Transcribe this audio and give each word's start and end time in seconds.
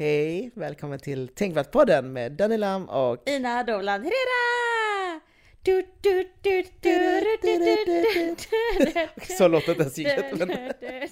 Hej! 0.00 0.50
Välkommen 0.54 0.98
till 0.98 1.28
Tänkvärt-podden 1.28 2.12
med 2.12 2.32
Danny 2.32 2.56
Lam 2.56 2.88
och 2.88 3.28
Ina 3.28 3.64
Dovland 3.64 4.04
Herrera! 4.04 5.20
Så 9.38 9.48
låter 9.48 9.74
det 9.74 9.82
inte 9.82 9.82
ens 9.82 9.98
ljudet. 9.98 11.10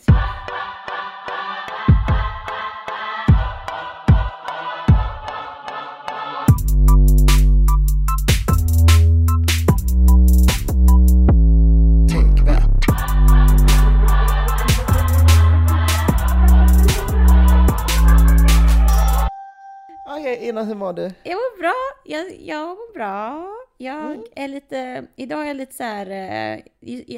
Ina, 20.47 20.65
hur 20.65 20.75
mår 20.75 20.93
du? 20.93 21.03
Jag 21.25 21.35
mår 21.37 21.59
bra. 21.59 21.73
Jag, 22.05 22.41
jag 22.41 22.69
mår 22.69 22.95
bra. 22.95 23.53
Jag 23.79 24.05
Mm. 24.13 24.25
är 24.37 24.49
lite, 24.49 25.07
idag 25.17 25.43
är 25.43 25.47
jag 25.47 25.57
lite 25.57 25.75
så 25.75 25.83
här, 25.83 26.07
eh, 26.11 26.61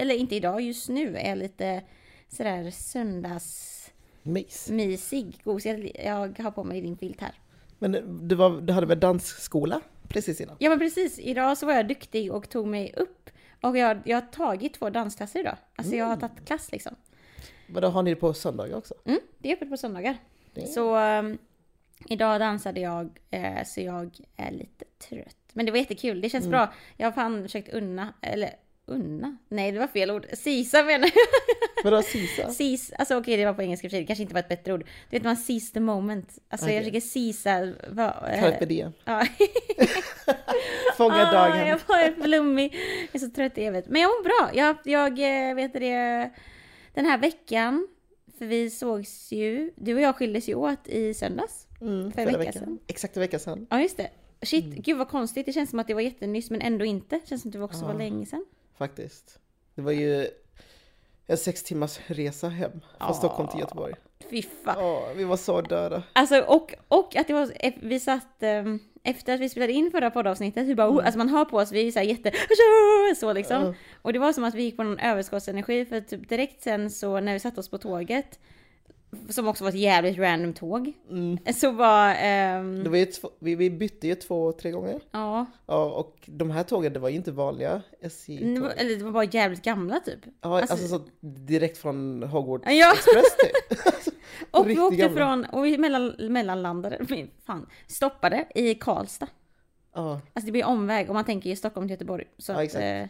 eller 0.01 0.15
inte 0.15 0.37
idag, 0.37 0.61
just 0.61 0.89
nu 0.89 1.17
är 1.17 1.29
jag 1.29 1.39
lite 1.39 1.83
sådär 2.29 2.71
söndagsmysig, 2.71 4.75
Mys. 4.75 5.11
gosig. 5.45 5.97
Jag 6.05 6.39
har 6.39 6.51
på 6.51 6.65
mig 6.65 6.81
din 6.81 6.97
filt 6.97 7.21
här. 7.21 7.33
Men 7.79 8.19
du, 8.29 8.35
var, 8.35 8.61
du 8.61 8.73
hade 8.73 8.87
väl 8.87 9.01
dansskola 9.01 9.81
precis 10.09 10.41
innan? 10.41 10.57
Ja 10.59 10.71
men 10.71 10.79
precis, 10.79 11.19
idag 11.19 11.59
så 11.59 11.67
var 11.67 11.73
jag 11.73 11.89
duktig 11.89 12.33
och 12.33 12.49
tog 12.49 12.67
mig 12.67 12.95
upp. 12.97 13.31
Och 13.61 13.79
jag, 13.79 13.99
jag 14.05 14.17
har 14.17 14.27
tagit 14.27 14.75
två 14.75 14.91
dansklasser 14.91 15.41
idag. 15.41 15.57
Alltså 15.77 15.97
jag 15.97 16.07
har 16.07 16.17
tagit 16.17 16.47
klass 16.47 16.73
liksom. 16.73 16.95
Men 17.67 17.83
då 17.83 17.89
har 17.89 18.03
ni 18.03 18.11
det 18.15 18.21
på 18.21 18.35
söndagar 18.35 18.77
också? 18.77 18.95
Mm, 19.05 19.21
det 19.39 19.49
är 19.51 19.55
öppet 19.57 19.71
på 19.71 19.77
söndagar. 19.77 20.17
Det- 20.55 20.67
Så 20.67 20.97
um, 20.97 21.39
idag 22.07 22.41
dansade 22.41 22.81
jag, 22.81 23.19
eh, 23.31 23.65
så 23.67 23.81
jag 23.81 24.17
är 24.37 24.51
lite 24.51 24.85
trött. 25.09 25.37
Men 25.53 25.67
det 25.67 25.73
var 25.73 25.79
jättekul, 25.79 26.21
det 26.21 26.29
känns 26.31 26.45
Mm. 26.47 26.51
bra. 26.51 26.73
Jag 26.97 27.07
har 27.07 27.13
fan 27.13 27.43
försökt 27.43 27.69
unna, 27.69 28.15
eller 28.23 28.51
unna? 28.87 29.37
Nej, 29.49 29.73
det 29.73 29.79
var 29.79 29.87
fel 29.87 30.11
ord. 30.11 30.27
Sisa 30.33 30.83
menar 30.83 31.11
Vadå 31.85 32.03
Sisa? 32.03 32.43
jag. 32.43 32.53
Sis, 32.53 32.93
alltså 32.99 33.17
okej 33.19 33.37
det 33.37 33.45
var 33.45 33.53
på 33.55 33.63
engelska 33.63 33.87
för 33.89 33.91
sig, 33.91 34.01
det 34.01 34.07
kanske 34.07 34.23
inte 34.23 34.35
var 34.35 34.41
ett 34.41 34.49
bättre 34.49 34.73
ord. 34.73 34.81
Du 35.11 35.17
vet 35.17 35.25
man 35.25 35.37
seize 35.37 35.73
the 35.75 35.81
moment. 35.81 36.39
Alltså 36.49 36.67
Okej. 36.67 36.75
jag 36.77 36.85
försöker 36.85 37.01
sisa... 37.01 37.51
Carpe 38.41 38.65
diem. 38.67 38.93
ja. 39.05 39.27
Fånga 40.97 41.15
Ah, 41.29 41.33
dagen. 41.33 41.67
Jag 41.67 41.79
var 41.89 42.23
flummig. 42.23 42.75
Jag 43.13 43.23
är 43.23 43.27
så 43.27 43.31
trött 43.31 43.59
i 43.59 43.65
huvudet. 43.65 43.89
Men 43.89 44.01
jag 44.03 44.09
mår 44.09 44.23
bra. 44.25 44.51
Jag, 44.55 44.77
jag 44.85 45.49
eh, 45.49 45.55
vet 45.55 45.73
det, 45.73 46.31
den 46.95 47.07
här 47.07 47.19
veckan, 47.19 47.89
för 48.39 48.47
vi 48.47 48.71
sågs 48.71 49.33
ju, 49.33 49.73
du 49.77 49.95
och 49.95 50.01
jag 50.01 50.17
skildes 50.17 50.49
ju 50.49 50.55
åt 50.55 50.89
i 50.89 51.15
söndags. 51.15 51.67
Mm, 51.81 52.13
för 52.13 52.23
en 52.27 52.39
vecka 52.39 52.53
sedan. 52.53 52.79
Exakt 52.87 53.17
en 53.17 53.21
vecka 53.21 53.39
sedan. 53.39 53.67
Ja 53.71 53.81
just 53.81 53.97
det. 53.97 54.11
Shit, 54.43 54.65
Mm. 54.65 54.81
gud 54.83 54.99
vad 54.99 55.09
konstigt. 55.09 55.47
Det 55.47 55.53
känns 55.53 55.71
som 55.71 55.79
att 55.79 55.87
det 55.87 55.95
var 55.95 56.01
jättenyss 56.01 56.51
men 56.51 56.61
ändå 56.61 56.85
inte. 56.85 57.17
Det 57.19 57.29
känns 57.29 57.43
som 57.43 57.49
att 57.49 57.53
det 57.53 57.63
också 57.63 57.85
var 57.85 57.93
Ja. 57.93 57.99
länge 57.99 58.27
sedan. 58.27 58.45
Faktiskt. 58.79 59.39
Det 59.75 59.83
var 59.83 59.93
ju 59.93 60.29
en 61.27 61.37
sex 61.37 61.63
timmars 61.63 62.01
resa 62.07 62.49
hem 62.49 62.71
från 62.71 62.81
Ja. 62.99 63.15
Stockholm 63.15 63.49
till 63.49 63.61
Göteborg. 63.61 63.95
Fy 64.31 64.43
fan. 64.43 64.77
Åh, 64.85 65.03
vi 65.17 65.25
var 65.25 65.37
så 65.37 65.61
döda. 65.61 66.03
Alltså 66.13 66.41
och, 66.41 66.75
och 66.89 67.17
att 67.17 67.27
det 67.27 67.33
var, 67.33 67.51
vi 67.89 68.01
satt 68.01 68.43
ehm, 68.43 68.79
efter 69.11 69.35
att 69.35 69.41
vi 69.41 69.49
spelade 69.49 69.73
in 69.73 69.91
förra 69.91 70.11
poddavsnittet, 70.11 70.67
vi 70.67 70.75
bara, 70.75 70.91
oh, 70.91 71.05
alltså 71.05 71.19
man 71.19 71.29
hör 71.29 71.45
på 71.45 71.57
oss, 71.57 71.73
vi 71.73 71.89
är 71.89 71.93
så 71.93 71.99
här 71.99 72.07
jätte, 72.07 72.33
så 73.17 73.33
liksom. 73.33 73.57
Mm. 73.57 73.69
Ja. 73.69 73.75
Och 74.03 74.13
det 74.13 74.19
var 74.19 74.33
som 74.33 74.45
att 74.45 74.55
vi 74.55 74.63
gick 74.63 74.77
på 74.77 74.83
någon 74.83 74.99
överskottsenergi 74.99 75.85
för 75.85 76.01
typ 76.01 76.29
direkt 76.29 76.63
sen 76.63 76.91
så 76.91 77.21
när 77.21 77.33
vi 77.33 77.41
satte 77.41 77.61
oss 77.61 77.69
på 77.71 77.79
tåget, 77.79 78.39
som 79.29 79.49
också 79.49 79.65
var 79.65 79.69
ett 79.69 79.77
jävligt 79.77 80.19
random 80.19 80.53
tåg, 80.55 80.93
Mm. 81.11 81.39
så 81.55 81.71
var, 81.71 82.15
ehm, 82.21 82.85
Det 82.85 82.91
var 82.91 83.13
två, 83.21 83.31
vi, 83.39 83.55
vi 83.55 83.71
bytte 83.71 84.07
ju 84.07 84.15
två, 84.15 84.53
tre 84.53 84.71
gånger. 84.71 85.01
ja, 85.11 85.47
Ja, 85.67 85.85
och 85.85 86.17
de 86.27 86.51
här 86.51 86.63
tågen, 86.63 86.93
det 86.93 86.99
var 86.99 87.09
ju 87.09 87.17
inte 87.17 87.33
vanliga 87.33 87.83
SJ-tåg. 88.03 88.71
eller 88.77 88.97
det 88.97 89.05
var 89.05 89.11
bara 89.13 89.25
jävligt 89.25 89.63
gamla 89.63 90.01
typ. 90.01 90.19
Ja, 90.41 90.61
alltså, 90.61 90.73
alltså- 90.75 90.89
så 90.89 91.05
direkt 91.21 91.79
från 91.79 92.23
Hogwarts 92.23 92.65
Ja. 92.71 92.93
Express 92.93 93.37
typ. 93.39 94.15
Och 94.51 94.69
vi 94.71 94.79
åkte 94.79 94.97
gamla. 94.97 95.17
från, 95.17 95.45
och 95.45 95.65
vi 95.65 95.79
mellan, 95.79 96.15
mellanlandade, 96.19 96.99
fan, 97.47 97.67
stoppade 97.87 98.45
i 98.55 98.75
Karlstad. 98.75 99.27
Ja, 99.95 100.21
Alltså 100.35 100.47
det 100.47 100.53
blir 100.53 100.65
omväg 100.65 101.11
om 101.11 101.15
man 101.15 101.25
tänker 101.25 101.51
i 101.51 101.57
Stockholm 101.57 101.87
till 101.89 101.93
Göteborg. 101.95 102.25
Så 102.39 102.53
Ja, 102.53 102.57
att, 102.57 102.65
exakt. 102.65 102.83
eh, 102.85 103.07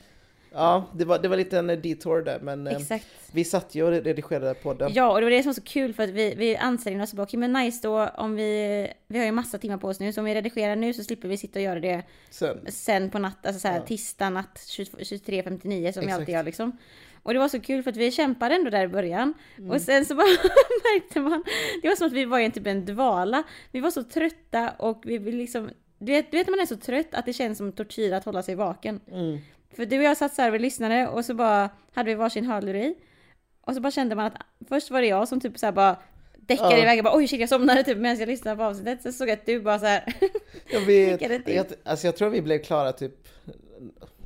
ja 0.52 0.84
det, 0.94 1.04
var, 1.04 1.18
det 1.18 1.28
var 1.28 1.36
lite 1.36 1.58
en 1.58 1.66
detour 1.66 2.22
där, 2.22 2.40
men 2.40 2.66
eh, 2.66 2.76
exakt. 2.76 3.06
vi 3.32 3.44
satt 3.44 3.74
ju 3.74 3.82
och 3.84 3.90
redigerade 3.90 4.54
podden. 4.54 4.92
Ja, 4.94 5.10
och 5.12 5.18
det 5.20 5.24
var 5.26 5.30
det 5.30 5.42
som 5.42 5.48
var 5.50 5.54
så 5.54 5.62
kul 5.62 5.94
för 5.94 6.02
att 6.02 6.10
vi, 6.10 6.34
vi 6.34 6.56
ansträngde 6.56 7.04
oss 7.04 7.12
och 7.12 7.16
bara, 7.16 7.22
okej 7.22 7.40
men 7.40 7.52
nice 7.52 7.88
då 7.88 8.06
om 8.06 8.34
vi, 8.36 8.92
vi 9.06 9.18
har 9.18 9.26
ju 9.26 9.32
massa 9.32 9.58
timmar 9.58 9.76
på 9.78 9.88
oss 9.88 10.00
nu, 10.00 10.12
så 10.12 10.20
om 10.20 10.24
vi 10.24 10.34
redigerar 10.34 10.76
nu 10.76 10.92
så 10.92 11.04
slipper 11.04 11.28
vi 11.28 11.36
sitta 11.36 11.58
och 11.58 11.62
göra 11.62 11.80
det 11.80 12.02
Sen, 12.30 12.58
sen 12.68 13.10
på 13.10 13.18
natt, 13.18 13.46
alltså 13.46 13.60
såhär 13.60 13.76
Ja. 13.78 13.86
tisdag 13.86 14.30
natt 14.30 14.64
20 14.66 14.90
23.59 14.96 15.52
som 15.52 15.70
vi 15.70 15.82
Exakt. 15.88 16.10
alltid 16.12 16.34
gör 16.34 16.42
liksom. 16.42 16.78
Och 17.22 17.32
det 17.32 17.38
var 17.38 17.48
så 17.48 17.60
kul 17.60 17.82
för 17.82 17.90
att 17.90 17.96
vi 17.96 18.10
kämpade 18.10 18.54
ändå 18.54 18.70
där 18.70 18.84
i 18.84 18.88
början. 18.88 19.34
Mm. 19.58 19.70
Och 19.70 19.80
sen 19.80 20.04
så 20.04 20.14
bara 20.14 20.26
märkte 20.94 21.20
man, 21.20 21.44
det 21.82 21.88
var 21.88 21.96
som 21.96 22.06
att 22.06 22.12
vi 22.12 22.24
var 22.24 22.38
i 22.38 22.44
en 22.44 22.52
typ 22.52 22.66
en 22.66 22.84
dvala. 22.84 23.42
Vi 23.72 23.80
var 23.80 23.90
så 23.90 24.02
trötta 24.04 24.70
och 24.78 25.02
vi 25.06 25.18
liksom, 25.18 25.70
du 25.98 26.12
vet, 26.12 26.30
du 26.30 26.36
vet 26.36 26.46
när 26.46 26.52
man 26.52 26.60
är 26.60 26.66
så 26.66 26.76
trött 26.76 27.08
att 27.14 27.26
det 27.26 27.32
känns 27.32 27.58
som 27.58 27.72
tortyr 27.72 28.12
att 28.12 28.24
hålla 28.24 28.42
sig 28.42 28.54
vaken. 28.54 29.00
mm, 29.12 29.38
För 29.76 29.86
du 29.86 29.98
och 29.98 30.04
jag 30.04 30.16
satt 30.16 30.34
så 30.34 30.42
här 30.42 30.52
och 30.52 30.60
lyssnade 30.60 31.08
och 31.08 31.24
så 31.24 31.34
bara 31.34 31.70
hade 31.94 32.08
vi 32.08 32.14
varsin 32.14 32.44
hörlur 32.44 32.74
i. 32.76 32.94
Och 33.60 33.74
så 33.74 33.80
bara 33.80 33.90
kände 33.90 34.14
man 34.14 34.26
att 34.26 34.34
först 34.68 34.90
var 34.90 35.00
det 35.00 35.06
jag 35.06 35.28
som 35.28 35.40
typ 35.40 35.58
så 35.58 35.72
bara 35.72 35.96
däckade 36.36 36.70
Ja. 36.76 36.82
iväg 36.82 36.98
och 36.98 37.04
bara 37.04 37.16
oj 37.16 37.28
shit 37.28 37.40
jag 37.40 37.48
somnade 37.48 37.82
typ 37.84 37.98
medan 37.98 38.18
jag 38.18 38.28
lyssnade 38.28 38.56
på 38.56 38.62
avsnittet. 38.62 39.02
Sen 39.02 39.12
såg 39.12 39.28
jag 39.28 39.32
att 39.38 39.46
du 39.46 39.60
bara 39.60 39.78
så 39.78 39.86
här. 39.86 40.14
jag, 40.72 40.80
vet, 40.80 41.48
jag, 41.54 41.66
alltså 41.84 42.06
jag 42.06 42.16
tror 42.16 42.30
vi 42.30 42.42
blev 42.42 42.58
klara 42.58 42.92
typ 42.92 43.28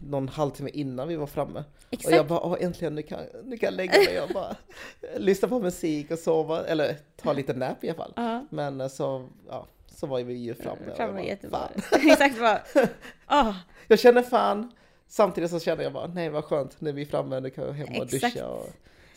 någon 0.06 0.28
halvtimme 0.28 0.70
innan 0.72 1.08
vi 1.08 1.16
var 1.16 1.26
framme. 1.26 1.64
Exakt. 1.90 2.12
Och 2.12 2.18
jag 2.18 2.26
bara, 2.26 2.40
Åh, 2.40 2.56
äntligen 2.60 2.94
nu 2.94 3.02
kan, 3.02 3.20
nu 3.44 3.56
kan 3.56 3.66
jag 3.66 3.74
lägga 3.74 3.98
mig 3.98 4.20
och 4.20 4.28
bara 4.28 4.56
lyssna 5.16 5.48
på 5.48 5.60
musik 5.60 6.10
och 6.10 6.18
sova, 6.18 6.64
eller 6.64 6.96
ta 7.16 7.32
lite 7.32 7.54
nap 7.54 7.84
i 7.84 7.88
alla 7.88 7.96
fall. 7.96 8.12
Ja. 8.16 8.46
Men 8.50 8.80
eh, 8.80 8.88
så, 8.88 9.28
ja, 9.48 9.66
så 9.86 10.06
var 10.06 10.22
vi 10.22 10.34
ju 10.34 10.54
framme. 10.54 10.90
och 10.90 10.96
Fram 10.96 11.18
jag. 11.18 11.26
Exakt 12.10 12.40
bara. 12.40 12.60
Åh, 13.30 13.56
Jag 13.88 13.98
känner 13.98 14.22
fan, 14.22 14.72
samtidigt 15.08 15.50
så 15.50 15.60
känner 15.60 15.82
jag 15.82 15.92
bara, 15.92 16.06
nej 16.06 16.28
vad 16.28 16.44
skönt, 16.44 16.80
nu 16.80 16.90
är 16.90 16.94
vi 16.94 17.06
framme, 17.06 17.40
nu 17.40 17.50
kan 17.50 17.64
jag 17.64 17.72
hem 17.72 17.88
och 17.96 18.14
Exakt. 18.14 18.34
duscha 18.34 18.48
och 18.48 18.66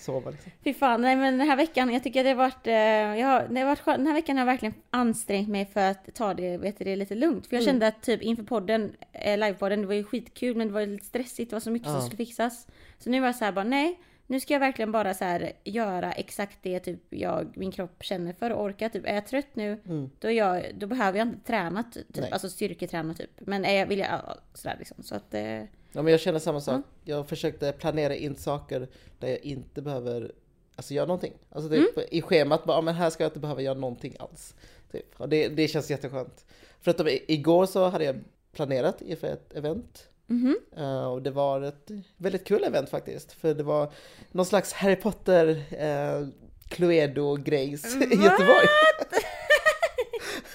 sova. 0.06 0.32
Liksom. 0.32 0.52
fy 0.64 0.74
fan, 0.74 1.02
nej 1.02 1.16
men 1.16 1.38
den 1.38 1.48
här 1.48 1.56
veckan, 1.58 1.94
jag 1.94 2.04
tycker 2.04 2.24
det 2.24 2.30
har 2.30 2.36
varit, 2.36 2.68
eh, 2.68 2.74
jag 3.20 3.28
har, 3.28 3.48
det 3.50 3.60
har 3.60 3.66
varit 3.68 3.80
skönt. 3.80 3.98
Den 3.98 4.08
här 4.08 4.14
veckan 4.14 4.38
har 4.38 4.42
jag 4.42 4.54
verkligen 4.54 4.74
ansträngt 4.90 5.50
mig 5.50 5.66
för 5.66 5.82
att 5.92 6.10
ta 6.16 6.34
det, 6.34 6.58
vet 6.58 6.78
du, 6.78 6.84
det 6.86 6.96
lite 6.96 7.16
lugnt. 7.16 7.48
För 7.48 7.56
jag 7.56 7.64
Mm. 7.64 7.74
kände 7.74 7.88
att 7.88 8.02
typ 8.02 8.22
inför 8.22 8.44
podden, 8.44 8.94
eh, 9.12 9.38
livepodden, 9.38 9.82
det 9.82 9.88
var 9.88 9.94
ju 9.94 10.04
skitkul 10.04 10.56
men 10.58 10.68
det 10.68 10.74
var 10.74 10.86
lite 10.86 11.06
stressigt, 11.06 11.50
det 11.50 11.56
var 11.56 11.60
så 11.62 11.72
mycket 11.72 11.88
som 11.88 11.96
Ja. 11.96 12.02
skulle 12.02 12.18
fixas. 12.18 12.68
Så 13.00 13.10
nu 13.10 13.20
var 13.20 13.28
jag 13.28 13.36
så 13.36 13.46
här 13.46 13.52
bara, 13.52 13.64
nej, 13.66 14.00
nu 14.28 14.40
ska 14.40 14.54
jag 14.54 14.60
verkligen 14.60 14.92
bara 14.92 15.14
så 15.14 15.24
här 15.26 15.52
göra 15.64 16.12
exakt 16.12 16.58
det 16.62 16.80
typ 16.80 17.00
jag, 17.10 17.54
min 17.58 17.72
kropp 17.72 18.04
känner 18.04 18.34
för 18.34 18.50
och 18.52 18.64
orka. 18.64 18.90
Typ, 18.90 19.06
är 19.08 19.14
jag 19.14 19.28
trött 19.28 19.48
nu, 19.54 19.82
Mm. 19.86 20.10
då, 20.20 20.32
jag, 20.32 20.64
då 20.76 20.88
behöver 20.88 21.18
jag 21.20 21.28
inte 21.28 21.48
träna, 21.48 21.84
typ, 21.84 22.06
Nej. 22.16 22.30
alltså 22.32 22.50
styrketräna 22.50 23.14
typ. 23.14 23.30
Men 23.40 23.66
är 23.66 23.74
jag, 23.80 23.86
vill 23.88 24.00
jag, 24.00 24.08
ja, 24.12 24.36
sådär 24.54 24.76
liksom. 24.80 25.04
Så 25.04 25.16
att, 25.16 25.34
eh, 25.34 25.62
Ja, 25.96 26.02
men 26.02 26.12
jag 26.12 26.20
känner 26.22 26.40
samma 26.40 26.62
sak. 26.62 26.74
Mm. 26.74 26.84
Jag 27.04 27.30
försökte 27.30 27.72
planera 27.72 28.16
in 28.16 28.36
saker 28.36 28.88
där 29.20 29.28
jag 29.28 29.40
inte 29.40 29.82
behöver 29.82 30.32
alltså, 30.76 30.94
göra 30.94 31.06
någonting. 31.06 31.34
Alltså 31.50 31.70
typ 31.70 31.98
Mm. 31.98 32.08
i 32.12 32.22
schemat, 32.22 32.66
bara, 32.66 32.78
"Ja, 32.78 32.82
men 32.82 32.96
här 32.96 33.10
ska 33.10 33.24
jag 33.24 33.30
inte 33.30 33.40
behöva 33.40 33.62
göra 33.62 33.78
någonting 33.78 34.16
alls. 34.20 34.56
Typ. 34.92 35.06
Och 35.22 35.30
det, 35.30 35.48
det 35.48 35.68
känns 35.68 35.90
jätteskönt. 35.92 36.46
Förutom 36.82 37.08
igår 37.28 37.66
så 37.66 37.90
hade 37.90 38.04
jag 38.06 38.16
planerat 38.52 39.02
inför 39.02 39.28
ett 39.28 39.54
event. 39.54 40.08
mhm. 40.28 40.58
Eh, 40.78 41.06
och 41.12 41.22
det 41.22 41.32
var 41.32 41.62
ett 41.62 41.92
väldigt 42.18 42.46
kul 42.48 42.64
event 42.64 42.90
faktiskt. 42.90 43.32
För 43.32 43.54
det 43.54 43.64
var 43.64 43.92
någon 44.32 44.46
slags 44.46 44.74
Harry 44.74 44.96
Potter 44.96 45.48
uh, 45.48 46.28
Cluedo-grejs 46.70 47.86
i? 47.96 48.16
Göteborg. 48.16 48.68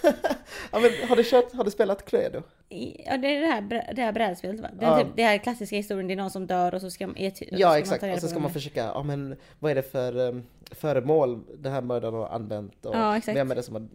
ja, 0.73 0.81
men, 0.81 1.09
har, 1.09 1.17
du 1.17 1.25
kört, 1.25 1.53
har 1.53 1.65
du 1.65 1.71
spelat 1.71 2.05
Cluedo? 2.05 2.43
Ja, 2.69 3.17
det 3.17 3.37
är 3.37 3.41
det 3.41 3.47
här, 3.47 3.93
det 3.95 4.03
här 4.03 4.13
brädspelet 4.13 4.61
va? 4.61 4.69
Det, 4.81 4.85
Ja. 4.87 4.99
typ, 4.99 5.07
det 5.17 5.23
här 5.23 5.39
klassiska 5.39 5.77
historien, 5.77 6.07
det 6.07 6.15
är 6.15 6.17
någon 6.17 6.31
som 6.31 6.47
dör 6.47 6.75
och 6.75 6.81
så 6.81 6.91
ska, 6.91 7.05
är, 7.17 7.31
så 7.31 7.37
ska 7.37 7.47
Ja 7.57 7.69
man 7.69 7.79
exakt, 7.79 8.03
reda 8.03 8.15
och 8.15 8.21
så 8.21 8.29
ska 8.29 8.39
man 8.39 8.51
försöka, 8.53 8.85
ja 8.85 9.03
men 9.03 9.37
vad 9.59 9.71
är 9.71 9.75
det 9.75 9.83
för 9.93 10.17
um, 10.17 10.47
föremål 10.71 11.41
den 11.59 11.73
här 11.73 11.83
mördaren 11.83 12.15
har 12.15 12.29
använt 12.29 12.87
och 12.87 12.95
Ja, 12.97 13.17
exakt. 13.17 13.37
vem 13.37 13.51
är 13.51 13.55
det 13.55 13.63
som 13.63 13.75
har 13.75 13.89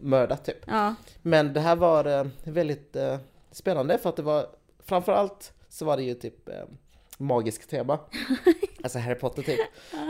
mördat 0.00 0.44
typ. 0.44 0.58
Ja, 0.66 0.94
Men 1.22 1.52
det 1.52 1.60
här 1.60 1.76
var 1.76 2.04
eh, 2.04 2.26
väldigt 2.44 2.96
eh, 2.96 3.18
spännande 3.50 3.98
för 3.98 4.08
att 4.08 4.16
det 4.16 4.22
var 4.22 4.46
framförallt 4.84 5.52
så 5.68 5.84
var 5.84 5.96
det 5.96 6.02
ju 6.02 6.14
typ 6.14 6.48
eh, 6.48 6.54
magiskt 7.18 7.70
tema. 7.70 7.98
alltså 8.82 8.98
Harry 8.98 9.14
Potter 9.14 9.42
typ. 9.42 9.60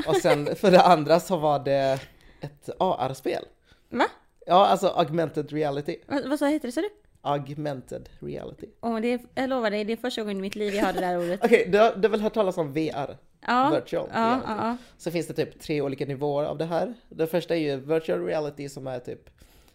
Och 0.06 0.16
sen 0.16 0.56
för 0.56 0.70
det 0.70 0.80
andra 0.82 1.20
så 1.20 1.36
var 1.36 1.58
det 1.58 1.98
ett 2.40 2.70
AR-spel. 2.78 3.44
va? 3.88 4.04
Ja, 4.48 4.66
alltså 4.66 4.86
augmented 4.88 5.52
reality. 5.52 5.96
Vad, 6.06 6.28
vad 6.28 6.38
sa 6.38 6.46
heter 6.46 6.68
det 6.68 6.72
sa 6.72 6.80
du? 6.80 6.88
Augmented 7.20 8.08
reality. 8.20 8.66
Åh, 8.80 9.00
det 9.00 9.12
är, 9.12 9.20
jag 9.34 9.50
lovar 9.50 9.70
dig, 9.70 9.84
det 9.84 9.92
är 9.92 9.96
första 9.96 10.22
gången 10.22 10.36
i 10.38 10.40
mitt 10.40 10.56
liv 10.56 10.74
jag 10.74 10.84
hör 10.84 10.92
det 10.92 11.00
där 11.00 11.18
ordet. 11.24 11.40
Okej, 11.44 11.68
du, 11.72 11.78
har- 11.78 11.92
du 11.96 12.02
har 12.02 12.08
väl 12.08 12.20
hört 12.20 12.34
talas 12.34 12.58
om 12.58 12.72
VR? 12.72 13.16
Ja, 13.46 13.70
Virtual 13.74 14.08
ja, 14.12 14.18
reality. 14.20 14.44
ja, 14.48 14.56
ja. 14.58 14.76
Så 14.98 15.10
finns 15.10 15.26
det 15.26 15.34
typ 15.34 15.60
tre 15.60 15.80
olika 15.82 16.06
nivåer 16.06 16.44
av 16.44 16.58
det 16.58 16.64
här. 16.64 16.94
Den 17.08 17.26
första 17.28 17.56
är 17.56 17.60
ju 17.60 17.76
virtual 17.76 18.24
reality 18.26 18.68
som 18.68 18.86
är 18.86 18.98
typ 18.98 19.30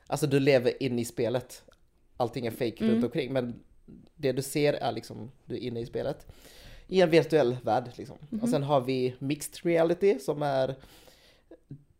alltså 0.08 0.28
du 0.28 0.40
lever 0.40 0.84
inne 0.84 1.02
i 1.02 1.06
spelet. 1.06 1.64
Allting 2.18 2.46
är 2.46 2.52
fake 2.52 2.76
Mm. 2.80 2.92
runt 2.94 3.04
omkring 3.06 3.34
men 3.34 3.60
det 4.16 4.32
du 4.32 4.42
ser 4.42 4.74
är 4.74 4.92
liksom, 4.92 5.32
du 5.46 5.56
är 5.56 5.60
inne 5.60 5.80
i 5.80 5.86
spelet. 5.86 6.28
I 6.88 7.02
en 7.02 7.10
virtuell 7.10 7.58
värld 7.64 7.90
liksom. 7.96 8.18
Mhm. 8.30 8.42
Och 8.44 8.50
sen 8.50 8.64
har 8.64 8.82
vi 8.82 9.16
mixed 9.20 9.66
reality 9.66 10.20
som 10.20 10.42
är 10.42 10.76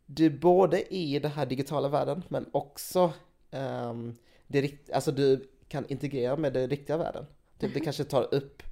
du 0.06 0.30
både 0.30 0.94
i 0.94 1.18
den 1.18 1.30
här 1.30 1.46
digitala 1.46 1.88
världen 1.88 2.22
men 2.28 2.46
också 2.52 3.12
um, 3.50 4.16
det, 4.46 4.72
alltså 4.92 5.12
du 5.12 5.48
kan 5.68 5.84
integrera 5.88 6.36
med 6.36 6.52
den 6.52 6.70
riktiga 6.70 6.96
världen. 6.96 7.26
Typ 7.58 7.70
Mhm. 7.70 7.74
det 7.74 7.80
kanske 7.80 8.04
tar 8.04 8.34
upp 8.34 8.62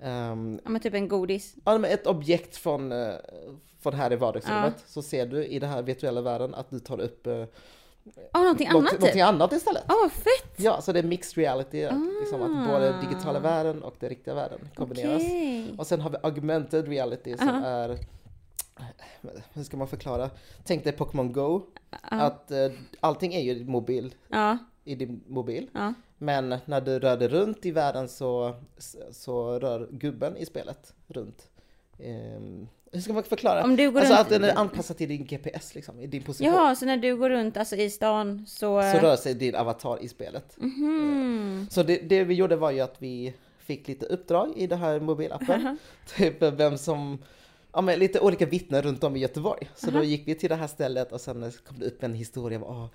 ehm, 0.00 0.60
Ja 0.64 0.70
men 0.70 0.80
typ 0.80 0.94
en 0.94 1.08
godis. 1.08 1.54
Ja, 1.64 1.78
men 1.78 1.90
ett 1.90 2.06
objekt 2.06 2.56
från, 2.56 2.92
eh, 2.92 3.14
från 3.80 3.94
här 3.94 4.12
i 4.12 4.16
vardagsrummet 4.16 4.84
så 4.86 5.02
ser 5.02 5.26
du 5.26 5.46
i 5.46 5.58
den 5.58 5.70
här 5.70 5.82
virtuella 5.82 6.20
världen 6.20 6.54
att 6.54 6.70
du 6.70 6.78
tar 6.80 7.00
upp 7.00 7.26
eh, 7.26 7.44
Ja 8.32 8.40
någonting 8.40 8.66
annat 8.68 8.90
typ. 8.90 9.00
någonting 9.00 9.22
annat 9.22 9.52
istället. 9.52 9.84
Ja 9.88 9.94
vad 10.02 10.12
fett! 10.12 10.54
Ja, 10.56 10.80
så 10.80 10.92
det 10.92 10.98
är 10.98 11.02
mixed 11.02 11.36
reality, 11.38 11.88
liksom 12.20 12.42
att 12.42 12.68
Ah. 12.68 12.72
både 12.72 12.94
digitala 13.00 13.40
världen 13.40 13.82
och 13.82 13.94
den 14.00 14.08
riktiga 14.08 14.34
världen 14.34 14.58
kombineras. 14.74 15.22
Okej. 15.22 15.74
Och 15.78 15.86
sen 15.86 16.00
har 16.00 16.10
vi 16.10 16.16
augmented 16.22 16.88
reality 16.88 17.36
som 17.36 17.48
Ja. 17.48 17.64
är, 17.66 17.98
hur 19.52 19.62
ska 19.64 19.76
man 19.76 19.88
förklara? 19.88 20.30
Tänk 20.64 20.84
dig 20.84 20.92
Pokémon 20.92 21.32
Go, 21.32 21.62
att 22.02 22.50
eh, 22.50 22.70
allting 23.00 23.34
är 23.34 23.40
ju 23.40 23.64
mobil, 23.64 24.14
i 24.84 24.94
din 24.94 25.24
mobil. 25.28 25.68
Men 26.18 26.56
när 26.64 26.80
du 26.80 26.98
rör 26.98 27.16
dig 27.16 27.28
runt 27.28 27.66
i 27.66 27.70
världen 27.70 28.08
så, 28.08 28.54
så 29.12 29.58
rör 29.58 29.88
gubben 29.90 30.36
i 30.36 30.46
spelet 30.46 30.94
runt. 31.06 31.48
Ehm, 31.98 32.68
hur 32.92 33.00
ska 33.00 33.12
man 33.12 33.22
förklara? 33.22 33.64
Om 33.64 33.76
du 33.76 33.90
går 33.90 34.00
alltså 34.00 34.14
runt- 34.14 34.20
att 34.20 34.28
den 34.28 34.44
är 34.44 34.58
anpassad 34.58 34.96
till 34.96 35.08
din 35.08 35.24
GPS 35.24 35.74
liksom, 35.74 36.00
i 36.00 36.06
din 36.06 36.22
position. 36.22 36.52
Jaha, 36.54 36.74
så 36.76 36.86
när 36.86 36.96
du 36.96 37.16
går 37.16 37.30
runt 37.30 37.56
alltså 37.56 37.76
i 37.76 37.90
stan 37.90 38.44
så... 38.46 38.82
Så 38.82 38.98
rör 38.98 39.16
sig 39.16 39.34
din 39.34 39.54
avatar 39.54 40.02
i 40.02 40.08
spelet. 40.08 40.56
Mhm. 40.56 41.66
Så 41.70 41.82
det, 41.82 41.96
det 41.96 42.24
vi 42.24 42.34
gjorde 42.34 42.56
var 42.56 42.70
ju 42.70 42.80
att 42.80 43.02
vi 43.02 43.34
fick 43.58 43.88
lite 43.88 44.06
uppdrag 44.06 44.52
i 44.56 44.66
den 44.66 44.78
här 44.78 45.00
mobilappen. 45.00 45.78
typ 46.16 46.42
vem 46.42 46.78
som, 46.78 47.18
ja 47.74 47.80
men 47.80 47.98
lite 47.98 48.20
olika 48.20 48.46
vittnen 48.46 48.82
runt 48.82 49.04
om 49.04 49.16
i 49.16 49.18
Göteborg. 49.18 49.68
Så 49.76 49.90
då 49.90 50.02
gick 50.04 50.28
vi 50.28 50.34
till 50.34 50.48
det 50.48 50.54
här 50.54 50.66
stället 50.66 51.12
och 51.12 51.20
sen 51.20 51.52
kom 51.68 51.78
det 51.78 51.86
upp 51.86 52.02
en 52.02 52.14
historia 52.14 52.58
om, 52.64 52.64
ah, 52.64 52.88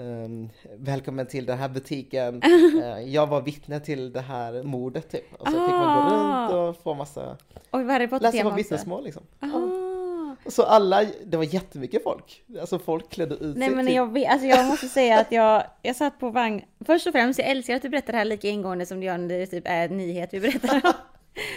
ehm, 0.00 0.48
välkommen 0.78 1.26
till 1.26 1.46
den 1.46 1.58
här 1.58 1.68
butiken. 1.68 2.42
Eh, 2.82 3.00
jag 3.00 3.26
var 3.26 3.40
vittne 3.40 3.80
till 3.80 4.12
det 4.12 4.20
här 4.20 4.62
mordet 4.62 5.10
typ. 5.10 5.34
Och 5.34 5.46
så 5.46 5.52
fick 5.52 5.58
man 5.74 6.08
gå 6.10 6.14
Ah. 6.16 6.48
runt 6.48 6.76
och 6.76 6.82
få 6.82 6.94
massa, 6.94 7.36
Oj, 7.72 7.84
vad 7.84 7.86
Harry 7.86 8.06
läsa 8.06 8.18
Potter-tema 8.18 8.50
på 8.50 8.56
vittnesmål 8.56 9.04
liksom. 9.04 9.22
Ja. 9.40 9.48
Ah. 9.54 10.36
Och 10.44 10.52
Så 10.52 10.62
alla, 10.62 11.04
det 11.26 11.36
var 11.36 11.44
jättemycket 11.44 12.02
folk. 12.02 12.42
Alltså 12.60 12.78
folk 12.78 13.08
klädde 13.10 13.34
ut 13.34 13.56
Nej 13.56 13.68
sig 13.68 13.76
men 13.76 13.86
till- 13.86 13.94
jag, 13.94 14.12
vet, 14.12 14.28
alltså 14.30 14.46
jag 14.46 14.66
måste 14.66 14.88
säga 14.88 15.20
att 15.20 15.32
jag, 15.32 15.64
jag 15.82 15.96
satt 15.96 16.18
på 16.20 16.30
vagn. 16.30 16.62
Först 16.86 17.06
och 17.06 17.12
främst, 17.12 17.38
jag 17.38 17.48
älskar 17.48 17.74
att 17.76 17.82
du 17.82 17.88
berättar 17.88 18.12
det 18.12 18.18
här 18.18 18.24
lika 18.24 18.48
ingående 18.48 18.86
som 18.86 19.00
du 19.00 19.06
gör 19.06 19.18
när 19.18 19.28
det 19.38 19.46
typ 19.46 19.64
är 19.66 19.84
en 19.88 19.96
nyhet 19.96 20.28
vi 20.34 20.40
berättar. 20.40 20.82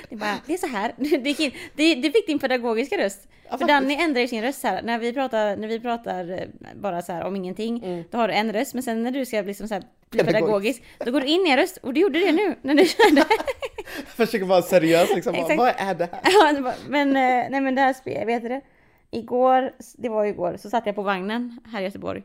Det 0.09 0.15
är 0.15 0.19
bara, 0.19 0.37
det 0.45 0.53
är 0.53 0.57
så 0.57 0.67
här. 0.67 0.93
Det, 2.01 2.11
fick 2.11 2.27
din 2.27 2.39
pedagogiska 2.39 2.97
röst. 2.97 3.27
För 3.43 3.49
faktiskt. 3.49 3.67
Danny 3.67 3.93
ändrar 3.95 4.21
ju 4.21 4.27
sin 4.27 4.41
röst 4.41 4.63
här. 4.63 4.81
När 4.81 4.99
vi 4.99 5.13
pratar, 5.13 5.57
när 5.57 5.67
vi 5.67 5.79
pratar 5.79 6.31
eh, 6.31 6.47
bara 6.75 7.01
så 7.01 7.11
här 7.13 7.23
om 7.23 7.35
ingenting, 7.35 7.83
Mm. 7.83 8.03
då 8.11 8.17
har 8.17 8.27
du 8.27 8.33
en 8.33 8.53
röst. 8.53 8.73
Men 8.73 8.83
sen 8.83 9.03
när 9.03 9.11
du 9.11 9.25
ska 9.25 9.41
liksom 9.41 9.67
så 9.67 9.73
här 9.73 9.83
bli 10.09 10.23
Pedagogisk. 10.23 10.83
då 11.05 11.11
går 11.11 11.21
du 11.21 11.27
in 11.27 11.47
i 11.47 11.49
en 11.49 11.57
röst. 11.57 11.77
Och 11.77 11.93
du 11.93 12.01
gjorde 12.01 12.19
det 12.19 12.31
nu, 12.31 12.55
när 12.61 12.75
du 12.75 12.85
körde. 12.85 13.25
Försöker 14.07 14.45
vara 14.45 14.61
seriös 14.61 15.09
liksom. 15.15 15.33
Bara, 15.33 15.41
Exakt. 15.41 15.57
Vad 15.57 15.73
är 15.77 15.95
det 15.95 16.09
här? 16.11 16.21
Ja, 16.63 16.73
men, 16.87 17.07
eh, 17.09 17.49
nej 17.51 17.61
men 17.61 17.75
det 17.75 17.81
här 17.81 18.25
vet 18.25 18.41
du 18.41 18.49
det? 18.49 18.61
Igår, 19.11 19.71
det 19.97 20.09
var 20.09 20.25
igår, 20.25 20.57
så 20.57 20.69
satt 20.69 20.85
jag 20.85 20.95
på 20.95 21.01
vagnen 21.01 21.59
här 21.71 21.81
i 21.81 21.83
Göteborg. 21.83 22.23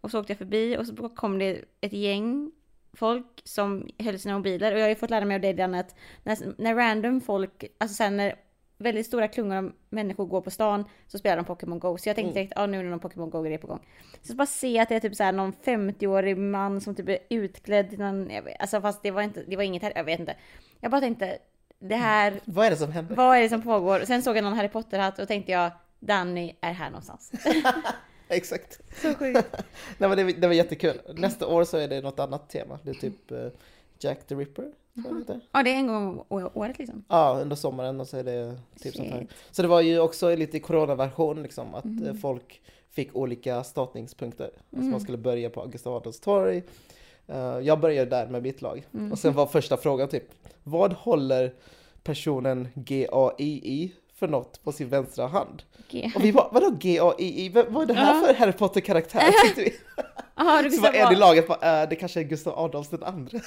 Och 0.00 0.10
så 0.10 0.20
åkte 0.20 0.30
jag 0.32 0.38
förbi 0.38 0.76
och 0.76 0.86
så 0.86 1.08
kom 1.08 1.38
det 1.38 1.60
ett 1.80 1.92
gäng 1.92 2.50
folk 2.98 3.42
som 3.44 3.88
höll 3.98 4.18
sina 4.18 4.34
mobiler. 4.34 4.72
Och 4.72 4.78
jag 4.78 4.84
har 4.84 4.88
ju 4.88 4.94
fått 4.94 5.10
lära 5.10 5.24
mig 5.24 5.34
av 5.34 5.40
dig 5.40 5.62
att 5.62 5.94
när, 6.24 6.60
när 6.62 6.74
random 6.74 7.20
folk, 7.20 7.64
alltså 7.78 7.94
sen 7.94 8.16
när 8.16 8.34
väldigt 8.78 9.06
stora 9.06 9.28
klungor 9.28 9.56
av 9.56 9.72
människor 9.90 10.26
går 10.26 10.40
på 10.40 10.50
stan 10.50 10.84
så 11.06 11.18
spelar 11.18 11.36
de 11.36 11.44
Pokémon 11.44 11.78
Go. 11.78 11.98
Så 11.98 12.08
jag 12.08 12.16
tänkte 12.16 12.34
direkt, 12.34 12.52
ja 12.56 12.66
nu 12.66 12.78
är 12.78 12.84
det 12.84 12.90
någon 12.90 13.00
Pokémon 13.00 13.30
Go-grej 13.30 13.58
på 13.58 13.66
gång. 13.66 13.80
Så 14.22 14.34
bara 14.34 14.46
se 14.46 14.78
att 14.78 14.88
det 14.88 14.94
är 14.94 15.00
typ 15.00 15.16
så 15.16 15.24
här 15.24 15.32
någon 15.32 15.52
50-årig 15.52 16.36
man 16.38 16.80
som 16.80 16.94
typ 16.94 17.08
är 17.08 17.18
utklädd 17.30 17.90
till 17.90 17.98
någon, 17.98 18.30
jag 18.30 18.42
vet, 18.42 18.60
alltså 18.60 18.80
fast 18.80 19.02
det 19.02 19.10
var 19.10 19.22
inte, 19.22 19.42
det 19.46 19.56
var 19.56 19.62
inget 19.62 19.82
här, 19.82 19.92
jag 19.96 20.04
vet 20.04 20.20
inte. 20.20 20.36
Jag 20.80 20.90
bara 20.90 21.00
tänkte, 21.00 21.38
det 21.78 21.96
här 21.96 22.40
Vad 22.44 22.66
är 22.66 22.70
det 22.70 22.76
som 22.76 22.92
händer? 22.92 23.16
vad 23.16 23.36
är 23.36 23.42
det 23.42 23.48
som 23.48 23.62
pågår? 23.62 24.00
Sen 24.00 24.22
såg 24.22 24.36
jag 24.36 24.44
någon 24.44 24.52
Harry 24.52 24.68
Potter-hatt 24.68 25.18
och 25.18 25.28
tänkte 25.28 25.52
jag 25.52 25.70
Danny 26.00 26.56
är 26.60 26.72
här 26.72 26.90
någonstans. 26.90 27.32
Exakt. 28.36 28.80
Så 29.02 29.14
sjukt. 29.14 29.46
Nej, 29.98 30.08
men 30.08 30.16
det, 30.16 30.32
det 30.32 30.46
var 30.46 30.54
jättekul. 30.54 31.00
Nästa 31.14 31.46
år 31.46 31.64
så 31.64 31.76
är 31.76 31.88
det 31.88 32.00
något 32.00 32.18
annat 32.20 32.50
tema. 32.50 32.78
Det 32.82 32.90
är 32.90 32.94
typ 32.94 33.30
eh, 33.30 33.46
Jack 34.00 34.26
the 34.26 34.34
Ripper. 34.34 34.72
det. 35.26 35.40
Ja, 35.52 35.62
det 35.62 35.70
är 35.70 35.74
en 35.76 35.86
gång 35.86 36.24
om 36.28 36.50
året 36.54 36.78
liksom. 36.78 37.04
Ja, 37.08 37.38
under 37.42 37.56
sommaren 37.56 38.00
och 38.00 38.08
så 38.08 38.16
är 38.16 38.24
det 38.24 38.58
typ 38.80 38.94
sånt 38.96 39.10
här. 39.10 39.26
Så 39.50 39.62
det 39.62 39.68
var 39.68 39.80
ju 39.80 40.00
också 40.00 40.34
lite 40.36 40.60
coronaversion 40.60 41.42
liksom 41.42 41.74
att 41.74 41.84
eh, 41.84 42.14
folk 42.22 42.60
fick 42.90 43.16
olika 43.16 43.64
startningspunkter. 43.64 44.44
Alltså 44.44 44.76
Mm. 44.76 44.90
man 44.90 45.00
skulle 45.00 45.18
börja 45.18 45.50
på 45.50 45.66
Gustav 45.66 45.94
Adolfs 45.94 46.20
torg. 46.20 46.62
Eh, 47.26 47.58
jag 47.62 47.80
började 47.80 48.10
där 48.10 48.26
med 48.26 48.42
mitt 48.42 48.62
lag. 48.62 48.86
Mm. 48.94 49.12
Och 49.12 49.18
sen 49.18 49.34
var 49.34 49.46
första 49.46 49.76
frågan 49.76 50.08
typ, 50.08 50.24
vad 50.64 50.92
håller 50.92 51.54
personen 52.02 52.68
GAII 52.74 53.92
för 54.18 54.28
något 54.28 54.64
på 54.64 54.72
sin 54.72 54.88
vänstra 54.88 55.26
hand? 55.26 55.62
Okej. 55.86 56.12
Och 56.16 56.24
vi 56.24 56.32
bara, 56.32 56.48
vadå 56.52 56.70
GAII? 56.70 57.48
Vad 57.68 57.82
är 57.82 57.86
det 57.86 57.94
här 57.94 58.14
Ja. 58.20 58.26
för 58.26 58.34
Harry 58.34 58.52
Potter-karaktär? 58.52 59.20
Tänkte 59.42 59.60
vi. 59.62 59.76
Jaha, 60.36 60.62
du 60.62 60.70
Så 60.70 60.80
var 60.80 60.92
visste 60.92 61.06
en 61.06 61.12
i 61.12 61.16
laget 61.16 61.48
bara, 61.48 61.82
äh, 61.82 61.88
det 61.88 61.96
kanske 61.96 62.20
är 62.20 62.24
Gustav 62.24 62.58
Adolfs 62.58 62.90
den 62.90 63.02
andre. 63.02 63.40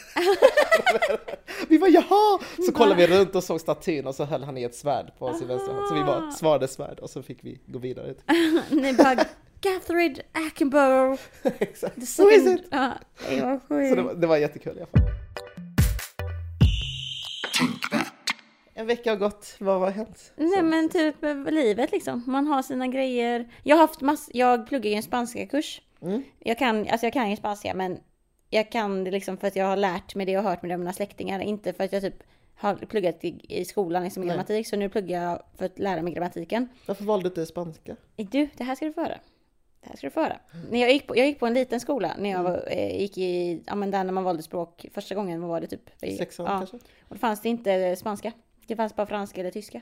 vi 1.68 1.79
bara 1.79 1.89
jaha! 1.89 2.39
Så 2.65 2.71
kollade 2.71 3.07
vi 3.07 3.18
runt 3.18 3.35
och 3.35 3.44
såg 3.44 3.62
statyn 3.62 4.07
och 4.07 4.15
så 4.15 4.25
höll 4.25 4.44
han 4.44 4.57
i 4.57 4.63
ett 4.63 4.75
svärd 4.75 5.12
på 5.19 5.33
sin 5.33 5.47
vänstra 5.47 5.73
hand. 5.73 5.88
Så 5.88 5.94
vi 5.95 6.03
bara 6.03 6.31
svarade 6.31 6.68
svärd 6.68 7.00
och 7.00 7.09
så 7.09 7.24
fick 7.24 7.44
vi 7.44 7.59
gå 7.65 7.79
vidare. 7.79 8.13
Ni 8.69 8.94
bara 8.94 9.15
Gathrid 9.62 10.21
Attenborough. 10.47 11.21
Exakt. 11.59 12.07
Så 12.07 12.29
is 12.29 12.44
second... 12.44 12.59
it! 12.59 12.65
Ja, 12.69 12.94
det 13.29 13.41
var 13.41 13.59
Så 13.89 13.95
det 13.95 14.01
var, 14.01 14.13
det 14.13 14.27
var 14.27 14.38
jättekul 14.38 14.77
i 14.77 14.79
alla 14.79 14.88
fall. 14.88 15.01
En 18.73 18.88
vecka 18.88 19.09
har 19.09 19.18
gått, 19.18 19.56
vad 19.59 19.79
har 19.79 19.91
hänt? 19.91 20.33
Nej 20.35 20.63
men 20.63 20.89
typ 20.89 21.23
eh, 21.23 21.35
livet 21.35 21.91
liksom. 21.91 22.23
Man 22.27 22.47
har 22.47 22.62
sina 22.62 22.88
grejer. 22.88 23.51
Jag 23.63 23.75
har 23.75 23.81
haft 23.81 24.01
mass... 24.01 24.29
Jag 24.33 24.68
pluggar 24.68 24.89
ju 24.89 24.95
en 24.95 25.03
spanska 25.03 25.47
kurs. 25.47 25.81
Mm. 26.01 26.23
Jag 26.39 26.57
kan, 26.57 26.88
alltså 26.88 27.06
jag 27.06 27.13
kan 27.13 27.29
ju 27.29 27.35
spanska 27.35 27.73
men 27.73 28.00
jag 28.50 28.71
kan 28.71 29.03
det 29.03 29.12
liksom 29.12 29.38
för 29.38 29.47
att 29.47 29.55
jag 29.55 29.65
har 29.65 29.77
lärt 29.77 30.15
mig 30.15 30.25
det 30.25 30.38
och 30.38 30.43
hört 30.43 30.62
med 30.62 30.79
mina 30.79 30.93
släktingar. 30.93 31.39
Inte 31.39 31.74
för 31.74 31.84
att 31.84 31.93
jag 31.93 32.01
typ 32.01 32.24
har 32.55 32.75
pluggat 32.75 33.24
i, 33.24 33.46
i 33.50 33.65
skolan 33.65 34.03
liksom 34.03 34.24
Nej. 34.24 34.29
grammatik. 34.29 34.67
Så 34.67 34.75
nu 34.75 34.89
pluggar 34.89 35.24
jag 35.24 35.43
för 35.57 35.65
att 35.65 35.79
lära 35.79 36.01
mig 36.01 36.13
grammatiken. 36.13 36.69
Varför 36.86 37.03
valde 37.03 37.24
du 37.24 37.27
inte 37.29 37.46
spanska? 37.46 37.96
Du, 38.15 38.50
det 38.57 38.63
här 38.63 38.75
ska 38.75 38.86
du 38.86 38.93
få 38.93 39.01
höra. 39.01 39.17
Det 39.81 39.89
här 39.89 39.96
ska 39.96 40.07
du 40.07 40.12
få 40.12 40.22
höra. 40.22 40.39
När 40.72 40.79
jag, 40.79 40.91
gick 40.91 41.07
på, 41.07 41.17
jag 41.17 41.27
gick 41.27 41.39
på 41.39 41.46
en 41.46 41.53
liten 41.53 41.79
skola 41.79 42.15
när 42.19 42.29
jag 42.29 42.43
var, 42.43 42.63
eh, 42.67 43.01
gick 43.01 43.17
i, 43.17 43.63
ja 43.65 43.75
men 43.75 43.91
där 43.91 44.03
när 44.03 44.13
man 44.13 44.24
valde 44.24 44.43
språk 44.43 44.86
första 44.93 45.15
gången, 45.15 45.41
vad 45.41 45.50
var 45.50 45.62
det 45.62 45.67
typ? 45.67 45.89
Sexan 46.17 46.46
ja. 46.46 46.57
kanske? 46.57 46.77
Och 46.77 47.15
då 47.15 47.17
fanns 47.17 47.41
det 47.41 47.50
inte 47.50 47.96
spanska. 47.96 48.31
Det 48.68 48.75
fanns 48.75 48.96
bara 48.96 49.08
franska 49.08 49.41
eller 49.41 49.51
tyska. 49.51 49.82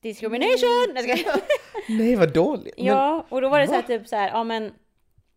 Discrimination! 0.00 0.86
Nej, 0.94 1.04
jag 1.08 1.18
skojar. 1.18 1.40
Nej 1.98 2.16
vad 2.16 2.32
dåligt! 2.34 2.74
Men, 2.76 2.86
Ja, 2.86 3.26
och 3.28 3.40
då 3.40 3.48
var 3.48 3.58
det 3.60 3.66
så 3.66 3.72
här 3.72 3.82
typ 3.82 4.08
så 4.08 4.16
här, 4.16 4.28
ja 4.28 4.44
men 4.44 4.72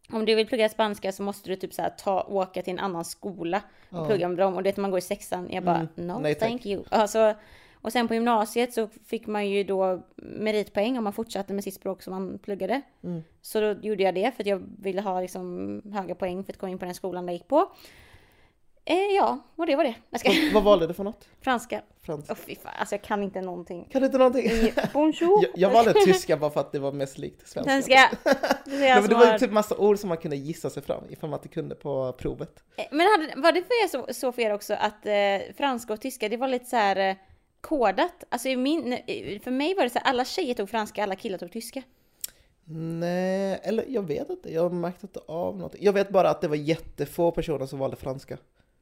om 0.10 0.26
du 0.26 0.36
vill 0.36 0.48
plugga 0.48 0.70
spanska 0.70 1.12
så 1.12 1.24
måste 1.24 1.50
du 1.50 1.56
typ 1.56 1.74
så 1.74 1.82
här 1.82 1.90
ta, 1.90 2.24
åka 2.24 2.62
till 2.62 2.74
en 2.74 2.80
annan 2.80 3.06
skola 3.06 3.62
och 3.90 3.98
Ja. 3.98 4.06
plugga 4.06 4.28
med 4.28 4.38
dem. 4.38 4.56
Och 4.56 4.64
det 4.64 4.78
är 4.78 4.82
man 4.82 4.92
går 4.92 4.98
i 4.98 5.02
sexan, 5.02 5.48
jag 5.52 5.64
bara 5.64 5.76
Mm. 5.76 5.88
no 6.08 6.20
Nej, 6.20 6.36
tack. 6.36 6.50
thank 6.50 6.66
you. 6.66 6.84
Alltså, 6.90 7.34
och 7.82 7.92
sen 7.92 8.08
på 8.08 8.14
gymnasiet 8.14 8.74
så 8.74 8.88
fick 9.06 9.28
man 9.28 9.50
ju 9.50 9.64
då 9.64 10.02
meritpoäng 10.16 10.98
om 10.98 11.04
man 11.04 11.14
fortsatte 11.14 11.54
med 11.54 11.64
sitt 11.64 11.74
språk 11.74 12.02
som 12.02 12.14
man 12.14 12.40
pluggade. 12.40 12.82
Mm. 13.04 13.24
Så 13.42 13.60
då 13.60 13.72
gjorde 13.82 14.04
jag 14.04 14.16
det 14.16 14.32
för 14.36 14.44
att 14.44 14.48
jag 14.48 14.62
ville 14.80 15.02
ha 15.02 15.22
liksom 15.22 15.82
höga 15.94 16.16
poäng 16.16 16.44
för 16.44 16.54
att 16.54 16.58
komma 16.60 16.70
in 16.72 16.78
på 16.80 16.86
den 16.86 16.94
skolan 16.96 17.26
jag 17.28 17.34
gick 17.34 17.48
på. 17.48 17.72
Eh, 18.88 18.96
ja, 19.16 19.40
och 19.56 19.66
det 19.66 19.76
var 19.76 19.84
det. 19.84 19.96
Jag 20.10 20.20
ska... 20.20 20.30
vad, 20.30 20.54
vad 20.54 20.64
valde 20.64 20.88
du 20.88 20.94
för 20.94 21.04
något? 21.04 21.28
Franska. 21.42 21.82
Franska? 22.02 22.36
Fy 22.36 22.56
fan, 22.56 22.72
alltså 22.80 22.96
jag 22.96 23.02
kan 23.02 23.24
inte 23.24 23.42
någonting. 23.42 23.88
Kan 23.92 24.02
du 24.02 24.06
inte 24.06 24.18
någonting? 24.18 24.52
Bonjour! 24.94 25.44
Jag, 25.44 25.52
jag 25.56 25.70
valde 25.70 25.94
tyska 26.06 26.38
bara 26.38 26.52
för 26.52 26.60
att 26.60 26.72
det 26.72 26.80
var 26.80 26.92
mest 26.92 27.18
likt 27.18 27.48
svenska. 27.48 27.72
Svenska! 27.72 28.10
Det 28.66 28.72
Nej, 28.80 29.02
men 29.02 29.10
det 29.10 29.16
var 29.16 29.26
har- 29.26 29.40
typ 29.40 29.52
massa 29.52 29.78
ord 29.78 30.00
som 30.00 30.10
man 30.10 30.18
kunde 30.18 30.38
gissa 30.38 30.70
sig 30.70 30.84
fram 30.84 31.04
ifall 31.10 31.30
man 31.30 31.40
inte 31.40 31.48
kunde 31.48 31.76
på 31.76 32.14
provet. 32.18 32.64
Eh, 32.78 32.86
Men 32.92 33.08
hade, 33.08 33.42
var 33.42 33.52
det 33.52 33.62
för 33.62 33.84
er 33.84 33.88
så, 33.88 34.14
så 34.14 34.32
för 34.32 34.42
er 34.42 34.54
också 34.54 34.74
att 34.74 35.06
eh, 35.06 35.54
franska 35.58 35.94
och 35.94 36.02
tyska, 36.02 36.30
det 36.30 36.38
var 36.38 36.48
lite 36.48 36.66
så 36.66 36.76
här 36.76 37.10
eh, 37.10 37.16
kodat? 37.62 38.24
Alltså 38.30 38.48
min, 38.50 38.98
för 39.44 39.52
mig 39.52 39.76
var 39.76 39.84
det 39.84 39.90
så 39.90 40.00
här, 40.00 40.06
alla 40.10 40.26
tjejer 40.26 40.54
tog 40.54 40.70
franska, 40.70 41.04
alla 41.04 41.16
killar 41.16 41.38
tog 41.38 41.52
tyska. 41.52 41.82
Nej, 42.68 43.60
eller 43.64 43.86
jag 43.88 44.08
vet 44.08 44.30
inte. 44.30 44.54
Jag 44.54 44.74
märkte 44.74 45.06
inte 45.06 45.20
av 45.28 45.56
någonting. 45.56 45.84
Jag 45.84 45.94
vet 45.94 46.10
bara 46.10 46.30
att 46.30 46.42
det 46.42 46.48
var 46.48 46.56
jättefå 46.56 47.32
personer 47.32 47.66
som 47.66 47.80
valde 47.80 47.96
franska. 47.98 48.38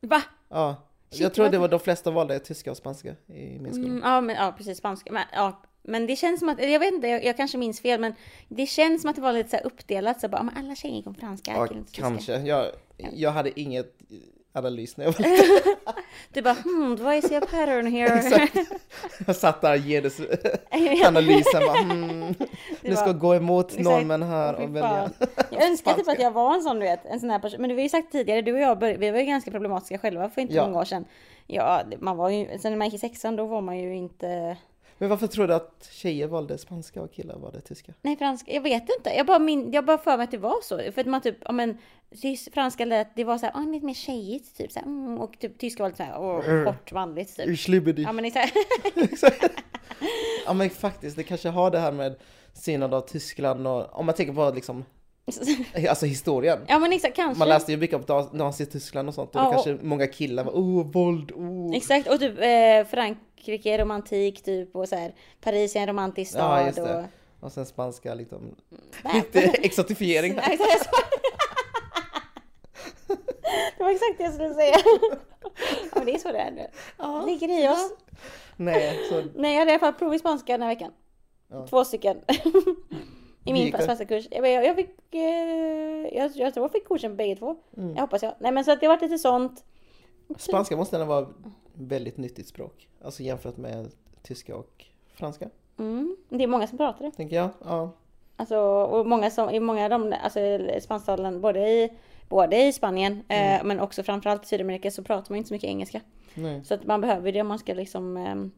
Va? 0.07 0.21
Ja. 0.49 0.75
Shit, 1.11 1.21
jag 1.21 1.33
tror 1.33 1.49
det 1.49 1.57
var 1.57 1.67
de 1.67 1.79
flesta 1.79 2.11
valde 2.11 2.39
tyska 2.39 2.71
och 2.71 2.77
spanska 2.77 3.09
i 3.27 3.59
min 3.59 3.73
skola. 3.73 3.87
Mm, 3.87 4.01
ja, 4.03 4.21
men 4.21 4.35
ja, 4.35 4.53
precis 4.57 4.77
spanska. 4.77 5.11
Men 5.11 5.23
ja, 5.33 5.61
Men 5.81 6.07
det 6.07 6.15
känns 6.15 6.39
som 6.39 6.49
att, 6.49 6.63
jag 6.63 6.79
vet 6.79 6.93
inte, 6.93 7.07
jag, 7.07 7.25
jag 7.25 7.37
kanske 7.37 7.57
minns 7.57 7.81
fel, 7.81 7.99
men 7.99 8.13
det 8.47 8.65
känns 8.65 9.01
som 9.01 9.09
att 9.09 9.15
det 9.15 9.21
var 9.21 9.33
lite 9.33 9.49
så 9.49 9.57
uppdelat, 9.67 10.21
så 10.21 10.27
bara, 10.27 10.37
"Ja, 10.37 10.43
men 10.43 10.57
alla 10.57 10.75
tjejer 10.75 11.01
kom 11.03 11.15
franska, 11.15 11.51
Ja, 11.51 11.67
killen 11.67 11.83
tyska." 11.85 12.01
kanske. 12.01 12.37
Jag, 12.37 12.65
jag 13.13 13.31
hade 13.31 13.59
inget 13.59 13.95
analys 14.53 14.97
när 14.97 15.05
jag 15.05 15.11
var. 15.85 15.93
Du 16.33 16.41
bara, 16.41 16.53
hmm, 16.53 16.95
do 16.95 17.11
I 17.11 17.21
see 17.21 17.35
a 17.37 17.41
pattern 17.41 17.87
here? 17.87 18.13
Exakt. 18.19 18.57
Jag 19.27 19.35
satt 19.35 19.61
där 19.61 19.77
genusanalysen 19.77 21.61
bara 21.67 21.77
hmm, 21.83 22.35
nu 22.81 22.95
ska 22.95 23.05
jag 23.05 23.19
gå 23.19 23.35
emot 23.35 23.65
Exakt. 23.67 23.83
normen 23.83 24.23
här 24.23 24.55
och 24.55 24.75
välja. 24.75 25.09
Jag 25.49 25.63
önskar 25.63 25.93
typ 25.93 26.07
att 26.07 26.19
jag 26.19 26.31
var 26.31 26.55
en 26.55 26.61
sån, 26.61 26.79
du 26.79 26.85
vet, 26.85 27.05
en 27.05 27.19
sån 27.19 27.29
här 27.29 27.39
person. 27.39 27.61
Men 27.61 27.69
du 27.69 27.75
har 27.75 27.81
ju 27.81 27.89
sagt 27.89 28.11
tidigare, 28.11 28.41
du 28.41 28.53
och 28.53 28.59
jag, 28.59 28.75
vi 28.97 29.11
var 29.11 29.19
ju 29.19 29.25
ganska 29.25 29.51
problematiska 29.51 29.97
själva 29.97 30.29
för 30.29 30.41
inte 30.41 30.53
Ja. 30.53 30.65
många 30.65 30.79
år 30.79 30.85
sedan. 30.85 31.05
Ja, 31.47 31.81
man 31.99 32.17
var 32.17 32.29
ju, 32.29 32.57
sen 32.59 32.71
när 32.71 32.77
man 32.77 32.87
gick 32.87 32.95
i 32.95 32.97
sexan, 32.97 33.35
då 33.35 33.45
var 33.45 33.61
man 33.61 33.77
ju 33.77 33.95
inte, 33.95 34.57
Men 35.03 35.09
varför 35.09 35.27
tror 35.27 35.47
du 35.47 35.53
att 35.53 35.89
tjejer 35.91 36.27
valde 36.27 36.57
spanska 36.57 37.01
och 37.01 37.13
killar 37.13 37.35
valde 37.37 37.61
tyska? 37.61 37.93
nej 38.01 38.17
franska, 38.17 38.53
jag 38.53 38.61
vet 38.61 38.83
inte. 38.97 39.09
Jag 39.09 39.25
bara, 39.25 39.39
min, 39.39 39.71
jag 39.71 39.85
bara 39.85 39.97
för 39.97 40.17
mig 40.17 40.23
att 40.23 40.31
det 40.31 40.37
var 40.37 40.61
så. 40.63 40.77
För 40.91 41.01
att 41.01 41.07
man 41.07 41.21
typ, 41.21 41.37
ja 41.45 41.51
men, 41.51 41.77
franska 42.53 42.85
lät, 42.85 43.15
det 43.15 43.23
var 43.23 43.37
så 43.37 43.45
här, 43.45 43.53
ah, 43.55 43.65
lite 43.71 43.85
mer 43.85 43.93
tjejigt 43.93 44.57
typ 44.57 44.71
så 44.71 44.79
här, 44.79 44.85
mm, 44.85 45.17
och 45.17 45.39
typ 45.39 45.57
tyska 45.59 45.83
var 45.83 45.89
lite 45.89 45.97
så 45.97 46.03
här, 46.03 46.19
åh, 46.21 46.49
Mm. 46.49 46.65
kort 46.65 46.91
manligt 46.91 47.35
typ. 47.35 47.59
Schlibbedy. 47.59 48.01
Ja 48.03 48.11
men 48.11 48.25
exakt. 48.25 48.53
Ja 50.45 50.53
men 50.53 50.69
faktiskt, 50.69 51.15
det 51.15 51.23
kanske 51.23 51.49
har 51.49 51.71
det 51.71 51.79
här 51.79 51.91
med 51.91 52.15
synen 52.53 52.93
av 52.93 53.01
Tyskland 53.01 53.67
och 53.67 53.99
om 53.99 54.05
man 54.05 54.15
tänker 54.15 54.33
på 54.33 54.51
liksom, 54.55 54.85
alltså 55.89 56.05
historien. 56.05 56.59
ja 56.67 56.79
men 56.79 56.93
exakt, 56.93 57.15
kanske. 57.15 57.39
Man 57.39 57.47
läste 57.49 57.71
ju 57.71 57.77
mycket 57.77 58.09
om 58.09 58.29
Nazityskland 58.33 59.07
och 59.09 59.15
sånt 59.15 59.29
och 59.29 59.41
Ja, 59.41 59.47
och- 59.47 59.53
kanske 59.53 59.77
många 59.85 60.07
killar 60.07 60.43
var 60.43 60.51
oh 60.51 60.91
våld, 60.91 61.31
oh. 61.31 61.75
Exakt, 61.75 62.07
och 62.09 62.19
typ 62.19 62.37
eh, 62.39 62.85
Frankrike, 63.43 63.77
romantik 63.77 64.43
typ 64.43 64.75
och 64.75 64.89
så 64.89 64.95
här, 64.95 65.13
Paris 65.41 65.75
är 65.75 65.79
en 65.79 65.87
romantisk 65.87 66.31
stad 66.31 66.61
Ja, 66.61 66.65
just 66.65 66.79
och... 66.79 67.03
Och 67.39 67.51
sen 67.51 67.65
spanska 67.65 68.13
liksom, 68.13 68.55
lite 69.13 69.39
exotifiering. 69.41 70.35
Det 73.77 73.83
var 73.83 73.91
exakt 73.91 74.17
det 74.17 74.23
jag 74.23 74.33
skulle 74.33 74.53
säga. 74.53 74.75
Ja, 74.83 75.95
men 75.95 76.05
det 76.05 76.15
är 76.15 76.19
så 76.19 76.31
det 76.31 76.37
är 76.37 76.51
nu. 76.51 76.67
Ja. 76.97 77.23
Ligger 77.25 77.49
i 77.49 77.67
oss. 77.69 77.91
Nej, 78.55 78.99
så 79.09 79.23
Nej, 79.35 79.53
jag 79.53 79.59
hade 79.59 79.71
i 79.71 79.73
alla 79.73 79.79
fall 79.79 79.93
prov 79.93 80.13
i 80.13 80.19
spanska 80.19 80.53
den 80.53 80.61
här 80.61 80.69
veckan. 80.69 80.91
Ja. 81.51 81.67
Två 81.67 81.85
stycken. 81.85 82.17
I 83.45 83.53
min 83.53 83.73
spanska 83.73 84.05
kurs. 84.05 84.27
Jag, 84.31 84.65
jag, 84.65 84.75
fick, 84.75 84.89
eh, 85.11 85.21
jag, 86.17 86.31
jag 86.35 86.53
tror 86.53 86.63
jag 86.63 86.71
fick 86.71 86.87
godkänt 86.87 87.17
bägge 87.17 87.35
två. 87.35 87.55
Mm. 87.77 87.95
Jag 87.95 88.01
hoppas 88.01 88.23
jag. 88.23 88.33
Nej 88.39 88.51
men 88.51 88.65
så 88.65 88.71
att 88.71 88.79
det 88.79 88.87
varit 88.87 89.01
lite 89.01 89.17
sånt. 89.17 89.63
Spanska 90.37 90.77
måste 90.77 90.95
ändå 90.95 91.05
vara 91.07 91.27
väldigt 91.73 92.17
nyttigt 92.17 92.47
språk. 92.47 92.87
Alltså 93.03 93.23
jämfört 93.23 93.57
med 93.57 93.91
tyska 94.23 94.55
och 94.55 94.85
franska, 95.13 95.49
Mm. 95.79 96.17
Det 96.29 96.43
är 96.43 96.47
många 96.47 96.67
som 96.67 96.77
pratar 96.77 97.05
det. 97.05 97.11
tänker 97.11 97.35
jag. 97.35 97.49
Ja. 97.65 97.91
Alltså, 98.35 98.57
och 98.59 99.07
många 99.07 99.31
som, 99.31 99.49
i 99.49 99.59
många 99.59 99.83
av 99.83 99.89
de, 99.89 100.13
alltså 100.23 100.39
spansktalande, 100.81 101.39
både 101.39 101.59
i, 101.69 101.89
både 102.29 102.63
i 102.65 102.73
Spanien, 102.73 103.23
Mm. 103.27 103.59
eh, 103.59 103.63
men 103.65 103.79
också 103.79 104.03
framförallt 104.03 104.43
i 104.43 104.47
Sydamerika 104.47 104.91
så 104.91 105.03
pratar 105.03 105.31
man 105.31 105.37
inte 105.37 105.47
så 105.47 105.53
mycket 105.53 105.67
engelska. 105.69 106.01
Nej. 106.33 106.63
Så 106.65 106.73
att 106.73 106.85
man 106.85 107.01
behöver 107.01 107.31
det 107.31 107.41
om 107.41 107.47
man 107.47 107.59
ska 107.59 107.73
liksom... 107.73 108.17
ehm, 108.17 108.51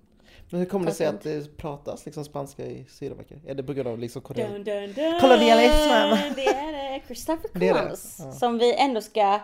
Men 0.49 0.59
hur 0.59 0.65
kommer 0.67 0.85
det 0.85 0.91
sig 0.91 1.07
att 1.07 1.21
det 1.21 1.57
pratas 1.57 2.05
liksom 2.05 2.25
spanska 2.25 2.65
i 2.65 2.85
Sydamerika? 2.89 3.35
Är 3.47 3.55
det 3.55 3.63
på 3.63 3.73
grund 3.73 3.87
av 3.87 3.99
liksom. 3.99 4.21
Kolonialismen. 4.21 6.33
Det 6.35 6.47
är 6.47 6.93
det. 6.99 7.05
Christopher 7.05 7.47
Columbus. 7.47 8.17
Som 8.39 8.57
vi 8.57 8.73
ändå 8.75 9.01
ska 9.01 9.39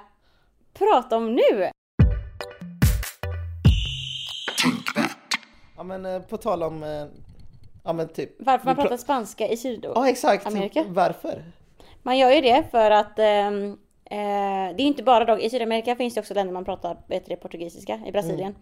prata 0.74 1.18
om 1.18 1.36
nu. 1.36 1.70
Ja 5.82 5.86
men 5.86 6.06
eh, 6.06 6.22
på 6.22 6.38
tal 6.38 6.64
om, 6.64 6.84
eh, 6.84 7.06
ja 7.84 7.94
men 7.94 8.08
typ. 8.08 8.30
Varför 8.40 8.66
man 8.66 8.76
vi 8.76 8.80
pra- 8.82 8.84
pratar 8.84 8.98
spanska 8.98 9.48
i 9.48 9.58
Sydamerika. 9.58 10.00
Ja 10.00 10.10
exakt, 10.10 10.48
Amerika. 10.48 10.86
varför? 10.88 11.44
Man 12.02 12.18
gör 12.18 12.32
ju 12.32 12.42
det 12.42 12.64
för 12.72 12.92
att 12.92 13.20
ehm, 13.20 13.72
eh, 14.06 14.76
det 14.76 14.84
är 14.84 14.86
inte 14.86 15.04
bara 15.04 15.26
då, 15.26 15.40
i 15.40 15.50
Sydamerika 15.50 15.96
finns 15.96 16.14
det 16.14 16.20
också 16.20 16.34
länder 16.34 16.54
man 16.54 16.66
pratar 16.66 16.98
vet 17.08 17.26
det, 17.26 17.36
portugisiska, 17.36 18.00
i 18.06 18.12
Brasilien. 18.12 18.56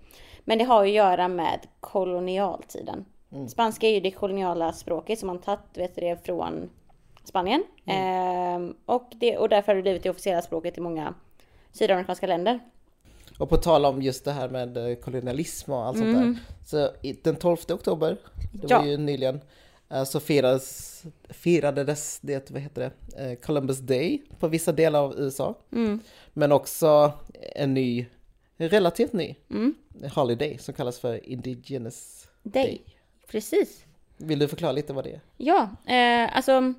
Men 0.45 0.57
det 0.57 0.63
har 0.63 0.83
ju 0.83 0.89
att 0.89 0.95
göra 0.95 1.27
med 1.27 1.59
kolonialtiden. 1.79 3.05
Spanska 3.49 3.87
är 3.87 3.91
ju 3.93 3.99
det 3.99 4.11
koloniala 4.11 4.73
språket 4.73 5.19
som 5.19 5.27
man 5.27 5.39
tagit 5.39 5.59
vet 5.73 5.95
det, 5.95 6.25
från 6.25 6.69
Spanien. 7.23 7.63
Ehm, 7.85 8.75
och, 8.85 9.07
det, 9.11 9.37
och 9.37 9.49
därför 9.49 9.67
har 9.71 9.75
det 9.75 9.81
blivit 9.81 10.03
det 10.03 10.09
officiella 10.09 10.41
språket 10.41 10.77
i 10.77 10.81
många 10.81 11.13
sydamerikanska 11.71 12.27
länder. 12.27 12.59
Och 13.39 13.49
på 13.49 13.57
tal 13.57 13.85
om 13.85 14.01
just 14.01 14.25
det 14.25 14.31
här 14.31 14.49
med 14.49 14.77
eh, 14.77 14.95
kolonialism 14.95 15.71
och 15.71 15.85
allt 15.85 15.97
sånt 15.97 16.13
där. 16.17 16.35
Så 16.65 16.91
i, 17.01 17.13
den 17.13 17.35
12 17.35 17.57
oktober, 17.69 18.17
det 18.53 18.67
var 18.73 18.85
Ja. 18.85 18.85
ju 18.85 18.97
nyligen, 18.97 19.41
eh, 19.89 20.03
så 20.03 20.19
firades, 20.19 21.03
firades 21.29 22.19
det, 22.21 22.51
vad 22.51 22.61
heter 22.61 22.91
det, 23.15 23.23
eh, 23.31 23.35
Columbus 23.35 23.77
Day 23.79 24.21
på 24.39 24.47
vissa 24.47 24.71
delar 24.71 24.99
av 25.03 25.19
USA. 25.19 25.55
Mm. 25.71 25.99
Men 26.33 26.51
också 26.51 27.11
en 27.55 27.73
ny, 27.73 28.05
relativt 28.57 29.13
ny, 29.13 29.35
Mm. 29.49 29.73
holiday 30.15 30.57
som 30.57 30.73
kallas 30.73 30.99
för 30.99 31.29
Indigenous 31.29 32.27
Day. 32.43 32.63
Day. 32.63 32.81
Precis. 33.27 33.85
Vill 34.17 34.39
du 34.39 34.47
förklara 34.47 34.71
lite 34.71 34.93
vad 34.93 35.03
det 35.03 35.11
är? 35.11 35.21
Ja, 35.37 35.69
eh, 35.93 36.35
alltså. 36.37 36.73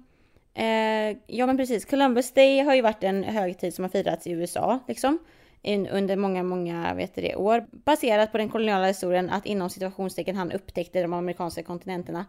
Eh, 0.54 1.16
ja 1.26 1.46
men 1.46 1.56
precis. 1.56 1.84
Columbus 1.84 2.32
Day 2.32 2.58
har 2.60 2.74
ju 2.74 2.82
varit 2.82 3.04
en 3.04 3.24
högtid 3.24 3.74
som 3.74 3.84
har 3.84 3.88
firats 3.90 4.26
i 4.26 4.30
USA 4.30 4.78
liksom. 4.88 5.18
In, 5.62 5.86
under 5.86 6.16
många, 6.16 6.42
många 6.42 6.94
vet 6.94 7.14
det, 7.14 7.36
år. 7.36 7.66
Baserat 7.70 8.32
på 8.32 8.38
den 8.38 8.48
koloniala 8.48 8.86
historien 8.86 9.30
att 9.30 9.46
inom 9.46 9.70
situationstecken 9.70 10.36
han 10.36 10.52
upptäckte 10.52 11.02
de 11.02 11.12
amerikanska 11.12 11.62
kontinenterna. 11.62 12.26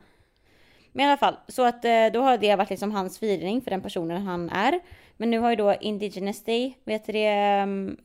Men 0.92 1.06
i 1.06 1.08
alla 1.08 1.18
fall, 1.18 1.36
så 1.48 1.66
att 1.66 1.86
eh, 1.86 2.06
då 2.14 2.22
har 2.22 2.38
det 2.38 2.56
varit 2.56 2.70
liksom 2.70 2.92
hans 2.92 3.20
firning 3.20 3.62
för 3.62 3.72
den 3.72 3.82
personen 3.82 4.22
han 4.22 4.50
är. 4.50 4.80
Men 5.18 5.32
nu 5.32 5.40
har 5.40 5.50
ju 5.50 5.56
då 5.56 5.76
Indigenous 5.82 6.44
Day, 6.44 6.78
vet 6.84 7.06
det, 7.06 7.28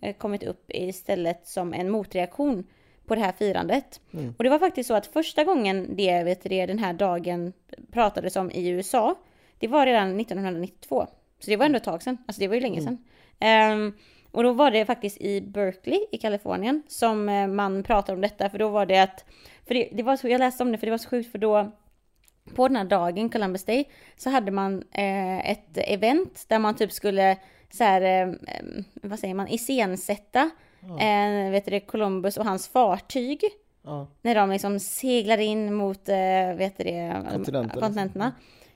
eh, 0.00 0.12
kommit 0.12 0.42
upp 0.42 0.64
istället 0.68 1.46
som 1.46 1.74
en 1.74 1.90
motreaktion 1.90 2.64
på 3.06 3.14
det 3.14 3.20
här 3.20 3.32
firandet. 3.32 4.00
Och 4.36 4.44
det 4.44 4.50
var 4.50 4.58
faktiskt 4.58 4.88
så 4.88 4.94
att 4.94 5.06
första 5.06 5.44
gången 5.44 5.96
det, 5.96 6.22
vet 6.22 6.42
det, 6.42 6.66
den 6.66 6.78
här 6.78 6.92
dagen 6.92 7.52
pratades 7.92 8.36
om 8.36 8.50
i 8.50 8.68
USA, 8.68 9.14
det 9.58 9.68
var 9.68 9.86
redan 9.86 10.20
1992. 10.20 11.06
Så 11.38 11.50
det 11.50 11.56
var 11.56 11.66
ändå 11.66 11.76
ett 11.76 11.84
tag 11.84 12.02
sedan, 12.02 12.18
alltså 12.26 12.40
det 12.40 12.48
var 12.48 12.54
ju 12.54 12.60
länge 12.60 12.82
sedan. 12.82 12.98
Ehm, 13.38 13.92
och 14.36 14.42
då 14.42 14.52
var 14.52 14.70
det 14.70 14.84
faktiskt 14.84 15.20
i 15.20 15.40
Berkeley 15.40 16.00
i 16.12 16.18
Kalifornien 16.18 16.82
som 16.88 17.28
eh, 17.28 17.46
man 17.46 17.82
pratade 17.82 18.16
om 18.16 18.20
detta, 18.20 18.50
för 18.50 18.58
då 18.58 18.68
var 18.68 18.86
det 18.86 18.98
att, 18.98 19.24
för 19.66 19.74
det, 19.74 19.88
det 19.92 20.02
var 20.02 20.16
så, 20.16 20.28
jag 20.28 20.38
läste 20.38 20.62
om 20.62 20.72
det 20.72 20.78
för 20.78 20.86
det 20.86 20.90
var 20.90 20.98
så 20.98 21.08
sjukt 21.08 21.32
för 21.32 21.38
då 21.38 21.72
på 22.54 22.68
den 22.68 22.76
här 22.76 22.84
dagen, 22.84 23.30
Columbus 23.30 23.64
Day, 23.64 23.88
så 24.16 24.30
hade 24.30 24.50
man 24.50 24.82
eh, 24.92 25.50
ett 25.50 25.68
event 25.74 26.44
där 26.48 26.58
man 26.58 26.74
typ 26.76 26.92
skulle 26.92 27.36
så 27.70 27.84
här, 27.84 28.00
eh, 28.02 28.28
eh, 28.28 28.64
vad 29.02 29.18
säger 29.18 29.34
man, 29.34 29.48
iscensätta 29.48 30.50
eh, 31.00 31.50
vet 31.50 31.64
du 31.64 31.80
Columbus 31.80 32.36
och 32.36 32.44
hans 32.44 32.68
fartyg. 32.68 33.40
Ja, 33.82 34.06
När 34.22 34.34
de 34.34 34.50
liksom 34.50 34.80
seglar 34.80 35.38
in 35.38 35.74
mot, 35.74 36.08
eh, 36.08 36.54
vet 36.56 36.78
du 36.78 36.84
det, 36.84 37.22
Kontinenter, 37.32 37.80
kontinenterna. 37.80 38.32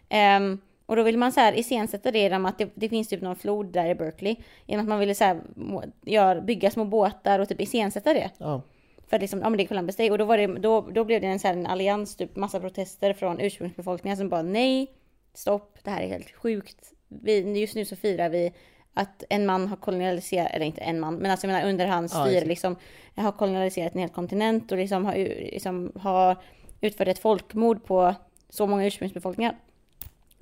Ehm, 0.09 0.59
och 0.90 0.97
då 0.97 1.02
vill 1.02 1.18
man 1.18 1.32
så 1.32 1.40
här 1.40 1.52
iscensätta 1.52 2.11
det 2.11 2.18
genom 2.18 2.47
att 2.47 2.59
det, 2.59 2.70
det 2.75 2.88
finns 2.88 3.09
typ 3.09 3.20
någon 3.20 3.37
flod 3.37 3.66
där 3.66 3.88
i 3.88 3.94
Berkeley. 3.94 4.37
Genom 4.66 4.85
att 4.85 4.88
man 4.88 4.99
ville 4.99 5.14
så 5.14 5.25
här, 5.25 5.40
gör, 6.02 6.40
bygga 6.40 6.70
små 6.70 6.85
båtar 6.85 7.38
och 7.38 7.49
typ 7.49 7.61
iscensätta 7.61 8.14
det. 8.14 8.30
ja, 8.38 8.62
För 9.09 9.16
att 9.16 9.20
liksom, 9.20 9.40
ja 9.40 9.50
men 9.50 9.56
det 9.56 9.62
är 9.62 9.66
Columbus 9.66 9.97
Day. 9.97 10.11
Och 10.11 10.18
då, 10.18 10.25
var 10.25 10.38
det, 10.38 10.47
då, 10.47 10.80
då 10.80 11.04
blev 11.04 11.20
det 11.20 11.26
en, 11.26 11.38
så 11.38 11.49
här, 11.49 11.54
en 11.54 11.66
allians, 11.66 12.16
typ 12.16 12.37
massa 12.37 12.61
protester 12.61 13.12
från 13.12 13.40
ursprungsbefolkningen 13.40 14.16
som 14.16 14.28
bara 14.28 14.42
nej, 14.42 14.90
stopp, 15.35 15.78
det 15.82 15.90
här 15.90 16.02
är 16.02 16.09
helt 16.09 16.30
sjukt. 16.30 16.92
Vi, 17.09 17.61
just 17.61 17.75
nu 17.75 17.85
så 17.85 17.97
firar 17.97 18.28
vi 18.28 18.52
att 18.94 19.25
en 19.30 19.47
man 19.47 19.68
har 19.68 19.76
kolonialiserat, 19.76 20.50
eller 20.52 20.66
inte 20.66 20.80
en 20.80 21.00
man, 21.00 21.16
men 21.16 21.30
alltså 21.30 21.47
jag 21.47 21.52
menar 21.52 21.68
under 21.68 21.87
hans 21.87 22.14
Ja, 22.14 22.26
styre 22.26 22.44
liksom, 22.44 22.76
har 23.14 23.32
kolonialiserat 23.32 23.94
en 23.94 24.00
hel 24.00 24.11
kontinent 24.11 24.73
och 24.73 24.78
liksom 24.78 25.04
har, 25.04 25.14
liksom 25.52 25.92
har 26.00 26.37
utfört 26.80 27.09
ett 27.09 27.18
folkmord 27.18 27.85
på 27.85 28.14
så 28.49 28.66
många 28.66 28.87
ursprungsbefolkningar. 28.87 29.56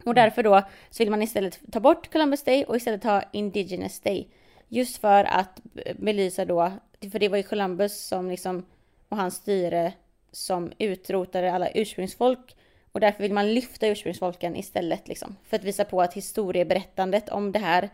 Och 0.09 0.15
därför 0.15 0.43
då 0.43 0.63
så 0.91 1.03
vill 1.03 1.11
man 1.11 1.23
istället 1.23 1.61
ta 1.73 1.81
bort 1.81 2.13
Columbus 2.13 2.43
Day 2.43 2.65
och 2.65 2.77
istället 2.77 3.05
ha 3.05 3.23
Indigenous 3.33 4.01
Day. 4.01 4.29
Just 4.69 4.97
för 4.97 5.25
att 5.25 5.61
belysa 5.97 6.45
då, 6.45 6.73
för 7.13 7.19
det 7.19 7.29
var 7.29 7.37
ju 7.37 7.43
Columbus 7.43 8.01
som 8.07 8.31
liksom, 8.31 8.67
och 9.09 9.17
hans 9.17 9.35
styre 9.35 9.93
som 10.33 10.73
utrotade 10.79 11.53
alla 11.53 11.71
ursprungsfolk. 11.71 12.57
Och 12.93 13.01
därför 13.01 13.23
vill 13.23 13.33
man 13.33 13.55
lyfta 13.55 13.87
ursprungsfolken 13.87 14.57
istället 14.57 15.09
liksom. 15.09 15.37
För 15.45 15.57
att 15.57 15.65
visa 15.65 15.85
på 15.85 16.03
att 16.03 16.15
historieberättandet 16.15 17.29
om 17.29 17.53
det 17.53 17.59
här 17.59 17.91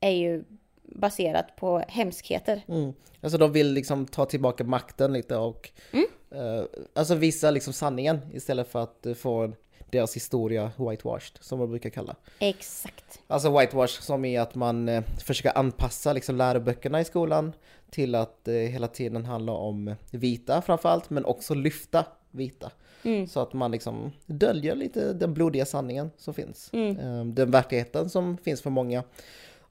är 0.00 0.10
ju 0.10 0.44
baserat 0.82 1.56
på 1.56 1.78
hemskheter. 1.88 2.62
Mm. 2.68 2.92
Alltså 3.20 3.38
de 3.38 3.52
vill 3.52 3.72
liksom 3.72 4.06
ta 4.06 4.24
tillbaka 4.24 4.64
makten 4.64 5.12
lite 5.12 5.36
och 5.36 5.70
Mm. 5.92 6.06
eh, 6.30 6.64
alltså 6.94 7.14
visa 7.14 7.50
liksom 7.50 7.72
sanningen 7.72 8.20
istället 8.32 8.68
för 8.68 8.82
att 8.82 9.06
få 9.16 9.52
deras 9.92 10.16
historia 10.16 10.72
whitewashed 10.76 11.38
som 11.40 11.58
man 11.58 11.68
brukar 11.70 11.90
kalla. 11.90 12.16
Exakt. 12.38 13.20
Alltså 13.26 13.58
whitewash 13.58 14.00
som 14.02 14.24
är 14.24 14.40
att 14.40 14.54
man 14.54 14.88
eh, 14.88 15.02
försöker 15.24 15.58
anpassa 15.58 16.12
liksom 16.12 16.36
läroböckerna 16.36 17.00
i 17.00 17.04
skolan 17.04 17.52
till 17.90 18.14
att 18.14 18.48
eh, 18.48 18.54
hela 18.54 18.88
tiden 18.88 19.24
handla 19.24 19.52
om 19.52 19.94
vita 20.10 20.62
framförallt 20.62 21.10
men 21.10 21.24
också 21.24 21.54
lyfta 21.54 22.04
vita. 22.30 22.70
Mm. 23.02 23.26
Så 23.26 23.40
att 23.40 23.52
man 23.52 23.70
liksom 23.70 24.12
döljer 24.26 24.74
lite 24.74 25.12
den 25.12 25.34
blodiga 25.34 25.64
sanningen 25.66 26.10
som 26.16 26.34
finns. 26.34 26.70
Mm. 26.72 26.98
Eh, 26.98 27.24
Den 27.24 27.50
verkligheten 27.50 28.10
som 28.10 28.36
finns 28.38 28.62
för 28.62 28.70
många. 28.70 29.02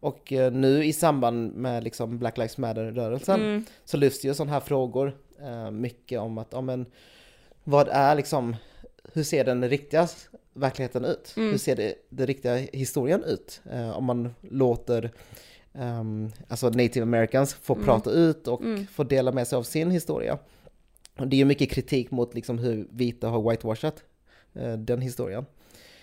Och 0.01 0.33
eh, 0.33 0.51
nu 0.51 0.85
i 0.85 0.93
samband 0.93 1.53
med 1.55 1.83
liksom 1.83 2.19
Black 2.19 2.37
Lives 2.37 2.57
Matter-rörelsen 2.57 3.41
Mm. 3.41 3.65
så 3.85 3.97
lyfts 3.97 4.25
ju 4.25 4.33
sådana 4.33 4.51
här 4.53 4.59
frågor 4.59 5.17
eh, 5.41 5.71
mycket 5.71 6.19
om 6.19 6.37
att, 6.37 6.47
ja 6.51 6.61
men 6.61 6.85
vad 7.63 7.87
är 7.87 8.15
liksom, 8.15 8.55
hur 9.13 9.23
ser 9.23 9.45
den 9.45 9.69
riktiga 9.69 10.07
verkligheten 10.53 11.05
ut? 11.05 11.33
Mm. 11.37 11.49
Hur 11.51 11.57
ser 11.57 11.75
det, 11.75 11.95
den 12.09 12.27
riktiga 12.27 12.55
historien 12.55 13.23
ut? 13.23 13.61
Eh, 13.71 13.89
om 13.97 14.03
man 14.05 14.35
låter 14.41 15.11
ehm, 15.73 16.31
alltså 16.47 16.69
native 16.69 17.03
americans 17.03 17.53
få 17.53 17.73
Mm. 17.73 17.85
prata 17.85 18.11
ut 18.11 18.47
och 18.47 18.61
Mm. 18.61 18.87
få 18.87 19.03
dela 19.03 19.31
med 19.31 19.47
sig 19.47 19.55
av 19.57 19.63
sin 19.63 19.91
historia. 19.91 20.37
Det 21.17 21.35
är 21.35 21.37
ju 21.37 21.45
mycket 21.45 21.69
kritik 21.71 22.11
mot 22.11 22.33
liksom 22.35 22.57
hur 22.59 22.87
vita 22.91 23.27
har 23.27 23.49
whitewashat 23.49 24.03
eh, 24.53 24.73
den 24.73 25.01
historien. 25.01 25.45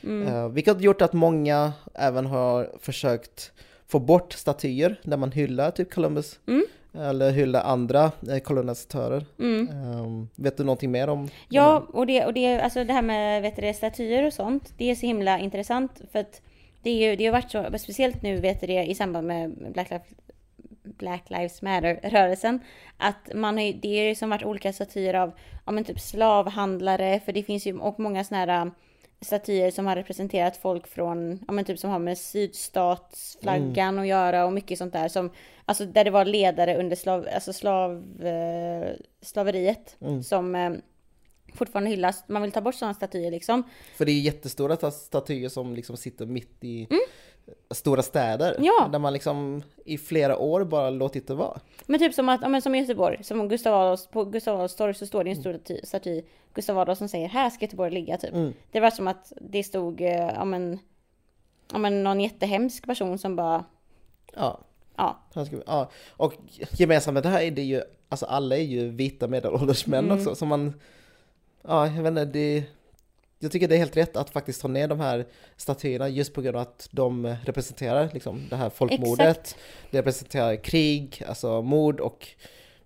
Mm. 0.03 0.29
Eh, 0.29 0.49
vilket 0.49 0.75
har 0.75 0.81
gjort 0.83 1.03
att 1.03 1.13
många 1.13 1.73
även 1.95 2.27
har 2.27 2.71
försökt 2.81 3.53
få 3.87 3.99
bort 3.99 4.33
statyer 4.33 5.01
där 5.03 5.17
man 5.17 5.33
hyllar 5.33 5.71
typ 5.71 5.95
Columbus. 5.95 6.39
Mm. 6.47 6.65
Eller 6.97 7.31
hyllar 7.31 7.63
andra 7.63 8.13
eh, 8.31 8.39
kolonisatörer. 8.39 9.25
Mm. 9.39 9.69
Eh, 9.69 10.27
vet 10.35 10.57
du 10.57 10.65
någonting 10.65 10.91
mer 10.91 11.09
om? 11.09 11.29
Ja, 11.49 11.87
och 11.93 12.07
det, 12.07 12.25
och 12.25 12.35
det, 12.35 12.61
alltså 12.61 12.85
det 12.85 12.93
här 12.93 13.03
med 13.03 13.43
vet 13.43 13.57
du, 13.57 13.73
statyer 13.73 14.27
och 14.27 14.33
sånt, 14.33 14.73
det 14.77 14.91
är 14.91 14.95
så 14.95 15.07
himla 15.07 15.39
intressant 15.39 16.01
för 16.13 16.19
att 16.19 16.43
det, 16.83 16.91
är 16.91 17.11
ju, 17.11 17.17
det 17.17 17.27
har 17.27 17.33
varit 17.33 17.51
så, 17.51 17.79
speciellt 17.79 18.23
nu 18.23 18.37
vet 18.37 18.61
du 18.61 18.67
det 18.67 18.85
i 18.85 18.95
samband 18.95 19.27
med 19.27 19.73
Black 19.73 19.91
Lives, 19.91 20.07
Black 20.83 21.31
Lives 21.31 21.63
Matter-rörelsen, 21.63 22.61
att 22.97 23.35
man 23.35 23.57
har 23.57 23.65
ju, 23.65 23.73
det 23.73 23.89
är 23.89 24.09
ju 24.09 24.15
som 24.15 24.31
varit 24.31 24.45
olika 24.45 24.73
statyer 24.73 25.15
av, 25.15 25.33
ja 25.67 25.73
men 25.73 25.85
typ 25.85 26.01
slavhandlare, 26.01 27.21
för 27.21 27.33
det 27.33 27.43
finns 27.43 27.67
ju, 27.67 27.79
och 27.79 28.01
många 28.01 28.25
sådana 28.25 28.53
här 28.53 28.71
statyer 29.21 29.71
som 29.71 29.87
har 29.87 29.97
representerat 29.97 30.57
folk 30.57 30.87
från, 30.87 31.45
ja 31.47 31.53
men 31.53 31.65
typ 31.65 31.79
som 31.79 31.91
har 31.91 31.99
med 31.99 32.19
sydstatsflaggan 32.19 33.99
att 33.99 34.07
göra 34.07 34.45
och 34.47 34.53
mycket 34.53 34.79
sånt 34.79 34.93
där 34.93 35.09
som, 35.09 35.31
alltså 35.65 35.87
där 35.87 36.05
det 36.05 36.11
var 36.11 36.25
ledare 36.25 36.77
under 36.77 36.97
slav, 36.97 37.29
alltså 37.35 37.53
slav, 37.53 38.23
eh, 38.27 38.91
slaveriet 39.23 39.97
Mm. 40.01 40.23
som 40.23 40.55
eh, 40.55 40.71
fortfarande 41.55 41.91
hyllas. 41.91 42.25
Man 42.29 42.43
vill 42.43 42.53
ta 42.53 42.61
bort 42.61 42.75
sådana 42.75 42.95
statyer 42.95 43.31
liksom. 43.31 43.63
För 43.97 44.05
det 44.05 44.13
är 44.13 44.21
jättestora 44.21 44.77
ta- 44.77 44.91
statyer 44.91 45.49
som 45.49 45.75
liksom 45.75 45.97
sitter 45.97 46.27
mitt 46.27 46.65
i 46.65 46.89
stora 47.71 48.03
städer. 48.03 48.51
Mm. 48.53 48.65
Ja. 48.65 48.89
Där 48.93 48.99
man 48.99 49.13
liksom 49.13 49.63
i 49.85 49.99
flera 49.99 50.39
år 50.39 50.65
bara 50.65 50.91
låtit 50.91 51.29
det 51.29 51.35
vara. 51.35 51.61
Men 51.87 52.01
typ 52.01 52.15
som 52.15 52.29
att, 52.29 52.41
ja, 52.43 52.49
men 52.49 52.63
som 52.63 52.75
i 52.75 52.79
Göteborg, 52.81 53.25
som 53.25 53.49
Gustav 53.49 53.75
Adolfs, 53.75 54.07
på 54.07 54.25
Gustav 54.25 54.55
Adolfs 54.57 54.77
torg 54.77 54.95
så 54.95 55.07
står 55.07 55.25
det 55.25 55.31
en 55.31 55.37
stor 55.37 55.61
staty, 55.87 56.23
Gustav 56.55 56.79
Adolf 56.79 56.99
som 56.99 57.09
säger 57.09 57.29
här 57.29 57.51
ska 57.51 57.65
Göteborg 57.65 57.91
ligga 57.91 58.17
typ. 58.19 58.35
Mm. 58.35 58.53
Det 58.71 58.81
var 58.81 58.91
som 58.91 59.09
att 59.09 59.33
det 59.41 59.63
stod, 59.65 60.01
eh, 60.01 60.09
ja 60.35 60.45
men, 60.45 60.79
ja 61.73 61.79
men 61.79 62.03
någon 62.05 62.21
jättehemsk 62.21 62.87
person 62.87 63.19
som 63.19 63.37
bara, 63.37 63.65
Ja. 64.35 64.59
ja, 64.97 65.17
ja. 65.67 65.91
Och 66.17 66.33
gemensamt 66.71 67.15
med 67.15 67.23
det 67.23 67.29
här 67.29 67.41
är 67.43 67.51
det 67.51 67.63
ju, 67.63 67.83
alltså 68.09 68.27
alla 68.27 68.57
är 68.57 68.63
ju 68.63 68.89
vita 68.89 69.29
medelålders 69.29 69.87
män 69.87 70.05
Mm. 70.05 70.19
också. 70.19 70.35
Så 70.35 70.47
man, 70.47 70.81
ja 71.63 71.87
jag 71.87 72.03
vet 72.03 72.11
inte, 72.11 72.25
det, 72.25 72.65
jag 73.39 73.53
tycker 73.53 73.69
det 73.69 73.75
är 73.75 73.79
helt 73.79 73.97
rätt 73.97 74.17
att 74.17 74.31
faktiskt 74.31 74.63
ta 74.63 74.69
ner 74.69 74.89
de 74.89 75.01
här 75.01 75.27
statyerna 75.57 76.09
just 76.09 76.35
på 76.35 76.41
grund 76.43 76.57
av 76.57 76.63
att 76.63 76.89
de 76.91 77.37
representerar 77.45 78.09
liksom 78.13 78.41
det 78.51 78.57
här 78.57 78.71
folkmordet. 78.71 79.39
Exakt. 79.39 79.57
Det 79.91 79.99
representerar 79.99 80.57
krig, 80.57 81.23
alltså 81.29 81.63
mord 81.63 82.01
och 82.01 82.29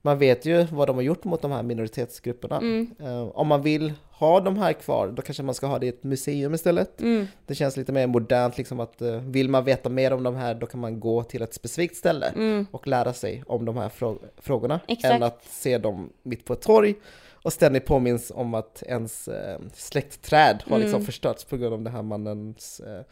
man 0.03 0.19
vet 0.19 0.45
ju 0.47 0.63
vad 0.65 0.89
de 0.89 0.97
har 0.97 1.03
gjort 1.03 1.25
mot 1.25 1.43
de 1.43 1.51
här 1.53 1.63
minoritetsgrupperna. 1.63 2.57
Mm. 2.57 2.91
Eh, 3.01 3.23
om 3.23 3.47
man 3.47 3.63
vill 3.63 3.93
ha 4.11 4.41
de 4.41 4.59
här 4.59 4.73
kvar, 4.73 5.09
då 5.09 5.23
kanske 5.23 5.43
man 5.43 5.55
ska 5.55 5.67
ha 5.67 5.79
det 5.79 5.87
i 5.87 5.89
ett 5.89 6.03
museum 6.05 6.55
istället. 6.55 7.01
mm, 7.01 7.27
Det 7.47 7.55
känns 7.55 7.77
lite 7.77 7.93
mer 7.93 8.07
modernt, 8.07 8.59
liksom 8.59 8.81
att 8.81 9.01
eh, 9.03 9.13
vill 9.17 9.49
man 9.49 9.65
veta 9.65 9.89
mer 9.89 10.13
om 10.13 10.23
de 10.23 10.35
här, 10.37 10.55
då 10.55 10.67
kan 10.67 10.81
man 10.81 11.01
gå 11.01 11.23
till 11.23 11.43
ett 11.43 11.55
specifikt 11.55 11.97
ställe 11.97 12.27
mm, 12.27 12.67
och 12.71 12.87
lära 12.87 13.13
sig 13.13 13.43
om 13.47 13.65
de 13.65 13.77
här 13.77 13.89
frå- 13.89 14.19
frågorna. 14.39 14.81
Exakt. 14.89 15.15
Än 15.15 15.23
att 15.23 15.45
se 15.45 15.79
dem 15.79 16.11
mitt 16.23 16.45
på 16.45 16.53
ett 16.53 16.63
torg 16.63 16.95
och 17.43 17.53
ständigt 17.53 17.87
påminns 17.87 18.33
om 18.35 18.55
att 18.55 18.83
ens 18.87 19.29
eh, 19.29 19.61
släktträd 19.75 20.63
har 20.67 20.79
liksom 20.79 20.95
Mm. 20.97 21.07
förstörts 21.07 21.45
på 21.45 21.57
grund 21.57 21.75
av 21.75 21.83
den 21.83 21.93
här 21.93 22.03
mannens 22.03 22.81
eh, 22.81 23.05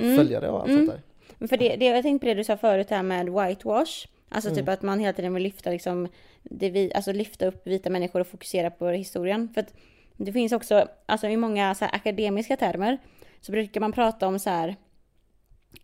Mm. 0.00 0.16
följare 0.16 0.48
och 0.50 0.60
allt 0.60 0.68
Mm. 0.70 0.78
sånt 0.86 0.90
där. 0.90 1.02
Men 1.38 1.48
För 1.48 1.56
det, 1.56 1.76
det, 1.76 1.84
jag 1.84 2.02
tänkte 2.02 2.24
på 2.26 2.28
det 2.28 2.34
du 2.34 2.44
sa 2.44 2.56
förut 2.56 2.90
här 2.90 3.02
med 3.02 3.26
whitewash. 3.28 4.06
Alltså 4.28 4.50
Mm. 4.50 4.58
typ 4.60 4.68
att 4.68 4.82
man 4.82 4.98
hela 4.98 5.12
tiden 5.12 5.34
vill 5.34 5.42
lyfta 5.42 5.70
liksom, 5.70 6.08
det 6.42 6.70
vi, 6.70 6.92
alltså 6.94 7.12
lyfta 7.12 7.46
upp 7.46 7.66
vita 7.66 7.90
människor 7.90 8.20
och 8.20 8.26
fokusera 8.26 8.70
på 8.70 8.88
historien. 8.88 9.48
För 9.54 9.60
att 9.60 9.74
det 10.16 10.32
finns 10.32 10.52
också, 10.52 10.88
alltså 11.06 11.26
i 11.28 11.36
många 11.36 11.74
så 11.74 11.84
akademiska 11.84 12.56
termer 12.56 12.98
så 13.40 13.52
brukar 13.52 13.80
man 13.80 13.92
prata 13.92 14.26
om 14.26 14.38
så 14.38 14.50
här 14.50 14.76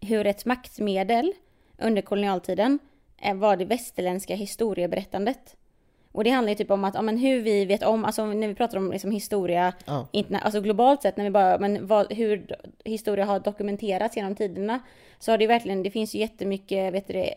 hur 0.01 0.27
ett 0.27 0.45
maktmedel 0.45 1.33
under 1.79 2.03
kolonialtiden 2.03 2.79
eh, 3.23 3.35
var 3.35 3.57
det 3.57 3.65
västerländska 3.65 4.35
historieberättandet. 4.35 5.57
Och 6.17 6.25
det 6.25 6.31
handlar 6.31 6.49
ju 6.51 6.55
typ 6.57 6.71
om 6.71 6.85
att, 6.85 6.95
ja, 6.95 7.03
men 7.03 7.19
hur 7.19 7.43
vi 7.43 7.65
vet 7.65 7.83
om, 7.83 8.05
alltså 8.05 8.27
när 8.27 8.49
vi 8.49 8.55
pratar 8.55 8.79
om 8.79 8.93
liksom 8.93 9.11
historia, 9.11 9.73
Ja. 9.87 10.07
interna- 10.13 10.39
alltså 10.39 10.61
globalt 10.61 11.03
sett, 11.03 11.17
när 11.17 11.25
vi 11.25 11.31
bara, 11.31 11.59
men 11.59 11.87
vad, 11.87 12.13
hur 12.13 12.47
historia 12.85 13.25
har 13.25 13.41
dokumenterats 13.41 14.17
genom 14.17 14.35
tiderna, 14.35 14.81
så 15.19 15.31
har 15.31 15.39
det 15.39 15.47
verkligen, 15.47 15.83
det 15.83 15.91
finns 15.91 16.15
ju 16.15 16.19
jättemycket, 16.19 16.95
vet 16.95 17.07
du 17.07 17.13
det, 17.13 17.35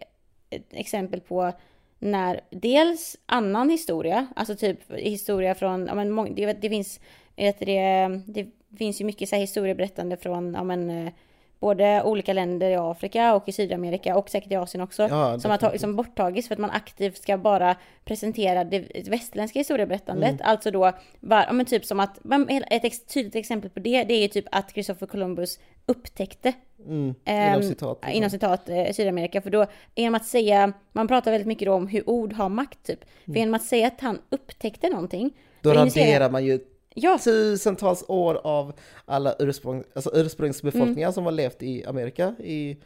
exempel 0.71 1.19
på 1.19 1.51
när 1.99 2.41
dels 2.49 3.17
annan 3.25 3.69
historia, 3.69 4.27
alltså 4.35 4.55
typ 4.55 4.91
historia 4.91 5.55
från, 5.55 5.85
ja 5.87 5.95
men 5.95 6.35
det, 6.35 6.53
det 6.53 6.69
finns, 6.69 6.99
vet 7.35 7.59
du 7.59 7.65
det, 7.65 8.09
det 8.25 8.47
finns 8.77 9.01
ju 9.01 9.05
mycket 9.05 9.29
så 9.29 9.35
här 9.35 9.41
historieberättande 9.41 10.17
från, 10.17 10.53
ja 10.53 10.63
men 10.63 10.89
eh, 10.89 11.13
både 11.59 12.03
olika 12.03 12.33
länder 12.33 12.69
i 12.69 12.75
Afrika 12.75 13.35
och 13.35 13.49
i 13.49 13.51
Sydamerika 13.51 14.17
och 14.17 14.29
säkert 14.29 14.51
i 14.51 14.55
Asien 14.55 14.81
också. 14.81 15.03
Ja, 15.03 15.39
som 15.39 15.51
har 15.51 15.77
som 15.77 15.95
borttagits 15.95 16.47
för 16.47 16.55
att 16.55 16.59
man 16.59 16.69
aktivt 16.71 17.17
ska 17.17 17.37
bara 17.37 17.75
presentera 18.05 18.63
det 18.63 19.07
västerländska 19.09 19.59
historieberättandet. 19.59 20.29
Mm. 20.29 20.41
Alltså 20.43 20.71
då, 20.71 20.91
var, 21.19 21.43
ja, 21.47 21.53
men 21.53 21.65
typ 21.65 21.85
som 21.85 21.99
att, 21.99 22.19
ett 22.69 22.85
ex, 22.85 23.05
tydligt 23.05 23.35
exempel 23.35 23.69
på 23.69 23.79
det, 23.79 24.03
det 24.03 24.13
är 24.13 24.21
ju 24.21 24.27
typ 24.27 24.45
att 24.51 24.71
Christopher 24.71 25.07
Columbus 25.07 25.59
upptäckte 25.85 26.53
Mm. 26.87 27.15
Ehm, 27.25 27.53
Inom 27.53 27.63
citat. 27.63 27.97
liksom. 28.01 28.17
inom 28.17 28.29
citat 28.29 28.69
eh, 28.69 28.91
Sydamerika. 28.91 29.41
För 29.41 29.49
då, 29.49 29.65
genom 29.95 30.15
att 30.15 30.25
säga, 30.25 30.73
man 30.91 31.07
pratar 31.07 31.31
väldigt 31.31 31.47
mycket 31.47 31.69
om 31.69 31.87
hur 31.87 32.09
ord 32.09 32.33
har 32.33 32.49
makt 32.49 32.83
typ. 32.83 32.99
För 33.25 33.33
genom 33.33 33.53
att 33.53 33.63
säga 33.63 33.87
att 33.87 34.01
han 34.01 34.19
upptäckte 34.29 34.89
någonting. 34.89 35.31
Då 35.61 35.73
raderar 35.73 36.29
man 36.29 36.45
ju 36.45 36.59
Ja, 36.95 37.17
tusentals 37.23 38.05
år 38.07 38.41
av 38.43 38.73
alla 39.05 39.35
ursprung, 39.39 39.83
alltså 39.93 40.11
ursprungsbefolkningar 40.13 41.07
Mm. 41.07 41.13
som 41.13 41.25
har 41.25 41.31
levt 41.31 41.63
i 41.63 41.85
Amerika 41.85 42.35
i, 42.39 42.77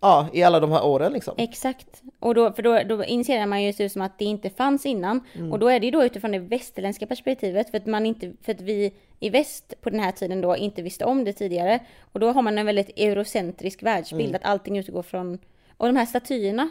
ja, 0.00 0.28
i 0.32 0.42
alla 0.42 0.60
de 0.60 0.72
här 0.72 0.84
åren 0.84 1.12
liksom. 1.12 1.34
Exakt. 1.38 2.02
Och 2.20 2.34
då, 2.34 2.52
för 2.52 2.62
då, 2.62 2.80
då 2.96 3.04
initierar 3.04 3.46
man 3.46 3.62
ju 3.62 3.88
som 3.88 4.02
att 4.02 4.18
det 4.18 4.24
inte 4.24 4.50
fanns 4.50 4.86
innan. 4.86 5.20
Och 5.52 5.58
då 5.58 5.68
är 5.68 5.80
det 5.80 5.86
ju 5.86 5.90
då 5.92 6.04
utifrån 6.04 6.32
det 6.32 6.38
västerländska 6.38 7.06
perspektivet. 7.06 7.70
För 7.70 7.78
att, 7.78 7.86
man 7.86 8.06
inte, 8.06 8.32
för 8.42 8.52
att 8.52 8.60
vi 8.60 8.92
i 9.20 9.30
väst 9.30 9.74
på 9.80 9.90
den 9.90 10.00
här 10.00 10.12
tiden 10.12 10.40
då 10.40 10.56
inte 10.56 10.82
visste 10.82 11.04
om 11.04 11.24
det 11.24 11.32
tidigare. 11.32 11.78
Och 12.12 12.20
då 12.20 12.32
har 12.32 12.42
man 12.42 12.58
en 12.58 12.66
väldigt 12.66 12.98
eurocentrisk 12.98 13.82
världsbild. 13.82 14.36
Att 14.36 14.44
allting 14.44 14.78
utgår 14.78 15.02
från... 15.02 15.38
Och 15.76 15.86
de 15.86 15.96
här 15.96 16.06
statyerna 16.06 16.70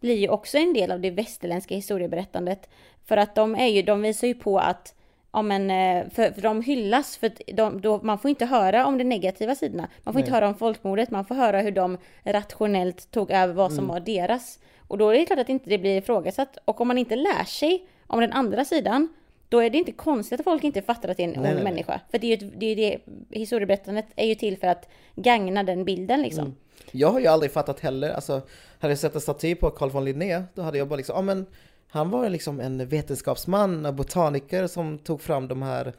blir 0.00 0.16
ju 0.16 0.28
också 0.28 0.58
en 0.58 0.72
del 0.72 0.92
av 0.92 1.00
det 1.00 1.10
västerländska 1.10 1.74
historieberättandet. 1.74 2.68
För 3.04 3.16
att 3.16 3.34
de 3.34 3.54
är 3.54 3.66
ju, 3.66 3.82
de 3.82 4.02
visar 4.02 4.26
ju 4.28 4.34
på 4.34 4.58
att 4.58 4.94
Ja 5.38 5.42
men 5.42 5.70
eh, 5.70 6.10
för, 6.10 6.30
för 6.32 6.42
de 6.42 6.62
hyllas 6.62 7.16
för 7.16 7.32
de, 7.52 7.80
då, 7.80 8.00
man 8.02 8.18
får 8.18 8.28
inte 8.28 8.46
höra 8.46 8.86
om 8.86 8.98
de 8.98 9.04
negativa 9.04 9.54
sidorna. 9.54 9.88
Man 10.02 10.14
får 10.14 10.20
inte 10.20 10.30
Nej. 10.30 10.40
höra 10.40 10.48
om 10.48 10.54
folkmordet, 10.54 11.10
man 11.10 11.24
får 11.24 11.34
höra 11.34 11.60
hur 11.60 11.70
de 11.72 11.98
rationellt 12.24 13.10
tog 13.10 13.30
över 13.30 13.54
vad 13.54 13.72
som 13.72 13.86
var 13.86 14.00
deras. 14.00 14.58
Och 14.88 14.98
då 14.98 15.10
är 15.10 15.18
det 15.18 15.26
klart 15.26 15.38
att 15.38 15.48
inte 15.48 15.70
det 15.70 15.78
blir 15.78 15.98
ifrågasatt. 15.98 16.58
Och 16.64 16.80
om 16.80 16.88
man 16.88 16.98
inte 16.98 17.16
lär 17.16 17.44
sig 17.44 17.86
om 18.06 18.20
den 18.20 18.32
andra 18.32 18.64
sidan, 18.64 19.08
då 19.48 19.58
är 19.62 19.70
det 19.70 19.78
inte 19.78 19.92
konstigt 19.92 20.40
att 20.40 20.44
folk 20.44 20.64
inte 20.64 20.82
fattar 20.82 21.08
att 21.08 21.16
det 21.16 21.22
är 21.22 21.28
en 21.28 21.30
Nej, 21.30 21.38
ond 21.38 21.46
nej, 21.46 21.54
nej. 21.54 21.64
människa. 21.64 22.00
För 22.10 22.18
det 22.18 22.26
är 22.26 22.36
ju 22.36 22.50
det, 22.56 22.66
är 22.66 22.76
det, 22.76 22.98
historieberättandet 23.38 24.06
är 24.16 24.26
ju 24.26 24.34
till 24.34 24.58
för 24.58 24.66
att 24.66 24.88
gagna 25.14 25.62
den 25.62 25.84
bilden 25.84 26.22
liksom. 26.22 26.44
Mm. 26.44 26.56
Jag 26.92 27.08
har 27.08 27.20
ju 27.20 27.26
aldrig 27.26 27.52
fattat 27.52 27.80
heller, 27.80 28.10
alltså 28.10 28.42
hade 28.78 28.92
jag 28.92 28.98
sett 28.98 29.14
en 29.14 29.20
staty 29.20 29.54
på 29.54 29.70
Carl 29.70 29.90
von 29.90 30.04
Linné, 30.04 30.42
då 30.54 30.62
hade 30.62 30.78
jag 30.78 30.88
bara 30.88 30.96
liksom, 30.96 31.16
ja 31.16 31.22
men 31.22 31.46
han 31.88 32.10
var 32.10 32.28
liksom 32.28 32.60
en 32.60 32.88
vetenskapsman, 32.88 33.86
en 33.86 33.96
botaniker 33.96 34.66
som 34.66 34.98
tog 34.98 35.20
fram 35.20 35.48
de 35.48 35.62
här, 35.62 35.94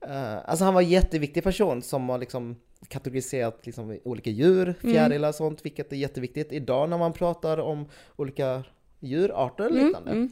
eh, 0.00 0.36
alltså 0.44 0.64
han 0.64 0.74
var 0.74 0.82
en 0.82 0.88
jätteviktig 0.88 1.42
person 1.44 1.82
som 1.82 2.08
har 2.08 2.18
liksom 2.18 2.56
kategoriserat 2.88 3.66
liksom 3.66 3.98
olika 4.04 4.30
djur, 4.30 4.74
fjärilar 4.80 5.28
och 5.28 5.34
sånt, 5.34 5.64
vilket 5.64 5.92
är 5.92 5.96
jätteviktigt 5.96 6.52
idag 6.52 6.88
när 6.90 6.98
man 6.98 7.12
pratar 7.12 7.58
om 7.58 7.86
olika 8.16 8.64
djurarter 9.00 9.64
och 9.66 9.72
liknande. 9.74 10.10
mm. 10.10 10.30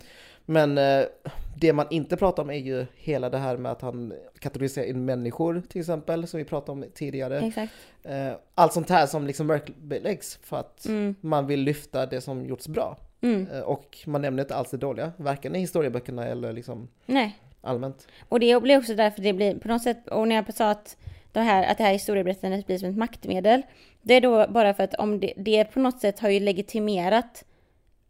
Men 0.50 0.78
eh, 0.78 1.06
det 1.56 1.72
man 1.72 1.87
inte 1.90 2.16
pratar 2.16 2.42
om 2.42 2.50
är 2.50 2.54
ju 2.58 2.87
hela 2.94 3.30
det 3.30 3.38
här 3.38 3.56
med 3.56 3.72
att 3.72 3.80
han 3.82 4.12
kategoriserar 4.38 4.87
in 4.87 5.04
människor 5.04 5.62
till 5.68 5.80
exempel, 5.80 6.26
som 6.26 6.38
vi 6.38 6.44
pratade 6.44 6.72
om 6.72 6.84
tidigare. 6.94 7.38
Exakt. 7.40 7.72
Eh, 8.02 8.32
allt 8.54 8.72
sånt 8.72 8.88
här 8.90 9.06
som 9.06 9.26
liksom 9.26 9.46
mörkbeläggs 9.46 10.38
för 10.42 10.56
att 10.56 10.87
Mm. 10.87 11.14
man 11.20 11.46
vill 11.46 11.61
lyfta 11.61 12.06
det 12.06 12.20
som 12.20 12.46
gjorts 12.46 12.68
bra. 12.68 12.96
Mm. 13.20 13.50
Eh, 13.50 13.61
och 13.61 13.98
man 14.07 14.22
nämner 14.22 14.42
inte 14.42 14.54
alls 14.54 14.70
det 14.70 14.76
dåliga, 14.76 15.12
varken 15.16 15.57
i 15.57 15.59
historieböckerna 15.59 16.26
eller 16.26 16.52
liksom 16.52 16.88
Nej. 17.07 17.38
allmänt. 17.61 18.07
Och 18.28 18.40
det 18.40 18.62
blir 18.62 18.78
också 18.78 18.94
därför 18.94 19.22
det 19.22 19.33
blir 19.33 19.54
på 19.54 19.68
något 19.68 19.83
sätt, 19.83 20.09
och 20.09 20.28
när 20.28 20.37
jag 20.37 20.54
sa 20.54 20.70
att 20.70 20.96
det 21.33 21.40
här, 21.40 21.70
att 21.70 21.78
det 21.78 21.85
här 21.85 21.92
historieberättandet 21.92 22.66
blir 22.66 22.78
som 22.78 22.88
ett 22.88 22.96
maktmedel, 22.96 23.62
det 24.02 24.14
är 24.14 24.20
då 24.20 24.46
bara 24.48 24.74
för 24.74 24.85
att 24.85 24.94
om 24.94 25.20
det, 25.20 25.33
det 25.37 25.64
på 25.64 25.81
något 25.81 26.00
sätt 26.00 26.20
har 26.20 26.28
ju 26.28 26.40
legitimerat 26.40 27.44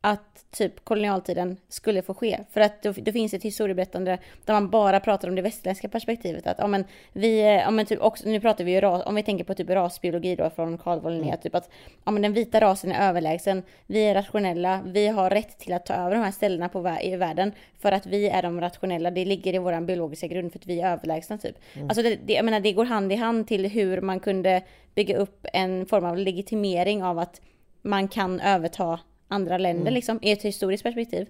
att 0.09 0.39
typ 0.51 0.85
kolonialtiden 0.85 1.57
skulle 1.69 2.03
få 2.03 2.15
ske. 2.15 2.39
För 2.51 2.61
att 2.61 2.83
det, 2.83 2.93
det 2.93 3.13
finns 3.13 3.35
ett 3.35 3.43
historieberättande 3.43 4.19
där 4.45 4.55
man 4.55 4.71
bara 4.71 5.01
pratar 5.01 5.29
om 5.29 5.35
det 5.35 5.43
västerländska 5.43 5.89
perspektivet. 5.89 6.47
Att 6.47 6.61
om 6.61 6.75
en, 6.75 6.85
vi, 7.13 7.65
om 7.69 7.79
en 7.79 7.87
typ 7.87 8.01
också, 8.01 8.29
nu 8.29 8.41
pratar 8.41 8.65
vi 8.65 8.73
ju 8.73 8.81
ras, 8.81 9.03
om 9.07 9.15
vi 9.15 9.23
tänker 9.23 9.45
på 9.45 9.55
typ 9.55 9.71
rasbiologi 9.71 10.37
då 10.37 10.51
från 10.51 10.79
Carl 10.79 11.01
von 11.01 11.13
Linné, 11.13 11.29
mm. 11.29 11.41
typ 11.41 11.55
att 11.55 11.71
om 12.05 12.23
den 12.23 12.33
vita 12.33 12.61
rasen 12.61 12.93
är 12.93 13.09
överlägsen, 13.09 13.63
vi 13.87 14.01
är 14.01 14.15
rationella, 14.15 14.81
vi 14.85 15.09
har 15.09 15.31
rätt 15.31 15.59
till 15.59 15.73
att 15.73 15.87
ta 15.87 15.95
över 15.95 16.11
de 16.11 16.23
här 16.23 16.31
ställena 16.31 16.69
på, 16.69 16.99
i 17.03 17.17
världen 17.17 17.53
för 17.79 17.93
att 17.93 18.07
vi 18.07 18.29
är 18.29 18.43
de 18.43 18.61
rationella, 18.61 19.11
det 19.11 19.25
ligger 19.25 19.55
i 19.55 19.59
vår 19.59 19.81
biologiska 19.81 20.27
grund 20.27 20.53
för 20.53 20.59
att 20.59 20.67
vi 20.67 20.81
är 20.81 20.93
överlägsna 20.93 21.39
typ. 21.39 21.57
Mm. 21.75 21.89
Alltså 21.89 22.03
det, 22.03 22.19
det, 22.25 22.33
jag 22.33 22.45
menar, 22.45 22.61
det 22.61 22.73
går 22.73 22.85
hand 22.85 23.13
i 23.13 23.17
hand 23.17 23.49
till 23.49 23.67
hur 23.67 24.01
man 24.01 24.21
kunde 24.21 24.63
bygga 24.95 25.17
upp 25.17 25.47
en 25.53 25.87
form 25.87 26.05
av 26.05 26.17
legitimering 26.17 27.05
av 27.05 27.19
att 27.19 27.41
man 27.83 28.09
kan 28.09 28.41
överta 28.41 29.01
andra 29.29 29.59
länder 29.59 29.83
mm. 29.83 29.95
liksom, 29.95 30.19
i 30.23 30.31
ett 30.31 30.43
historiskt 30.43 30.83
perspektiv. 30.83 31.29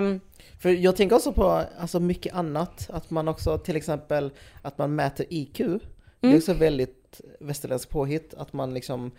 Um, 0.00 0.20
för 0.58 0.70
jag 0.70 0.96
tänker 0.96 1.16
också 1.16 1.32
på 1.32 1.64
alltså, 1.78 2.00
mycket 2.00 2.34
annat, 2.34 2.90
att 2.92 3.10
man 3.10 3.28
också 3.28 3.58
till 3.58 3.76
exempel 3.76 4.30
att 4.62 4.78
man 4.78 4.94
mäter 4.94 5.26
IQ. 5.28 5.60
Mm. 5.60 5.80
Det 6.20 6.26
är 6.26 6.30
mm. 6.30 6.38
också 6.38 6.52
väldigt 6.52 7.20
västerländskt 7.40 7.90
påhitt, 7.90 8.34
att 8.34 8.52
man 8.52 8.74
liksom 8.74 9.10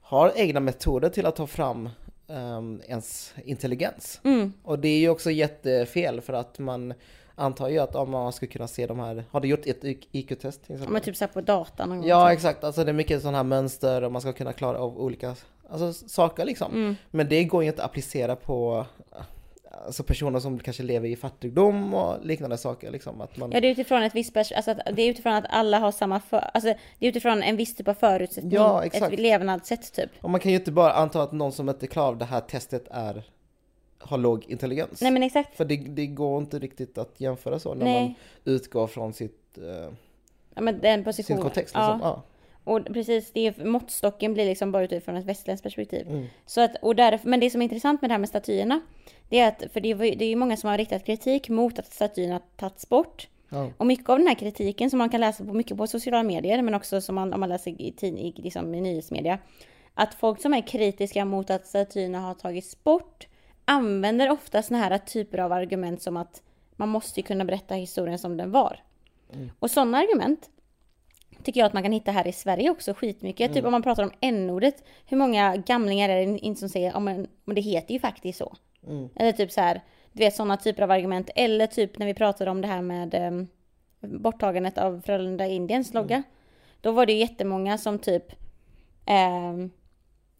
har 0.00 0.32
egna 0.36 0.60
metoder 0.60 1.08
till 1.08 1.26
att 1.26 1.36
ta 1.36 1.46
fram 1.46 1.88
um, 2.26 2.82
ens 2.88 3.34
intelligens. 3.44 4.20
Mm. 4.24 4.52
Och 4.62 4.78
det 4.78 4.88
är 4.88 4.98
ju 4.98 5.08
också 5.08 5.30
jättefel 5.30 6.20
för 6.20 6.32
att 6.32 6.58
man 6.58 6.94
antar 7.34 7.68
ju 7.68 7.78
att 7.78 7.94
om 7.94 8.10
man 8.10 8.32
skulle 8.32 8.52
kunna 8.52 8.68
se 8.68 8.86
de 8.86 8.98
här, 8.98 9.24
har 9.30 9.40
du 9.40 9.48
gjort 9.48 9.66
ett 9.66 9.84
IQ-test? 10.12 10.60
Ja 10.66 10.88
men 10.88 11.02
typ 11.02 11.16
såhär 11.16 11.32
på 11.32 11.40
datan 11.40 11.88
någon 11.88 11.98
gång. 11.98 12.08
Ja 12.08 12.28
typ. 12.28 12.36
exakt, 12.36 12.64
alltså 12.64 12.84
det 12.84 12.90
är 12.90 12.94
mycket 12.94 13.22
sådana 13.22 13.38
här 13.38 13.44
mönster 13.44 14.02
och 14.02 14.12
man 14.12 14.20
ska 14.20 14.32
kunna 14.32 14.52
klara 14.52 14.78
av 14.78 15.00
olika 15.00 15.36
alltså, 15.68 16.08
saker 16.08 16.44
liksom. 16.44 16.72
Mm. 16.72 16.96
Men 17.10 17.28
det 17.28 17.44
går 17.44 17.62
ju 17.62 17.68
inte 17.68 17.82
att 17.82 17.90
applicera 17.90 18.36
på 18.36 18.86
alltså 19.86 20.02
personer 20.02 20.40
som 20.40 20.58
kanske 20.58 20.82
lever 20.82 21.08
i 21.08 21.16
fattigdom 21.16 21.94
och 21.94 22.26
liknande 22.26 22.58
saker. 22.58 22.90
Liksom, 22.90 23.20
att 23.20 23.36
man... 23.36 23.52
Ja, 23.52 23.60
det 23.60 23.66
är 23.66 23.70
utifrån 23.70 24.02
ett 24.02 24.14
visst 24.14 24.36
alltså 24.36 24.74
det 24.92 25.02
är 25.02 25.10
utifrån 25.10 25.32
att 25.32 25.44
alla 25.48 25.78
har 25.78 25.92
samma, 25.92 26.20
för, 26.20 26.50
alltså 26.54 26.74
det 26.98 27.06
är 27.06 27.10
utifrån 27.10 27.42
en 27.42 27.56
viss 27.56 27.76
typ 27.76 27.88
av 27.88 27.94
förutsättning, 27.94 28.52
ja, 28.52 28.84
exakt. 28.84 29.12
ett 29.12 29.20
levnadssätt 29.20 29.92
typ. 29.92 30.10
Och 30.20 30.30
man 30.30 30.40
kan 30.40 30.52
ju 30.52 30.58
inte 30.58 30.72
bara 30.72 30.92
anta 30.92 31.22
att 31.22 31.32
någon 31.32 31.52
som 31.52 31.68
inte 31.68 31.86
klarar 31.86 32.16
det 32.16 32.24
här 32.24 32.40
testet 32.40 32.86
är 32.90 33.24
har 33.98 34.18
låg 34.18 34.44
intelligens. 34.48 35.00
Nej 35.00 35.10
men 35.10 35.22
exakt. 35.22 35.56
För 35.56 35.64
det, 35.64 35.76
det 35.76 36.06
går 36.06 36.38
inte 36.38 36.58
riktigt 36.58 36.98
att 36.98 37.20
jämföra 37.20 37.58
så 37.58 37.74
när 37.74 37.84
Nej. 37.84 38.02
man 38.02 38.14
utgår 38.54 38.86
från 38.86 39.12
sitt, 39.12 39.58
eh, 39.58 39.92
ja, 40.54 40.60
men 40.60 40.80
den 40.80 41.04
positionen. 41.04 41.36
sin 41.36 41.42
kontext. 41.42 41.74
Liksom. 41.74 42.00
Ja. 42.02 42.22
ja. 42.22 42.22
Och 42.68 42.84
precis, 42.84 43.30
det 43.32 43.46
är, 43.46 43.64
måttstocken 43.64 44.34
blir 44.34 44.44
liksom 44.44 44.72
bara 44.72 44.84
utifrån 44.84 45.16
ett 45.16 45.24
västländskt 45.24 45.62
perspektiv. 45.62 46.08
Mm. 46.08 46.26
Så 46.46 46.60
att, 46.60 46.76
och 46.82 46.96
därför, 46.96 47.28
men 47.28 47.40
det 47.40 47.50
som 47.50 47.62
är 47.62 47.64
intressant 47.64 48.02
med 48.02 48.10
det 48.10 48.14
här 48.14 48.18
med 48.18 48.28
statyerna, 48.28 48.80
det 49.28 49.38
är 49.38 49.48
att, 49.48 49.72
för 49.72 49.80
det, 49.80 49.94
det 49.94 50.24
är 50.24 50.36
många 50.36 50.56
som 50.56 50.70
har 50.70 50.78
riktat 50.78 51.04
kritik 51.04 51.48
mot 51.48 51.78
att 51.78 51.92
statyerna 51.92 52.40
tagits 52.56 52.88
bort. 52.88 53.28
Ja. 53.48 53.70
Och 53.76 53.86
mycket 53.86 54.08
av 54.08 54.18
den 54.18 54.26
här 54.26 54.34
kritiken 54.34 54.90
som 54.90 54.98
man 54.98 55.10
kan 55.10 55.20
läsa 55.20 55.44
på 55.44 55.52
mycket 55.52 55.76
på 55.76 55.86
sociala 55.86 56.22
medier, 56.22 56.62
men 56.62 56.74
också 56.74 57.00
som 57.00 57.14
man, 57.14 57.32
om 57.34 57.40
man 57.40 57.48
läser 57.48 57.70
i, 57.70 57.94
i, 58.00 58.32
liksom, 58.36 58.74
i 58.74 58.80
nyhetsmedia, 58.80 59.38
att 59.94 60.14
folk 60.14 60.42
som 60.42 60.54
är 60.54 60.66
kritiska 60.66 61.24
mot 61.24 61.50
att 61.50 61.66
statyerna 61.66 62.20
har 62.20 62.34
tagits 62.34 62.84
bort 62.84 63.26
använder 63.64 64.30
ofta 64.30 64.62
såna 64.62 64.78
här 64.78 64.98
typer 64.98 65.38
av 65.38 65.52
argument 65.52 66.02
som 66.02 66.16
att 66.16 66.42
man 66.76 66.88
måste 66.88 67.20
ju 67.20 67.26
kunna 67.26 67.44
berätta 67.44 67.74
historien 67.74 68.18
som 68.18 68.36
den 68.36 68.50
var. 68.50 68.82
Mm. 69.32 69.50
Och 69.58 69.70
sådana 69.70 69.98
argument 69.98 70.50
tycker 71.42 71.60
jag 71.60 71.66
att 71.66 71.72
man 71.72 71.82
kan 71.82 71.92
hitta 71.92 72.10
här 72.10 72.26
i 72.26 72.32
Sverige 72.32 72.70
också 72.70 72.94
skitmycket. 72.94 73.38
Typ 73.38 73.50
mm. 73.50 73.54
Typ 73.54 73.64
om 73.64 73.72
man 73.72 73.82
pratar 73.82 74.02
om 74.02 74.10
n-ordet. 74.20 74.84
Hur 75.06 75.16
många 75.16 75.56
gamlingar 75.56 76.08
är 76.08 76.26
det 76.26 76.38
inte 76.38 76.60
som 76.60 76.68
säger, 76.68 76.90
ja 76.92 77.00
men, 77.00 77.26
men 77.44 77.54
det 77.54 77.60
heter 77.60 77.94
ju 77.94 78.00
faktiskt 78.00 78.38
så. 78.38 78.56
Mm. 78.86 79.08
Eller 79.16 79.32
typ 79.32 79.52
så 79.52 79.60
här, 79.60 79.80
du 80.12 80.18
vet 80.24 80.34
sådana 80.34 80.56
typer 80.56 80.82
av 80.82 80.90
argument. 80.90 81.30
Eller 81.34 81.66
typ 81.66 81.98
när 81.98 82.06
vi 82.06 82.14
pratade 82.14 82.50
om 82.50 82.60
det 82.60 82.68
här 82.68 82.82
med 82.82 83.14
um, 83.14 83.48
borttagandet 84.20 84.78
av 84.78 85.02
Frölunda 85.06 85.46
Indiens 85.46 85.94
logga. 85.94 86.16
Mm. 86.16 86.28
Då 86.80 86.92
var 86.92 87.06
det 87.06 87.12
ju 87.12 87.18
jättemånga 87.18 87.78
som 87.78 87.98
typ 87.98 88.32
um, 89.06 89.70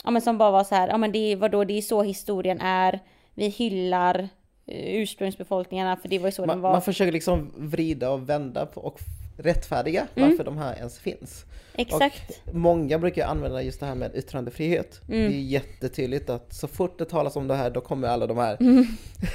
Ja 0.05 0.11
men 0.11 0.23
som 0.23 0.39
bara 0.39 0.51
var 0.51 0.65
så 0.65 0.75
här, 0.75 0.89
ja 0.89 0.99
men 0.99 1.13
det 1.13 1.19
är 1.19 1.37
vadå, 1.37 1.65
det 1.65 1.79
är 1.79 1.83
så 1.83 2.03
historien 2.03 2.61
är. 2.61 3.01
Vi 3.35 3.49
hyllar 3.49 4.29
eh, 4.67 4.97
ursprungsbefolkningarna 4.97 5.97
för 5.97 6.09
det 6.09 6.19
var 6.19 6.29
ju 6.29 6.33
så 6.33 6.43
man, 6.43 6.49
den 6.49 6.61
var. 6.61 6.73
Man 6.73 6.83
försöker 6.83 7.13
liksom 7.13 7.53
vrida 7.57 8.11
och 8.11 8.29
vända 8.29 8.67
på 8.67 8.81
och 8.81 9.01
rättfärdiga 9.39 10.07
mm. 10.15 10.31
varför 10.31 10.45
de 10.45 10.59
här 10.59 10.77
ens 10.77 10.99
finns. 10.99 11.45
Exakt. 11.75 12.41
Och 12.45 12.55
många 12.55 12.99
brukar 12.99 13.27
använda 13.27 13.63
just 13.63 13.81
det 13.81 13.87
här 13.87 13.95
med 13.95 14.17
yttrandefrihet. 14.17 15.01
Mm. 15.09 15.31
Det 15.31 15.37
är 15.37 15.41
jättetydligt 15.41 16.31
att 16.31 16.55
så 16.55 16.69
fort 16.69 16.99
det 16.99 17.05
talas 17.05 17.37
om 17.37 17.49
det 17.49 17.55
här 17.55 17.71
då 17.71 17.81
kommer 17.81 18.09
alla 18.09 18.27
de 18.27 18.37
här 18.37 18.57
mm. 18.61 18.87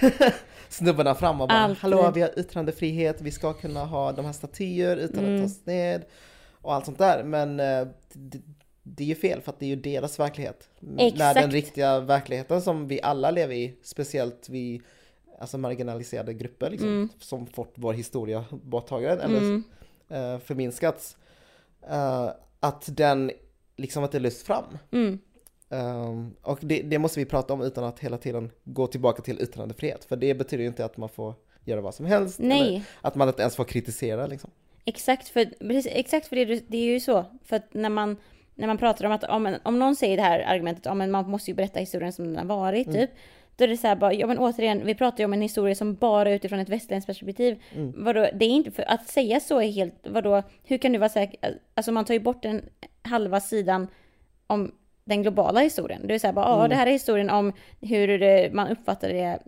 snubbarna 0.69 1.15
fram 1.15 1.41
och 1.41 1.47
bara 1.47 1.57
Alltid. 1.57 1.81
Hallå 1.81 2.11
vi 2.15 2.21
har 2.21 2.39
yttrandefrihet, 2.39 3.21
vi 3.21 3.31
ska 3.31 3.53
kunna 3.53 3.85
ha 3.85 4.11
de 4.11 4.25
här 4.25 4.33
statyer 4.33 4.97
utan 4.97 5.19
att 5.19 5.25
mm. 5.25 5.41
tas 5.41 5.65
ned 5.65 6.05
och 6.61 6.73
allt 6.73 6.85
sånt 6.85 6.97
där. 6.97 7.23
Men 7.23 7.59
eh, 7.59 7.87
det, 8.13 8.41
det 8.83 9.03
är 9.03 9.07
ju 9.07 9.15
fel 9.15 9.41
för 9.41 9.51
att 9.51 9.59
det 9.59 9.65
är 9.65 9.69
ju 9.69 9.75
deras 9.75 10.19
verklighet. 10.19 10.69
Exakt. 10.97 11.19
När 11.19 11.33
den 11.33 11.51
riktiga 11.51 11.99
verkligheten 11.99 12.61
som 12.61 12.87
vi 12.87 13.01
alla 13.01 13.31
lever 13.31 13.55
i, 13.55 13.73
speciellt 13.83 14.49
vi 14.49 14.81
alltså 15.39 15.57
marginaliserade 15.57 16.33
grupper 16.33 16.69
liksom, 16.69 16.89
mm. 16.89 17.09
som 17.19 17.47
fått 17.47 17.73
vår 17.75 17.93
historia 17.93 18.45
borttagen 18.51 19.19
eller 19.19 19.37
mm. 19.37 19.63
Uh, 20.13 20.39
förminskats. 20.39 21.17
Uh, 21.89 22.31
att 22.59 22.97
den 22.97 23.31
liksom 23.75 24.03
inte 24.03 24.19
lyfts 24.19 24.43
fram. 24.43 24.77
Mm. 24.91 25.19
Um, 25.69 26.35
och 26.41 26.59
det, 26.61 26.81
det, 26.81 26.99
måste 26.99 27.19
vi 27.19 27.25
prata 27.25 27.53
om 27.53 27.61
utan 27.61 27.83
att 27.83 27.99
hela 27.99 28.17
tiden 28.17 28.51
gå 28.63 28.87
tillbaka 28.87 29.21
till 29.21 29.41
yttrandefrihet. 29.41 30.05
För 30.05 30.15
det 30.15 30.33
betyder 30.33 30.61
ju 30.61 30.67
inte 30.67 30.85
att 30.85 30.97
man 30.97 31.09
får 31.09 31.33
göra 31.65 31.81
vad 31.81 31.95
som 31.95 32.05
helst. 32.05 32.39
Nej. 32.39 32.83
Att 33.01 33.15
man 33.15 33.27
inte 33.27 33.41
ens 33.41 33.55
får 33.55 33.63
kritisera 33.63 34.27
liksom. 34.27 34.51
Exakt, 34.85 35.29
för, 35.29 35.47
exakt 35.87 36.27
för 36.27 36.35
det, 36.35 36.45
det 36.67 36.77
är 36.77 36.93
ju 36.93 36.99
så. 36.99 37.25
För 37.43 37.55
att 37.55 37.73
när 37.73 37.89
man 37.89 38.17
när 38.55 38.67
man 38.67 38.77
pratar 38.77 39.05
om 39.05 39.11
att 39.11 39.23
om, 39.23 39.55
om 39.63 39.79
någon 39.79 39.95
säger 39.95 40.17
det 40.17 40.23
här 40.23 40.39
argumentet 40.39 40.85
om 40.85 40.97
man 41.11 41.29
måste 41.29 41.51
ju 41.51 41.55
berätta 41.55 41.79
historien 41.79 42.13
som 42.13 42.25
den 42.25 42.37
har 42.37 42.57
varit 42.57 42.87
mm. 42.87 42.99
typ. 42.99 43.09
Då 43.55 43.63
är 43.63 43.67
det 43.67 43.77
så 43.77 43.87
här 43.87 43.95
bara, 43.95 44.13
ja 44.13 44.27
men 44.27 44.39
återigen, 44.39 44.85
vi 44.85 44.95
pratar 44.95 45.19
ju 45.19 45.25
om 45.25 45.33
en 45.33 45.41
historia 45.41 45.75
som 45.75 45.95
bara 45.95 46.33
utifrån 46.33 46.59
ett 46.59 46.69
västländskt 46.69 47.07
perspektiv. 47.07 47.61
Mm. 47.75 47.93
Vadå, 48.03 48.29
det 48.33 48.45
är 48.45 48.49
inte, 48.49 48.71
för 48.71 48.91
att 48.91 49.07
säga 49.07 49.39
så 49.39 49.61
är 49.61 49.71
helt, 49.71 49.95
vadå, 50.03 50.43
hur 50.63 50.77
kan 50.77 50.91
du 50.91 50.99
vara 50.99 51.09
säker? 51.09 51.59
Alltså 51.73 51.91
man 51.91 52.05
tar 52.05 52.13
ju 52.13 52.19
bort 52.19 52.43
den 52.43 52.61
halva 53.01 53.39
sidan 53.39 53.87
om 54.47 54.71
den 55.05 55.21
globala 55.21 55.59
historien. 55.59 56.07
Det 56.07 56.13
är 56.13 56.19
så 56.19 56.27
här 56.27 56.33
bara, 56.33 56.45
ja 56.45 56.57
mm. 56.57 56.69
det 56.69 56.75
här 56.75 56.87
är 56.87 56.91
historien 56.91 57.29
om 57.29 57.53
hur 57.81 58.19
det, 58.19 58.53
man 58.53 58.67
uppfattar 58.67 59.09
det 59.09 59.39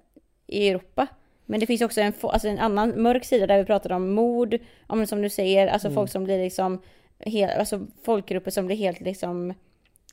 i 0.48 0.70
Europa. 0.70 1.08
Men 1.46 1.60
det 1.60 1.66
finns 1.66 1.82
också 1.82 2.02
en, 2.02 2.14
alltså 2.22 2.48
en 2.48 2.60
annan 2.60 3.02
mörk 3.02 3.26
sida 3.26 3.48
där 3.48 3.58
vi 3.58 3.66
pratar 3.66 3.92
om 3.92 4.14
mord, 4.14 4.58
om 4.88 5.08
som 5.08 5.22
du 5.22 5.30
säger, 5.30 5.68
alltså 5.68 5.88
mm. 5.88 5.96
folk 5.96 6.12
som 6.12 6.24
blir 6.24 6.44
liksom 6.44 6.82
hel, 7.20 7.60
alltså 7.60 7.88
folkgrupper 8.04 8.52
som 8.52 8.66
blir 8.66 8.76
helt 8.76 9.00
liksom, 9.00 9.50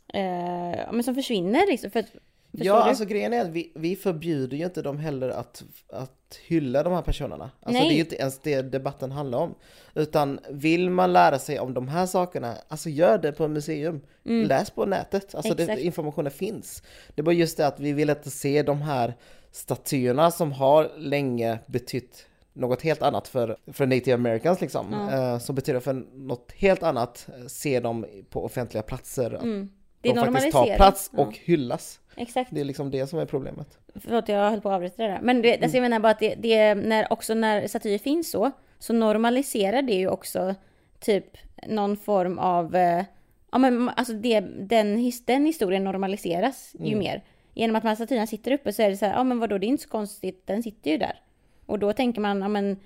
eh, 0.09 0.93
men 0.93 1.03
som 1.03 1.15
försvinner 1.15 1.67
liksom. 1.67 1.91
För, 1.91 2.05
ja, 2.53 2.75
du? 2.75 2.81
alltså 2.89 3.05
grejen 3.05 3.33
är 3.33 3.41
att 3.41 3.49
vi, 3.49 3.73
vi 3.75 3.97
förbjuder 3.97 4.57
ju 4.57 4.65
inte 4.65 4.83
dem 4.83 4.99
heller 4.99 5.29
att, 5.29 5.63
att 5.89 6.39
hylla 6.47 6.83
de 6.83 6.93
här 6.93 7.03
personerna. 7.03 7.51
Alltså 7.61 7.81
Nej. 7.81 7.89
det 7.89 7.95
är 7.95 7.97
ju 7.97 8.01
inte 8.03 8.17
ens 8.17 8.39
det 8.39 8.63
debatten 8.63 9.13
handlar 9.13 9.39
om. 9.39 9.55
Utan 9.95 10.41
vill 10.51 10.91
man 10.91 11.13
lära 11.13 11.39
sig 11.39 11.61
om 11.61 11.75
de 11.75 11.89
här 11.89 12.07
sakerna, 12.07 12.57
alltså 12.69 12.89
gör 12.89 13.19
det 13.19 13.33
på 13.33 13.49
museum. 13.49 14.01
Mm. 14.27 14.49
Läs 14.49 14.71
på 14.71 14.87
nätet, 14.87 15.35
alltså 15.35 15.55
det, 15.55 15.81
informationen 15.81 16.31
finns. 16.31 16.83
Det 17.15 17.23
bara 17.23 17.35
just 17.35 17.57
det 17.57 17.67
att 17.67 17.81
vi 17.81 17.93
vill 17.93 18.11
inte 18.11 18.31
se 18.31 18.63
de 18.63 18.83
här 18.83 19.15
statyerna 19.53 20.31
som 20.31 20.53
har 20.53 20.91
länge 20.97 21.59
betytt 21.67 22.27
något 22.53 22.83
helt 22.83 23.03
annat 23.03 23.29
för, 23.29 23.57
för 23.73 23.87
native 23.87 24.15
americans 24.15 24.61
liksom. 24.61 24.95
Mm. 24.95 25.41
så 25.41 25.53
betyder 25.53 25.81
för 25.81 25.93
något 26.15 26.53
helt 26.53 26.83
annat, 26.83 27.29
eh, 27.29 27.47
se 27.47 27.81
dem 27.81 28.07
på 28.31 28.45
offentliga 28.45 28.83
platser. 28.83 29.35
Mm. 29.35 29.71
Det 30.01 30.11
är 30.11 30.15
de 30.15 30.33
faktiskt 30.33 30.53
tar 30.53 30.77
plats 30.77 31.11
och 31.13 31.33
ja. 31.33 31.39
hyllas. 31.45 32.01
Exakt. 32.17 32.51
Det 32.55 32.61
är 32.61 32.65
liksom 32.65 32.91
det 32.91 33.07
som 33.07 33.19
är 33.19 33.27
problemet. 33.27 33.79
Förlåt, 33.95 34.29
jag 34.29 34.51
höll 34.51 34.61
på 34.61 34.69
att 34.69 34.75
avbryta 34.75 35.03
det 35.03 35.09
där. 35.09 35.21
Men 35.23 35.43
det, 35.43 35.63
alltså 35.63 35.77
jag 35.77 35.83
menar 35.83 36.01
bara 36.01 36.13
att 36.13 36.19
det, 36.19 36.35
det, 36.35 36.75
när, 36.75 37.13
också 37.13 37.35
när 37.35 37.67
statyer 37.67 37.99
finns 37.99 38.31
så, 38.31 38.51
så 38.79 38.93
normaliserar 38.93 39.83
det 39.83 39.95
ju 39.95 40.09
också 40.09 40.55
typ 41.01 41.37
någon 41.69 41.97
form 41.97 42.39
av, 42.39 42.77
eh, 42.77 43.05
ja 43.53 43.59
men 43.59 43.89
alltså 43.89 44.13
det, 44.13 44.41
den, 44.41 45.13
den 45.27 45.47
historien 45.47 45.85
normaliseras 45.85 46.75
ju 46.79 46.87
mm. 46.87 46.99
mer. 46.99 47.23
Genom 47.55 47.77
att 47.77 47.83
här 47.83 47.95
statyerna 47.95 48.27
sitter 48.27 48.53
uppe 48.53 48.73
så 48.73 48.83
är 48.83 48.91
det 48.91 48.97
så 48.97 49.07
här, 49.07 49.13
ja 49.13 49.25
men 49.25 49.39
vadå, 49.39 49.59
det 49.59 49.67
är 49.67 49.69
inte 49.69 49.83
så 49.83 49.89
konstigt, 49.89 50.47
den 50.47 50.63
sitter 50.63 50.91
ju 50.91 50.99
där. 50.99 51.21
Och 51.67 51.79
då 51.79 51.93
tänker 51.93 52.21
man, 52.21 52.41
ja 52.43 52.49
men, 52.49 52.77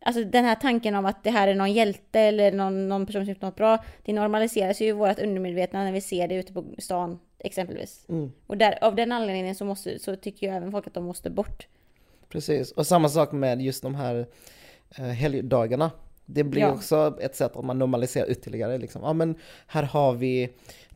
alltså 0.00 0.24
den 0.24 0.44
här 0.44 0.54
tanken 0.54 0.94
om 0.94 1.06
att 1.06 1.24
det 1.24 1.30
här 1.30 1.48
är 1.48 1.54
någon 1.54 1.72
hjälte 1.72 2.20
eller 2.20 2.52
någon, 2.52 2.88
någon 2.88 3.06
person 3.06 3.24
som 3.24 3.32
gjort 3.32 3.42
något 3.42 3.56
bra, 3.56 3.84
det 4.04 4.12
normaliseras 4.12 4.80
ju 4.80 4.86
i 4.86 4.92
vårt 4.92 5.18
undermedvetna 5.18 5.84
när 5.84 5.92
vi 5.92 6.00
ser 6.00 6.28
det 6.28 6.34
ute 6.34 6.52
på 6.52 6.64
stan 6.78 7.18
exempelvis. 7.38 8.06
Mm. 8.08 8.32
Och 8.46 8.56
där, 8.58 8.84
av 8.84 8.94
den 8.94 9.12
anledningen 9.12 9.54
så, 9.54 9.64
måste, 9.64 9.98
så 9.98 10.16
tycker 10.16 10.46
ju 10.46 10.52
även 10.52 10.72
folk 10.72 10.86
att 10.86 10.94
de 10.94 11.04
måste 11.04 11.30
bort. 11.30 11.66
Precis, 12.28 12.72
och 12.72 12.86
samma 12.86 13.08
sak 13.08 13.32
med 13.32 13.62
just 13.62 13.82
de 13.82 13.94
här 13.94 14.26
eh, 14.98 15.04
helgdagarna. 15.04 15.90
Det 16.26 16.44
blir 16.44 16.62
Ja. 16.62 16.72
också 16.72 17.18
ett 17.20 17.36
sätt 17.36 17.56
att 17.56 17.64
man 17.64 17.78
normaliserar 17.78 18.30
ytterligare. 18.30 18.78
Liksom. 18.78 19.02
Ja, 19.02 19.12
men 19.12 19.34
här 19.66 19.82
har 19.82 20.12
vi 20.12 20.48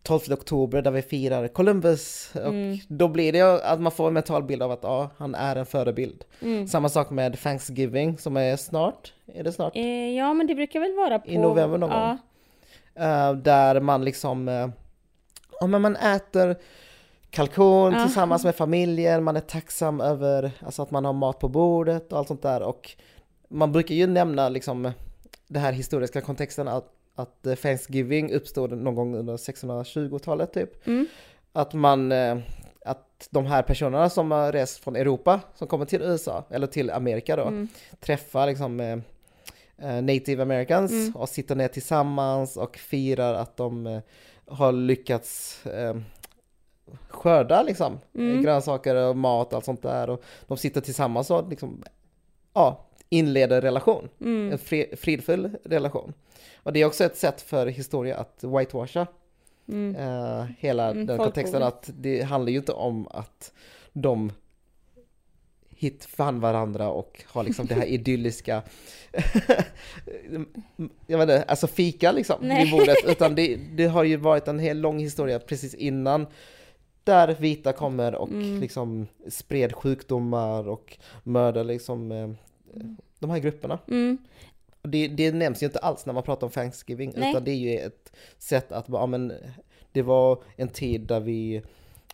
12 0.02 0.20
oktober 0.32 0.82
där 0.82 0.90
vi 0.90 1.02
firar 1.02 1.48
Columbus. 1.48 2.30
Och 2.34 2.40
Mm. 2.40 2.78
Då 2.88 3.08
blir 3.08 3.32
det 3.32 3.42
att 3.64 3.80
man 3.80 3.92
får 3.92 4.06
en 4.08 4.14
mental 4.14 4.42
bild 4.42 4.62
av 4.62 4.70
att 4.70 4.80
ja, 4.82 5.10
han 5.16 5.34
är 5.34 5.56
en 5.56 5.66
förebild. 5.66 6.24
Mm. 6.42 6.68
Samma 6.68 6.88
sak 6.88 7.10
med 7.10 7.40
Thanksgiving 7.40 8.18
som 8.18 8.36
är 8.36 8.56
snart. 8.56 9.12
Är 9.34 9.44
det 9.44 9.52
snart? 9.52 9.76
Eh, 9.76 10.10
ja, 10.16 10.34
men 10.34 10.46
det 10.46 10.54
brukar 10.54 10.80
väl 10.80 10.94
vara 10.96 11.18
på... 11.18 11.30
I 11.30 11.38
november 11.38 11.78
någon 11.78 11.90
ja. 11.90 12.06
gång. 12.06 12.18
Eh, 13.04 13.32
där 13.32 13.80
man 13.80 14.04
liksom, 14.04 14.48
eh, 14.48 14.68
ja 15.60 15.66
men 15.66 15.82
man 15.82 15.96
äter 15.96 16.56
kalkon 17.30 17.92
Ja. 17.92 18.04
tillsammans 18.04 18.44
med 18.44 18.54
familjen, 18.54 19.24
man 19.24 19.36
är 19.36 19.40
tacksam 19.40 20.00
över 20.00 20.50
alltså 20.66 20.82
att 20.82 20.90
man 20.90 21.04
har 21.04 21.12
mat 21.12 21.38
på 21.38 21.48
bordet 21.48 22.12
och 22.12 22.18
allt 22.18 22.28
sånt 22.28 22.42
där 22.42 22.62
och 22.62 22.90
man 23.48 23.72
brukar 23.72 23.94
ju 23.94 24.06
nämna 24.06 24.48
liksom 24.48 24.92
den 25.48 25.62
här 25.62 25.72
historiska 25.72 26.20
kontexten 26.20 26.68
att, 26.68 26.84
att 27.14 27.46
eh, 27.46 27.54
Thanksgiving 27.54 28.32
uppstod 28.32 28.72
någon 28.78 28.94
gång 28.94 29.14
under 29.16 29.36
1620-talet 29.36 30.52
typ. 30.52 30.86
Mm. 30.86 31.06
Att 31.52 31.72
man, 31.74 32.12
eh, 32.12 32.38
att 32.84 33.28
de 33.30 33.46
här 33.46 33.62
personerna 33.62 34.10
som 34.10 34.30
har 34.30 34.52
rest 34.52 34.78
från 34.84 34.96
Europa, 34.96 35.40
som 35.54 35.68
kommer 35.68 35.84
till 35.84 36.02
USA, 36.02 36.44
eller 36.50 36.66
till 36.66 36.90
Amerika 36.90 37.36
då, 37.36 37.42
Mm. 37.42 37.68
träffar 38.00 38.46
liksom 38.46 38.80
eh, 38.80 38.98
native 40.02 40.42
americans 40.42 40.90
Mm. 40.92 41.16
och 41.16 41.28
sitter 41.28 41.54
ner 41.54 41.68
tillsammans 41.68 42.56
och 42.56 42.76
firar 42.76 43.34
att 43.34 43.56
de 43.56 44.00
har 44.46 44.72
lyckats 44.72 45.62
skörda 47.08 47.62
liksom 47.62 47.98
Mm. 48.14 48.42
grönsaker 48.42 48.94
och 48.94 49.16
mat 49.16 49.46
och 49.48 49.54
allt 49.56 49.64
sånt 49.64 49.82
där 49.82 50.10
och 50.10 50.22
de 50.46 50.56
sitter 50.56 50.80
tillsammans 50.80 51.30
och 51.30 51.48
liksom 51.50 51.84
ja, 52.54 52.86
inleder 53.08 53.60
relation, 53.60 54.08
Mm. 54.20 54.52
en 54.52 54.58
fri, 54.58 54.94
fridfull 54.96 55.50
relation. 55.64 56.12
Och 56.62 56.72
det 56.72 56.80
är 56.80 56.86
också 56.86 57.04
ett 57.04 57.16
sätt 57.16 57.40
för 57.42 57.66
historia 57.66 58.16
att 58.16 58.44
whitewasha 58.44 59.06
Mm. 59.68 59.96
eh, 59.96 60.46
hela 60.58 60.90
Mm, 60.90 61.06
den 61.06 61.18
kontexten 61.18 61.62
att 61.62 61.90
det 61.94 62.22
handlar 62.22 62.50
ju 62.52 62.58
inte 62.58 62.72
om 62.72 63.08
att 63.10 63.52
de 63.92 64.32
hit 65.76 66.04
fann 66.04 66.40
varandra 66.40 66.88
och 66.90 67.24
har 67.26 67.44
liksom 67.44 67.66
det 67.66 67.74
här 67.74 67.84
idylliska 67.86 68.62
jag 71.06 71.18
vet 71.18 71.22
inte, 71.28 71.42
alltså 71.42 71.66
fika 71.66 72.12
liksom 72.12 72.36
Nej. 72.40 72.62
vid 72.64 72.72
bordet 72.72 72.96
utan 73.06 73.34
det, 73.34 73.56
det 73.56 73.86
har 73.86 74.04
ju 74.04 74.16
varit 74.16 74.48
en 74.48 74.58
hel 74.58 74.80
lång 74.80 74.98
historia 74.98 75.38
precis 75.38 75.74
innan 75.74 76.26
där 77.04 77.36
vita 77.40 77.72
kommer 77.72 78.14
och 78.14 78.28
Mm. 78.28 78.60
liksom 78.60 79.06
spred 79.28 79.72
sjukdomar 79.74 80.68
och 80.68 80.98
mördar 81.22 81.64
liksom 81.64 82.12
eh, 82.12 82.30
de 83.18 83.30
här 83.30 83.38
grupperna. 83.38 83.78
Mm. 83.88 84.18
Det, 84.88 85.08
det 85.08 85.32
nämns 85.32 85.62
ju 85.62 85.66
inte 85.66 85.78
alls 85.78 86.06
när 86.06 86.12
man 86.12 86.22
pratar 86.22 86.46
om 86.46 86.50
Thanksgiving, 86.50 87.12
Nej. 87.16 87.30
utan 87.30 87.44
det 87.44 87.50
är 87.50 87.56
ju 87.56 87.78
ett 87.78 88.12
sätt 88.38 88.72
att 88.72 88.86
bara, 88.88 89.02
ja, 89.02 89.06
men 89.06 89.32
det 89.92 90.02
var 90.02 90.42
en 90.56 90.68
tid 90.68 91.00
där 91.00 91.20
vi 91.20 91.62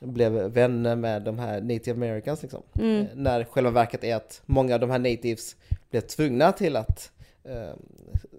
blev 0.01 0.33
vänner 0.33 0.97
med 0.97 1.23
de 1.23 1.39
här 1.39 1.61
native 1.61 1.93
americans 1.93 2.43
liksom. 2.43 2.63
Mm. 2.81 3.01
Eh, 3.01 3.07
När 3.15 3.45
själva 3.45 3.71
verket 3.71 4.05
är 4.05 4.17
att 4.17 4.43
många 4.47 4.75
av 4.75 4.81
de 4.81 4.91
här 4.91 4.99
natives 4.99 5.57
blev 5.91 6.01
tvungna 6.01 6.53
till 6.53 6.77
att 6.77 7.13
eh, 7.45 7.71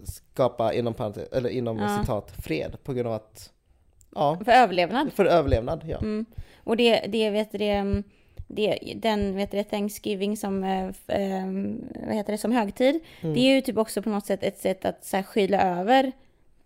skapa 0.04 0.74
inom, 0.74 0.94
eller 1.32 1.50
inom 1.50 1.78
Ja. 1.78 2.00
citat 2.02 2.32
fred 2.32 2.78
på 2.84 2.94
grund 2.94 3.08
av 3.08 3.14
att, 3.14 3.52
ja, 4.16 4.40
För 4.46 4.52
överlevnad. 4.52 5.14
för 5.14 5.26
överlevnad. 5.26 5.84
Ja. 5.88 5.98
Mm. 5.98 6.26
Och 6.64 6.78
det, 6.78 7.00
det 7.08 7.30
vet 7.30 7.52
det, 7.52 7.70
mm, 7.70 8.04
det, 8.52 8.80
den 8.96 9.36
vet 9.36 9.52
det, 9.52 9.64
Thanksgiving 9.64 10.38
som, 10.38 10.64
eh, 10.64 10.88
f- 10.88 11.10
eh, 11.10 11.46
vad 12.08 12.16
heter 12.16 12.32
det, 12.32 12.38
som 12.38 12.52
högtid. 12.52 13.00
Mm. 13.22 13.34
Det 13.34 13.40
är 13.40 13.56
ju 13.56 13.62
typ 13.62 13.78
också 13.78 14.02
på 14.02 14.10
något 14.10 14.26
sätt 14.26 14.44
ett 14.44 14.58
sätt 14.60 14.86
att 14.86 15.06
så 15.06 15.16
här, 15.16 15.24
skyla 15.24 15.62
över 15.80 16.12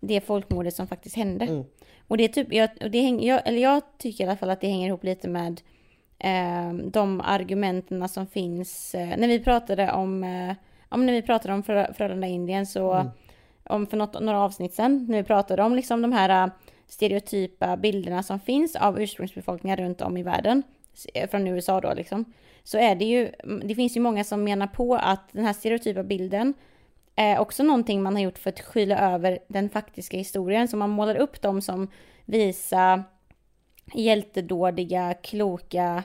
det 0.00 0.20
folkmordet 0.20 0.74
som 0.74 0.86
faktiskt 0.86 1.16
hände. 1.16 1.44
Mm. 1.44 1.64
Och 2.08 2.16
det 2.16 2.24
är 2.24 2.28
typ, 2.28 2.52
jag, 2.52 2.70
och 2.82 2.90
det 2.90 3.00
hänger, 3.00 3.28
jag, 3.28 3.40
eller 3.48 3.58
jag 3.62 3.82
tycker 3.98 4.24
i 4.24 4.26
alla 4.26 4.36
fall 4.36 4.50
att 4.50 4.60
det 4.60 4.66
hänger 4.68 4.88
ihop 4.88 5.04
lite 5.04 5.28
med 5.28 5.60
eh, 6.18 6.72
de 6.74 7.20
argumenten 7.20 8.08
som 8.08 8.26
finns. 8.26 8.94
Eh, 8.94 9.16
när 9.18 9.28
vi 9.28 9.40
pratade 9.40 9.92
om, 9.92 10.24
eh, 10.24 10.54
om 10.88 11.06
när 11.06 11.12
vi 11.12 11.22
pratade 11.22 11.54
om 11.54 11.62
Frö- 11.62 11.92
Frölunda-Indien 11.94 12.66
så, 12.66 12.92
Mm. 12.92 13.08
om 13.64 13.86
för 13.86 13.96
något, 13.96 14.20
några 14.22 14.40
avsnitt 14.40 14.74
sen, 14.74 15.06
när 15.08 15.16
vi 15.18 15.24
pratade 15.24 15.62
om 15.62 15.74
liksom 15.74 16.02
de 16.02 16.12
här 16.12 16.44
eh, 16.46 16.52
stereotypa 16.88 17.76
bilderna 17.76 18.22
som 18.22 18.40
finns 18.40 18.76
av 18.76 19.00
ursprungsbefolkningar 19.02 19.76
runt 19.76 20.00
om 20.00 20.16
i 20.16 20.22
världen, 20.22 20.62
från 21.30 21.46
USA 21.46 21.80
då 21.80 21.94
liksom, 21.94 22.24
så 22.62 22.78
är 22.78 22.94
det 22.94 23.04
ju, 23.04 23.32
det 23.64 23.74
finns 23.74 23.96
ju 23.96 24.00
många 24.00 24.24
som 24.24 24.44
menar 24.44 24.66
på 24.66 24.94
att 24.94 25.32
den 25.32 25.44
här 25.44 25.52
stereotypa 25.52 26.02
bilden 26.02 26.54
är 27.16 27.38
också 27.38 27.62
någonting 27.62 28.02
man 28.02 28.14
har 28.14 28.22
gjort 28.22 28.38
för 28.38 28.50
att 28.50 28.60
skyla 28.60 28.98
över 29.14 29.38
den 29.48 29.70
faktiska 29.70 30.16
historien, 30.16 30.68
så 30.68 30.76
man 30.76 30.90
målar 30.90 31.16
upp 31.16 31.42
dem 31.42 31.60
som 31.60 31.88
visa 32.24 33.04
hjältedådiga, 33.94 35.14
kloka 35.14 36.02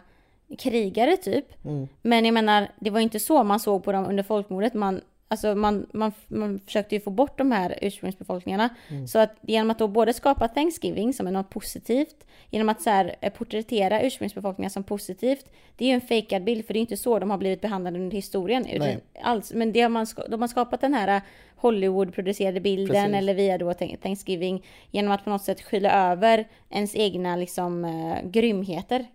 krigare 0.57 1.17
typ. 1.17 1.65
Mm. 1.65 1.87
Men 2.01 2.25
jag 2.25 2.33
menar, 2.33 2.71
det 2.79 2.89
var 2.89 2.99
inte 2.99 3.19
så 3.19 3.43
man 3.43 3.59
såg 3.59 3.83
på 3.83 3.91
dem 3.91 4.05
under 4.05 4.23
folkmordet. 4.23 4.73
Man, 4.73 5.01
alltså 5.31 5.55
man, 5.55 5.87
man, 5.93 6.11
man 6.27 6.59
försökte 6.59 6.95
ju 6.95 7.01
få 7.01 7.09
bort 7.09 7.37
de 7.37 7.51
här 7.51 7.79
ursprungsbefolkningarna. 7.81 8.69
Så 9.07 9.19
att 9.19 9.35
genom 9.41 9.71
att 9.71 9.79
då 9.79 9.87
både 9.87 10.13
skapa 10.13 10.47
Thanksgiving 10.47 11.13
som 11.13 11.27
är 11.27 11.31
något 11.31 11.49
positivt, 11.49 12.25
genom 12.49 12.69
att 12.69 12.81
så 12.81 12.89
här, 12.89 13.15
eh, 13.21 13.33
porträttera 13.33 14.01
ursprungsbefolkningar 14.01 14.69
som 14.69 14.83
positivt, 14.83 15.45
det 15.75 15.85
är 15.85 15.89
ju 15.89 15.93
en 15.93 16.01
fejkad 16.01 16.43
bild 16.43 16.65
för 16.65 16.73
det 16.73 16.79
är 16.79 16.81
inte 16.81 16.97
så 16.97 17.19
de 17.19 17.29
har 17.29 17.37
blivit 17.37 17.61
behandlade 17.61 17.99
under 17.99 18.15
historien. 18.15 18.65
Nej. 18.79 18.99
Alls. 19.21 19.51
Men 19.53 19.71
det 19.71 19.81
har 19.81 19.89
man, 19.89 20.07
de 20.29 20.41
har 20.41 20.47
skapat 20.47 20.81
den 20.81 20.93
här 20.93 21.15
eh, 21.15 21.21
Hollywood-producerade 21.55 22.59
bilden 22.59 22.95
Precis. 22.95 23.17
eller 23.17 23.33
via 23.33 23.57
då 23.57 23.71
Thank- 23.71 23.97
Thanksgiving 23.97 24.65
genom 24.91 25.11
att 25.11 25.23
på 25.23 25.29
något 25.29 25.43
sätt 25.43 25.61
skylla 25.61 26.11
över 26.11 26.47
ens 26.69 26.95
egna 26.95 27.35
liksom, 27.35 27.85
eh, 27.85 28.29
grymheter. 28.29 29.05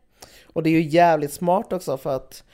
Och 0.46 0.62
det 0.62 0.70
är 0.70 0.72
ju 0.72 0.88
jävligt 0.88 1.32
smart 1.32 1.72
också 1.72 1.96
för 1.96 2.16
att 2.16 2.44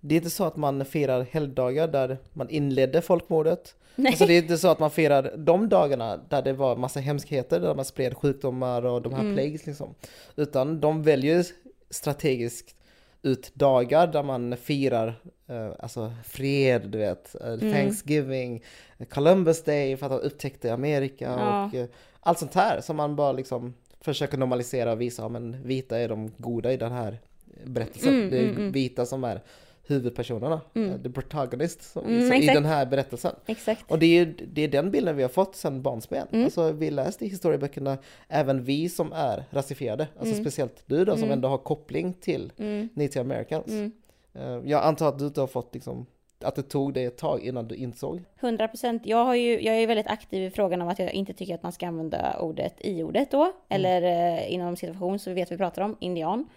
det 0.00 0.14
är 0.14 0.16
inte 0.16 0.30
så 0.30 0.44
att 0.44 0.56
man 0.56 0.84
firar 0.84 1.26
helgdagar 1.30 1.88
där 1.88 2.18
man 2.32 2.48
inledde 2.50 3.02
folkmordet. 3.02 3.74
Nej. 3.96 4.10
Alltså 4.10 4.26
det 4.26 4.34
är 4.34 4.42
inte 4.42 4.58
så 4.58 4.68
att 4.68 4.78
man 4.78 4.90
firar 4.90 5.34
de 5.36 5.68
dagarna 5.68 6.20
där 6.28 6.42
det 6.42 6.52
var 6.52 6.76
massa 6.76 7.00
hemskheter, 7.00 7.60
där 7.60 7.74
man 7.74 7.84
spred 7.84 8.16
sjukdomar 8.16 8.84
och 8.86 9.02
de 9.02 9.12
här 9.12 9.20
Mm. 9.20 9.34
plagues 9.34 9.66
liksom. 9.66 9.94
Utan 10.36 10.80
de 10.80 11.02
väljer 11.02 11.46
strategiskt 11.90 12.74
ut 13.22 13.54
dagar 13.54 14.06
där 14.06 14.22
man 14.22 14.56
firar 14.56 15.14
eh, 15.48 15.70
alltså 15.78 16.12
fred, 16.24 16.82
du 16.88 16.98
vet, 16.98 17.34
eh, 17.40 17.46
Mm. 17.52 17.72
Thanksgiving, 17.72 18.62
Columbus 19.10 19.64
Day 19.64 19.96
för 19.96 20.06
att 20.06 20.12
han 20.12 20.20
upptäckte 20.20 20.74
Amerika 20.74 21.24
Ja. 21.38 21.64
och 21.64 21.74
eh, 21.74 21.86
allt 22.20 22.38
sånt 22.38 22.54
här 22.54 22.80
som 22.80 22.96
man 22.96 23.16
bara 23.16 23.32
liksom 23.32 23.74
försöker 24.00 24.38
normalisera 24.38 24.92
och 24.92 25.00
visa, 25.00 25.22
ja, 25.22 25.28
men 25.28 25.62
vita 25.62 25.98
är 25.98 26.08
de 26.08 26.32
goda 26.36 26.72
i 26.72 26.76
den 26.76 26.92
här 26.92 27.18
berättelsen. 27.64 28.14
Mm, 28.14 28.30
det 28.30 28.38
är 28.38 28.44
mm, 28.44 28.56
mm. 28.56 28.72
vita 28.72 29.06
som 29.06 29.24
är 29.24 29.40
huvudpersonerna, 29.90 30.60
Mm. 30.74 30.90
eh, 30.90 31.02
the 31.02 31.10
protagonist 31.10 31.82
som, 31.92 32.04
Mm, 32.06 32.28
som, 32.28 32.32
i 32.36 32.46
den 32.46 32.64
här 32.64 32.86
berättelsen. 32.86 33.34
Exakt. 33.46 33.90
Och 33.90 33.98
det 33.98 34.06
är, 34.18 34.34
det 34.52 34.62
är 34.62 34.68
den 34.68 34.90
bilden 34.90 35.16
vi 35.16 35.22
har 35.22 35.28
fått 35.28 35.56
sedan 35.56 35.82
barnsben. 35.82 36.26
Mm. 36.32 36.44
Alltså 36.44 36.72
vi 36.72 36.90
läste 36.90 37.24
i 37.24 37.28
historieböckerna, 37.28 37.98
även 38.28 38.64
vi 38.64 38.88
som 38.88 39.12
är 39.12 39.44
rasifierade, 39.50 40.08
alltså 40.18 40.32
Mm. 40.34 40.44
speciellt 40.44 40.82
du 40.86 41.04
då 41.04 41.12
som 41.12 41.22
Mm. 41.22 41.32
ändå 41.32 41.48
har 41.48 41.58
koppling 41.58 42.12
till 42.12 42.52
Mm. 42.58 42.88
native 42.94 43.20
americans. 43.20 43.66
Mm. 43.68 43.92
Eh, 44.34 44.70
Jag 44.70 44.84
antar 44.84 45.08
att 45.08 45.18
du 45.18 45.26
inte 45.26 45.40
har 45.40 45.46
fått 45.48 45.74
liksom, 45.74 46.06
att 46.44 46.54
det 46.54 46.62
tog 46.62 46.94
dig 46.94 47.04
ett 47.04 47.18
tag 47.18 47.40
innan 47.40 47.68
du 47.68 47.74
insåg. 47.74 48.22
100 48.40 48.68
procent. 48.68 49.06
Jag, 49.06 49.24
har 49.24 49.34
ju, 49.34 49.60
jag 49.60 49.76
är 49.76 49.86
väldigt 49.86 50.06
aktiv 50.06 50.42
i 50.42 50.50
frågan 50.50 50.82
om 50.82 50.88
att 50.88 50.98
jag 50.98 51.12
inte 51.12 51.32
tycker 51.32 51.54
att 51.54 51.62
man 51.62 51.72
ska 51.72 51.86
använda 51.86 52.40
ordet 52.40 52.74
i 52.78 53.02
ordet 53.02 53.30
då. 53.30 53.52
Eller 53.68 54.02
eh, 54.02 54.52
inom 54.52 54.76
situation 54.76 55.18
så 55.18 55.30
vi 55.30 55.34
vet 55.34 55.52
vi 55.52 55.56
pratar 55.56 55.82
om, 55.82 55.96
indian. 56.00 56.48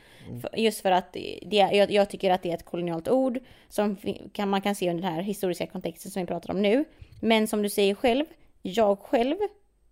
För, 0.42 0.60
just 0.60 0.82
för 0.82 0.92
att 0.92 1.14
det, 1.42 1.70
jag, 1.74 1.92
jag 1.92 2.10
tycker 2.10 2.32
att 2.32 2.42
det 2.42 2.50
är 2.50 2.54
ett 2.54 2.66
kolonialt 2.66 3.10
ord 3.10 3.40
som 3.70 3.98
kan, 4.34 4.50
man 4.50 4.62
kan 4.62 4.76
se 4.76 4.90
under 4.90 5.04
den 5.04 5.14
här 5.14 5.22
historiska 5.22 5.68
kontexten 5.68 6.12
som 6.12 6.22
vi 6.22 6.28
pratar 6.28 6.54
om 6.54 6.62
nu. 6.62 6.86
Men 7.22 7.48
som 7.48 7.62
du 7.62 7.70
säger 7.70 7.96
själv, 7.96 8.26
jag 8.62 9.00
själv, 9.00 9.36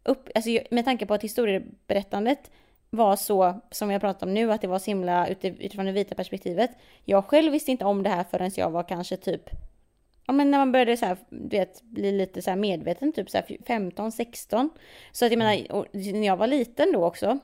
upp, 0.04 0.30
alltså, 0.36 0.50
med 0.72 0.86
tanke 0.86 1.06
på 1.06 1.14
att 1.14 1.24
historieberättandet 1.24 2.52
var 2.90 3.16
så 3.16 3.62
som 3.72 3.88
vi 3.88 3.94
har 3.94 4.00
pratat 4.00 4.24
om 4.24 4.34
nu, 4.34 4.52
att 4.52 4.62
det 4.62 4.68
var 4.68 4.80
så 4.80 4.92
himla 4.92 5.28
utif- 5.28 5.60
utifrån 5.60 5.86
det 5.86 5.92
vita 5.92 6.16
perspektivet. 6.16 6.72
Jag 7.06 7.26
själv 7.26 7.52
visste 7.52 7.72
inte 7.72 7.86
om 7.86 8.04
det 8.04 8.10
här 8.10 8.24
förrän 8.24 8.52
jag 8.56 8.70
var 8.70 8.84
kanske 8.84 9.18
typ 9.18 9.50
Ja 10.28 10.34
men 10.34 10.52
när 10.52 10.58
man 10.58 10.72
började 10.72 10.98
så 10.98 11.06
här, 11.06 11.18
du 11.30 11.58
vet, 11.58 11.82
bli 11.82 12.12
lite 12.12 12.42
så 12.42 12.56
medveten, 12.56 13.14
typ 13.14 13.30
så 13.30 13.38
här 13.38 13.58
15, 13.68 14.12
16. 14.12 14.70
Så 15.12 15.26
att 15.26 15.32
jag 15.32 15.38
menar, 15.40 15.72
och 15.72 15.86
när 15.92 16.28
jag 16.28 16.38
var 16.38 16.48
liten 16.48 16.92
då 16.92 17.06
också, 17.06 17.40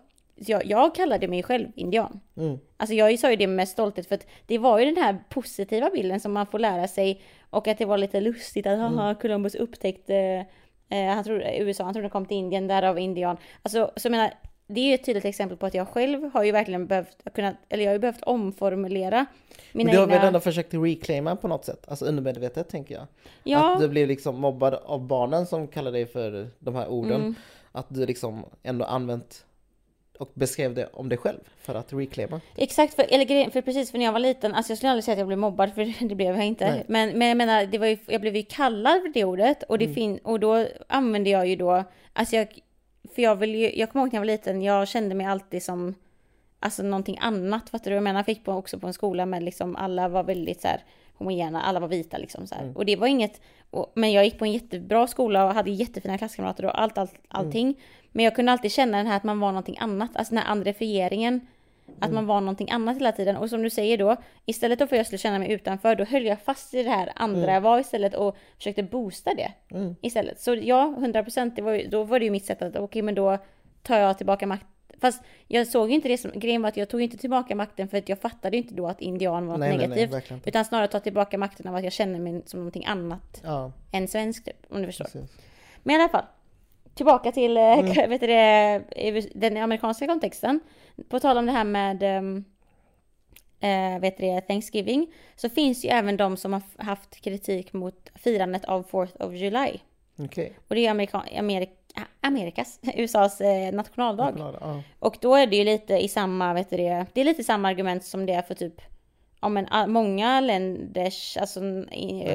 så 0.46 0.52
jag, 0.52 0.66
jag 0.66 0.96
kallade 0.96 1.28
mig 1.28 1.44
själv 1.44 1.68
indian. 1.76 2.20
Mm. 2.38 2.60
Alltså 2.78 2.94
jag 2.94 3.20
sa 3.20 3.30
ju 3.30 3.36
det 3.36 3.48
med 3.48 3.70
stolthet 3.70 4.08
för 4.08 4.16
att 4.16 4.28
det 4.46 4.58
var 4.58 4.80
ju 4.80 4.86
den 4.86 5.04
här 5.04 5.18
positiva 5.30 5.90
bilden 5.90 6.20
som 6.20 6.34
man 6.34 6.48
får 6.48 6.60
lära 6.60 6.88
sig 6.88 7.22
och 7.50 7.68
att 7.68 7.78
det 7.78 7.86
var 7.86 7.98
lite 7.98 8.22
lustigt 8.22 8.68
att 8.68 8.80
haha, 8.80 9.16
Columbus 9.16 9.56
upptäckte 9.56 10.46
eh, 10.90 11.06
han 11.06 11.24
trodde, 11.24 11.58
USA, 11.60 11.84
han 11.84 11.94
trodde 11.94 12.06
han 12.06 12.12
kom 12.12 12.26
till 12.26 12.38
Indien, 12.38 12.68
därav 12.68 13.00
indian. 13.00 13.38
Alltså 13.62 13.92
så 13.96 14.06
jag 14.06 14.12
menar, 14.12 14.34
det 14.68 14.80
är 14.80 14.96
ett 14.96 15.06
tydligt 15.06 15.26
exempel 15.26 15.58
på 15.58 15.66
att 15.66 15.74
jag 15.74 15.88
själv 15.88 16.30
har 16.34 16.44
ju 16.44 16.52
verkligen 16.52 16.88
behövt 16.88 17.34
kunna, 17.36 17.56
eller 17.70 17.84
jag 17.84 17.90
har 17.90 17.96
ju 17.96 18.00
behövt 18.00 18.24
omformulera 18.24 19.26
mina 19.72 19.88
Men 19.88 19.94
du 19.94 20.00
har 20.00 20.08
egna... 20.08 20.18
väl 20.18 20.28
ändå 20.28 20.40
försökt 20.40 20.74
reclaima 20.74 21.36
på 21.36 21.48
något 21.48 21.66
sätt? 21.66 21.86
Alltså 21.88 22.06
undermedvetet 22.06 22.70
tänker 22.70 22.96
jag. 22.96 23.08
ja, 23.44 23.74
Att 23.74 23.80
du 23.80 23.88
blev 23.88 24.08
liksom 24.08 24.40
mobbad 24.42 24.74
av 24.74 25.08
barnen 25.08 25.46
som 25.46 25.68
kallar 25.68 25.92
dig 25.92 26.06
för 26.06 26.50
de 26.60 26.76
här 26.76 26.88
orden. 26.88 27.22
Mm. 27.22 27.36
Att 27.72 27.86
du 27.90 28.06
liksom 28.06 28.46
ändå 28.64 28.86
använt 28.86 29.46
och 30.20 30.32
beskrev 30.34 30.74
det 30.74 30.90
om 30.94 31.10
dig 31.10 31.18
själv 31.18 31.40
för 31.58 31.76
att 31.76 31.94
reclaima. 31.94 32.42
exakt, 32.56 32.94
för, 32.94 33.06
eller, 33.10 33.50
för 33.50 33.62
precis 33.62 33.92
för 33.92 33.98
när 33.98 34.06
jag 34.06 34.12
var 34.14 34.20
liten, 34.20 34.54
alltså 34.54 34.72
jag 34.72 34.78
skulle 34.78 34.92
aldrig 34.92 35.04
säga 35.04 35.14
att 35.14 35.20
jag 35.20 35.28
blev 35.28 35.40
mobbad 35.40 35.74
för 35.74 35.94
det 36.10 36.16
blev 36.16 36.36
jag 36.36 36.46
inte. 36.46 36.72
Nej. 36.72 36.86
Men, 36.88 37.18
men 37.20 37.28
jag 37.28 37.38
menar, 37.38 37.66
det 37.66 37.78
var 37.78 37.88
ju, 37.88 37.98
jag 38.08 38.22
blev 38.22 38.36
ju 38.36 38.44
kallad 38.44 39.02
för 39.02 39.10
det 39.14 39.24
ordet 39.26 39.64
och, 39.64 39.78
det 39.78 39.86
Mm. 39.86 39.96
fin, 39.96 40.20
och 40.24 40.40
då 40.40 40.66
använde 40.88 41.30
jag 41.30 41.48
ju 41.48 41.56
då, 41.56 41.84
alltså 42.14 42.36
jag, 42.36 42.48
för 43.18 43.22
jag 43.22 43.36
vill 43.36 43.56
ju, 43.56 43.72
jag 43.76 43.90
kommer 43.90 44.06
ihåg 44.06 44.14
när 44.14 44.18
jag 44.18 44.22
var 44.22 44.26
liten, 44.26 44.62
jag 44.62 44.88
kände 44.88 45.16
mig 45.16 45.26
alltid 45.28 45.64
som 45.64 45.96
alltså 46.60 46.84
någonting 46.84 47.18
annat. 47.22 47.70
Fattar 47.70 47.92
du? 47.92 47.96
Jag 47.96 48.04
menar, 48.04 48.20
jag 48.20 48.26
fick 48.26 48.44
på, 48.44 48.52
också 48.52 48.80
på 48.80 48.88
en 48.88 48.94
skola 48.94 49.26
med 49.26 49.44
liksom 49.44 49.76
alla 49.76 50.08
var 50.08 50.24
väldigt 50.24 50.62
så 50.62 50.68
här 50.68 50.84
homogena, 51.14 51.62
alla 51.62 51.80
var 51.80 51.88
vita 51.88 52.18
liksom 52.18 52.48
så 52.48 52.56
här. 52.56 52.78
Och 52.78 52.86
det 52.86 52.96
var 52.96 53.08
inget, 53.08 53.42
och, 53.70 53.92
men 53.96 54.12
jag 54.12 54.26
gick 54.26 54.40
på 54.40 54.46
en 54.46 54.52
jättebra 54.52 55.08
skola 55.08 55.46
och 55.46 55.54
hade 55.54 55.72
jättefina 55.72 56.18
klasskamrater 56.18 56.66
och 56.66 56.82
allt, 56.82 56.98
allt, 56.98 57.14
allting. 57.28 57.76
Men 58.12 58.26
jag 58.26 58.36
kunde 58.36 58.52
alltid 58.52 58.72
känna 58.72 58.98
den 58.98 59.08
här 59.08 59.18
att 59.18 59.24
man 59.24 59.40
var 59.40 59.52
någonting 59.52 59.78
annat, 59.80 60.16
alltså 60.16 60.34
den 60.34 60.44
här 60.44 60.52
andrefieringen. 60.52 61.48
Att 62.00 62.12
man 62.12 62.26
var 62.26 62.42
någonting 62.42 62.72
annat 62.72 62.96
hela 62.96 63.12
tiden. 63.12 63.38
Och 63.38 63.50
som 63.50 63.64
du 63.64 63.70
säger 63.70 63.98
då, 63.98 64.16
istället 64.46 64.80
för 64.80 64.86
att 64.86 64.92
jag 64.92 65.06
skulle 65.06 65.18
känna 65.20 65.40
mig 65.40 65.52
utanför, 65.52 65.96
då 65.96 66.04
höll 66.04 66.26
jag 66.26 66.42
fast 66.42 66.74
i 66.74 66.84
det 66.84 66.90
här 66.90 67.12
andra 67.16 67.54
jag 67.54 67.62
var 67.62 67.80
istället 67.80 68.14
och 68.16 68.38
försökte 68.58 68.84
boosta 68.84 69.32
det 69.34 69.52
istället. 70.02 70.40
Så 70.40 70.56
ja, 70.56 70.94
100 70.98 71.24
procent, 71.24 71.56
då 71.90 72.04
var 72.04 72.20
det 72.20 72.26
ju 72.26 72.32
mitt 72.32 72.46
sätt 72.46 72.62
att 72.62 72.76
okej, 72.76 73.02
men 73.02 73.16
då 73.16 73.38
tar 73.84 74.00
jag 74.00 74.18
tillbaka 74.18 74.48
makt. 74.48 74.66
Fast 75.02 75.24
jag 75.48 75.68
såg 75.68 75.90
ju 75.90 75.96
inte 75.96 76.08
det 76.08 76.18
som, 76.18 76.32
grejen 76.36 76.62
var 76.62 76.70
att 76.70 76.78
jag 76.78 76.90
tog 76.90 77.02
inte 77.02 77.18
tillbaka 77.18 77.56
makten 77.56 77.88
för 77.88 77.98
att 77.98 78.10
jag 78.10 78.20
fattade 78.20 78.58
inte 78.58 78.74
då 78.74 78.88
att 78.88 79.02
indian 79.02 79.48
var 79.48 79.54
något 79.54 79.60
Nej, 79.60 79.70
nej, 79.70 79.78
nej, 79.78 79.88
negativt. 79.88 80.14
verkligen 80.14 80.38
inte. 80.38 80.50
utan 80.50 80.66
snarare 80.66 80.88
ta 80.88 81.00
tillbaka 81.00 81.38
makten 81.38 81.68
av 81.68 81.76
att 81.76 81.84
jag 81.84 81.94
känner 81.94 82.20
mig 82.20 82.42
som 82.46 82.60
någonting 82.60 82.86
annat 82.86 83.42
Ja, 83.44 83.72
än 83.92 84.08
svensk 84.08 84.46
typ, 84.46 84.66
om 84.70 84.82
du 84.82 84.86
förstår. 84.86 85.06
precis. 85.06 85.32
Men 85.84 85.96
i 85.96 86.00
alla 86.00 86.10
fall. 86.10 86.26
Tillbaka 86.98 87.32
till 87.32 87.58
Mm. 87.58 87.86
mm. 87.86 88.10
vet 88.10 88.22
du 88.22 88.28
det, 88.28 88.82
den 89.36 89.58
amerikanska 89.58 90.08
kontexten. 90.08 90.60
På 91.10 91.20
tal 91.20 91.38
om 91.38 91.46
det 91.46 91.52
här 91.52 91.64
med 91.64 92.04
eh, 93.60 94.00
vet 94.00 94.18
du 94.18 94.24
det, 94.26 94.42
Thanksgiving. 94.42 95.14
Så 95.36 95.50
finns 95.50 95.86
ju 95.86 95.90
även 95.90 96.18
de 96.18 96.38
som 96.38 96.54
har 96.54 96.62
haft 96.78 97.22
kritik 97.22 97.74
mot 97.74 98.10
firandet 98.16 98.66
av 98.66 98.86
4th 98.90 99.22
of 99.28 99.34
July. 99.34 99.80
Okej. 100.20 100.54
Och 100.68 100.76
det 100.76 100.86
är 100.86 100.92
Amerika, 100.92 101.24
Amerika, 101.40 101.72
Amerikas, 102.22 102.80
USAs 102.96 103.42
eh, 103.42 103.74
nationaldag. 103.74 104.34
Ja. 104.62 104.82
Och 105.00 105.18
då 105.22 105.36
är 105.36 105.48
det 105.48 105.56
ju 105.56 105.64
lite 105.64 105.98
i 105.98 106.08
samma, 106.08 106.54
vet 106.54 106.70
du 106.70 106.78
det, 106.78 107.06
det 107.14 107.22
är 107.22 107.26
lite 107.26 107.44
samma 107.44 107.68
argument 107.68 108.04
som 108.06 108.26
det 108.26 108.34
är 108.34 108.42
för 108.42 108.56
typ 108.56 108.82
Ja 109.42 109.50
men 109.50 109.68
a- 109.72 109.88
många 109.88 110.42
länders, 110.42 111.38
alltså 111.38 111.60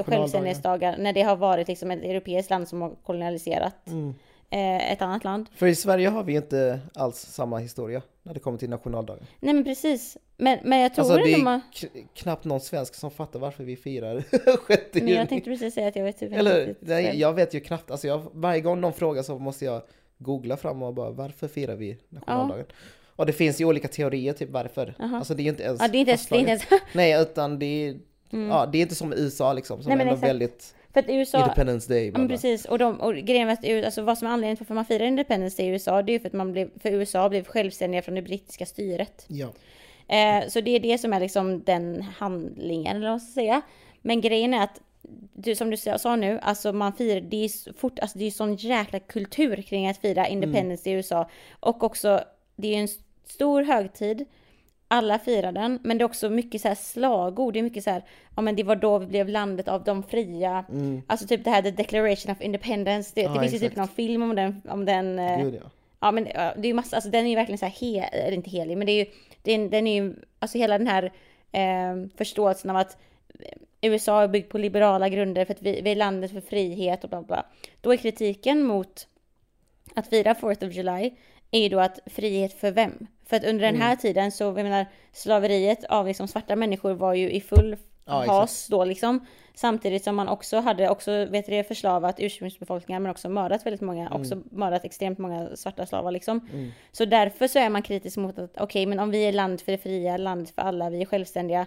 självständighetsdagar, 0.06 0.96
när 0.98 1.12
det 1.12 1.22
har 1.22 1.36
varit 1.36 1.68
liksom 1.68 1.90
ett 1.90 2.02
europeiskt 2.02 2.50
land 2.50 2.68
som 2.68 2.82
har 2.82 2.90
kolonialiserat 3.02 3.86
Mm. 3.86 4.14
Eh, 4.52 4.92
ett 4.92 5.02
annat 5.02 5.24
land. 5.24 5.46
För 5.54 5.66
i 5.66 5.74
Sverige 5.74 6.08
har 6.08 6.24
vi 6.24 6.34
inte 6.34 6.80
alls 6.94 7.16
samma 7.18 7.58
historia 7.58 8.02
när 8.22 8.34
det 8.34 8.40
kommer 8.40 8.58
till 8.58 8.70
nationaldagen. 8.70 9.24
Nej 9.40 9.54
men 9.54 9.64
precis. 9.64 10.16
Men, 10.36 10.58
men 10.62 10.78
jag 10.80 10.94
tror 10.94 11.04
Alltså 11.04 11.18
det 11.24 11.32
är 11.32 11.42
man... 11.42 11.60
knappt 12.14 12.44
någon 12.44 12.60
svensk 12.60 12.94
som 12.94 13.10
fattar 13.10 13.38
varför 13.40 13.64
vi 13.64 13.76
firar 13.76 14.22
6 14.68 14.82
Men 14.92 15.02
juni. 15.02 15.14
jag 15.14 15.28
tänkte 15.28 15.50
precis 15.50 15.74
säga 15.74 15.88
att 15.88 15.96
jag 15.96 16.04
vet 16.04 16.18
typ 16.18 16.26
inte 16.26 16.38
Eller, 16.38 16.66
riktigt 16.66 16.88
nej, 16.88 17.20
jag 17.20 17.32
vet 17.32 17.54
ju 17.54 17.60
knappt, 17.60 17.90
alltså 17.90 18.06
jag, 18.06 18.22
varje 18.32 18.60
gång 18.60 18.80
någon 18.80 18.92
frågar 18.92 19.22
så 19.22 19.38
måste 19.38 19.64
jag 19.64 19.82
googla 20.18 20.56
fram 20.56 20.82
och 20.82 20.94
bara 20.94 21.10
varför 21.10 21.48
firar 21.48 21.76
vi 21.76 21.98
nationaldagen? 22.08 22.66
Och 23.16 23.26
det 23.26 23.32
finns 23.32 23.60
ju 23.60 23.64
olika 23.64 23.88
teorier 23.88 24.32
typ 24.32 24.50
varför. 24.50 24.94
Aha. 25.00 25.16
Alltså 25.16 25.34
det 25.34 25.42
är 25.42 25.44
ju 25.44 25.50
inte 25.50 25.62
ens 25.62 25.80
Ja 25.80 25.88
det 25.88 25.98
är 25.98 26.00
inte 26.00 26.10
ens, 26.10 26.26
det 26.26 26.36
är 26.36 26.38
inte 26.38 26.50
ens... 26.50 26.64
Nej 26.92 27.22
utan 27.22 27.58
det 27.58 27.66
är, 27.66 27.96
ja, 28.48 28.66
det 28.72 28.78
är 28.78 28.82
inte 28.82 28.94
som 28.94 29.12
i 29.12 29.16
USA 29.18 29.52
liksom 29.52 29.82
som 29.82 29.88
Nej, 29.88 29.98
men 29.98 30.08
exakt. 30.08 30.28
väldigt 30.28 30.74
För 30.92 31.00
att 31.00 31.08
USA... 31.08 31.38
Independence 31.38 31.92
Day. 31.92 32.12
Ja, 32.14 32.28
precis, 32.28 32.64
och, 32.64 32.78
de, 32.78 33.00
och 33.00 33.14
grejen 33.14 33.46
med 33.46 33.58
att 33.58 33.84
alltså 33.84 34.02
vad 34.02 34.18
som 34.18 34.28
är 34.28 34.32
anledningen 34.32 34.56
till 34.56 34.64
varför 34.64 34.74
man 34.74 34.84
firar 34.84 35.04
Independence 35.04 35.56
Day 35.56 35.66
i 35.66 35.70
USA, 35.70 36.02
det 36.02 36.12
är 36.12 36.14
ju 36.14 36.20
för 36.20 36.26
att 36.26 36.32
man 36.32 36.52
blev, 36.52 36.70
för 36.82 36.90
USA 36.90 37.28
blev 37.28 37.44
självständiga 37.44 38.02
från 38.02 38.14
det 38.14 38.22
brittiska 38.22 38.66
styret. 38.66 39.24
Ja. 39.28 39.52
Eh, 40.08 40.48
så 40.48 40.60
det 40.60 40.70
är 40.70 40.80
det 40.80 40.98
som 40.98 41.12
är 41.12 41.20
liksom 41.20 41.62
den 41.62 42.02
handlingen, 42.02 42.96
eller 42.96 43.06
vad 43.06 43.12
man 43.12 43.20
ska 43.20 43.32
säga. 43.32 43.62
Men 44.02 44.20
grejen 44.20 44.54
är 44.54 44.64
att, 44.64 44.80
du, 45.32 45.54
som 45.54 45.70
du 45.70 45.76
sa 45.76 46.16
nu, 46.16 46.38
alltså 46.42 46.72
man 46.72 46.92
firar, 46.92 47.20
det 47.20 47.44
är 47.44 47.72
fort, 47.78 47.98
alltså 47.98 48.18
det 48.18 48.24
är 48.24 48.30
sån 48.30 48.54
jäkla 48.54 48.98
kultur 48.98 49.62
kring 49.62 49.88
att 49.88 49.98
fira 49.98 50.28
Independence 50.28 50.84
Day 50.84 50.92
i 50.92 50.96
USA. 50.96 51.30
Och 51.60 51.82
också, 51.82 52.20
det 52.56 52.68
är 52.68 52.72
ju 52.72 52.80
en 52.80 52.88
stor 53.26 53.62
högtid. 53.62 54.26
Alla 54.92 55.18
firar 55.18 55.52
den, 55.52 55.78
men 55.82 55.98
det 55.98 56.02
är 56.02 56.06
också 56.06 56.30
mycket 56.30 56.60
så 56.60 56.68
här 56.68 56.74
slagord. 56.74 57.52
Det 57.52 57.58
är 57.58 57.62
mycket 57.62 57.84
så 57.84 57.90
här, 57.90 58.02
ja 58.36 58.42
men 58.42 58.56
det 58.56 58.62
var 58.62 58.76
då 58.76 58.98
vi 58.98 59.06
blev 59.06 59.28
landet 59.28 59.68
av 59.68 59.84
de 59.84 60.02
fria. 60.02 60.64
Alltså 61.06 61.26
typ 61.26 61.44
det 61.44 61.50
här 61.50 61.62
The 61.62 61.70
Declaration 61.70 62.32
of 62.32 62.40
Independence. 62.40 63.12
Det, 63.14 63.22
Ja, 63.22 63.32
det 63.32 63.40
finns 63.40 63.54
ju 63.54 63.58
typ 63.58 63.66
exakt. 63.66 63.76
någon 63.76 63.88
film 63.88 64.22
om 64.22 64.36
den, 64.36 64.62
om 64.68 64.84
den 64.84 65.18
eh, 65.18 65.42
Gud 65.42 65.54
ja. 65.54 65.70
Ja 66.00 66.10
men 66.10 66.24
det 66.24 66.32
är 66.34 66.66
ju 66.66 66.74
massa, 66.74 66.96
alltså 66.96 67.10
den 67.10 67.24
är 67.24 67.30
ju 67.30 67.36
verkligen 67.36 67.58
så 67.58 67.66
här 67.66 67.72
hel, 67.72 68.04
eller 68.12 68.32
inte 68.32 68.50
helig, 68.50 68.78
men 68.78 68.86
det 68.86 68.92
är 68.92 69.04
ju, 69.04 69.10
den, 69.42 69.70
den 69.70 69.86
är 69.86 70.02
ju, 70.02 70.14
alltså 70.38 70.58
hela 70.58 70.78
den 70.78 70.86
här 70.86 71.12
eh, 71.52 72.08
förståelsen 72.16 72.70
av 72.70 72.76
att 72.76 72.98
USA 73.80 74.22
är 74.22 74.28
byggt 74.28 74.52
på 74.52 74.58
liberala 74.58 75.08
grunder 75.08 75.44
för 75.44 75.54
att 75.54 75.62
vi, 75.62 75.80
vi 75.80 75.90
är 75.90 75.96
landet 75.96 76.30
för 76.30 76.40
frihet 76.40 77.04
och 77.04 77.10
bla 77.10 77.22
bla. 77.22 77.46
Då 77.80 77.92
är 77.92 77.96
kritiken 77.96 78.62
mot 78.62 79.06
att 79.94 80.08
fira 80.08 80.34
4th 80.34 80.66
of 80.68 80.74
July 80.74 81.10
är 81.50 81.60
ju 81.60 81.68
då 81.68 81.80
att 81.80 81.98
frihet 82.06 82.52
för 82.52 82.70
vem? 82.70 83.06
För 83.32 83.36
att 83.36 83.44
under 83.44 83.60
den 83.64 83.74
Mm. 83.74 83.80
här 83.86 83.96
tiden 83.96 84.32
så, 84.32 84.44
jag 84.44 84.54
menar, 84.54 84.86
slaveriet 85.12 85.84
av 85.84 86.06
liksom 86.06 86.28
svarta 86.28 86.56
människor 86.56 86.92
var 86.94 87.14
ju 87.14 87.30
i 87.30 87.40
full 87.40 87.76
Ja, 88.04 88.24
has 88.26 88.66
då 88.68 88.84
liksom. 88.84 89.26
Samtidigt 89.54 90.04
som 90.04 90.16
man 90.16 90.28
också 90.28 90.60
hade 90.60 90.88
också, 90.88 91.24
vet 91.24 91.46
du 91.46 91.52
det, 91.52 91.64
förslavat 91.64 92.14
ursprungsbefolkningar 92.18 93.00
men 93.00 93.10
också 93.10 93.28
mördat 93.28 93.66
väldigt 93.66 93.80
många, 93.80 94.06
Mm. 94.06 94.20
också 94.20 94.42
mördat 94.50 94.84
extremt 94.84 95.18
många 95.18 95.56
svarta 95.56 95.86
slavar 95.86 96.10
liksom. 96.10 96.48
Så 96.92 97.04
därför 97.04 97.48
så 97.48 97.58
är 97.58 97.70
man 97.70 97.82
kritisk 97.82 98.16
mot 98.16 98.38
att 98.38 98.60
okej, 98.60 98.86
men 98.86 98.98
om 99.00 99.10
vi 99.10 99.22
är 99.24 99.32
land 99.32 99.60
för 99.60 99.72
det 99.72 99.78
fria, 99.78 100.16
land 100.16 100.48
för 100.48 100.62
alla, 100.62 100.90
vi 100.90 101.02
är 101.02 101.06
självständiga. 101.06 101.66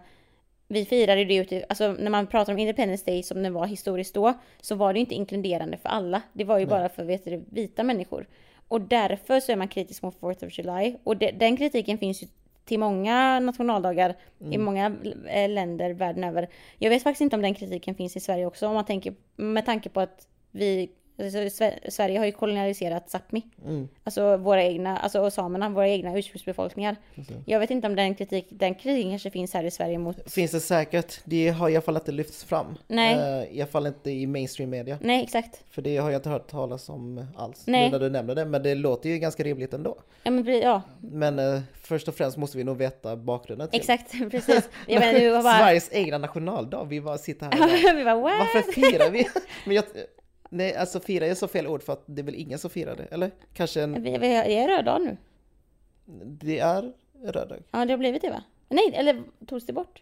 Vi 0.68 0.86
firade 0.86 1.26
det 1.26 1.36
ute, 1.36 1.66
alltså 1.70 1.92
när 2.00 2.10
man 2.12 2.28
pratar 2.28 2.54
om 2.54 2.60
Independence 2.60 3.06
Day 3.06 3.24
som 3.24 3.44
det 3.44 3.50
var 3.50 3.66
historiskt 3.66 4.14
då, 4.14 4.34
så 4.62 4.76
var 4.76 4.94
det 4.94 5.00
inte 5.00 5.16
inkluderande 5.16 5.78
för 5.78 5.90
alla. 5.90 6.22
Det 6.34 6.44
var 6.44 6.60
ju 6.60 6.66
bara 6.66 6.90
för 6.90 7.04
vet 7.04 7.26
du, 7.26 7.46
vita 7.52 7.84
människor. 7.84 8.28
Och 8.68 8.82
därför 8.82 9.40
så 9.40 9.52
är 9.52 9.56
man 9.56 9.68
kritisk 9.68 10.02
mot 10.02 10.20
4th 10.20 10.46
of 10.48 10.60
July. 10.60 10.96
Och 11.04 11.18
de, 11.18 11.32
den 11.32 11.58
kritiken 11.58 11.98
finns 11.98 12.24
ju 12.24 12.28
till 12.66 12.80
många 12.80 13.40
nationaldagar 13.40 14.16
i 14.52 14.58
många 14.58 14.96
eh, 15.28 15.50
länder 15.50 15.94
världen 15.94 16.24
över. 16.24 16.50
Jag 16.78 16.90
vet 16.90 17.04
faktiskt 17.04 17.22
inte 17.22 17.36
om 17.36 17.42
den 17.42 17.54
kritiken 17.54 17.96
finns 17.96 18.16
i 18.16 18.20
Sverige 18.20 18.46
också, 18.46 18.68
om 18.68 18.74
man 18.74 18.86
tänker, 18.86 19.14
med 19.36 19.66
tanke 19.66 19.90
på 19.90 20.00
att 20.00 20.28
vi, 20.52 20.90
alltså, 21.20 21.38
Sve- 21.40 21.90
Sverige 21.90 22.20
har 22.20 22.26
ju 22.26 22.32
kolonialiserat 22.32 23.08
Sápmi. 23.14 23.42
Mm. 23.66 23.88
Alltså 24.04 24.38
våra 24.38 24.64
egna, 24.64 24.98
alltså 24.98 25.20
och 25.20 25.34
samerna, 25.34 25.70
våra 25.70 25.88
egna 25.90 26.18
ursprungsbefolkningar. 26.18 26.96
Jag 27.46 27.60
vet 27.60 27.72
inte 27.72 27.88
om 27.88 27.96
den 27.96 28.16
kritik, 28.16 28.48
den 28.50 28.76
kritiken 28.76 29.12
kanske 29.12 29.32
finns 29.32 29.54
här 29.54 29.64
i 29.64 29.72
Sverige 29.72 29.98
mot, 29.98 30.32
Finns 30.32 30.52
det 30.52 30.60
säkert. 30.60 31.20
Det 31.26 31.50
har 31.50 31.70
i 31.70 31.76
alla 31.76 31.82
fall 31.82 31.96
inte 31.96 32.12
lyfts 32.12 32.44
fram. 32.44 32.78
Nej. 32.88 33.14
Eh, 33.16 33.56
I 33.58 33.62
alla 33.62 33.72
fall 33.72 33.88
inte 33.88 34.12
i 34.12 34.28
mainstream 34.28 34.70
media. 34.70 34.98
nej 35.02 35.24
exakt. 35.24 35.64
För 35.70 35.82
det 35.82 35.98
har 35.98 36.10
jag 36.12 36.20
inte 36.20 36.30
hört 36.30 36.48
talas 36.48 36.90
om 36.90 37.26
alls. 37.38 37.64
Nej. 37.68 37.86
Nu 37.86 37.92
när 37.92 38.00
du 38.00 38.10
nämner 38.10 38.36
det. 38.36 38.46
Men 38.46 38.64
det 38.64 38.76
låter 38.76 39.10
ju 39.10 39.18
ganska 39.18 39.44
rimligt 39.44 39.74
ändå. 39.74 39.98
Ja 40.24 40.32
men 40.32 40.60
ja, 40.60 40.82
Men 41.02 41.40
eh, 41.40 41.62
först 41.82 42.08
och 42.08 42.16
främst 42.16 42.38
måste 42.38 42.58
vi 42.58 42.64
nog 42.64 42.78
veta 42.78 43.16
bakgrunden 43.16 43.68
till. 43.70 43.80
exakt, 43.80 44.12
precis. 44.32 44.70
Jag 44.88 45.00
menar 45.00 45.36
var 45.36 45.44
bara, 45.44 45.58
Sveriges 45.58 45.90
egna 45.94 46.18
nationaldag. 46.18 46.86
Vi 46.90 47.02
bara 47.02 47.18
sitter 47.18 47.46
här 47.46 47.54
och 47.54 47.60
bara, 47.84 47.94
vi 47.94 48.04
bara 48.04 48.16
what? 48.16 48.34
Varför 48.40 48.72
firar 48.72 49.10
vi? 49.12 49.28
Men 49.66 49.76
jag, 49.76 49.84
nej, 50.56 50.76
alltså 50.76 51.00
fira 51.00 51.26
är 51.26 51.36
så 51.36 51.48
fel 51.48 51.68
ord 51.68 51.84
för 51.84 51.94
att 51.94 52.04
det 52.06 52.22
är 52.22 52.24
väl 52.24 52.36
ingen 52.36 52.60
som 52.60 52.70
firar 52.70 52.96
det? 52.96 53.04
Eller? 53.04 53.32
Kanske 53.54 53.82
en, 53.82 54.04
Vi, 54.04 54.18
vi, 54.18 54.36
är 54.56 54.68
röd 54.68 54.86
dag 54.86 55.02
nu. 55.02 55.18
det 56.26 56.60
är 56.60 56.94
röd 57.24 57.50
dag. 57.50 57.64
Ja 57.72 57.86
det 57.86 57.94
har 57.94 57.98
blivit 57.98 58.22
det 58.22 58.30
va? 58.30 58.44
Nej, 58.70 58.92
eller 58.94 59.24
togs 59.48 59.66
det 59.66 59.74
bort? 59.74 60.02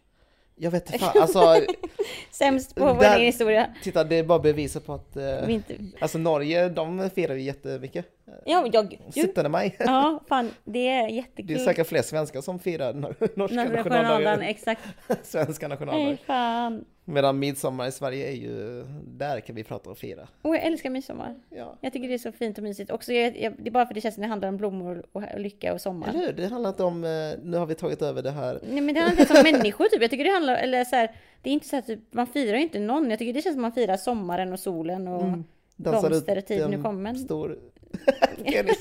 Jag 0.55 0.71
vet 0.71 0.85
inte 0.85 0.99
fan, 0.99 1.21
alltså 1.21 1.55
Sämst 2.31 2.75
på 2.75 2.93
vår 2.93 3.03
egen 3.03 3.25
historia. 3.25 3.75
titta 3.83 4.03
det 4.03 4.15
är 4.15 4.23
bara 4.23 4.39
beviset 4.39 4.85
på 4.85 4.93
att 4.93 5.17
eh, 5.17 5.49
inte... 5.49 5.77
Alltså 5.99 6.17
Norge, 6.17 6.69
de 6.69 7.09
firar 7.09 7.35
ju 7.35 7.41
jättemycket. 7.41 8.05
Ja, 8.45 8.67
jag... 8.73 8.97
17 9.15 9.51
maj. 9.51 9.75
ja, 9.79 10.19
fan, 10.27 10.49
det 10.63 10.89
är 10.89 11.07
Det 11.07 11.13
jättekul. 11.13 11.55
är 11.55 11.59
säkert 11.59 11.87
fler 11.87 12.01
svenskar 12.01 12.41
som 12.41 12.59
firar 12.59 12.93
nor- 12.93 13.29
norska 13.35 13.63
Nationaldagen, 13.63 14.41
exakt. 14.41 14.81
Svenska 15.23 15.67
Nej, 15.67 15.75
nationaldagen. 15.77 16.17
fan. 16.25 16.85
Medan 17.05 17.39
midsommar 17.39 17.87
i 17.87 17.91
Sverige 17.91 18.27
är 18.27 18.35
ju, 18.35 18.83
där 19.07 19.39
kan 19.39 19.55
vi 19.55 19.63
prata 19.63 19.89
och 19.89 19.97
fira. 19.97 20.27
Åh, 20.41 20.55
jag 20.55 20.65
älskar 20.65 20.89
midsommar. 20.89 21.35
Ja. 21.49 21.77
Jag 21.81 21.93
tycker 21.93 22.07
det 22.07 22.13
är 22.13 22.17
så 22.17 22.31
fint 22.31 22.57
och 22.57 22.63
mysigt. 22.63 22.91
Också, 22.91 23.13
jag, 23.13 23.37
jag, 23.41 23.53
det 23.57 23.69
är 23.69 23.71
bara 23.71 23.85
för 23.85 23.93
det 23.93 24.01
känns 24.01 24.15
som 24.15 24.21
det 24.21 24.27
handlar 24.27 24.49
om 24.49 24.57
blommor 24.57 25.05
och 25.11 25.23
och 25.33 25.39
lycka 25.39 25.73
och 25.73 25.81
sommar. 25.81 26.07
Eller 26.09 26.19
hur? 26.19 26.33
Det 26.33 26.47
handlar 26.47 26.69
inte 26.69 26.83
om, 26.83 27.03
eh, 27.03 27.09
nu 27.43 27.57
har 27.57 27.65
vi 27.65 27.75
tagit 27.75 28.01
över 28.01 28.21
det 28.21 28.31
här. 28.31 28.59
Nej 28.69 28.81
men 28.81 28.95
det 28.95 29.01
handlar 29.01 29.21
inte 29.21 29.33
om 29.33 29.43
människor 29.57 29.85
typ. 29.85 30.01
Jag 30.01 30.09
tycker 30.11 30.23
det 30.23 30.31
handlar, 30.31 30.55
eller 30.55 30.83
så 30.83 30.95
här, 30.95 31.11
det 31.41 31.49
är 31.49 31.53
inte 31.53 31.67
så 31.67 31.77
att 31.77 31.87
typ, 31.87 31.99
man 32.11 32.27
firar 32.27 32.57
ju 32.57 32.63
inte 32.63 32.79
någon. 32.79 33.09
Jag 33.09 33.19
tycker 33.19 33.33
det 33.33 33.41
känns 33.41 33.55
som 33.55 33.61
man 33.61 33.71
firar 33.71 33.97
sommaren 33.97 34.53
och 34.53 34.59
solen 34.59 35.07
och 35.07 35.21
Mm. 35.23 35.43
dansar 35.75 36.09
Blomstertid 36.09 36.61
ut 36.61 36.69
nu 36.69 36.81
kommer. 36.81 37.13
stor 37.13 37.59
penis. 38.45 38.77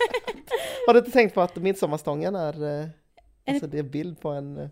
Har 0.86 0.94
du 0.94 0.98
inte 0.98 1.10
tänkt 1.10 1.34
på 1.34 1.40
att 1.40 1.56
midsommarstången 1.56 2.34
är, 2.36 2.80
eh, 2.80 2.86
alltså 3.48 3.66
det 3.66 3.78
är 3.78 3.82
bild 3.82 4.20
på 4.20 4.28
en, 4.28 4.58
eh, 4.58 4.68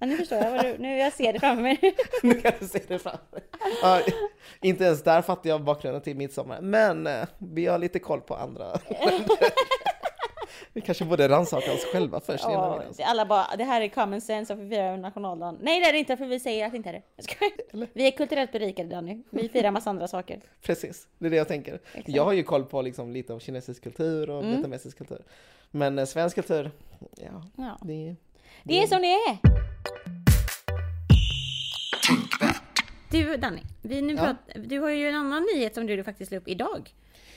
Ja, 0.00 0.06
nu 0.06 0.16
förstår 0.16 0.38
jag 0.38 0.50
vad 0.50 0.64
du, 0.64 0.78
nu 0.78 0.96
jag 0.98 1.12
ser 1.12 1.32
det 1.32 1.40
framför 1.40 1.62
mig. 1.62 1.78
nu 2.22 2.34
kan 2.34 2.52
du 2.60 2.66
se 2.68 2.80
det 2.88 2.98
framför 2.98 3.26
dig. 3.30 3.42
ja, 3.82 4.00
Inte 4.62 4.84
ens 4.84 5.02
där 5.02 5.22
fattar 5.22 5.50
jag 5.50 5.64
bakgrunden 5.64 6.02
till 6.02 6.16
midsommar, 6.16 6.60
men 6.60 7.06
eh, 7.06 7.26
vi 7.38 7.66
har 7.66 7.78
lite 7.78 7.98
koll 7.98 8.20
på 8.20 8.34
andra 8.34 8.64
Vi 10.72 10.80
kanske 10.80 11.04
borde 11.04 11.28
rannsaka 11.28 11.72
oss 11.72 11.84
själva 11.92 12.20
först 12.20 12.48
vi 12.48 12.52
dans. 12.52 13.00
alla 13.00 13.26
bara, 13.26 13.56
det 13.58 13.64
här 13.64 13.80
är 13.80 13.88
common 13.88 14.20
sense 14.20 14.52
och 14.52 14.60
vi 14.60 14.68
firar 14.68 14.96
nationaldagen. 14.96 15.58
Nej 15.62 15.80
det 15.80 15.86
är 15.86 15.92
det 15.92 15.98
inte 15.98 16.16
för 16.16 16.26
vi 16.26 16.40
säger 16.40 16.66
att 16.66 16.72
det 16.72 16.76
inte 16.76 16.88
är 16.88 17.02
det. 17.16 17.22
Skojar. 17.22 17.88
Vi 17.92 18.06
är 18.06 18.10
kulturellt 18.10 18.52
berikade 18.52 18.88
Danny. 18.88 19.22
Vi 19.30 19.48
firar 19.48 19.70
massa 19.70 19.90
andra 19.90 20.08
saker. 20.08 20.40
Precis, 20.62 21.08
det 21.18 21.26
är 21.26 21.30
det 21.30 21.36
jag 21.36 21.48
tänker. 21.48 21.74
Exakt. 21.92 22.08
Jag 22.08 22.24
har 22.24 22.32
ju 22.32 22.42
koll 22.42 22.64
på 22.64 22.82
liksom 22.82 23.12
lite 23.12 23.32
av 23.34 23.38
kinesisk 23.38 23.82
kultur 23.82 24.30
och 24.30 24.38
Mm. 24.38 24.50
vietnamesisk 24.50 24.98
kultur. 24.98 25.22
Men 25.70 25.98
eh, 25.98 26.04
svensk 26.04 26.34
kultur, 26.36 26.70
ja, 27.16 27.42
Ja. 27.56 27.78
det, 27.82 28.16
Det 28.62 28.82
är 28.82 28.86
som 28.86 29.02
det 29.02 29.06
är. 29.14 29.38
Du 33.10 33.36
Danny, 33.36 33.60
vi 33.82 34.02
nu 34.02 34.14
Ja. 34.14 34.24
prat, 34.24 34.36
du 34.68 34.78
har 34.80 34.90
ju 34.90 35.08
en 35.08 35.14
annan 35.14 35.46
nyhet 35.54 35.74
som 35.74 35.86
du 35.86 36.04
faktiskt 36.04 36.30
la 36.32 36.38
upp 36.38 36.48
idag. 36.48 36.94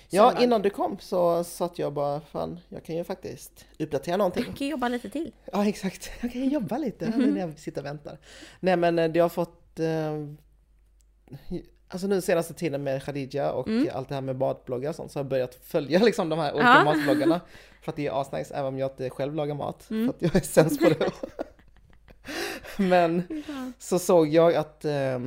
Ja, 0.09 0.27
Söndag. 0.29 0.43
innan 0.43 0.61
du 0.61 0.69
kom 0.69 0.97
så 0.99 1.43
satt 1.43 1.79
jag 1.79 1.93
bara, 1.93 2.19
fan, 2.21 2.59
jag 2.69 2.83
kan 2.83 2.95
ju 2.95 3.03
faktiskt 3.03 3.65
uppdatera 3.79 4.17
någonting. 4.17 4.43
Du 4.47 4.53
kan 4.53 4.67
jobba 4.67 4.87
lite 4.87 5.09
till. 5.09 5.31
Ja, 5.51 5.67
exakt. 5.67 6.11
Jag 6.21 6.31
kan 6.33 6.49
jobba 6.49 6.77
lite 6.77 7.07
Mhm. 7.09 7.33
när 7.33 7.39
jag 7.41 7.59
sitter 7.59 7.81
och 7.81 7.85
väntar. 7.85 8.17
Nej, 8.59 8.77
men 8.77 8.99
eh, 8.99 9.09
det 9.11 9.19
har 9.19 9.29
fått... 9.29 9.79
Eh, 9.79 10.13
alltså 11.87 12.07
nu 12.07 12.21
senaste 12.21 12.53
tiden 12.53 12.83
med 12.83 13.03
Khadija 13.03 13.51
och 13.51 13.67
allt 13.93 14.09
det 14.09 14.15
här 14.15 14.21
med 14.21 14.35
matbloggar 14.35 14.89
och 14.89 14.95
sånt 14.95 15.11
så 15.11 15.19
har 15.19 15.23
jag 15.23 15.29
börjat 15.29 15.55
följa 15.55 15.99
liksom 16.03 16.29
de 16.29 16.39
här 16.39 16.53
olika 16.53 16.67
Mm. 16.69 16.87
Ja. 16.87 16.93
matbloggarna. 16.95 17.41
För 17.81 17.91
att 17.91 17.95
det 17.95 18.07
är 18.07 18.21
asnice, 18.21 18.53
även 18.55 18.65
om 18.65 18.79
jag 18.79 18.91
inte 18.91 19.09
själv 19.09 19.35
lagar 19.35 19.55
mat. 19.55 19.89
Mm. 19.89 20.05
För 20.05 20.13
att 20.13 20.21
jag 20.21 20.35
är 20.35 20.45
sämst 20.47 20.79
på 20.83 20.89
det. 20.89 21.11
men 22.77 23.43
så 23.79 23.99
såg 23.99 24.27
jag 24.27 24.55
att 24.55 24.85
eh, 24.85 25.19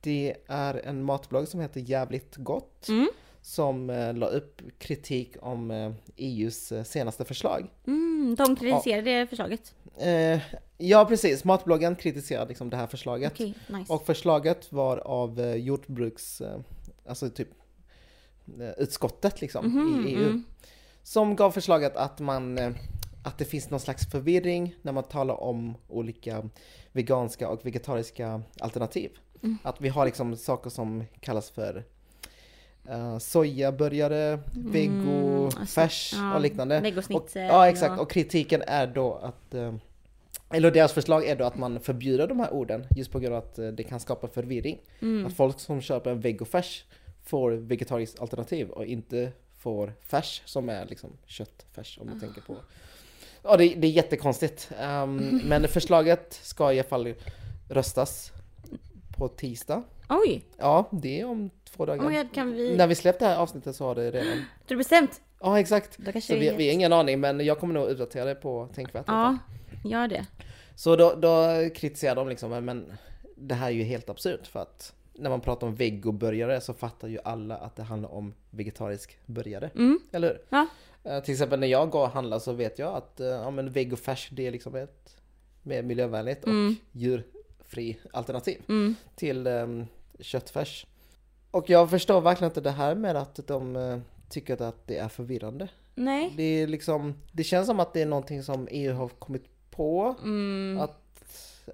det 0.00 0.36
är 0.46 0.74
en 0.86 1.02
matblogg 1.02 1.48
som 1.48 1.60
heter 1.60 1.80
Jävligt 1.80 2.36
Gott. 2.36 2.88
Mm. 2.88 3.08
Som 3.46 3.90
eh, 3.90 4.14
la 4.14 4.26
upp 4.26 4.62
kritik 4.78 5.36
om 5.40 5.70
eh, 5.70 5.92
EUs 6.16 6.72
eh, 6.72 6.82
senaste 6.84 7.24
förslag. 7.24 7.70
Mm, 7.86 8.34
de 8.38 8.56
kritiserade 8.56 9.26
förslaget. 9.26 9.74
Eh, 9.98 10.40
ja 10.78 11.04
precis, 11.04 11.44
matbloggen 11.44 11.96
kritiserade 11.96 12.48
liksom 12.48 12.70
det 12.70 12.76
här 12.76 12.86
förslaget. 12.86 13.32
Okej, 13.32 13.54
nice. 13.68 13.92
Och 13.92 14.06
förslaget 14.06 14.72
var 14.72 14.96
av 14.98 15.40
eh, 15.40 15.54
jordbruks, 15.54 16.42
alltså 17.06 17.30
typ 17.30 17.48
utskottet 18.76 19.40
liksom 19.40 19.66
Mhm, 19.66 20.06
i 20.06 20.10
EU. 20.10 20.22
mm. 20.26 20.44
Som 21.02 21.36
gav 21.36 21.50
förslaget 21.50 21.96
att 21.96 22.20
man, 22.20 22.58
att 23.24 23.38
det 23.38 23.44
finns 23.44 23.70
någon 23.70 23.80
slags 23.80 24.10
förvirring 24.10 24.74
när 24.82 24.92
man 24.92 25.04
talar 25.04 25.40
om 25.40 25.74
olika 25.88 26.48
veganska 26.92 27.48
och 27.48 27.66
vegetariska 27.66 28.42
alternativ. 28.60 29.10
Mm. 29.42 29.58
Att 29.62 29.80
vi 29.80 29.88
har 29.88 30.04
liksom 30.04 30.36
saker 30.36 30.70
som 30.70 31.04
kallas 31.20 31.50
för 31.50 31.84
uh, 32.90 33.18
sojaburgare, 33.18 34.38
vego, 34.54 35.44
alltså, 35.44 35.66
färs 35.66 36.12
ja, 36.16 36.34
och 36.34 36.40
liknande. 36.40 36.80
Och, 37.16 37.30
ja 37.34 37.68
exakt, 37.68 37.92
och- 37.92 38.00
och 38.00 38.10
kritiken 38.10 38.62
är 38.66 38.86
då 38.86 39.14
att 39.14 39.54
eh, 39.54 39.74
eller 40.50 40.70
deras 40.70 40.92
förslag 40.92 41.26
är 41.26 41.36
då 41.36 41.44
att 41.44 41.56
man 41.58 41.80
förbjuder 41.80 42.26
de 42.26 42.40
här 42.40 42.52
orden 42.52 42.86
just 42.96 43.12
på 43.12 43.18
grund 43.18 43.34
av 43.34 43.42
att 43.42 43.58
eh, 43.58 43.68
det 43.68 43.82
kan 43.82 44.00
skapa 44.00 44.28
förvirring. 44.28 44.78
Mm. 45.00 45.26
Att 45.26 45.36
folk 45.36 45.60
som 45.60 45.80
köper 45.80 46.10
en 46.10 46.20
vegofärs 46.20 46.84
får 47.24 47.50
vegetariskt 47.52 48.20
alternativ 48.20 48.68
och 48.70 48.86
inte 48.86 49.32
får 49.58 49.92
färs 50.00 50.42
som 50.44 50.68
är 50.68 50.86
liksom 50.86 51.10
köttfärs 51.26 51.98
om 52.00 52.06
man 52.06 52.20
tänker 52.20 52.40
på. 52.40 52.56
Ja 53.42 53.56
det, 53.56 53.74
det 53.74 53.86
är 53.86 53.90
jättekonstigt. 53.90 54.70
Um, 54.82 55.16
men 55.44 55.68
förslaget 55.68 56.40
ska 56.42 56.72
i 56.72 56.78
alla 56.78 56.88
fall 56.88 57.14
röstas 57.68 58.32
på 59.16 59.28
tisdag. 59.28 59.82
Oj! 60.08 60.44
Ja, 60.58 60.88
det 60.90 61.20
är 61.20 61.24
om 61.24 61.50
två 61.76 61.86
dagar. 61.86 62.04
Oh 62.04 62.12
God, 62.12 62.32
kan 62.34 62.52
vi... 62.52 62.76
När 62.76 62.86
vi 62.86 62.94
släppte 62.94 63.24
det 63.24 63.28
här 63.28 63.36
avsnittet 63.36 63.76
så 63.76 63.84
har 63.84 63.94
det 63.94 64.10
redan. 64.10 64.44
Du 64.66 64.74
har 64.74 64.78
bestämt? 64.78 65.20
Ja 65.40 65.60
exakt. 65.60 65.94
Så 65.94 66.34
vi, 66.34 66.38
vi... 66.38 66.48
har 66.66 66.74
ingen 66.74 66.92
aning 66.92 67.20
men 67.20 67.40
jag 67.40 67.58
kommer 67.58 67.74
nog 67.74 67.88
uppdatera 67.88 68.24
det 68.24 68.34
på 68.34 68.68
Tänkvärt. 68.74 69.04
Ja, 69.06 69.38
gör 69.84 70.08
det. 70.08 70.26
Så 70.74 70.96
då, 70.96 71.14
då 71.14 71.46
kritiserar 71.74 72.14
de 72.14 72.28
liksom, 72.28 72.64
men 72.64 72.92
det 73.36 73.54
här 73.54 73.66
är 73.66 73.70
ju 73.72 73.82
helt 73.82 74.08
absurt 74.10 74.46
för 74.46 74.60
att 74.60 74.92
när 75.12 75.30
man 75.30 75.40
pratar 75.40 75.66
om 75.66 75.74
vegoburgare 75.74 76.60
så 76.60 76.74
fattar 76.74 77.08
ju 77.08 77.18
alla 77.24 77.56
att 77.56 77.76
det 77.76 77.82
handlar 77.82 78.14
om 78.14 78.34
vegetarisk 78.50 79.18
burgare. 79.26 79.70
Mm. 79.74 80.00
Eller 80.12 80.28
hur? 80.28 80.40
Ja. 80.48 80.66
Eh, 81.04 81.22
till 81.22 81.32
exempel 81.32 81.60
när 81.60 81.66
jag 81.66 81.90
går 81.90 82.02
och 82.02 82.10
handlar 82.10 82.38
så 82.38 82.52
vet 82.52 82.78
jag 82.78 82.94
att 82.94 83.20
eh, 83.20 83.26
ja, 83.26 83.50
men 83.50 83.72
vegofärs 83.72 84.28
det 84.32 84.46
är 84.46 84.50
liksom 84.50 84.74
ett 84.74 85.16
mer 85.62 85.82
miljövänligt 85.82 86.42
och 86.44 86.50
Mm. 86.50 86.76
djurfri 86.92 87.98
alternativ 88.12 88.62
Mm. 88.68 88.94
till 89.16 89.46
um, 89.46 89.86
köttfärs. 90.20 90.86
Och 91.50 91.70
jag 91.70 91.90
förstår 91.90 92.20
verkligen 92.20 92.50
inte 92.50 92.60
det 92.60 92.70
här 92.70 92.94
med 92.94 93.16
att 93.16 93.40
de 93.46 93.76
eh, 93.76 93.98
tycker 94.28 94.62
att 94.62 94.86
det 94.86 94.98
är 94.98 95.08
förvirrande. 95.08 95.68
Nej. 95.94 96.32
Det 96.36 96.42
är 96.42 96.66
liksom, 96.66 97.14
det 97.32 97.44
känns 97.44 97.66
som 97.66 97.80
att 97.80 97.92
det 97.92 98.02
är 98.02 98.06
någonting 98.06 98.42
som 98.42 98.68
EU 98.70 98.94
har 98.94 99.08
kommit 99.08 99.44
på. 99.70 100.14
Mm. 100.22 100.78
Att, 100.80 101.00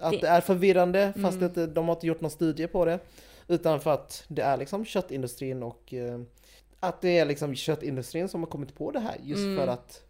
att 0.01 0.11
Det- 0.11 0.17
det, 0.17 0.27
är 0.27 0.41
förvirrande 0.41 1.13
fast 1.21 1.35
Mm. 1.37 1.43
inte, 1.45 1.67
de 1.67 1.87
har 1.87 1.95
inte 1.95 2.07
gjort 2.07 2.21
någon 2.21 2.31
studie 2.31 2.67
på 2.67 2.85
det. 2.85 2.99
Utan 3.47 3.79
för 3.79 3.91
att 3.93 4.23
det 4.27 4.41
är 4.41 4.57
liksom 4.57 4.85
köttindustrin 4.85 5.63
och 5.63 5.93
eh, 5.93 6.19
att 6.79 7.01
det 7.01 7.17
är 7.17 7.25
liksom 7.25 7.55
köttindustrin 7.55 8.27
som 8.29 8.43
har 8.43 8.47
kommit 8.49 8.75
på 8.75 8.91
det 8.91 8.99
här 8.99 9.15
just 9.23 9.43
Mm. 9.43 9.57
för 9.57 9.67
att 9.67 10.01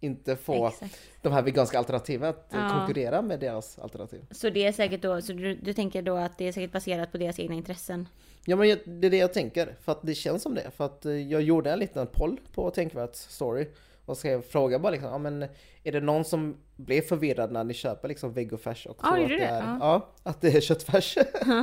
inte 0.00 0.36
få 0.36 0.66
Exakt. 0.68 0.98
de 1.22 1.32
här 1.32 1.42
veganska 1.42 1.78
alternativen 1.78 2.28
att 2.30 2.46
Ja. 2.52 2.68
konkurrera 2.78 3.22
med 3.22 3.40
deras 3.40 3.78
alternativ. 3.78 4.26
Så 4.30 4.50
det 4.50 4.66
är 4.66 4.72
säkert 4.72 5.02
då, 5.02 5.22
så 5.22 5.32
du, 5.32 5.54
du 5.54 5.72
tänker 5.74 6.02
då 6.02 6.16
att 6.16 6.38
det 6.38 6.48
är 6.48 6.52
säkert 6.52 6.72
baserat 6.72 7.12
på 7.12 7.18
deras 7.18 7.38
egna 7.38 7.54
intressen? 7.54 8.08
Ja 8.44 8.56
men 8.56 8.78
det 8.84 9.06
är 9.06 9.10
det 9.10 9.16
jag 9.16 9.32
tänker, 9.32 9.76
för 9.80 9.92
att 9.92 10.02
det 10.02 10.14
känns 10.14 10.42
som 10.42 10.54
det. 10.54 10.70
För 10.76 10.84
att 10.84 11.06
eh, 11.06 11.12
jag 11.12 11.42
gjorde 11.42 11.70
en 11.70 11.78
liten 11.78 12.06
poll 12.06 12.40
på 12.54 12.70
Tänkvärt 12.70 13.14
story 13.14 13.66
och 14.06 14.16
skrev 14.16 14.42
fråga 14.42 14.78
bara 14.78 14.90
liksom, 14.90 15.10
ja 15.10 15.18
men 15.18 15.42
är 15.84 15.92
det 15.92 16.00
någon 16.00 16.24
som 16.24 16.56
blir 16.76 17.02
förvirrad 17.02 17.52
när 17.52 17.64
ni 17.64 17.74
köper 17.74 18.08
liksom 18.08 18.32
vegofärs 18.32 18.86
och 18.86 18.98
tror 18.98 19.14
att 19.14 19.20
gjorde 19.22 19.36
det 19.36 19.44
är, 19.44 19.60
Ja. 19.62 19.76
ja, 19.80 20.08
att 20.22 20.40
det 20.40 20.48
är 20.56 20.60
köttfärs? 20.60 21.18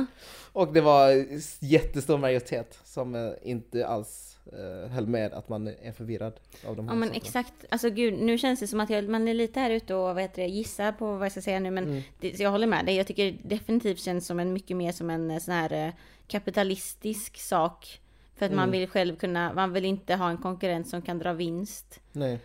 och 0.52 0.72
det 0.72 0.80
var 0.80 1.24
jättestor 1.64 2.18
majoritet 2.18 2.78
som 2.84 3.14
eh, 3.14 3.30
inte 3.42 3.86
alls 3.86 4.38
eh, 4.52 4.90
höll 4.90 5.06
med 5.06 5.32
att 5.32 5.48
man 5.48 5.68
är 5.82 5.92
förvirrad 5.92 6.32
av 6.66 6.76
de 6.76 6.88
här 6.88 6.94
Ja 6.94 6.98
men 6.98 7.08
sakerna. 7.08 7.24
exakt, 7.26 7.54
alltså 7.68 7.90
gud 7.90 8.14
nu 8.22 8.38
känns 8.38 8.60
det 8.60 8.66
som 8.66 8.80
att 8.80 8.90
jag, 8.90 9.08
man 9.08 9.28
är 9.28 9.34
lite 9.34 9.60
här 9.60 9.70
ute 9.70 9.94
och 9.94 10.02
vad 10.14 10.20
heter 10.20 10.42
det, 10.42 10.48
gissar 10.48 10.92
på 10.92 11.12
vad 11.16 11.24
jag 11.24 11.32
ska 11.32 11.40
säga 11.42 11.60
nu 11.60 11.70
men 11.70 11.84
Mm. 11.84 12.02
det, 12.20 12.38
jag 12.40 12.50
håller 12.50 12.66
med 12.66 12.86
dig. 12.86 12.96
Jag 12.96 13.06
tycker 13.06 13.36
definitivt 13.44 13.98
känns 14.00 14.26
som 14.26 14.40
en 14.40 14.52
mycket 14.52 14.76
mer 14.76 14.92
som 14.92 15.10
en 15.10 15.30
eh, 15.30 15.38
sån 15.38 15.54
här 15.54 15.72
eh, 15.86 15.92
kapitalistisk 16.26 17.36
sak. 17.40 18.00
För 18.36 18.46
att 18.46 18.52
man 18.52 18.68
Mm. 18.68 18.70
vill 18.80 18.88
själv 18.88 19.16
kunna, 19.16 19.52
man 19.52 19.72
vill 19.72 19.84
inte 19.84 20.14
ha 20.14 20.30
en 20.30 20.36
konkurrent 20.36 20.88
som 20.88 21.02
kan 21.02 21.18
dra 21.18 21.32
vinst 21.32 22.00
Nej. 22.12 22.40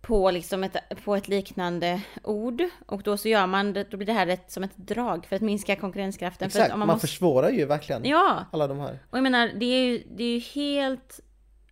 på 0.00 0.30
liksom 0.30 0.64
ett, 0.64 0.76
på 1.04 1.16
ett 1.16 1.28
liknande 1.28 2.02
ord. 2.22 2.62
Och 2.86 3.02
då 3.02 3.16
så 3.16 3.28
gör 3.28 3.46
man 3.46 3.72
det, 3.72 3.84
då 3.90 3.96
blir 3.96 4.06
det 4.06 4.12
här 4.12 4.26
ett, 4.26 4.50
som 4.52 4.64
ett 4.64 4.76
drag 4.76 5.26
för 5.26 5.36
att 5.36 5.42
minska 5.42 5.76
konkurrenskraften. 5.76 6.46
Exakt, 6.46 6.72
att 6.72 6.78
man, 6.78 6.88
måste, 6.88 7.06
försvårar 7.06 7.50
ju 7.50 7.64
verkligen 7.64 8.04
Ja! 8.04 8.44
alla 8.52 8.66
de 8.66 8.78
här. 8.78 8.98
Och 9.10 9.18
jag 9.18 9.22
menar, 9.22 9.50
det 9.56 9.66
är 9.66 9.84
ju, 9.84 10.02
det 10.16 10.24
är 10.24 10.34
ju 10.34 10.40
helt 10.40 11.20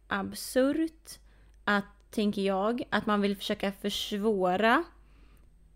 absurt 0.08 1.18
att, 1.64 1.84
tänker 2.10 2.42
jag, 2.42 2.82
att 2.90 3.06
man 3.06 3.20
vill 3.20 3.36
försöka 3.36 3.72
försvåra 3.72 4.84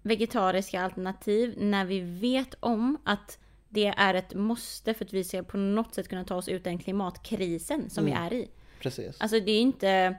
vegetariska 0.02 0.82
alternativ 0.82 1.54
när 1.58 1.84
vi 1.84 2.00
vet 2.00 2.54
om 2.60 2.98
att 3.04 3.38
det 3.76 3.86
är 3.96 4.14
ett 4.14 4.34
måste 4.34 4.94
för 4.94 5.04
att 5.04 5.12
vi 5.12 5.24
ska 5.24 5.42
på 5.42 5.56
något 5.56 5.94
sätt 5.94 6.08
kunna 6.08 6.24
ta 6.24 6.34
oss 6.34 6.48
ut 6.48 6.64
den 6.64 6.78
klimatkrisen 6.78 7.90
som 7.90 8.04
vi 8.04 8.12
är 8.12 8.32
i. 8.32 8.48
Precis. 8.80 9.20
Alltså 9.20 9.40
det 9.40 9.52
är 9.52 9.60
inte... 9.60 10.16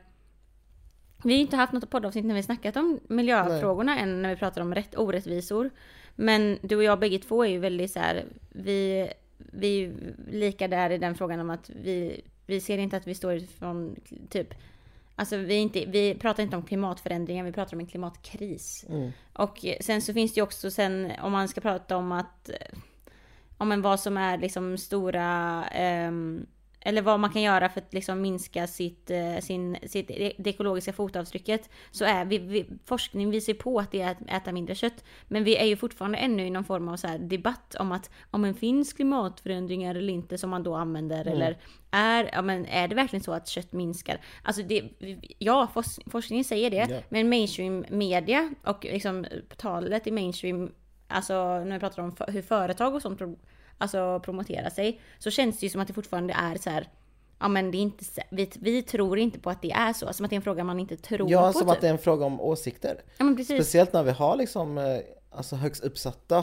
Vi 1.24 1.34
har 1.34 1.42
inte 1.42 1.56
haft 1.56 1.74
något 1.74 1.90
poddavsnitt 1.90 2.26
när 2.26 2.36
vi 2.36 2.44
snackat 2.44 2.78
om 2.78 3.00
miljöfrågorna 3.08 4.00
än 4.00 4.22
när 4.22 4.30
vi 4.30 4.36
pratar 4.36 4.62
om 4.62 4.76
rätt, 4.76 4.98
orättvisor. 4.98 5.70
Men 6.16 6.58
du 6.62 6.76
och 6.76 6.84
jag 6.84 7.00
bägge 7.00 7.20
två 7.20 7.46
är 7.46 7.50
ju 7.50 7.60
väldigt 7.60 7.92
så 7.92 8.00
här, 8.00 8.26
vi, 8.50 9.10
vi 9.38 9.84
är 9.84 9.94
lika 10.32 10.68
där 10.68 10.90
i 10.90 10.98
den 10.98 11.16
frågan 11.16 11.40
om 11.40 11.50
att 11.50 11.70
vi, 11.70 12.22
vi 12.46 12.62
ser 12.62 12.78
inte 12.78 12.98
att 12.98 13.08
vi 13.08 13.16
står 13.16 13.34
ifrån 13.34 13.96
typ 14.30 14.54
Alltså 15.16 15.38
vi, 15.38 15.56
inte, 15.56 15.86
vi 15.86 16.16
pratar 16.16 16.44
inte 16.44 16.56
om 16.56 16.64
klimatförändringar, 16.64 17.44
vi 17.44 17.52
pratar 17.52 17.74
om 17.74 17.80
en 17.80 17.88
klimatkris. 17.88 18.86
Mm. 18.90 19.12
Och 19.34 19.66
sen 19.82 20.02
så 20.02 20.14
finns 20.14 20.34
det 20.34 20.40
ju 20.40 20.44
också 20.44 20.72
sen 20.72 21.12
om 21.22 21.32
man 21.32 21.48
ska 21.48 21.62
prata 21.62 21.98
om 21.98 22.12
att 22.12 22.50
om 23.58 23.72
en 23.72 23.82
vad 23.82 24.00
som 24.00 24.18
är 24.18 24.38
liksom 24.38 24.78
stora 24.78 25.66
ehm, 25.66 26.46
eller 26.88 27.02
vad 27.02 27.20
man 27.20 27.30
kan 27.30 27.42
göra 27.42 27.70
för 27.70 27.82
att 27.82 27.94
liksom 27.94 28.22
minska 28.22 28.68
sitt, 28.68 29.12
eh, 29.12 29.38
sin, 29.40 29.78
sitt, 29.84 30.08
det 30.38 30.48
ekologiska 30.48 30.94
fotavtrycket. 30.94 31.70
Så 31.92 32.06
är 32.06 32.26
vi, 32.26 32.38
vi, 32.38 32.66
forskning 32.86 33.30
visar 33.30 33.54
på 33.54 33.80
att 33.80 33.92
det 33.92 34.02
är 34.02 34.12
att 34.12 34.18
äta 34.28 34.52
mindre 34.52 34.76
kött. 34.76 35.04
Men 35.28 35.44
vi 35.44 35.58
är 35.58 35.66
ju 35.66 35.76
fortfarande 35.76 36.18
ännu 36.18 36.46
i 36.46 36.50
någon 36.50 36.64
form 36.64 36.88
av 36.88 36.98
så 36.98 37.08
debatt 37.20 37.76
om 37.80 37.92
att 37.92 38.10
om 38.32 38.42
det 38.42 38.54
finns 38.54 38.94
klimatförändringar 38.94 39.96
eller 39.96 40.14
inte 40.14 40.38
som 40.38 40.50
man 40.50 40.64
då 40.64 40.76
använder. 40.76 41.22
Mm. 41.22 41.34
Eller 41.34 41.58
är, 41.92 42.30
ja, 42.34 42.42
men 42.42 42.66
är 42.66 42.88
det 42.88 42.96
verkligen 42.96 43.24
så 43.24 43.34
att 43.34 43.48
kött 43.48 43.74
minskar? 43.74 44.22
Alltså 44.44 44.64
det, 44.64 44.84
ja, 45.38 45.68
fors, 45.74 46.00
forskningen 46.06 46.46
säger 46.46 46.70
det. 46.70 46.88
Ja. 46.90 47.00
Men 47.10 47.30
mainstream 47.30 47.86
media 47.90 48.54
och 48.64 48.84
liksom 48.84 49.26
talet 49.58 50.08
i 50.08 50.12
mainstream, 50.12 50.72
alltså 51.08 51.34
när 51.60 51.74
vi 51.74 51.80
pratar 51.80 52.04
om 52.04 52.16
hur 52.28 52.42
företag 52.42 52.96
och 52.96 53.02
sånt 53.02 53.22
alltså, 53.78 54.20
promoterar 54.20 54.70
sig, 54.70 55.02
så 55.20 55.32
känns 55.32 55.60
det 55.60 55.66
ju 55.66 55.70
som 55.70 55.82
att 55.82 55.88
det 55.88 55.94
fortfarande 55.94 56.34
är 56.34 56.56
så 56.58 56.70
här. 56.70 56.90
Ja 57.40 57.48
men 57.48 57.72
det 57.72 57.78
är 57.78 57.82
inte, 57.82 58.06
vi, 58.30 58.50
vi 58.60 58.82
tror 58.84 59.20
inte 59.20 59.40
på 59.40 59.50
att 59.50 59.62
det 59.62 59.72
är 59.72 59.94
så, 59.94 60.14
som 60.14 60.26
att 60.26 60.30
det 60.30 60.34
är 60.34 60.38
en 60.38 60.42
fråga 60.42 60.64
man 60.64 60.80
inte 60.80 60.98
tror 60.98 61.32
Ja, 61.32 61.48
på. 61.48 61.54
som 61.54 61.62
typ. 61.62 61.70
att 61.72 61.82
det 61.82 61.88
är 61.88 61.92
en 61.92 61.98
fråga 61.98 62.26
om 62.26 62.42
åsikter. 62.42 63.02
Ja 63.18 63.26
men 63.26 63.36
precis. 63.36 63.56
Speciellt 63.56 63.94
när 63.94 64.04
vi 64.04 64.12
har 64.12 64.36
liksom 64.36 64.78
eh, 64.78 65.00
alltså 65.30 65.56
högst 65.56 65.84
uppsatta 65.84 66.38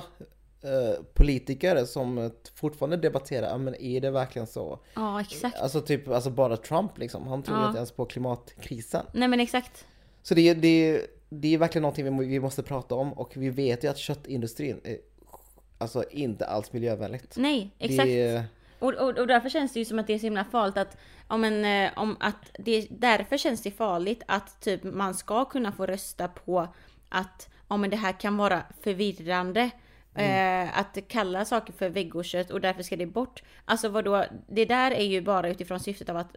eh, 0.63 1.03
politiker 1.15 1.85
som 1.85 2.31
fortfarande 2.55 2.97
debatterar, 2.97 3.49
ja, 3.49 3.59
men 3.59 3.75
är 3.75 4.01
det 4.01 4.11
verkligen 4.11 4.47
så? 4.47 4.79
Ja 4.95 5.21
exakt. 5.21 5.59
Alltså 5.61 5.81
typ, 5.81 6.09
alltså 6.09 6.31
bara 6.31 6.57
Trump 6.57 6.99
liksom, 6.99 7.27
han 7.27 7.43
tror 7.43 7.59
Ja. 7.59 7.67
inte 7.67 7.77
ens 7.79 7.93
på 7.93 8.05
klimatkrisen. 8.05 9.07
Nej 9.13 9.29
men 9.29 9.41
exakt. 9.41 9.87
Så 10.23 10.35
det 10.35 10.55
det 10.55 11.07
det 11.41 11.55
är 11.55 11.59
verkligen 11.59 11.83
någonting 11.83 12.05
vi, 12.05 12.11
må- 12.11 12.23
vi 12.23 12.41
måste 12.41 12.63
prata 12.63 12.95
om 12.95 13.13
och 13.13 13.33
vi 13.37 13.51
vet 13.51 13.85
ju 13.85 13.89
att 13.89 13.99
köttindustrin 13.99 14.81
är 14.85 14.99
alltså 15.79 16.05
inte 16.11 16.47
alls 16.47 16.73
miljövänligt. 16.73 17.37
Nej 17.37 17.71
exakt. 17.79 18.09
Det 18.09 18.45
Och, 18.79 18.95
och, 18.95 19.19
och 19.19 19.27
därför 19.27 19.49
känns 19.49 19.73
det 19.73 19.79
ju 19.79 19.85
som 19.85 19.99
att 19.99 20.07
det 20.07 20.13
är 20.15 20.19
så 20.19 20.27
himla 20.27 20.45
farligt 20.45 20.77
att, 20.77 20.97
ja, 21.29 21.37
men, 21.37 21.65
eh, 21.65 21.99
om 21.99 22.17
att 22.21 22.51
det, 22.59 22.87
därför 22.91 23.37
känns 23.37 23.63
det 23.63 23.71
farligt 23.71 24.23
att 24.27 24.61
typ 24.61 24.85
man 24.85 25.15
ska 25.15 25.45
kunna 25.45 25.73
få 25.73 25.87
rösta 25.87 26.29
på 26.29 26.69
att, 27.09 27.49
ja 27.69 27.77
men 27.77 27.91
det 27.91 27.97
här 27.97 28.21
kan 28.21 28.37
vara 28.37 28.63
förvirrande. 28.81 29.71
Eh, 30.15 30.79
att 30.79 30.99
kalla 31.09 31.45
saker 31.45 31.73
för 31.73 31.89
vegokött 31.89 32.51
och 32.51 32.61
därför 32.61 32.83
ska 32.83 32.97
det 32.97 33.07
bort. 33.07 33.43
Alltså 33.65 33.89
vadå, 33.89 34.25
det 34.49 34.65
där 34.65 34.91
är 34.91 35.05
ju 35.05 35.21
bara 35.21 35.49
utifrån 35.49 35.81
syftet 35.81 36.09
av 36.09 36.17
att 36.17 36.37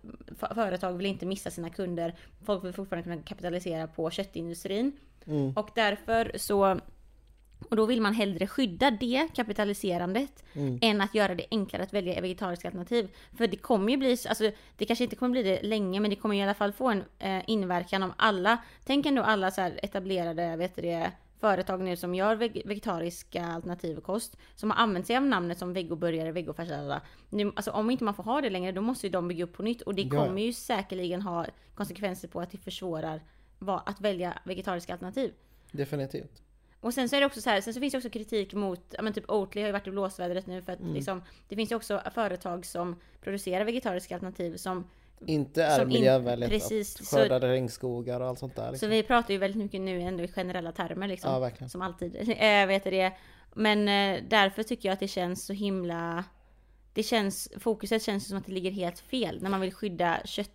företag 0.55 0.93
vill 0.93 1.05
inte 1.05 1.25
missa 1.25 1.51
sina 1.51 1.69
kunder. 1.69 2.15
Folk 2.45 2.63
vill 2.63 2.73
fortfarande 2.73 3.09
kunna 3.09 3.23
kapitalisera 3.23 3.87
på 3.87 4.09
köttindustrin. 4.09 4.91
Och 5.55 5.69
därför 5.75 6.31
så 6.37 6.79
och 7.69 7.75
då 7.75 7.85
vill 7.85 8.01
man 8.01 8.13
hellre 8.13 8.47
skydda 8.47 8.91
det 8.91 9.27
kapitaliserandet 9.35 10.43
än 10.81 11.01
att 11.01 11.15
göra 11.15 11.35
det 11.35 11.45
enklare 11.51 11.83
att 11.83 11.93
välja 11.93 12.21
vegetariska 12.21 12.67
alternativ. 12.67 13.09
För 13.37 13.47
det 13.47 13.57
kommer 13.57 13.91
ju 13.91 13.97
bli, 13.97 14.17
alltså 14.29 14.51
det 14.77 14.85
kanske 14.85 15.03
inte 15.03 15.15
kommer 15.15 15.31
bli 15.31 15.43
det 15.43 15.61
länge, 15.61 15.99
men 15.99 16.09
det 16.09 16.15
kommer 16.15 16.35
i 16.35 16.43
alla 16.43 16.53
fall 16.53 16.71
få 16.71 16.89
en 16.89 17.03
eh, 17.19 17.43
inverkan 17.47 18.03
om 18.03 18.13
alla, 18.17 18.57
tänk 18.85 19.05
ändå 19.05 19.21
alla 19.21 19.51
så 19.51 19.61
här 19.61 19.79
etablerade, 19.83 20.55
vet 20.55 20.75
du 20.75 20.81
det, 20.81 21.11
företag 21.39 21.81
nu 21.81 21.95
som 21.95 22.15
gör 22.15 22.35
veg- 22.35 22.61
vegetariska 22.65 23.45
alternativ 23.45 23.97
och 23.97 24.03
kost, 24.03 24.37
som 24.55 24.71
har 24.71 24.77
använt 24.77 25.07
sig 25.07 25.17
av 25.17 25.23
namnet 25.23 25.57
som 25.57 25.73
vegoburgare, 25.73 26.31
vegofärs, 26.31 26.69
lalala. 26.69 27.01
nu, 27.29 27.51
alltså 27.55 27.71
om 27.71 27.89
inte 27.89 28.03
man 28.03 28.13
får 28.13 28.23
ha 28.23 28.41
det 28.41 28.49
längre, 28.49 28.71
då 28.71 28.81
måste 28.81 29.07
ju 29.07 29.11
de 29.11 29.27
bygga 29.27 29.43
upp 29.43 29.53
på 29.53 29.63
nytt 29.63 29.81
och 29.81 29.95
det 29.95 30.09
kommer 30.09 30.41
ju 30.41 30.53
säkerligen 30.53 31.21
ha 31.21 31.45
konsekvenser 31.75 32.27
på 32.27 32.41
att 32.41 32.51
det 32.51 32.57
försvårar 32.57 33.21
att 33.85 34.01
välja 34.01 34.39
vegetariska 34.43 34.93
alternativ. 34.93 35.33
definitivt. 35.71 36.41
Och 36.79 36.93
sen 36.93 37.09
så 37.09 37.15
är 37.15 37.19
det 37.19 37.25
också 37.25 37.41
så 37.41 37.49
här, 37.49 37.61
sen 37.61 37.73
så 37.73 37.79
finns 37.79 37.91
det 37.91 37.97
också 37.97 38.09
kritik 38.09 38.53
mot, 38.53 38.81
ja 38.89 39.01
men 39.01 39.13
typ 39.13 39.29
Oatly 39.29 39.61
har 39.61 39.67
ju 39.67 39.71
varit 39.71 39.87
i 39.87 39.91
blåsvädret 39.91 40.47
nu 40.47 40.61
för 40.61 40.71
att 40.73 40.79
liksom, 40.93 41.21
det 41.47 41.55
finns 41.55 41.71
ju 41.71 41.75
också 41.75 42.01
företag 42.13 42.65
som 42.65 42.95
producerar 43.21 43.65
vegetariska 43.65 44.15
alternativ 44.15 44.57
som, 44.57 44.87
Inte 45.25 45.63
är 45.63 45.79
Som 45.79 45.87
miljövänligt 45.87 46.49
precis, 46.49 46.95
att 47.01 47.05
så- 47.07 47.15
skörda 47.15 47.47
regnskogar 47.47 48.19
och 48.19 48.27
allt 48.27 48.39
sånt 48.39 48.55
där. 48.55 48.65
så 48.65 48.71
Liksom. 48.71 48.89
vi 48.89 49.03
pratar 49.03 49.33
ju 49.33 49.37
väldigt 49.37 49.63
mycket 49.63 49.81
nu 49.81 50.01
ändå 50.01 50.23
i 50.23 50.27
generella 50.27 50.71
termer 50.71 51.07
liksom. 51.07 51.31
Ja, 51.33 51.39
verkligen. 51.39 51.69
Som 51.69 51.81
alltid, 51.81 52.15
äh, 52.15 52.67
vet 52.67 52.83
du 52.83 52.89
det. 52.91 53.13
Men 53.53 53.87
eh, 53.87 54.23
därför 54.29 54.63
tycker 54.63 54.89
jag 54.89 54.93
att 54.93 54.99
det 54.99 55.07
känns 55.07 55.45
så 55.45 55.53
himla, 55.53 56.23
det 56.93 57.03
känns, 57.03 57.49
fokuset 57.59 58.03
känns 58.03 58.27
som 58.27 58.37
att 58.37 58.45
det 58.45 58.51
ligger 58.51 58.71
helt 58.71 58.99
fel 58.99 59.39
när 59.41 59.49
man 59.49 59.61
vill 59.61 59.73
skydda 59.73 60.17
kött. 60.25 60.51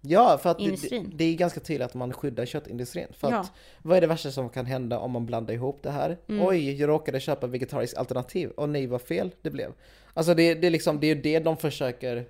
Ja, 0.00 0.38
för 0.42 0.50
att 0.50 0.58
det, 0.58 1.02
det, 1.14 1.24
är 1.24 1.34
ganska 1.34 1.60
tydligt 1.60 1.86
att 1.86 1.94
man 1.94 2.12
skyddar 2.12 2.46
köttindustrin. 2.46 3.06
För 3.12 3.30
Ja. 3.30 3.38
att 3.38 3.52
vad 3.82 3.96
är 3.96 4.00
det 4.00 4.06
värsta 4.06 4.30
som 4.30 4.48
kan 4.48 4.66
hända 4.66 4.98
om 4.98 5.10
man 5.10 5.26
blandar 5.26 5.54
ihop 5.54 5.78
det 5.82 5.90
här? 5.90 6.18
Mm. 6.28 6.46
Oj, 6.46 6.80
jag 6.80 6.88
råkade 6.88 7.20
köpa 7.20 7.46
vegetariskt 7.46 7.96
alternativ. 7.96 8.50
Och 8.50 8.68
nej, 8.68 8.86
vad 8.86 9.02
fel 9.02 9.30
det 9.42 9.50
blev. 9.50 9.72
Alltså 10.14 10.34
det, 10.34 10.54
det, 10.54 10.66
är 10.66 10.70
liksom, 10.70 11.00
det 11.00 11.06
är 11.10 11.14
ju 11.14 11.22
det 11.22 11.38
de 11.38 11.56
försöker 11.56 12.16
eh, 12.16 12.22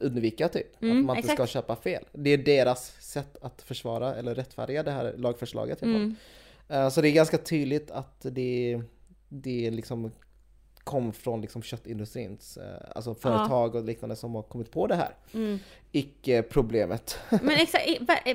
undvika 0.00 0.48
typ. 0.48 0.82
Mm, 0.82 0.98
att 0.98 1.04
man 1.04 1.16
inte 1.16 1.32
exakt. 1.32 1.50
ska 1.50 1.60
köpa 1.60 1.76
fel. 1.76 2.04
Det 2.12 2.30
är 2.30 2.38
deras 2.38 2.92
sätt 3.00 3.36
att 3.40 3.62
försvara 3.62 4.14
eller 4.14 4.34
rättfärdiga 4.34 4.82
det 4.82 4.90
här 4.90 5.14
lagförslaget. 5.16 5.82
Mm. 5.82 6.16
Eh, 6.68 6.88
Så 6.88 7.00
det 7.00 7.08
är 7.08 7.12
ganska 7.12 7.38
tydligt 7.38 7.90
att 7.90 8.20
det, 8.30 8.82
det 9.28 9.70
liksom 9.70 10.10
kom 10.84 11.12
från 11.12 11.40
liksom 11.40 11.62
köttindustrins, 11.62 12.56
eh, 12.56 12.90
alltså 12.94 13.14
företag 13.14 13.74
och 13.74 13.84
liknande 13.84 14.16
som 14.16 14.34
har 14.34 14.42
kommit 14.42 14.70
på 14.70 14.86
det 14.86 14.94
här. 14.94 15.14
Mm. 15.34 15.58
Icke-problemet. 15.92 17.18
Men 17.30 17.50
exakt, 17.50 17.86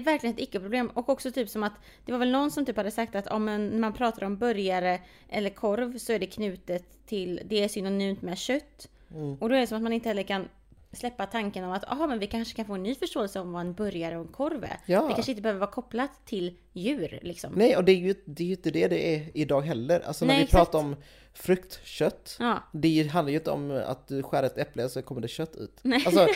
verkligen 0.05 0.35
ett 0.35 0.41
icke-problem. 0.41 0.91
Och 0.93 1.09
också 1.09 1.31
typ 1.31 1.49
som 1.49 1.63
att 1.63 1.73
det 2.05 2.11
var 2.11 2.19
väl 2.19 2.31
någon 2.31 2.51
som 2.51 2.65
typ 2.65 2.77
hade 2.77 2.91
sagt 2.91 3.15
att 3.15 3.27
om 3.27 3.47
en, 3.47 3.79
man 3.79 3.93
pratar 3.93 4.25
om 4.25 4.37
burgare 4.37 4.99
eller 5.29 5.49
korv 5.49 5.97
så 5.97 6.13
är 6.13 6.19
det 6.19 6.25
knutet 6.25 6.85
till, 7.05 7.41
det 7.45 7.63
är 7.63 7.67
synonymt 7.67 8.21
med 8.21 8.37
kött. 8.37 8.89
Mm. 9.11 9.37
Och 9.39 9.49
då 9.49 9.55
är 9.55 9.59
det 9.59 9.67
som 9.67 9.77
att 9.77 9.83
man 9.83 9.93
inte 9.93 10.09
heller 10.09 10.23
kan 10.23 10.47
släppa 10.93 11.25
tanken 11.25 11.63
om 11.63 11.71
att 11.71 11.85
aha, 11.91 12.07
men 12.07 12.19
vi 12.19 12.27
kanske 12.27 12.55
kan 12.55 12.65
få 12.65 12.73
en 12.73 12.83
ny 12.83 12.95
förståelse 12.95 13.39
om 13.39 13.51
vad 13.51 13.61
en 13.61 13.73
burgare 13.73 14.15
och 14.17 14.21
en 14.25 14.31
korv 14.31 14.63
är. 14.63 14.77
Ja. 14.85 15.01
Det 15.07 15.13
kanske 15.13 15.31
inte 15.31 15.41
behöver 15.41 15.59
vara 15.59 15.71
kopplat 15.71 16.11
till 16.25 16.57
djur 16.73 17.19
liksom. 17.21 17.53
Nej, 17.55 17.77
och 17.77 17.83
det 17.83 17.91
är 17.91 17.95
ju 17.95 18.15
det 18.25 18.43
är 18.43 18.47
ju 18.47 18.53
inte 18.53 18.71
det 18.71 18.87
det 18.87 19.15
är 19.15 19.29
idag 19.33 19.61
heller. 19.61 19.99
Alltså 19.99 20.25
när 20.25 20.33
Nej, 20.33 20.37
vi 20.37 20.43
exakt. 20.43 20.71
pratar 20.71 20.79
om 20.79 20.95
fruktkött, 21.33 22.35
Ja. 22.39 22.63
det 22.71 23.07
handlar 23.07 23.31
ju 23.31 23.37
inte 23.37 23.51
om 23.51 23.81
att 23.87 24.07
du 24.07 24.23
skär 24.23 24.43
ett 24.43 24.57
äpple 24.57 24.89
så 24.89 25.01
kommer 25.01 25.21
det 25.21 25.27
kött 25.27 25.55
ut. 25.55 25.79
Nej. 25.81 26.03
Alltså, 26.05 26.27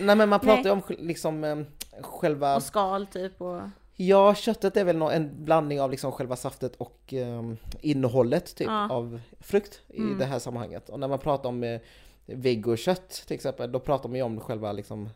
nej 0.00 0.16
men 0.16 0.28
man 0.28 0.40
pratar 0.48 0.64
ju 0.64 0.70
om 0.70 0.82
liksom 0.88 1.44
eh, 1.44 1.56
själva, 2.02 2.56
Och 2.56 2.62
skal 2.62 3.06
typ 3.06 3.40
och... 3.40 3.60
ja 3.96 4.34
köttet 4.34 4.76
är 4.76 4.84
väl 4.84 5.02
en 5.02 5.44
blandning 5.44 5.80
av 5.80 5.90
liksom 5.90 6.12
själva 6.12 6.36
saftet 6.36 6.76
och 6.76 7.14
eh, 7.14 7.42
innehållet 7.80 8.56
typ 8.56 8.66
Ja. 8.66 8.90
av 8.92 9.20
frukt 9.40 9.80
i 9.88 9.98
Mm. 9.98 10.18
det 10.18 10.24
här 10.24 10.38
sammanhanget. 10.38 10.88
Och 10.88 11.00
när 11.00 11.08
man 11.08 11.18
pratar 11.18 11.48
om 11.48 11.78
vegokött 12.26 13.10
till 13.26 13.34
exempel, 13.34 13.72
då 13.72 13.80
pratar 13.80 14.08
man 14.08 14.16
ju 14.16 14.22
om 14.22 14.40
själva 14.40 14.72
liksom 14.72 15.08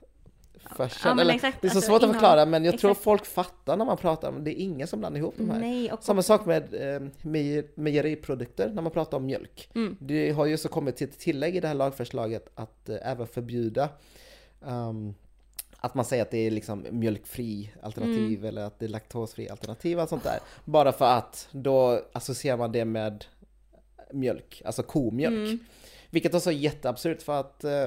färsen. 0.76 1.16
Ja, 1.16 1.20
Eller, 1.22 1.34
exakt, 1.34 1.60
det 1.60 1.66
är 1.66 1.70
så 1.70 1.76
alltså 1.78 1.90
svårt 1.90 2.02
att 2.02 2.10
förklara 2.12 2.46
men 2.46 2.64
jag 2.64 2.78
tror 2.78 2.90
Exakt. 2.90 3.04
folk 3.04 3.26
fattar 3.26 3.76
när 3.76 3.84
man 3.84 3.96
pratar 3.96 4.28
om 4.28 4.44
det. 4.44 4.60
är 4.60 4.62
ingen 4.62 4.86
som 4.88 4.98
blandar 4.98 5.18
ihop 5.20 5.34
de 5.36 5.50
här. 5.50 5.60
Nej, 5.60 5.92
och 5.92 6.02
Samma 6.04 6.22
sak 6.22 6.46
med 6.46 6.74
eh, 6.94 7.02
mejer- 7.22 7.66
mejeriprodukter 7.74 8.68
när 8.68 8.82
man 8.82 8.92
pratar 8.92 9.16
om 9.16 9.26
mjölk. 9.26 9.70
Mm. 9.74 9.96
Det 10.00 10.30
har 10.30 10.46
ju 10.46 10.56
så 10.56 10.68
kommit 10.68 10.96
till 10.96 11.08
ett 11.08 11.18
tillägg 11.18 11.56
i 11.56 11.60
det 11.60 11.68
här 11.68 11.74
lagförslaget 11.74 12.48
att 12.54 12.88
eh, 12.88 12.96
även 13.02 13.26
förbjuda 13.26 13.88
ehm, 14.66 15.14
att 15.80 15.94
man 15.94 16.04
säger 16.04 16.22
att 16.22 16.30
det 16.30 16.38
är 16.38 16.50
liksom 16.50 16.86
mjölkfri 16.90 17.70
alternativ 17.82 18.38
Mm. 18.38 18.44
eller 18.44 18.62
att 18.62 18.78
det 18.78 18.84
är 18.86 18.88
laktosfri 18.88 19.48
alternativ 19.48 20.00
och 20.00 20.08
sånt 20.08 20.24
där. 20.24 20.38
Bara 20.64 20.92
för 20.92 21.04
att 21.18 21.48
då 21.52 22.00
associerar 22.12 22.56
man 22.56 22.72
det 22.72 22.84
med 22.84 23.24
mjölk, 24.12 24.62
alltså 24.64 24.82
komjölk. 24.82 25.34
Mm. 25.48 25.58
Vilket 26.10 26.34
också 26.34 26.50
är 26.50 26.54
jätteabsurt 26.54 27.22
för 27.22 27.40
att 27.40 27.64
eh, 27.64 27.86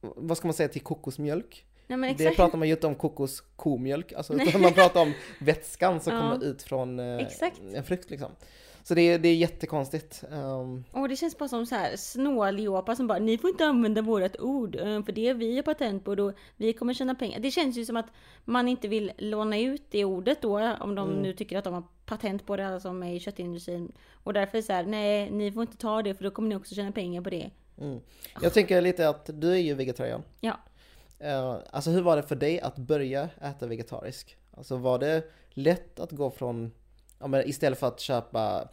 vad 0.00 0.36
ska 0.36 0.46
man 0.46 0.54
säga 0.54 0.68
till 0.68 0.80
kokosmjölk? 0.82 1.64
Men 1.86 2.16
Det 2.16 2.30
pratar 2.36 2.58
man 2.58 2.68
ju 2.68 2.74
inte 2.74 2.86
om 2.86 2.94
kokoskomjölk, 2.94 4.12
alltså, 4.12 4.34
utan 4.34 4.60
man 4.62 4.72
pratar 4.72 5.00
om 5.02 5.12
vätskan 5.40 6.00
som 6.00 6.14
Ja. 6.14 6.20
kommer 6.20 6.44
ut 6.44 6.62
från 6.62 6.98
eh, 6.98 7.26
en 7.74 7.84
frukt 7.84 8.10
liksom. 8.10 8.30
Så 8.84 8.94
det 8.94 9.02
är, 9.02 9.18
det 9.18 9.28
är 9.28 9.34
jättekonstigt. 9.34 10.24
Um, 10.30 10.84
Och 10.92 11.08
det 11.08 11.16
känns 11.16 11.38
bara 11.38 11.48
som 11.48 11.66
så 11.66 11.74
här 11.74 11.96
snåljåpar 11.96 12.94
som 12.94 13.06
bara 13.06 13.18
ni 13.18 13.38
får 13.38 13.50
inte 13.50 13.64
använda 13.66 14.02
vårat 14.02 14.40
ord 14.40 14.76
eh, 14.76 15.02
för 15.04 15.12
det 15.12 15.28
är 15.28 15.34
vi 15.34 15.56
har 15.56 15.62
patent 15.62 16.04
på 16.04 16.14
då 16.14 16.32
vi 16.56 16.72
kommer 16.72 16.94
tjäna 16.94 17.14
pengar. 17.14 17.40
Det 17.40 17.50
känns 17.50 17.76
ju 17.76 17.84
som 17.84 17.96
att 17.96 18.06
man 18.44 18.68
inte 18.68 18.88
vill 18.88 19.12
låna 19.18 19.58
ut 19.58 19.82
det 19.90 20.04
ordet 20.04 20.42
då 20.42 20.74
om 20.80 20.94
de 20.94 21.08
Mm. 21.10 21.22
nu 21.22 21.32
tycker 21.32 21.58
att 21.58 21.64
de 21.64 21.74
har 21.74 21.84
patent 22.06 22.46
på 22.46 22.56
det 22.56 22.66
alla 22.66 22.80
som 22.80 23.02
är 23.02 23.14
i 23.14 23.20
köttindustrin. 23.20 23.92
Och 24.12 24.32
därför 24.32 24.58
är 24.58 24.62
så 24.62 24.72
här, 24.72 24.84
nej 24.84 25.30
ni 25.30 25.52
får 25.52 25.62
inte 25.62 25.76
ta 25.76 26.02
det 26.02 26.14
för 26.14 26.24
då 26.24 26.30
kommer 26.30 26.48
ni 26.48 26.56
också 26.56 26.74
tjäna 26.74 26.92
pengar 26.92 27.22
på 27.22 27.30
det. 27.30 27.50
mm. 27.80 28.00
Jag 28.42 28.52
tänker 28.52 28.80
lite 28.80 29.08
att 29.08 29.30
du 29.34 29.52
är 29.52 29.56
ju 29.58 29.74
vegetarian. 29.74 30.22
Ja. 30.40 30.56
Uh, 31.24 31.56
alltså 31.70 31.90
hur 31.90 32.02
var 32.02 32.16
det 32.16 32.22
för 32.22 32.36
dig 32.36 32.60
att 32.60 32.76
börja 32.76 33.28
äta 33.40 33.66
vegetariskt? 33.66 34.36
Alltså 34.56 34.76
var 34.76 34.98
det 34.98 35.22
lätt 35.50 36.00
att 36.00 36.10
gå 36.12 36.30
från, 36.30 36.72
ja, 37.22 37.28
men 37.28 37.48
istället 37.48 37.78
för 37.78 37.86
att 37.86 38.00
köpa 38.00 38.68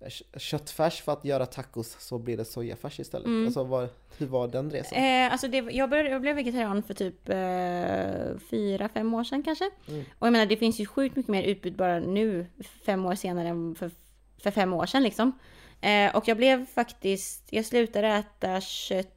kö- 0.00 0.38
köttfärs 0.38 1.02
för 1.02 1.12
att 1.12 1.24
göra 1.24 1.46
tacos 1.46 1.96
så 2.00 2.18
blir 2.18 2.36
det 2.36 2.44
sojafärs 2.44 3.00
istället. 3.00 3.26
Mm. 3.26 3.46
Alltså 3.46 3.64
var, 3.64 3.88
hur 4.18 4.26
var 4.26 4.48
den 4.48 4.70
resan? 4.70 4.98
Eh, 4.98 5.32
alltså 5.32 5.48
det, 5.48 5.56
jag, 5.56 5.90
började, 5.90 6.08
jag 6.08 6.20
blev 6.20 6.36
vegetarian 6.36 6.82
för 6.82 6.94
typ 6.94 7.28
eh, 7.28 8.38
fyra, 8.50 8.88
fem 8.88 9.14
år 9.14 9.24
sedan 9.24 9.42
kanske. 9.42 9.70
Mm. 9.88 10.04
Och 10.18 10.26
jag 10.26 10.32
menar 10.32 10.46
det 10.46 10.56
finns 10.56 10.80
ju 10.80 10.86
sjukt 10.86 11.16
mycket 11.16 11.30
mer 11.30 11.42
utbud 11.42 11.76
bara 11.76 11.98
nu, 11.98 12.46
fem 12.86 13.06
år 13.06 13.14
senare 13.14 13.48
än 13.48 13.74
för, 13.74 13.90
för 14.38 14.50
fem 14.50 14.72
år 14.72 14.86
sedan 14.86 15.02
liksom. 15.02 15.38
Eh, 15.80 16.16
och 16.16 16.28
jag 16.28 16.36
blev 16.36 16.66
faktiskt, 16.66 17.42
jag 17.50 17.64
slutade 17.64 18.08
äta 18.08 18.60
kött 18.60 19.10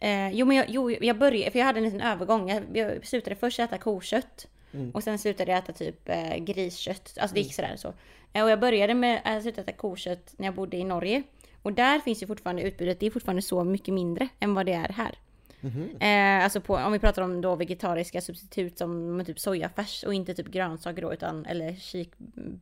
Eh, 0.00 0.30
jo 0.30 0.46
men 0.46 0.56
jag, 0.56 0.66
jo, 0.68 0.90
jag 0.90 1.18
började, 1.18 1.50
för 1.50 1.58
jag 1.58 1.66
hade 1.66 1.78
en 1.78 1.84
liten 1.84 2.00
övergång. 2.00 2.50
Jag, 2.50 2.62
jag 2.74 3.06
slutade 3.06 3.36
först 3.36 3.58
äta 3.58 3.78
kokött. 3.78 4.46
Mm. 4.72 4.90
Och 4.90 5.02
sen 5.02 5.18
slutade 5.18 5.50
jag 5.50 5.58
äta 5.58 5.72
typ 5.72 6.08
eh, 6.08 6.36
griskött. 6.36 7.18
Alltså 7.20 7.34
det 7.34 7.40
gick 7.40 7.54
sådär 7.54 7.76
så. 7.76 7.94
Eh, 8.32 8.44
och 8.44 8.50
jag 8.50 8.60
började 8.60 8.94
med 8.94 9.20
att 9.24 9.42
sluta 9.42 9.60
äta 9.60 9.72
kokött 9.72 10.34
när 10.36 10.46
jag 10.46 10.54
bodde 10.54 10.76
i 10.76 10.84
Norge. 10.84 11.22
Och 11.62 11.72
där 11.72 11.98
finns 11.98 12.22
ju 12.22 12.26
fortfarande 12.26 12.62
utbudet, 12.62 13.00
det 13.00 13.06
är 13.06 13.10
fortfarande 13.10 13.42
så 13.42 13.64
mycket 13.64 13.94
mindre 13.94 14.28
än 14.40 14.54
vad 14.54 14.66
det 14.66 14.72
är 14.72 14.88
här. 14.88 15.18
Mhm. 15.60 15.96
Eh, 16.00 16.44
alltså 16.44 16.60
på, 16.60 16.76
om 16.76 16.92
vi 16.92 16.98
pratar 16.98 17.22
om 17.22 17.40
då 17.40 17.56
vegetariska 17.56 18.20
substitut 18.20 18.78
som 18.78 19.22
typ 19.26 19.40
sojafärs 19.40 20.04
och 20.04 20.14
inte 20.14 20.34
typ 20.34 20.48
grönsaker 20.48 21.02
då 21.02 21.12
utan 21.12 21.46
eller 21.46 21.74
kik, 21.74 22.12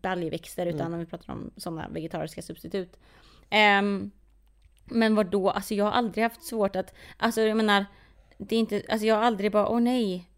baljväxter 0.02 0.66
utan 0.66 0.94
om 0.94 1.00
vi 1.00 1.06
pratar 1.06 1.32
om 1.32 1.50
sådana 1.56 1.88
vegetariska 1.88 2.42
substitut. 2.42 2.96
Ehm, 3.50 4.10
men 4.84 5.14
vad 5.14 5.26
då? 5.26 5.50
Alltså 5.50 5.74
jag 5.74 5.84
har 5.84 5.92
aldrig 5.92 6.22
haft 6.22 6.42
svårt 6.42 6.76
att, 6.76 6.94
alltså 7.16 7.40
jag 7.40 7.56
menar, 7.56 7.84
det 8.38 8.56
är 8.56 8.60
inte, 8.60 8.82
alltså 8.88 9.06
jag 9.06 9.14
har 9.14 9.22
aldrig 9.22 9.52
bara, 9.52 9.68
åh 9.68 9.80
nej. 9.80 10.28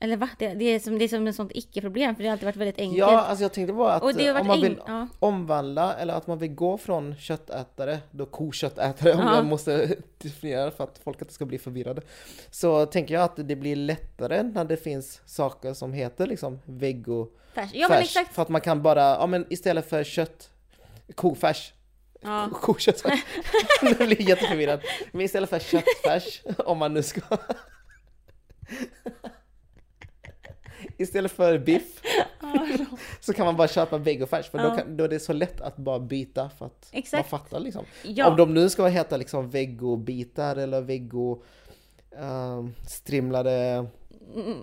Eller 0.00 0.16
va? 0.16 0.28
Det, 0.38 0.54
det, 0.54 0.64
är 0.64 0.78
som, 0.78 0.98
det 0.98 1.04
är 1.04 1.08
som 1.08 1.26
ett 1.26 1.36
sånt 1.36 1.52
icke-problem 1.54 2.16
för 2.16 2.22
det 2.22 2.28
har 2.28 2.32
alltid 2.32 2.44
varit 2.46 2.56
väldigt 2.56 2.78
enkelt. 2.78 2.98
Ja, 2.98 3.20
alltså 3.20 3.44
jag 3.44 3.52
tänkte 3.52 3.72
bara 3.72 3.94
att 3.94 4.20
eh, 4.20 4.36
om 4.40 4.46
man 4.46 4.60
vill 4.60 4.80
ja. 4.86 5.08
omvandla 5.18 5.94
eller 5.94 6.14
att 6.14 6.26
man 6.26 6.38
vill 6.38 6.54
gå 6.54 6.78
från 6.78 7.14
köttätare, 7.16 7.98
då 8.10 8.26
koköttätare 8.26 9.12
om 9.12 9.20
Ja. 9.20 9.36
jag 9.36 9.46
måste 9.46 9.96
definiera 10.18 10.70
för 10.70 10.84
att 10.84 11.00
folk 11.04 11.20
inte 11.20 11.34
ska 11.34 11.44
bli 11.44 11.58
förvirrade. 11.58 12.02
Så 12.50 12.86
tänker 12.86 13.14
jag 13.14 13.22
att 13.22 13.36
det 13.48 13.56
blir 13.56 13.76
lättare 13.76 14.42
när 14.42 14.64
det 14.64 14.76
finns 14.76 15.20
saker 15.26 15.74
som 15.74 15.92
heter 15.92 16.26
liksom 16.26 16.58
veggo 16.64 17.26
Färs. 17.54 17.70
Ja 17.74 17.88
färs. 17.88 18.04
exakt. 18.04 18.34
För 18.34 18.42
att 18.42 18.48
man 18.48 18.60
kan 18.60 18.82
bara, 18.82 19.00
ja 19.02 19.26
men 19.26 19.46
istället 19.50 19.88
för 19.88 20.04
kött, 20.04 20.50
kofärs, 21.14 21.72
Ja. 22.20 22.48
koköttfärs. 22.54 23.24
nu 23.82 23.94
blir 23.94 24.20
jag 24.20 24.28
jätteförvirrad. 24.28 24.80
Men 25.12 25.20
istället 25.20 25.50
för 25.50 25.58
köttfärs, 25.58 26.42
om 26.58 26.78
man 26.78 26.94
nu 26.94 27.02
ska 27.02 27.20
Istället 30.96 31.32
för 31.32 31.58
biff 31.58 32.02
så 33.20 33.32
kan 33.32 33.46
man 33.46 33.56
bara 33.56 33.68
köpa 33.68 33.98
vegofärs 33.98 34.50
för 34.50 34.58
då, 34.58 34.64
Ja. 34.64 34.76
kan, 34.76 34.96
då 34.96 35.04
är 35.04 35.08
det 35.08 35.20
så 35.20 35.32
lätt 35.32 35.60
att 35.60 35.76
bara 35.76 35.98
byta 36.00 36.50
för 36.58 36.66
att 36.66 36.88
Exakt. 36.92 37.30
man 37.32 37.40
fattar 37.40 37.60
liksom. 37.60 37.84
Ja. 38.02 38.30
Om 38.30 38.36
de 38.36 38.54
nu 38.54 38.70
ska 38.70 38.86
heta 38.86 39.16
liksom 39.16 39.50
vegobitar 39.50 40.56
eller 40.56 40.80
vego 40.80 41.42
um, 42.18 42.74
strimlade 42.86 43.86
Mm. 44.34 44.56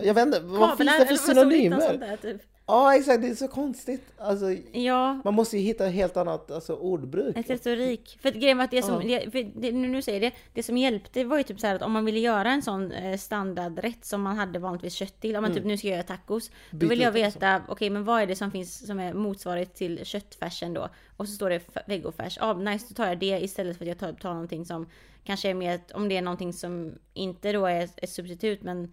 jag 0.00 0.14
vet 0.14 0.26
inte, 0.26 0.40
vad 0.40 0.76
finns 0.76 0.90
Kablar, 0.90 0.98
det 0.98 1.06
för 1.06 1.14
synonymer? 1.16 1.96
där, 1.98 2.16
typ. 2.16 2.42
Ja 2.70 2.96
exakt, 2.96 3.22
det 3.22 3.28
är 3.28 3.34
så 3.34 3.48
konstigt. 3.48 4.02
Alltså, 4.18 4.46
Ja, 4.72 5.20
man 5.24 5.34
måste 5.34 5.56
ju 5.58 5.62
hitta 5.62 5.86
ett 5.86 5.92
helt 5.94 6.16
annat 6.16 6.50
alltså, 6.50 6.74
ordbruk. 6.74 7.36
ett 7.36 7.50
retorik. 7.50 8.18
För 8.22 8.30
grejen 8.30 8.56
var 8.56 8.64
att 8.64 8.70
det 8.70 8.82
som, 8.82 9.08
Ja. 9.08 9.20
det, 9.32 9.42
det, 9.42 9.72
nu 9.72 10.02
säger 10.02 10.20
det, 10.20 10.32
det 10.54 10.62
som 10.62 10.76
hjälpte 10.76 11.24
var 11.24 11.36
ju 11.36 11.42
typ 11.42 11.60
så 11.60 11.66
här 11.66 11.74
att 11.74 11.82
om 11.82 11.92
man 11.92 12.04
ville 12.04 12.18
göra 12.18 12.50
en 12.50 12.62
sån 12.62 12.92
eh, 12.92 13.16
standardrätt 13.18 14.04
som 14.04 14.22
man 14.22 14.36
hade 14.36 14.58
vanligtvis 14.58 14.94
kött 14.94 15.20
till, 15.20 15.36
om 15.36 15.42
man 15.42 15.54
typ 15.54 15.64
nu 15.64 15.76
ska 15.78 15.88
göra 15.88 16.02
tacos, 16.02 16.48
då 16.48 16.54
Mm. 16.76 16.78
Byta 16.78 16.88
vill 16.90 17.00
jag 17.00 17.12
det, 17.14 17.22
veta, 17.22 17.62
okej 17.68 17.90
men 17.90 18.04
vad 18.04 18.22
är 18.22 18.26
det 18.26 18.36
som 18.36 18.50
finns 18.50 18.86
som 18.86 19.00
är 19.00 19.14
motsvarigt 19.14 19.74
till 19.74 20.04
köttfärsen 20.04 20.74
då? 20.74 20.88
Och 21.16 21.28
så 21.28 21.34
står 21.34 21.50
det 21.50 21.60
vegofärs, 21.86 22.36
ja 22.40 22.46
ah, 22.46 22.54
nice 22.54 22.86
då 22.88 22.94
tar 22.94 23.06
jag 23.06 23.18
det 23.18 23.40
istället 23.44 23.76
för 23.78 23.84
att 23.84 23.88
jag 23.88 23.98
tar, 23.98 24.12
tar 24.12 24.32
någonting 24.32 24.64
som 24.66 24.86
kanske 25.24 25.50
är 25.50 25.54
mer, 25.54 25.80
om 25.94 26.08
det 26.08 26.16
är 26.16 26.22
någonting 26.22 26.52
som 26.52 26.94
inte 27.14 27.52
då 27.52 27.66
är 27.66 27.88
ett 27.96 28.10
substitut 28.10 28.62
men 28.62 28.92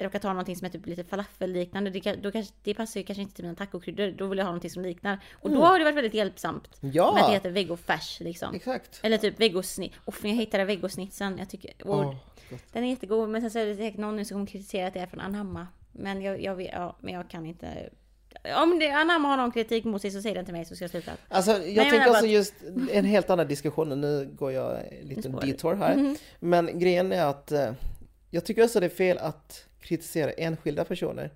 jag 0.00 0.06
råkar 0.06 0.18
ta 0.18 0.28
någonting 0.28 0.56
som 0.56 0.64
är 0.64 0.70
typ 0.70 0.86
lite 0.86 1.04
falafelliknande, 1.04 1.90
det, 1.90 2.14
då 2.14 2.30
kanske, 2.30 2.54
det 2.62 2.74
passar 2.74 3.00
ju 3.00 3.06
kanske 3.06 3.22
inte 3.22 3.34
till 3.34 3.44
mina 3.44 3.56
tacokryddor, 3.56 4.10
då 4.10 4.26
vill 4.26 4.38
jag 4.38 4.44
ha 4.44 4.50
någonting 4.50 4.70
som 4.70 4.82
liknar. 4.82 5.18
Och 5.32 5.50
då 5.50 5.62
har 5.62 5.78
det 5.78 5.84
varit 5.84 5.96
väldigt 5.96 6.14
hjälpsamt. 6.14 6.82
Mm. 6.82 6.94
Ja. 6.94 7.12
Med 7.14 7.22
att 7.22 7.28
det 7.28 7.34
heter 7.34 7.50
vegofärs 7.50 8.20
liksom. 8.20 8.54
Exakt. 8.54 9.00
Eller 9.02 9.18
typ 9.18 9.40
vegosnitt. 9.40 9.92
Och 10.04 10.14
jag 10.22 10.30
hittade 10.30 10.64
vegosnitsen. 10.64 11.38
Jag 11.38 11.48
tycker, 11.48 11.72
och 11.86 12.04
gott. 12.04 12.72
den 12.72 12.84
är 12.84 12.88
jättegod. 12.88 13.28
Men 13.28 13.40
sen 13.40 13.50
så 13.50 13.58
är 13.58 13.66
det 13.66 13.76
säkert 13.76 14.00
någon 14.00 14.16
nu 14.16 14.24
som 14.24 14.34
kommer 14.34 14.46
kritisera 14.46 14.86
att 14.86 14.94
det 14.94 15.00
är 15.00 15.06
från 15.06 15.20
Anamma. 15.20 15.66
Men 15.92 16.22
jag, 16.22 16.42
jag, 16.42 16.62
ja, 16.62 16.96
men 17.00 17.14
jag 17.14 17.30
kan 17.30 17.46
inte. 17.46 17.90
Om 18.62 18.78
det, 18.78 18.90
Anamma 18.90 19.28
har 19.28 19.36
någon 19.36 19.52
kritik 19.52 19.84
mot 19.84 20.02
sig 20.02 20.10
så 20.10 20.22
säg 20.22 20.34
den 20.34 20.44
till 20.44 20.54
mig 20.54 20.64
så 20.64 20.76
ska 20.76 20.84
jag 20.84 20.90
sluta. 20.90 21.12
Alltså 21.28 21.50
jag 21.50 21.68
jag 21.68 21.90
tänker 21.90 22.10
också 22.10 22.24
att- 22.24 22.30
just 22.30 22.54
en 22.92 23.04
helt 23.04 23.30
annan 23.30 23.48
diskussion, 23.48 24.00
nu 24.00 24.30
går 24.38 24.52
jag 24.52 24.78
du. 25.02 25.30
detour 25.30 25.74
här. 25.74 25.96
Mhm. 25.96 26.16
Men 26.40 26.78
grejen 26.78 27.12
är 27.12 27.26
att 27.26 27.52
eh, 27.52 27.72
jag 28.30 28.44
tycker 28.44 28.64
också 28.64 28.80
det 28.80 28.86
är 28.86 28.90
fel 28.90 29.18
att 29.18 29.64
kritisera 29.80 30.30
enskilda 30.30 30.84
personer. 30.84 31.30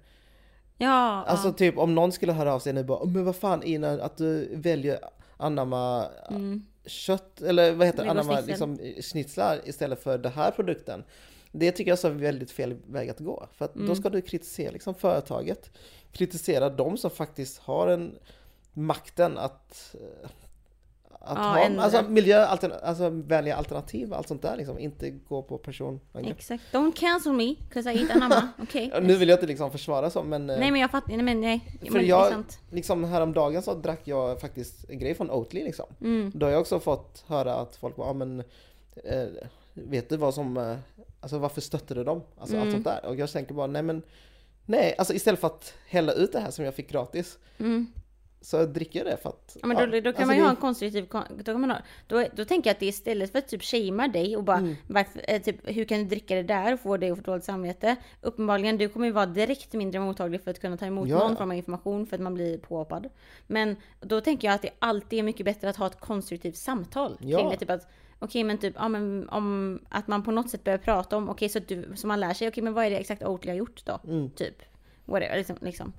Ja, 0.78 1.24
Alltså 1.24 1.48
ja. 1.48 1.52
typ 1.52 1.78
om 1.78 1.94
någon 1.94 2.12
skulle 2.12 2.32
höra 2.32 2.54
av 2.54 2.58
sig 2.58 2.72
nu 2.72 2.84
bara 2.84 2.98
"Åh, 2.98 3.08
men 3.10 3.24
vad 3.24 3.36
fan 3.36 3.62
Ina 3.62 3.90
att 3.90 4.16
du 4.16 4.56
väljer 4.56 4.98
anamma 5.36 6.06
Mm. 6.30 6.66
kött 6.86 7.42
eller 7.42 7.72
vad 7.72 7.86
heter 7.86 8.04
det? 8.04 8.10
anamma 8.10 8.40
liksom 8.40 8.78
schnitzlar 9.12 9.60
istället 9.64 10.02
för 10.02 10.18
den 10.18 10.32
här 10.32 10.50
produkten. 10.50 11.04
Det 11.52 11.72
tycker 11.72 11.90
jag 11.90 12.04
är 12.04 12.10
väldigt 12.10 12.50
fel 12.50 12.76
väg 12.86 13.10
att 13.10 13.18
gå. 13.20 13.48
För 13.52 13.64
att 13.64 13.74
Mm. 13.76 13.88
då 13.88 13.94
ska 13.94 14.10
du 14.10 14.20
kritisera 14.20 14.70
liksom 14.70 14.94
företaget. 14.94 15.70
Kritisera 16.12 16.70
de 16.70 16.96
som 16.96 17.10
faktiskt 17.10 17.58
har 17.58 17.88
en 17.88 18.18
makten 18.72 19.38
att 19.38 19.94
att 21.26 21.38
Ja, 21.38 21.42
ha 21.44 21.58
ändra. 21.58 21.82
alltså, 21.82 22.02
miljö, 22.02 22.44
altern, 22.46 22.72
alltså 22.82 23.08
välja 23.08 23.56
alternativ 23.56 24.14
allt 24.14 24.28
sånt 24.28 24.42
där 24.42 24.56
liksom. 24.56 24.78
Inte 24.78 25.10
gå 25.10 25.42
på 25.42 25.58
personangrepp. 25.58 26.26
Exakt. 26.38 26.62
Don't 26.72 26.92
cancel 26.96 27.32
me, 27.32 27.54
'cause 27.72 27.92
I 27.92 28.00
eat 28.02 28.10
Anamma. 28.10 28.48
Okej. 28.62 28.90
Ja, 28.94 29.00
Nu 29.00 29.16
vill 29.16 29.28
jag 29.28 29.36
inte 29.36 29.46
liksom 29.46 29.70
försvara 29.70 30.10
så 30.10 30.22
men 30.22 30.50
eh, 30.50 30.58
Nej 30.58 30.70
men 30.70 30.80
jag 30.80 30.90
fattar, 30.90 31.08
nej 31.08 31.22
men 31.22 31.40
nej. 31.40 31.60
För 31.80 31.84
men 31.92 31.92
det 31.92 32.06
är 32.06 32.08
jag- 32.08 32.30
sant. 32.32 32.58
liksom 32.70 33.04
häromdagen 33.04 33.62
så 33.62 33.74
drack 33.74 34.00
jag 34.04 34.40
faktiskt 34.40 34.90
en 34.90 34.98
grej 34.98 35.14
från 35.14 35.30
Oatly 35.30 35.64
liksom. 35.64 35.86
Mm. 36.00 36.32
Då 36.34 36.46
har 36.46 36.50
jag 36.50 36.60
också 36.60 36.80
fått 36.80 37.24
höra 37.26 37.54
att 37.54 37.76
folk 37.76 37.96
bara, 37.96 38.06
ja 38.08 38.12
men 38.12 38.40
eh, 39.04 39.26
vet 39.74 40.08
du 40.08 40.16
vad 40.16 40.34
som, 40.34 40.56
eh, 40.56 40.76
alltså 41.20 41.38
varför 41.38 41.60
stötte 41.60 41.94
du 41.94 42.04
dem? 42.04 42.22
Alltså 42.38 42.56
Mm. 42.56 42.66
allt 42.68 42.74
sånt 42.74 42.84
där. 42.84 43.06
Och 43.06 43.16
jag 43.16 43.30
tänker 43.32 43.54
bara, 43.54 43.66
nej 43.66 43.82
men 43.82 44.02
nej, 44.66 44.94
alltså 44.98 45.14
istället 45.14 45.40
för 45.40 45.46
att 45.46 45.74
hälla 45.88 46.12
ut 46.12 46.32
det 46.32 46.40
här 46.40 46.50
som 46.50 46.64
jag 46.64 46.74
fick 46.74 46.90
gratis 46.90 47.38
Mm. 47.58 47.86
Så 48.44 48.66
dricker 48.66 48.98
jag 48.98 49.06
det 49.06 49.16
för 49.16 49.28
att 49.28 49.56
Ja, 49.62 49.66
men 49.66 49.76
då, 49.76 49.86
då 49.86 50.00
kan 50.00 50.06
alltså 50.06 50.26
man 50.26 50.34
ju 50.36 50.40
det- 50.40 50.46
ha 50.46 50.50
en 50.50 50.56
konstruktiv 50.56 51.06
kon- 51.06 51.22
då, 51.38 51.44
kan 51.44 51.60
man 51.60 51.70
ha, 51.70 51.78
då, 52.06 52.24
då 52.36 52.44
tänker 52.44 52.70
jag 52.70 52.74
att 52.74 52.80
det 52.80 52.86
istället 52.86 53.32
för 53.32 53.38
att 53.38 53.48
typ 53.48 53.62
shamea 53.62 54.08
dig 54.08 54.36
och 54.36 54.44
bara 54.44 54.56
Mm. 54.58 54.76
varför, 54.86 55.20
eh, 55.28 55.42
typ, 55.42 55.56
hur 55.64 55.84
kan 55.84 55.98
du 55.98 56.04
dricka 56.04 56.34
det 56.34 56.42
där 56.42 56.72
och 56.74 56.80
få 56.80 56.96
dig 56.96 57.10
att 57.10 57.18
få 57.18 57.24
dåligt 57.24 57.44
samvete? 57.44 57.96
Uppenbarligen, 58.20 58.78
du 58.78 58.88
kommer 58.88 59.06
ju 59.06 59.12
vara 59.12 59.26
direkt 59.26 59.72
mindre 59.72 60.00
mottaglig 60.00 60.40
för 60.42 60.50
att 60.50 60.60
kunna 60.60 60.76
ta 60.76 60.86
emot 60.86 61.08
Ja. 61.08 61.18
någon 61.18 61.36
form 61.36 61.50
av 61.50 61.56
information 61.56 62.06
för 62.06 62.16
att 62.16 62.22
man 62.22 62.34
blir 62.34 62.58
påhoppad. 62.58 63.08
Men 63.46 63.76
då 64.00 64.20
tänker 64.20 64.48
jag 64.48 64.54
att 64.54 64.62
det 64.62 64.70
alltid 64.78 65.18
är 65.18 65.22
mycket 65.22 65.44
bättre 65.46 65.68
att 65.68 65.76
ha 65.76 65.86
ett 65.86 66.00
konstruktivt 66.00 66.56
samtal 66.56 67.16
Ja. 67.20 67.38
kring 67.38 67.50
det. 67.50 67.56
Typ 67.56 67.70
att, 67.70 67.88
okej 68.18 68.44
men 68.44 68.58
typ, 68.58 68.74
ja 68.78 68.88
men 68.88 69.28
om 69.28 69.78
att 69.88 70.06
man 70.08 70.22
på 70.22 70.30
något 70.30 70.50
sätt 70.50 70.64
börjar 70.64 70.78
prata 70.78 71.16
om, 71.16 71.28
okej 71.28 71.48
så 71.48 71.58
att 71.58 71.68
du, 71.68 71.92
så 71.96 72.06
man 72.06 72.20
lär 72.20 72.34
sig, 72.34 72.48
okej 72.48 72.62
men 72.62 72.74
vad 72.74 72.84
är 72.84 72.90
det 72.90 72.96
exakt 72.98 73.22
Oatly 73.22 73.50
har 73.50 73.56
gjort 73.56 73.84
då? 73.86 74.00
Mm. 74.08 74.30
Typ. 74.30 74.62
Whatever, 75.04 75.36
liksom. 75.36 75.56
liksom. 75.60 75.92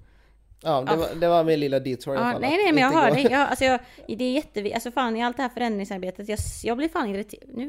Ja, 0.62 0.82
det, 0.82 0.96
var, 0.96 1.16
det 1.16 1.28
var 1.28 1.44
min 1.44 1.60
lilla 1.60 1.80
detour 1.80 2.16
i 2.16 2.18
alla 2.18 2.32
fall. 2.32 2.42
nej, 2.42 2.58
nej, 2.64 2.74
men 2.74 2.84
jag 2.84 2.92
hör 2.92 3.12
dig. 3.12 3.28
Jag, 3.32 3.42
alltså 3.50 3.66
jag, 3.66 3.80
det 4.08 4.24
är 4.26 4.32
jätteviktigt. 4.32 4.74
Alltså 4.76 4.92
fan 4.92 5.18
i 5.18 5.24
allt 5.24 5.38
det 5.38 5.44
här 5.44 5.50
förändringsarbetet. 5.50 6.30
Jag, 6.30 6.40
jag 6.64 6.78
blir 6.78 6.90
fan 6.90 7.10
irriterad. 7.10 7.50
Nu 7.54 7.66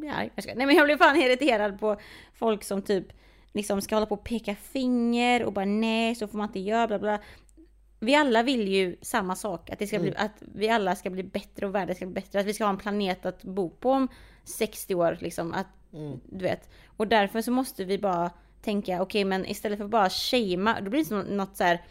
blir 0.00 0.08
jag 0.08 0.18
arg. 0.18 0.30
Nej 0.56 0.66
men 0.66 0.76
jag 0.76 0.84
blir 0.84 0.96
fan 0.96 1.16
irriterad 1.16 1.80
på 1.80 1.96
folk 2.34 2.64
som 2.64 2.82
typ 2.82 3.06
liksom 3.52 3.80
ska 3.82 3.96
hålla 3.96 4.06
på 4.06 4.14
och 4.14 4.24
peka 4.24 4.54
finger 4.54 5.44
och 5.44 5.52
bara 5.52 5.64
nej 5.64 6.14
så 6.14 6.28
får 6.28 6.38
man 6.38 6.46
inte 6.48 6.60
göra 6.60 6.86
bla 6.86 6.98
bla. 6.98 7.18
Vi 8.00 8.14
alla 8.14 8.42
vill 8.42 8.68
ju 8.68 8.96
samma 9.02 9.36
sak. 9.36 9.70
Att, 9.70 9.78
det 9.78 9.86
ska 9.86 9.98
bli, 9.98 10.08
Mm. 10.10 10.24
att 10.24 10.42
vi 10.54 10.68
alla 10.68 10.96
ska 10.96 11.10
bli 11.10 11.22
bättre 11.22 11.66
och 11.66 11.74
världen 11.74 11.96
ska 11.96 12.06
bli 12.06 12.14
bättre. 12.14 12.40
Att 12.40 12.46
vi 12.46 12.54
ska 12.54 12.64
ha 12.64 12.70
en 12.70 12.78
planet 12.78 13.26
att 13.26 13.42
bo 13.42 13.70
på 13.70 13.90
om 13.90 14.08
60 14.44 14.94
år 14.94 15.18
liksom. 15.20 15.52
Att, 15.54 15.66
Mm. 15.92 16.20
Du 16.24 16.44
vet. 16.44 16.68
Och 16.96 17.06
därför 17.06 17.42
så 17.42 17.50
måste 17.50 17.84
vi 17.84 17.98
bara 17.98 18.30
tänka 18.62 19.02
okej 19.02 19.24
men 19.24 19.46
istället 19.46 19.78
för 19.78 19.84
att 19.84 19.90
bara 19.90 20.10
shamea. 20.10 20.76
Då 20.80 20.90
blir 20.90 21.00
det 21.00 21.04
som 21.08 21.20
något 21.20 21.56
så 21.56 21.64
här 21.64 21.82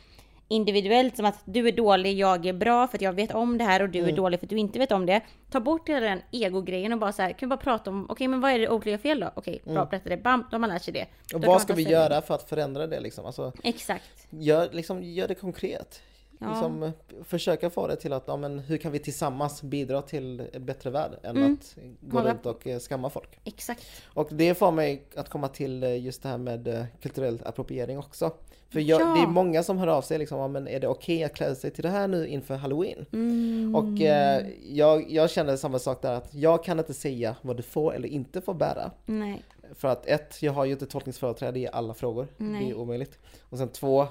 individuellt 0.48 1.16
som 1.16 1.26
att 1.26 1.40
du 1.46 1.68
är 1.68 1.72
dålig, 1.72 2.18
jag 2.18 2.46
är 2.46 2.54
bra 2.54 2.88
för 2.88 2.98
att 2.98 3.02
jag 3.02 3.14
vet 3.14 3.32
om 3.34 3.58
det 3.58 3.64
här 3.64 3.82
och 3.82 3.90
du 3.90 4.00
Mm. 4.00 4.12
är 4.12 4.16
dålig 4.16 4.40
för 4.40 4.46
att 4.46 4.50
du 4.50 4.58
inte 4.58 4.80
vet 4.80 4.92
om 4.92 5.06
det. 5.06 5.22
Ta 5.50 5.60
bort 5.60 5.90
hela 5.90 6.00
den 6.00 6.22
ego-grejen 6.32 6.94
och 6.94 7.00
bara 7.00 7.12
så 7.12 7.22
här, 7.22 7.30
kan 7.30 7.50
vi 7.50 7.56
bara 7.56 7.58
prata 7.64 7.90
om, 7.90 8.06
okej 8.10 8.28
men 8.28 8.42
vad 8.42 8.52
är 8.52 8.60
det 8.60 8.92
gör 8.92 8.98
fel 8.98 9.20
då? 9.20 9.32
Okej, 9.36 9.62
bra, 9.66 9.86
berätta 9.86 10.10
det, 10.10 10.18
bam, 10.18 10.40
då 10.52 10.56
har 10.56 10.60
man 10.60 10.70
lärt 10.70 10.82
sig 10.84 10.94
det. 10.94 11.06
Då 11.32 11.38
Och 11.38 11.44
kan 11.44 11.52
vad 11.52 11.62
ska 11.62 11.74
vi 11.74 11.84
ställning. 11.84 12.02
göra 12.02 12.22
för 12.22 12.36
att 12.36 12.50
förändra 12.50 12.88
det 12.88 13.00
liksom? 13.00 13.26
Alltså, 13.26 13.52
Exakt. 13.64 14.28
gör, 14.30 14.70
liksom, 14.72 15.04
gör 15.04 15.28
det 15.28 15.36
konkret. 15.36 16.02
Ja. 16.40 16.50
Liksom, 16.50 16.92
försöka 17.24 17.70
få 17.70 17.88
det 17.88 17.96
till 17.96 18.14
att, 18.14 18.24
ja, 18.28 18.38
men, 18.38 18.60
hur 18.60 18.78
kan 18.78 18.92
vi 18.92 19.00
tillsammans 19.00 19.62
bidra 19.64 20.02
till 20.02 20.44
en 20.54 20.66
bättre 20.66 20.90
värld 20.90 21.12
än 21.24 21.38
Mm. 21.38 21.54
att 21.54 21.76
gå 22.02 22.18
Hålla- 22.18 22.30
runt 22.32 22.46
och 22.46 22.68
eh, 22.68 22.80
skamma 22.80 23.10
folk. 23.10 23.40
Exakt. 23.44 23.86
Och 24.14 24.28
det 24.32 24.56
får 24.56 24.72
mig 24.72 25.04
att 25.16 25.30
komma 25.30 25.48
till 25.48 25.84
eh, 25.84 26.04
just 26.04 26.24
det 26.24 26.30
här 26.30 26.38
med 26.38 26.68
eh, 26.68 26.84
kulturell 27.02 27.42
appropriering 27.46 27.98
också. 28.00 28.32
För 28.76 28.82
jag, 28.82 29.02
Ja. 29.02 29.06
det 29.06 29.20
är 29.22 29.28
många 29.28 29.64
som 29.64 29.78
hör 29.78 29.88
av 29.88 30.02
sig 30.02 30.18
liksom, 30.20 30.52
men 30.52 30.68
är 30.68 30.80
det 30.80 30.88
okej 30.88 31.24
att 31.24 31.34
klä 31.34 31.56
sig 31.56 31.72
till 31.72 31.84
det 31.84 31.90
här 31.90 32.08
nu 32.08 32.28
inför 32.28 32.56
halloween? 32.56 33.06
Mm. 33.14 33.76
Och 33.76 34.02
eh, 34.02 34.46
jag, 34.70 35.12
jag 35.12 35.30
känner 35.30 35.56
samma 35.58 35.80
sak 35.80 36.02
där 36.02 36.14
att 36.14 36.34
jag 36.34 36.64
kan 36.64 36.80
inte 36.80 36.94
säga 36.94 37.36
vad 37.42 37.58
du 37.58 37.64
får 37.64 37.96
eller 37.96 38.08
inte 38.08 38.42
får 38.42 38.54
bära. 38.54 38.92
Nej. 39.06 39.44
För 39.76 39.88
att 39.88 40.06
ett, 40.06 40.42
jag 40.42 40.52
har 40.54 40.66
ju 40.66 40.72
inte 40.72 40.86
tolkningsföreträde 40.86 41.60
i 41.60 41.68
alla 41.68 41.94
frågor. 41.94 42.28
Nej. 42.38 42.64
Det 42.66 42.72
är 42.72 42.78
omöjligt. 42.78 43.20
Och 43.42 43.58
sen 43.58 43.70
två, 43.70 44.08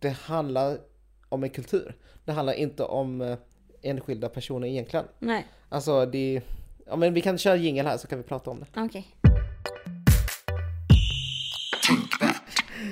det 0.00 0.10
handlar 0.10 0.78
om 1.28 1.44
en 1.44 1.50
kultur. 1.50 1.94
Det 2.24 2.32
handlar 2.32 2.52
inte 2.52 2.82
om 2.84 3.20
eh, 3.20 3.36
enskilda 3.82 4.28
personer 4.28 4.68
egentligen. 4.68 5.04
Nej. 5.18 5.46
Alltså 5.68 6.06
det, 6.06 6.40
Ja 6.86 6.96
men 6.96 7.14
vi 7.14 7.20
kan 7.20 7.38
köra 7.38 7.56
jingel 7.56 7.86
här 7.86 7.96
så 7.96 8.06
kan 8.06 8.18
vi 8.18 8.24
prata 8.24 8.50
om 8.50 8.60
det. 8.60 8.80
Okej. 8.80 9.06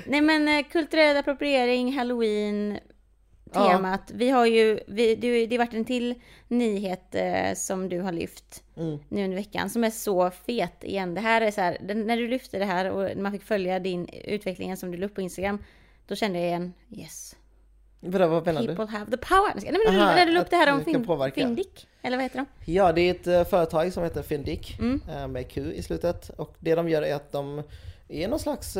Nej 0.07 0.21
men 0.21 0.47
eh, 0.47 0.65
kulturell 0.71 1.17
appropriering, 1.17 1.93
halloween, 1.97 2.79
Ja. 3.53 3.69
temat. 3.71 4.11
Vi 4.13 4.29
har 4.29 4.45
ju, 4.45 4.79
vi, 4.87 5.15
det, 5.15 5.45
det 5.45 5.55
har 5.55 5.65
varit 5.65 5.73
en 5.73 5.85
till 5.85 6.15
nyhet 6.47 7.15
eh, 7.15 7.53
som 7.55 7.89
du 7.89 7.99
har 8.01 8.11
lyft 8.11 8.63
Mm. 8.77 8.99
nu 9.09 9.23
under 9.23 9.37
veckan 9.37 9.69
som 9.69 9.83
är 9.83 9.89
så 9.89 10.29
fet 10.31 10.83
igen. 10.83 11.13
Det 11.13 11.21
här 11.21 11.41
är 11.41 11.51
så 11.51 11.61
här, 11.61 11.77
när 11.95 12.17
du 12.17 12.27
lyfte 12.27 12.59
det 12.59 12.65
här 12.65 12.91
och 12.91 13.17
man 13.17 13.31
fick 13.31 13.43
följa 13.43 13.79
din 13.79 14.07
utvecklingen 14.23 14.77
som 14.77 14.91
du 14.91 14.97
la 14.97 15.05
upp 15.05 15.15
på 15.15 15.21
Instagram, 15.21 15.63
då 16.07 16.15
kände 16.15 16.39
jag 16.39 16.47
igen, 16.47 16.73
yes. 16.91 17.35
Vadå, 17.99 18.27
vad 18.27 18.45
menar 18.45 18.61
du? 18.61 18.67
People 18.67 18.85
have 18.97 19.11
the 19.11 19.17
power. 19.17 19.53
Nej 19.55 19.71
men 19.87 19.95
Aha, 20.01 20.15
när 20.15 20.25
du 20.25 20.31
la 20.31 20.41
upp 20.41 20.49
det 20.49 20.55
här 20.55 20.73
om 20.73 20.83
fin, 20.83 21.05
påverka. 21.05 21.41
Findic, 21.41 21.87
eller 22.01 22.17
vad 22.17 22.23
heter 22.23 22.37
de? 22.65 22.71
Ja, 22.71 22.91
det 22.91 23.01
är 23.01 23.11
ett 23.11 23.27
eh, 23.27 23.43
företag 23.43 23.93
som 23.93 24.03
heter 24.03 24.21
Fyndik 24.23 24.79
Mm. 24.79 25.01
eh, 25.09 25.27
med 25.27 25.51
Q 25.51 25.73
i 25.73 25.83
slutet. 25.83 26.29
Och 26.29 26.55
det 26.59 26.75
de 26.75 26.89
gör 26.89 27.01
är 27.01 27.15
att 27.15 27.31
de 27.31 27.63
är 28.09 28.27
någon 28.27 28.39
slags, 28.39 28.77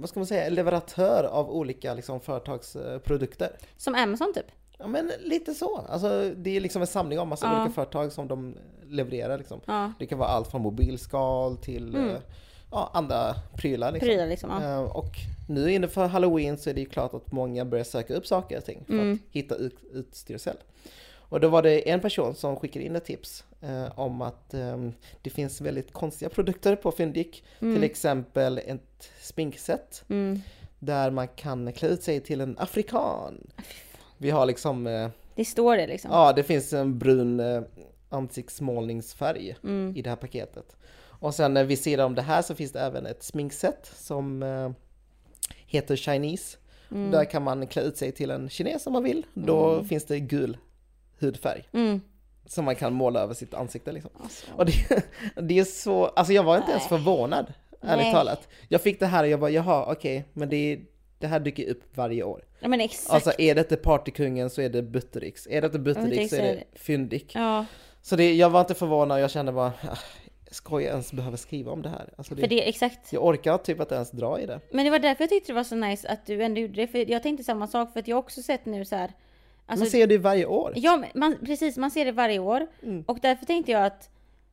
vad 0.00 0.08
ska 0.08 0.20
man 0.20 0.26
säga, 0.26 0.48
leverantör 0.50 1.24
av 1.24 1.50
olika 1.50 1.94
liksom, 1.94 2.20
företagsprodukter. 2.20 3.50
Som 3.76 3.94
Amazon 3.94 4.32
typ. 4.34 4.46
Ja 4.78 4.86
men 4.86 5.10
lite 5.20 5.54
så. 5.54 5.76
Alltså, 5.88 6.32
det 6.36 6.56
är 6.56 6.60
liksom 6.60 6.82
en 6.82 6.86
samling 6.88 7.18
av 7.18 7.26
massa 7.26 7.46
Ja. 7.46 7.60
olika 7.60 7.74
företag 7.74 8.12
som 8.12 8.28
de 8.28 8.54
levererar. 8.88 9.38
Liksom. 9.38 9.60
Ja, 9.66 9.92
Det 9.98 10.06
kan 10.06 10.18
vara 10.18 10.28
allt 10.28 10.50
från 10.50 10.62
mobilskal 10.62 11.56
till 11.56 11.94
Mm. 11.94 12.08
eh, 12.10 12.16
ja, 12.70 12.90
andra 12.94 13.34
prylar. 13.54 13.92
Liksom. 13.92 14.06
prylar 14.08 14.26
liksom. 14.26 14.50
Ja. 14.62 14.70
Eh, 14.72 14.96
Och 14.96 15.12
nu 15.48 15.72
inför 15.72 16.06
halloween 16.06 16.58
så 16.58 16.70
är 16.70 16.74
det 16.74 16.80
ju 16.80 16.86
klart 16.88 17.14
att 17.14 17.32
många 17.32 17.64
börjar 17.64 17.84
söka 17.84 18.14
upp 18.14 18.26
saker 18.26 18.58
och 18.58 18.64
ting 18.64 18.84
för 18.86 18.92
Mm. 18.92 19.12
att 19.12 19.18
hitta 19.36 19.54
ut, 19.54 19.76
utstyrsel. 19.92 20.56
Och 21.28 21.40
då 21.40 21.48
var 21.48 21.62
det 21.62 21.90
en 21.90 22.00
person 22.00 22.34
som 22.34 22.56
skickade 22.56 22.84
in 22.84 22.96
ett 22.96 23.04
tips 23.04 23.44
eh, 23.60 23.98
om 23.98 24.22
att 24.22 24.54
ehm, 24.54 24.92
det 25.22 25.30
finns 25.30 25.60
väldigt 25.60 25.92
konstiga 25.92 26.28
produkter 26.34 26.76
på 26.76 26.90
Fyndik. 26.92 27.44
Till 27.58 27.84
exempel 27.84 28.58
ett 28.58 29.10
sminkset 29.20 30.04
Mm. 30.08 30.40
där 30.78 31.10
man 31.10 31.28
kan 31.28 31.72
klä 31.72 31.88
ut 31.88 32.02
sig 32.02 32.20
till 32.20 32.40
en 32.40 32.58
afrikan. 32.58 33.46
Vi 34.18 34.30
har 34.30 34.46
liksom, 34.46 34.86
eh, 34.86 35.08
Det 35.34 35.44
står 35.44 35.76
det 35.76 35.86
liksom. 35.86 36.10
ja 36.10 36.32
det 36.32 36.42
finns 36.42 36.72
en 36.72 36.98
brun 36.98 37.40
eh, 37.40 37.62
ansiktsmålningsfärg 38.08 39.56
Mm. 39.64 39.96
i 39.96 40.02
det 40.02 40.08
här 40.10 40.16
paketet. 40.16 40.76
Och 41.18 41.34
sen 41.34 41.56
eh, 41.56 41.64
vid 41.64 41.78
sidan 41.78 42.06
om 42.06 42.14
det 42.14 42.22
här 42.22 42.42
så 42.42 42.54
finns 42.54 42.72
det 42.72 42.80
även 42.80 43.06
ett 43.06 43.22
sminkset 43.22 43.90
som 43.96 44.42
eh, 44.42 44.70
heter 45.66 45.96
Chinese. 45.96 46.56
Mm. 46.90 47.10
Där 47.10 47.24
kan 47.24 47.42
man 47.42 47.66
klä 47.66 47.82
ut 47.82 47.96
sig 47.96 48.12
till 48.12 48.30
en 48.30 48.48
kines 48.48 48.86
om 48.86 48.92
man 48.92 49.04
vill. 49.04 49.26
Då 49.34 49.84
finns 49.84 50.04
det 50.04 50.20
gul 50.20 50.56
hudfärg 51.20 51.68
Mm. 51.72 52.00
som 52.46 52.64
man 52.64 52.76
kan 52.76 52.92
måla 52.92 53.20
över 53.20 53.34
sitt 53.34 53.54
ansikte 53.54 53.92
liksom. 53.92 54.10
Alltså. 54.22 54.46
Och 54.56 54.66
det, 54.66 54.72
det 55.42 55.58
är 55.58 55.64
så, 55.64 56.04
alltså 56.06 56.32
jag 56.32 56.42
var 56.42 56.56
inte 56.56 56.70
ens 56.70 56.90
Nej. 56.90 56.98
förvånad, 57.00 57.52
ärligt 57.82 58.04
Nej. 58.04 58.12
talat. 58.12 58.48
Jag 58.68 58.80
fick 58.80 59.00
det 59.00 59.06
här 59.06 59.22
och 59.24 59.28
jag 59.28 59.40
bara, 59.40 59.50
jaha 59.50 59.92
okej, 59.92 60.24
men 60.32 60.48
det, 60.48 60.80
det 61.18 61.26
här 61.26 61.40
dyker 61.40 61.70
upp 61.70 61.82
varje 61.96 62.22
år. 62.22 62.44
Ja 62.60 62.68
men 62.68 62.80
exakt. 62.80 63.10
Alltså 63.14 63.32
är 63.38 63.54
det 63.54 63.60
inte 63.60 63.76
Partykungen 63.76 64.50
så 64.50 64.60
är 64.62 64.68
det 64.68 64.82
Buttericks, 64.82 65.46
är 65.50 65.60
det 65.60 65.66
inte 65.66 65.78
Buttericks 65.78 66.30
så 66.30 66.36
är 66.36 66.42
det 66.54 66.64
Fyndik. 66.78 67.34
Ja, 67.34 67.64
Så 68.02 68.16
det, 68.16 68.34
jag 68.34 68.50
var 68.50 68.60
inte 68.60 68.74
förvånad, 68.74 69.20
jag 69.20 69.30
kände 69.30 69.52
bara, 69.52 69.72
ah, 69.82 69.98
ska 70.50 70.80
jag 70.80 70.90
ens 70.90 71.12
behöva 71.12 71.36
skriva 71.36 71.72
om 71.72 71.82
det 71.82 71.88
här? 71.88 72.14
Alltså 72.16 72.34
för 72.34 72.42
det, 72.42 72.48
det, 72.48 72.68
exakt. 72.68 73.12
jag 73.12 73.24
orkar 73.24 73.58
typ 73.58 73.80
inte 73.80 73.94
ens 73.94 74.10
dra 74.10 74.40
i 74.40 74.46
det. 74.46 74.60
Men 74.72 74.84
det 74.84 74.90
var 74.90 74.98
därför 74.98 75.22
jag 75.24 75.30
tyckte 75.30 75.52
det 75.52 75.56
var 75.56 75.64
så 75.64 75.74
nice 75.74 76.08
att 76.08 76.26
du 76.26 76.42
ändå 76.42 76.60
gjorde 76.60 76.74
det. 76.74 76.86
För 76.86 77.10
jag 77.10 77.22
tänkte 77.22 77.44
samma 77.44 77.66
sak 77.66 77.92
för 77.92 78.00
att 78.00 78.08
jag 78.08 78.16
har 78.16 78.22
också 78.22 78.42
sett 78.42 78.66
nu 78.66 78.84
så 78.84 78.96
här. 78.96 79.12
Alltså, 79.66 79.84
man 79.84 79.90
ser 79.90 80.06
det 80.06 80.18
varje 80.18 80.46
år. 80.46 80.72
Ja, 80.76 81.04
man, 81.14 81.36
precis. 81.46 81.76
Man 81.76 81.90
ser 81.90 82.04
det 82.04 82.12
varje 82.12 82.38
år. 82.38 82.66
Mm. 82.82 83.04
Och 83.08 83.18
därför 83.22 83.46
tänkte 83.46 83.72
jag 83.72 83.84
att 83.86 84.10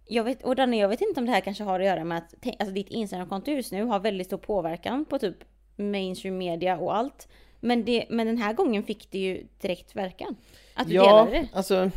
jag 0.07 0.23
vet, 0.23 0.43
och 0.43 0.55
Danne, 0.55 0.77
jag 0.77 0.89
vet 0.89 1.01
inte 1.01 1.19
om 1.19 1.25
det 1.25 1.31
här 1.31 1.41
kanske 1.41 1.63
har 1.63 1.79
att 1.79 1.85
göra 1.85 2.03
med 2.03 2.17
att 2.17 2.35
alltså, 2.59 2.73
ditt 2.73 2.89
Instagramkonto 2.89 3.51
just 3.51 3.71
nu 3.71 3.83
har 3.83 3.99
väldigt 3.99 4.27
stor 4.27 4.37
påverkan 4.37 5.05
på 5.05 5.19
typ 5.19 5.35
mainstream 5.75 6.37
media 6.37 6.77
och 6.77 6.95
allt. 6.95 7.27
Men, 7.59 7.85
det, 7.85 8.05
men 8.09 8.27
den 8.27 8.37
här 8.37 8.53
gången 8.53 8.83
fick 8.83 9.11
det 9.11 9.19
ju 9.19 9.47
direkt 9.61 9.95
verkan. 9.95 10.35
Att 10.73 10.87
du 10.87 10.93
Ja, 10.93 11.03
delade 11.03 11.31
det. 11.31 11.47
alltså 11.53 11.91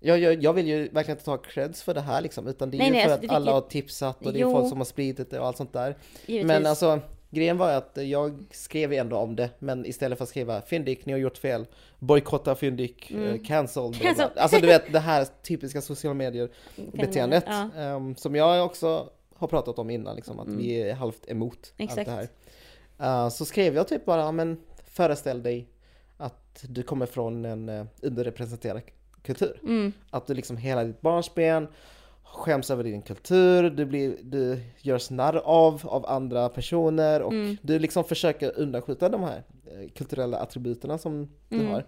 jag, 0.00 0.18
jag, 0.18 0.42
jag 0.42 0.52
vill 0.52 0.66
ju 0.68 0.88
verkligen 0.88 1.16
inte 1.16 1.24
ta 1.24 1.36
creds 1.36 1.82
för 1.82 1.94
det 1.94 2.00
här 2.00 2.20
liksom, 2.20 2.46
utan 2.46 2.70
det 2.70 2.76
är 2.76 2.78
Nej, 2.78 2.86
ju 2.86 2.92
nej, 2.92 3.04
för 3.04 3.12
alltså, 3.12 3.26
att 3.26 3.32
alla 3.36 3.52
har 3.52 3.60
tipsat 3.60 4.26
och 4.26 4.32
det 4.32 4.38
är 4.38 4.40
Jo. 4.40 4.52
folk 4.52 4.68
som 4.68 4.78
har 4.78 4.84
spridit 4.84 5.30
det 5.30 5.40
och 5.40 5.46
allt 5.46 5.56
sånt 5.56 5.72
där. 5.72 5.96
Givetvis. 6.26 6.46
Men 6.46 6.66
alltså, 6.66 7.00
grejen 7.32 7.58
var 7.58 7.70
att 7.72 7.98
jag 8.02 8.44
skrev 8.50 8.92
ändå 8.92 9.16
om 9.16 9.36
det, 9.36 9.50
men 9.58 9.86
istället 9.86 10.18
för 10.18 10.22
att 10.22 10.28
skriva 10.28 10.60
Fyndik, 10.60 11.06
ni 11.06 11.12
har 11.12 11.20
gjort 11.20 11.38
fel, 11.38 11.66
bojkotta 11.98 12.54
Fyndik, 12.54 13.10
mm. 13.10 13.44
cancel, 13.44 13.90
bla, 13.90 13.98
bla, 14.00 14.08
Cancel. 14.08 14.38
Alltså 14.38 14.58
du 14.60 14.66
vet 14.66 14.92
det 14.92 14.98
här 14.98 15.26
typiska 15.42 15.80
sociala 15.80 16.14
medier 16.14 16.50
beteendet 16.92 17.44
Ja. 17.46 17.68
ehm, 17.76 18.16
som 18.16 18.34
jag 18.34 18.64
också 18.66 19.10
har 19.34 19.48
pratat 19.48 19.78
om 19.78 19.90
innan, 19.90 20.16
liksom, 20.16 20.40
att 20.40 20.48
vi 20.48 20.82
är 20.82 20.94
halvt 20.94 21.30
emot 21.30 21.72
Mm. 21.78 21.88
Exakt. 21.88 22.08
allt 22.08 22.30
det 22.98 23.04
här. 23.04 23.24
Eh, 23.24 23.28
så 23.28 23.44
skrev 23.44 23.74
jag 23.74 23.88
typ 23.88 24.04
bara, 24.04 24.20
"Ja, 24.20 24.32
men 24.32 24.60
föreställ 24.86 25.42
dig 25.42 25.68
att 26.16 26.64
du 26.68 26.82
kommer 26.82 27.06
från 27.06 27.44
en 27.44 27.68
uh, 27.68 27.86
underrepresenterad 28.02 28.80
kultur. 29.22 29.60
Mm. 29.62 29.92
Att 30.10 30.26
du 30.26 30.34
liksom 30.34 30.56
hela 30.56 30.84
ditt 30.84 31.00
barnsben 31.00 31.68
skäms 32.32 32.70
över 32.70 32.84
din 32.84 33.02
kultur, 33.02 33.70
du, 33.70 33.84
blir, 33.84 34.16
du 34.22 34.60
görs 34.80 35.10
narr 35.10 35.36
av 35.36 35.80
av 35.84 36.06
andra 36.06 36.48
personer 36.48 37.22
och 37.22 37.32
Mm. 37.32 37.56
du 37.62 37.78
liksom 37.78 38.04
försöker 38.04 38.58
undanskjuta 38.58 39.08
de 39.08 39.22
här 39.22 39.42
eh, 39.66 39.88
kulturella 39.94 40.38
attributerna 40.38 40.98
som 40.98 41.28
du 41.48 41.56
Mm. 41.60 41.70
har. 41.72 41.84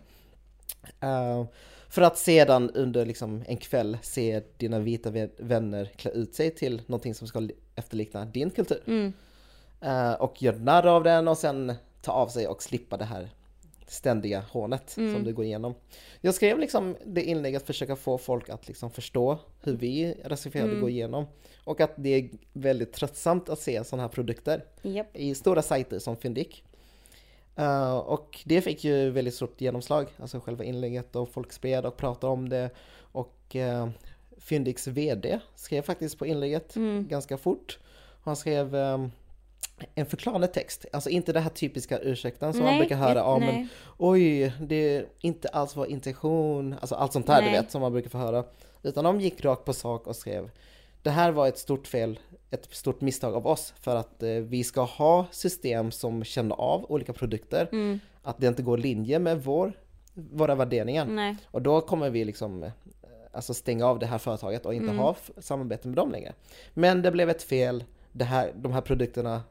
Eh, 1.01 1.47
för 1.89 2.03
att 2.03 2.19
sedan 2.19 2.71
under 2.71 3.07
liksom 3.07 3.43
en 3.47 3.57
kväll 3.57 3.99
se 4.03 4.43
dina 4.57 4.79
vita 4.79 5.11
vä- 5.11 5.31
vänner 5.39 5.85
klä 5.97 6.11
ut 6.11 6.35
sig 6.35 6.51
till 6.51 6.83
någonting 6.87 7.15
som 7.15 7.27
ska 7.29 7.41
li- 7.41 7.57
efterlikna 7.75 8.25
din 8.25 8.51
kultur. 8.51 8.81
Mm. 8.87 9.13
Eh, 9.81 10.13
och 10.13 10.43
göra 10.43 10.57
narr 10.57 10.87
av 10.87 11.03
den 11.05 11.29
och 11.29 11.39
sen 11.39 11.73
ta 12.03 12.13
av 12.13 12.29
sig 12.29 12.47
och 12.49 12.63
slippa 12.63 12.97
det 12.97 13.05
här 13.05 13.29
ständiga 13.87 14.45
hånet 14.51 14.91
som 14.91 15.25
du 15.25 15.33
går 15.35 15.45
igenom. 15.45 15.75
Jag 16.21 16.35
skrev 16.35 16.59
liksom 16.59 16.97
det 17.07 17.23
inlägget 17.23 17.63
att 17.63 17.67
försöka 17.67 17.97
få 17.97 18.19
folk 18.19 18.49
att 18.49 18.69
liksom 18.69 18.91
förstå 18.91 19.39
hur 19.63 19.77
vi 19.77 20.15
rasifierade 20.25 20.75
går 20.81 20.91
igenom. 20.91 21.27
Och 21.65 21.81
att 21.81 21.93
det 21.97 22.09
är 22.09 22.29
väldigt 22.53 22.93
tröttsamt 22.93 23.49
att 23.49 23.59
se 23.59 23.85
sådana 23.85 24.03
här 24.03 24.09
produkter 24.09 24.65
Japp. 24.83 25.17
i 25.17 25.35
stora 25.35 25.63
sajter 25.63 25.99
som 25.99 26.17
Fyndik. 26.17 26.65
Eh, 27.57 27.97
och 27.97 28.43
det 28.45 28.61
fick 28.61 28.85
ju 28.85 29.11
väldigt 29.11 29.35
stort 29.35 29.61
genomslag, 29.61 30.07
alltså 30.19 30.41
själva 30.41 30.65
inlägget 30.65 31.17
och 31.17 31.29
folk 31.29 31.53
spred 31.53 31.87
och 31.87 31.97
pratade 31.97 32.33
om 32.33 32.49
det. 32.49 32.71
Och 32.97 33.57
uh, 33.57 33.89
Fyndiks 34.39 34.87
VD 34.87 35.41
skrev 35.55 35.83
faktiskt 35.83 36.19
på 36.19 36.27
inlägget 36.27 36.77
Mm. 36.77 37.09
ganska 37.09 37.39
fort. 37.39 37.79
Han 38.23 38.37
skrev 38.37 38.75
ehm, 38.75 39.11
en 39.95 40.07
förklarande 40.07 40.47
text, 40.47 40.87
alltså 40.93 41.11
inte 41.11 41.33
den 41.33 41.43
här 41.43 41.51
typiska 41.51 41.99
ursäkten 41.99 42.53
som 42.53 42.63
man 42.63 42.71
Nej, 42.73 42.81
brukar 42.81 42.97
höra, 42.97 43.19
ja 43.19 43.39
men 43.39 43.69
oj, 43.99 44.53
det 44.61 44.97
är 44.97 45.07
inte 45.21 45.49
alls 45.49 45.77
vår 45.77 45.87
intention, 45.87 46.75
alltså 46.81 46.95
allt 46.95 47.13
sånt 47.13 47.27
där 47.27 47.43
du 47.43 47.51
vet 47.51 47.71
som 47.71 47.81
man 47.81 47.93
brukar 47.93 48.11
få 48.11 48.19
höra. 48.19 48.45
Utan 48.83 49.05
de 49.05 49.21
gick 49.21 49.45
rakt 49.45 49.65
på 49.65 49.73
sak 49.73 50.07
och 50.07 50.17
skrev 50.17 50.51
det 51.03 51.11
här 51.11 51.31
var 51.33 51.49
ett 51.49 51.59
stort 51.59 51.87
fel, 51.87 52.19
ett 52.51 52.75
stort 52.75 53.01
misstag 53.01 53.35
av 53.35 53.47
oss 53.47 53.75
för 53.81 53.97
att 53.97 54.23
eh, 54.23 54.29
vi 54.31 54.65
ska 54.65 54.83
ha 54.83 55.27
system 55.31 55.91
som 55.91 56.25
känner 56.25 56.55
av 56.55 56.91
olika 56.93 57.13
produkter, 57.13 57.69
Mm. 57.73 58.01
att 58.23 58.39
det 58.39 58.47
inte 58.47 58.63
går 58.63 58.79
i 58.79 58.83
linje 58.83 59.19
med 59.19 59.43
vår, 59.45 59.73
våra 60.15 60.55
värderingar. 60.55 61.07
Nej. 61.07 61.37
Och 61.51 61.63
då 61.63 61.81
kommer 61.81 62.11
vi 62.11 62.25
liksom 62.25 62.63
eh, 62.63 62.71
alltså 63.33 63.55
stänga 63.55 63.87
av 63.87 63.99
det 63.99 64.07
här 64.07 64.19
företaget 64.19 64.67
och 64.67 64.75
inte 64.75 64.85
Mm. 64.91 64.99
ha 64.99 65.17
samarbete 65.39 65.89
med 65.89 65.97
dem 65.97 66.11
längre. 66.13 66.33
Men 66.75 67.03
det 67.03 67.11
blev 67.11 67.31
ett 67.31 67.43
fel, 67.43 67.85
det 68.13 68.25
här, 68.25 68.53
de 68.57 68.73
här 68.73 68.81
produkterna 68.81 69.43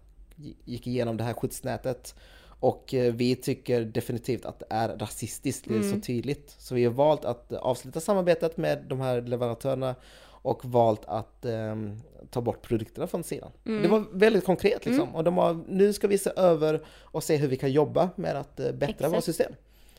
gick 0.65 0.87
igenom 0.87 1.17
det 1.17 1.23
här 1.23 1.33
skyddsnätet 1.33 2.15
och 2.45 2.93
eh, 2.93 3.13
vi 3.13 3.35
tycker 3.35 3.81
definitivt 3.81 4.45
att 4.45 4.59
det 4.59 4.65
är 4.69 4.97
rasistiskt, 4.97 5.65
det 5.67 5.73
är 5.73 5.77
Mm. 5.79 5.93
så 5.93 5.99
tydligt. 6.05 6.55
Så 6.57 6.75
vi 6.75 6.83
har 6.85 6.91
valt 6.91 7.25
att 7.25 7.51
eh, 7.51 7.57
avsluta 7.59 7.99
samarbetet 7.99 8.57
med 8.57 8.83
de 8.87 8.99
här 9.01 9.21
leverantörerna 9.21 9.95
och 10.25 10.65
valt 10.65 11.05
att 11.05 11.45
ehm, 11.45 11.97
ta 12.29 12.41
bort 12.41 12.61
produkterna 12.61 13.07
från 13.07 13.23
sidan. 13.23 13.51
Mm. 13.65 13.81
Det 13.81 13.87
var 13.87 14.05
väldigt 14.11 14.45
konkret 14.45 14.85
liksom. 14.85 15.15
Och 15.15 15.23
de 15.23 15.37
har, 15.37 15.63
nu 15.67 15.93
ska 15.93 16.07
vi 16.07 16.17
se 16.17 16.29
över 16.35 16.81
och 17.01 17.23
se 17.23 17.37
hur 17.37 17.47
vi 17.47 17.57
kan 17.57 17.71
jobba 17.71 18.09
med 18.15 18.35
att 18.35 18.59
eh, 18.59 18.71
bättra 18.71 18.89
Exakt. 18.89 19.13
vårt 19.13 19.23
system. 19.23 19.53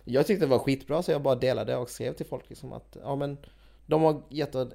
Jag 0.05 0.27
tyckte 0.27 0.45
det 0.47 0.51
var 0.51 0.59
skitbra 0.59 1.03
så 1.03 1.11
jag 1.13 1.23
bara 1.23 1.35
delade 1.35 1.77
och 1.77 1.91
skrev 1.91 2.13
till 2.13 2.27
folk 2.27 2.49
liksom 2.49 2.73
att 2.73 2.97
ja 3.03 3.17
men 3.17 3.39
de 3.87 4.03
har 4.03 4.23
gett 4.29 4.55
en 4.55 4.73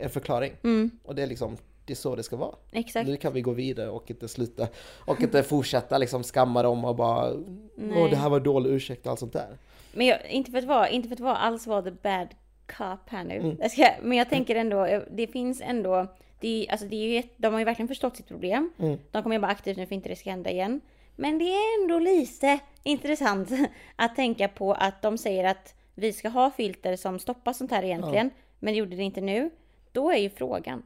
en 0.00 0.10
förklaring 0.10 0.52
Mm. 0.64 0.90
och 1.04 1.14
det 1.14 1.22
är 1.22 1.26
liksom 1.26 1.56
det 1.84 1.92
är 1.92 1.94
så 1.94 2.16
det 2.16 2.22
ska 2.22 2.36
vara. 2.36 2.54
Exakt. 2.72 3.08
Nu 3.08 3.16
kan 3.16 3.32
vi 3.32 3.40
gå 3.40 3.52
vidare 3.52 3.90
och 3.90 4.10
inte 4.10 4.28
sluta 4.28 4.68
och 4.98 5.20
inte 5.20 5.42
fortsätta 5.42 5.98
liksom 5.98 6.22
skamma 6.22 6.62
dem 6.62 6.84
och 6.84 6.96
bara 6.96 7.32
åh 7.32 7.40
Nej. 7.74 8.10
det 8.10 8.16
här 8.16 8.28
var 8.28 8.40
dålig 8.40 8.70
ursäkt 8.70 9.06
och 9.06 9.10
allt 9.10 9.20
sånt 9.20 9.32
där. 9.32 9.58
Men 9.92 10.06
jag, 10.06 10.30
inte 10.30 10.50
för 10.50 10.58
att 10.58 10.64
vara, 10.64 10.88
inte 10.88 11.08
för 11.08 11.14
att 11.14 11.20
vara 11.20 11.36
alls 11.36 11.66
vara 11.66 11.82
the 11.82 11.90
bad 11.90 12.28
cop 12.66 13.08
här 13.08 13.24
nu. 13.24 13.34
Mm. 13.34 13.56
Jag 13.60 13.70
ska, 13.70 13.88
men 14.02 14.18
jag 14.18 14.28
tänker 14.28 14.56
ändå, 14.56 15.02
det 15.10 15.26
finns 15.26 15.60
ändå, 15.60 16.06
det, 16.40 16.66
alltså 16.70 16.86
det 16.86 16.96
är 16.96 17.16
ju, 17.16 17.22
de 17.36 17.52
har 17.52 17.58
ju 17.58 17.64
verkligen 17.64 17.88
förstått 17.88 18.16
sitt 18.16 18.28
problem. 18.28 18.72
Mm. 18.78 18.98
De 19.10 19.22
kommer 19.22 19.36
jobba 19.36 19.48
aktivt 19.48 19.76
nu 19.76 19.86
för 19.86 19.94
inte 19.94 20.08
det 20.08 20.16
ska 20.16 20.30
hända 20.30 20.50
igen. 20.50 20.80
Men 21.16 21.38
det 21.38 21.44
är 21.44 21.82
ändå 21.82 21.98
lite 21.98 22.58
intressant 22.82 23.50
att 23.96 24.16
tänka 24.16 24.48
på 24.48 24.72
att 24.72 25.02
de 25.02 25.18
säger 25.18 25.44
att 25.44 25.74
vi 25.94 26.12
ska 26.12 26.28
ha 26.28 26.50
filter 26.50 26.96
som 26.96 27.18
stoppar 27.18 27.52
sånt 27.52 27.70
här 27.70 27.82
egentligen. 27.82 28.30
men 28.58 28.74
gjorde 28.74 28.96
det 28.96 29.02
inte 29.02 29.20
nu. 29.20 29.50
Då 29.92 30.10
är 30.10 30.16
ju 30.18 30.30
frågan. 30.30 30.82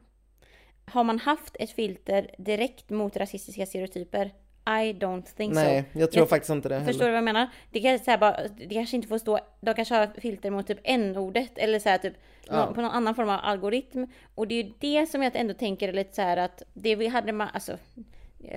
Har 0.91 1.03
man 1.03 1.19
haft 1.19 1.55
ett 1.59 1.71
filter 1.71 2.31
direkt 2.37 2.89
mot 2.89 3.17
rasistiska 3.17 3.65
stereotyper? 3.65 4.25
I 4.65 4.93
don't 4.93 5.35
think 5.37 5.53
Nej, 5.53 5.83
so. 5.93 5.99
jag 5.99 6.11
tror 6.11 6.21
Jag- 6.21 6.29
faktiskt 6.29 6.49
inte 6.49 6.69
det 6.69 6.85
Förstår 6.85 7.05
du 7.05 7.11
vad 7.11 7.17
jag 7.17 7.23
menar? 7.23 7.47
Det 7.71 7.79
kanske, 7.79 8.05
så 8.05 8.11
här 8.11 8.17
bara, 8.17 8.47
det 8.47 8.73
kanske 8.73 8.95
inte 8.95 9.07
får 9.07 9.17
stå, 9.17 9.39
de 9.61 9.73
kanske 9.73 9.95
har 9.95 10.07
filter 10.21 10.51
mot 10.51 10.67
typ 10.67 10.79
n-ordet 10.83 11.57
eller 11.57 11.79
så 11.79 11.89
här 11.89 11.97
typ 11.97 12.13
Ja. 12.49 12.71
på 12.75 12.81
någon 12.81 12.91
annan 12.91 13.15
form 13.15 13.29
av 13.29 13.39
algoritm. 13.43 14.05
Och 14.35 14.47
det 14.47 14.55
är 14.55 14.63
ju 14.63 14.71
det 14.79 15.05
som 15.07 15.23
jag 15.23 15.35
ändå 15.35 15.53
tänker 15.53 15.89
är 15.89 15.93
lite 15.93 16.15
så 16.15 16.21
här 16.21 16.37
att 16.37 16.63
det 16.73 16.95
vi 16.95 17.07
hade, 17.07 17.31
ma- 17.31 17.49
alltså 17.53 17.77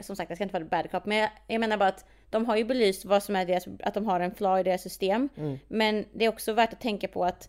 som 0.03 0.17
sagt 0.17 0.31
jag 0.31 0.37
ska 0.37 0.43
inte 0.45 0.53
vara 0.61 0.65
bad 0.65 0.91
cop, 0.91 1.07
men 1.07 1.19
jag, 1.19 1.31
jag 1.47 1.61
menar 1.61 1.77
bara 1.77 1.89
att 1.89 2.05
de 2.31 2.45
har 2.47 2.57
ju 2.57 2.65
belyst 2.65 3.05
vad 3.05 3.23
som 3.23 3.37
är 3.37 3.47
deras, 3.47 3.67
att 3.81 3.95
de 3.95 4.07
har 4.07 4.21
en 4.21 4.35
flaw 4.35 4.61
i 4.61 4.63
deras 4.63 4.83
system. 4.83 5.29
Mm. 5.37 5.59
Men 5.69 6.05
det 6.13 6.25
är 6.25 6.29
också 6.29 6.53
värt 6.53 6.73
att 6.73 6.81
tänka 6.81 7.09
på 7.09 7.25
att 7.25 7.49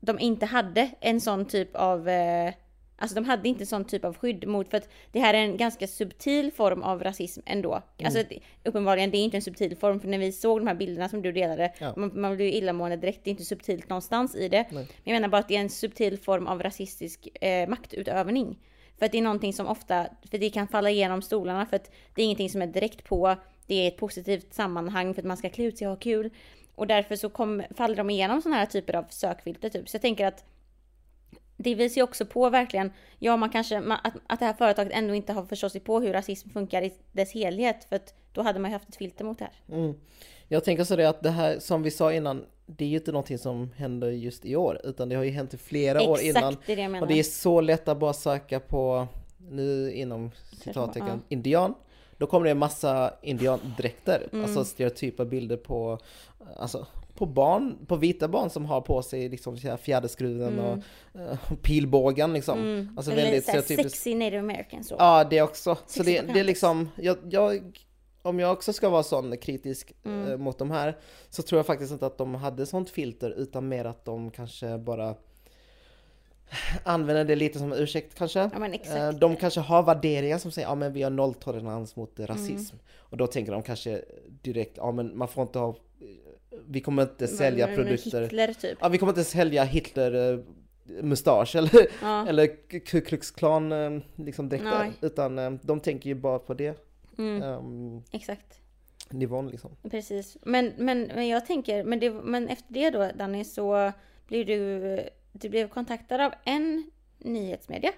de 0.00 0.18
inte 0.20 0.46
hade 0.46 0.90
en 1.00 1.20
sån 1.20 1.44
typ 1.46 1.76
av 1.76 2.08
eh, 2.08 2.54
Alltså 2.96 3.14
de 3.14 3.24
hade 3.24 3.48
inte 3.48 3.66
sån 3.66 3.84
typ 3.84 4.04
av 4.04 4.16
skydd 4.16 4.46
mot, 4.48 4.68
för 4.70 4.76
att 4.76 4.88
det 5.12 5.20
här 5.20 5.34
är 5.34 5.38
en 5.38 5.56
ganska 5.56 5.86
subtil 5.86 6.52
form 6.52 6.82
av 6.82 7.02
rasism 7.04 7.40
ändå. 7.46 7.82
Alltså 8.04 8.22
det- 8.28 8.38
uppenbarligen, 8.68 9.10
det 9.10 9.18
är 9.18 9.24
inte 9.24 9.36
en 9.36 9.42
subtil 9.42 9.76
form, 9.76 10.00
för 10.00 10.08
när 10.08 10.18
vi 10.18 10.32
såg 10.32 10.60
de 10.60 10.66
här 10.66 10.74
bilderna 10.74 11.08
som 11.08 11.22
du 11.22 11.32
delade, 11.32 11.72
Ja. 11.78 11.92
man, 11.96 12.20
man 12.20 12.36
blir 12.36 12.46
ju 12.46 12.52
illamående 12.52 12.96
direkt, 12.96 13.20
det 13.24 13.28
är 13.30 13.32
inte 13.32 13.44
subtilt 13.44 13.88
någonstans 13.88 14.34
i 14.36 14.48
det. 14.48 14.66
Men 14.70 14.86
jag 15.04 15.12
menar 15.12 15.28
bara 15.28 15.38
att 15.38 15.48
det 15.48 15.56
är 15.56 15.60
en 15.60 15.70
subtil 15.70 16.18
form 16.18 16.46
av 16.46 16.62
rasistisk 16.62 17.28
eh, 17.40 17.68
maktutövning. 17.68 18.58
För 18.98 19.06
att 19.06 19.12
det 19.12 19.18
är 19.18 19.22
någonting 19.22 19.52
som 19.52 19.66
ofta, 19.66 20.06
för 20.30 20.38
det 20.38 20.50
kan 20.50 20.68
falla 20.68 20.90
igenom 20.90 21.22
stolarna, 21.22 21.66
för 21.66 21.76
att 21.76 21.90
det 22.14 22.22
är 22.22 22.24
ingenting 22.24 22.50
som 22.50 22.62
är 22.62 22.66
direkt 22.66 23.04
på, 23.04 23.36
det 23.66 23.74
är 23.74 23.88
ett 23.88 23.96
positivt 23.96 24.54
sammanhang 24.54 25.14
för 25.14 25.22
att 25.22 25.26
man 25.26 25.36
ska 25.36 25.48
klä 25.50 25.64
ut 25.64 25.78
sig 25.78 25.86
och 25.86 25.92
ha 25.92 25.98
kul. 26.00 26.30
Och 26.74 26.86
därför 26.86 27.16
så 27.16 27.28
kom, 27.28 27.62
faller 27.76 27.96
de 27.96 28.10
igenom 28.10 28.42
sådana 28.42 28.56
här 28.56 28.66
typer 28.66 28.94
av 28.96 29.04
sökfilter 29.10 29.68
typ. 29.68 29.88
Så 29.88 29.94
jag 29.94 30.02
tänker 30.02 30.26
att 30.26 30.44
det 31.56 31.74
visar 31.74 31.96
ju 31.96 32.02
också 32.02 32.26
på 32.26 32.50
verkligen, 32.50 32.92
ja 33.18 33.36
man 33.36 33.50
kanske, 33.50 33.80
man, 33.80 33.98
att, 34.04 34.14
att 34.26 34.38
det 34.40 34.46
här 34.46 34.52
företaget 34.52 34.92
ändå 34.92 35.14
inte 35.14 35.32
har 35.32 35.44
förstått 35.44 35.72
sig 35.72 35.80
på 35.80 36.00
hur 36.00 36.12
rasism 36.12 36.50
funkar 36.50 36.82
i 36.82 36.92
dess 37.12 37.32
helhet. 37.32 37.86
För 37.88 37.96
att 37.96 38.14
då 38.32 38.42
hade 38.42 38.58
man 38.58 38.70
ju 38.70 38.72
haft 38.72 38.88
ett 38.88 38.96
filter 38.96 39.24
mot 39.24 39.38
det 39.38 39.44
här. 39.44 39.78
Mm. 39.78 39.94
Jag 40.48 40.64
tänker 40.64 40.84
så 40.84 40.96
det 40.96 41.08
att 41.08 41.22
det 41.22 41.30
här 41.30 41.58
som 41.58 41.82
vi 41.82 41.90
sa 41.90 42.12
innan, 42.12 42.44
det 42.66 42.84
är 42.84 42.88
ju 42.88 42.96
inte 42.96 43.12
någonting 43.12 43.38
som 43.38 43.70
händer 43.76 44.10
just 44.10 44.44
i 44.46 44.56
år, 44.56 44.80
utan 44.84 45.08
det 45.08 45.14
har 45.16 45.22
ju 45.24 45.30
hänt 45.30 45.54
i 45.54 45.56
flera 45.56 46.02
år 46.02 46.18
Exakt, 46.20 46.36
innan. 46.38 46.56
det 46.66 46.72
är 46.72 46.76
det 46.76 46.82
jag 46.82 46.90
menar. 46.90 47.06
Och 47.06 47.12
det 47.12 47.18
är 47.18 47.22
så 47.22 47.60
lätt 47.60 47.88
att 47.88 47.98
bara 47.98 48.12
söka 48.12 48.60
på, 48.60 49.08
nu 49.50 49.92
inom 49.92 50.30
citattecken, 50.52 51.08
Ja. 51.08 51.18
indian. 51.28 51.74
Då 52.18 52.26
kommer 52.26 52.44
det 52.44 52.50
en 52.50 52.58
massa 52.58 53.14
indiandräkter, 53.22 54.28
Mm. 54.32 54.44
alltså 54.44 54.64
stereotypa 54.64 55.24
bilder 55.24 55.56
på, 55.56 55.98
alltså, 56.56 56.86
på 57.14 57.26
barn, 57.26 57.78
på 57.86 57.96
vita 57.96 58.28
barn 58.28 58.50
som 58.50 58.64
har 58.64 58.80
på 58.80 59.02
sig 59.02 59.28
liksom 59.28 59.56
så 59.56 59.68
här 59.68 59.76
fjäderskruven 59.76 60.58
och 60.58 60.78
uh, 61.20 61.56
pilbågen 61.62 62.32
liksom. 62.32 62.88
Alltså 62.96 63.10
Mm. 63.12 63.18
Eller 63.20 63.30
väldigt 63.30 63.44
så 63.44 63.50
stereotypiskt. 63.50 63.90
sexy 63.90 64.14
native 64.14 64.38
american 64.38 64.84
så. 64.84 64.96
Ja, 64.98 65.24
det 65.24 65.42
också. 65.42 65.74
Så 65.74 65.80
Sexy 65.86 66.12
det, 66.12 66.26
på 66.26 66.32
det 66.32 66.40
är 66.40 66.44
liksom, 66.44 66.88
jag, 66.96 67.16
jag, 67.30 67.60
om 68.22 68.38
jag 68.38 68.52
också 68.52 68.72
ska 68.72 68.88
vara 68.88 69.02
sån 69.02 69.36
kritisk 69.36 69.92
Mm. 70.04 70.30
eh, 70.30 70.36
mot 70.36 70.58
de 70.58 70.70
här, 70.70 70.98
så 71.30 71.42
tror 71.42 71.58
jag 71.58 71.66
faktiskt 71.66 71.92
inte 71.92 72.06
att 72.06 72.18
de 72.18 72.34
hade 72.34 72.66
sånt 72.66 72.90
filter, 72.90 73.30
utan 73.30 73.68
mer 73.68 73.84
att 73.84 74.04
de 74.04 74.30
kanske 74.30 74.78
bara 74.78 75.14
använder 76.84 77.24
det 77.24 77.36
lite 77.36 77.58
som 77.58 77.72
ursäkt 77.72 78.14
kanske. 78.18 78.38
Ja, 78.52 78.58
men 78.58 78.72
Eh, 78.72 78.80
exakt. 78.80 79.20
De 79.20 79.36
kanske 79.36 79.60
har 79.60 79.82
värderingar 79.82 80.38
som 80.38 80.50
säger, 80.50 80.68
ja 80.68 80.74
men 80.74 80.92
vi 80.92 81.02
har 81.02 81.10
nolltolerans 81.10 81.96
mot 81.96 82.18
eh, 82.20 82.26
rasism. 82.26 82.74
Mm. 82.74 82.84
Och 82.98 83.16
då 83.16 83.26
tänker 83.26 83.52
de 83.52 83.62
kanske 83.62 84.02
direkt, 84.42 84.72
ja 84.76 84.92
men 84.92 85.18
man 85.18 85.28
får 85.28 85.42
inte 85.42 85.58
ha, 85.58 85.76
vi 86.66 86.80
kommer 86.80 87.02
inte 87.02 87.28
sälja 87.28 87.66
Men- 87.66 87.76
men 87.76 87.84
produkter, 87.84 88.22
Hitler 88.22 88.52
typ. 88.52 88.78
ja 88.80 88.88
vi 88.88 88.98
kommer 88.98 89.12
inte 89.12 89.24
sälja 89.24 89.64
Hitler 89.64 90.32
eh, 90.32 90.38
mustasch 91.02 91.56
eller 91.56 91.86
Ja. 92.02 92.26
eller 92.28 92.46
Ku 92.80 93.00
Klux 93.00 93.30
Klan 93.30 93.72
eh, 93.72 94.00
liksom 94.16 94.48
dräkter. 94.48 94.78
Nej. 94.78 94.92
Utan 95.00 95.38
eh, 95.38 95.50
de 95.62 95.80
tänker 95.80 96.08
ju 96.08 96.14
bara 96.14 96.38
på 96.38 96.54
det 96.54 96.80
Mm, 97.18 97.42
um, 97.42 98.02
exakt. 98.12 98.60
nivån 99.10 99.48
liksom. 99.48 99.70
Precis. 99.90 100.36
Men, 100.42 100.72
men, 100.78 101.02
men 101.14 101.28
jag 101.28 101.46
tänker, 101.46 101.84
men, 101.84 102.00
det, 102.00 102.10
men 102.10 102.48
efter 102.48 102.74
det 102.74 102.90
då 102.90 103.10
Danny 103.18 103.44
så 103.44 103.92
blir 104.28 104.44
du, 104.44 105.00
du 105.40 105.48
blev 105.48 105.68
kontaktad 105.68 106.20
av 106.20 106.32
en 106.44 106.90
nyhetsmedia. 107.18 107.90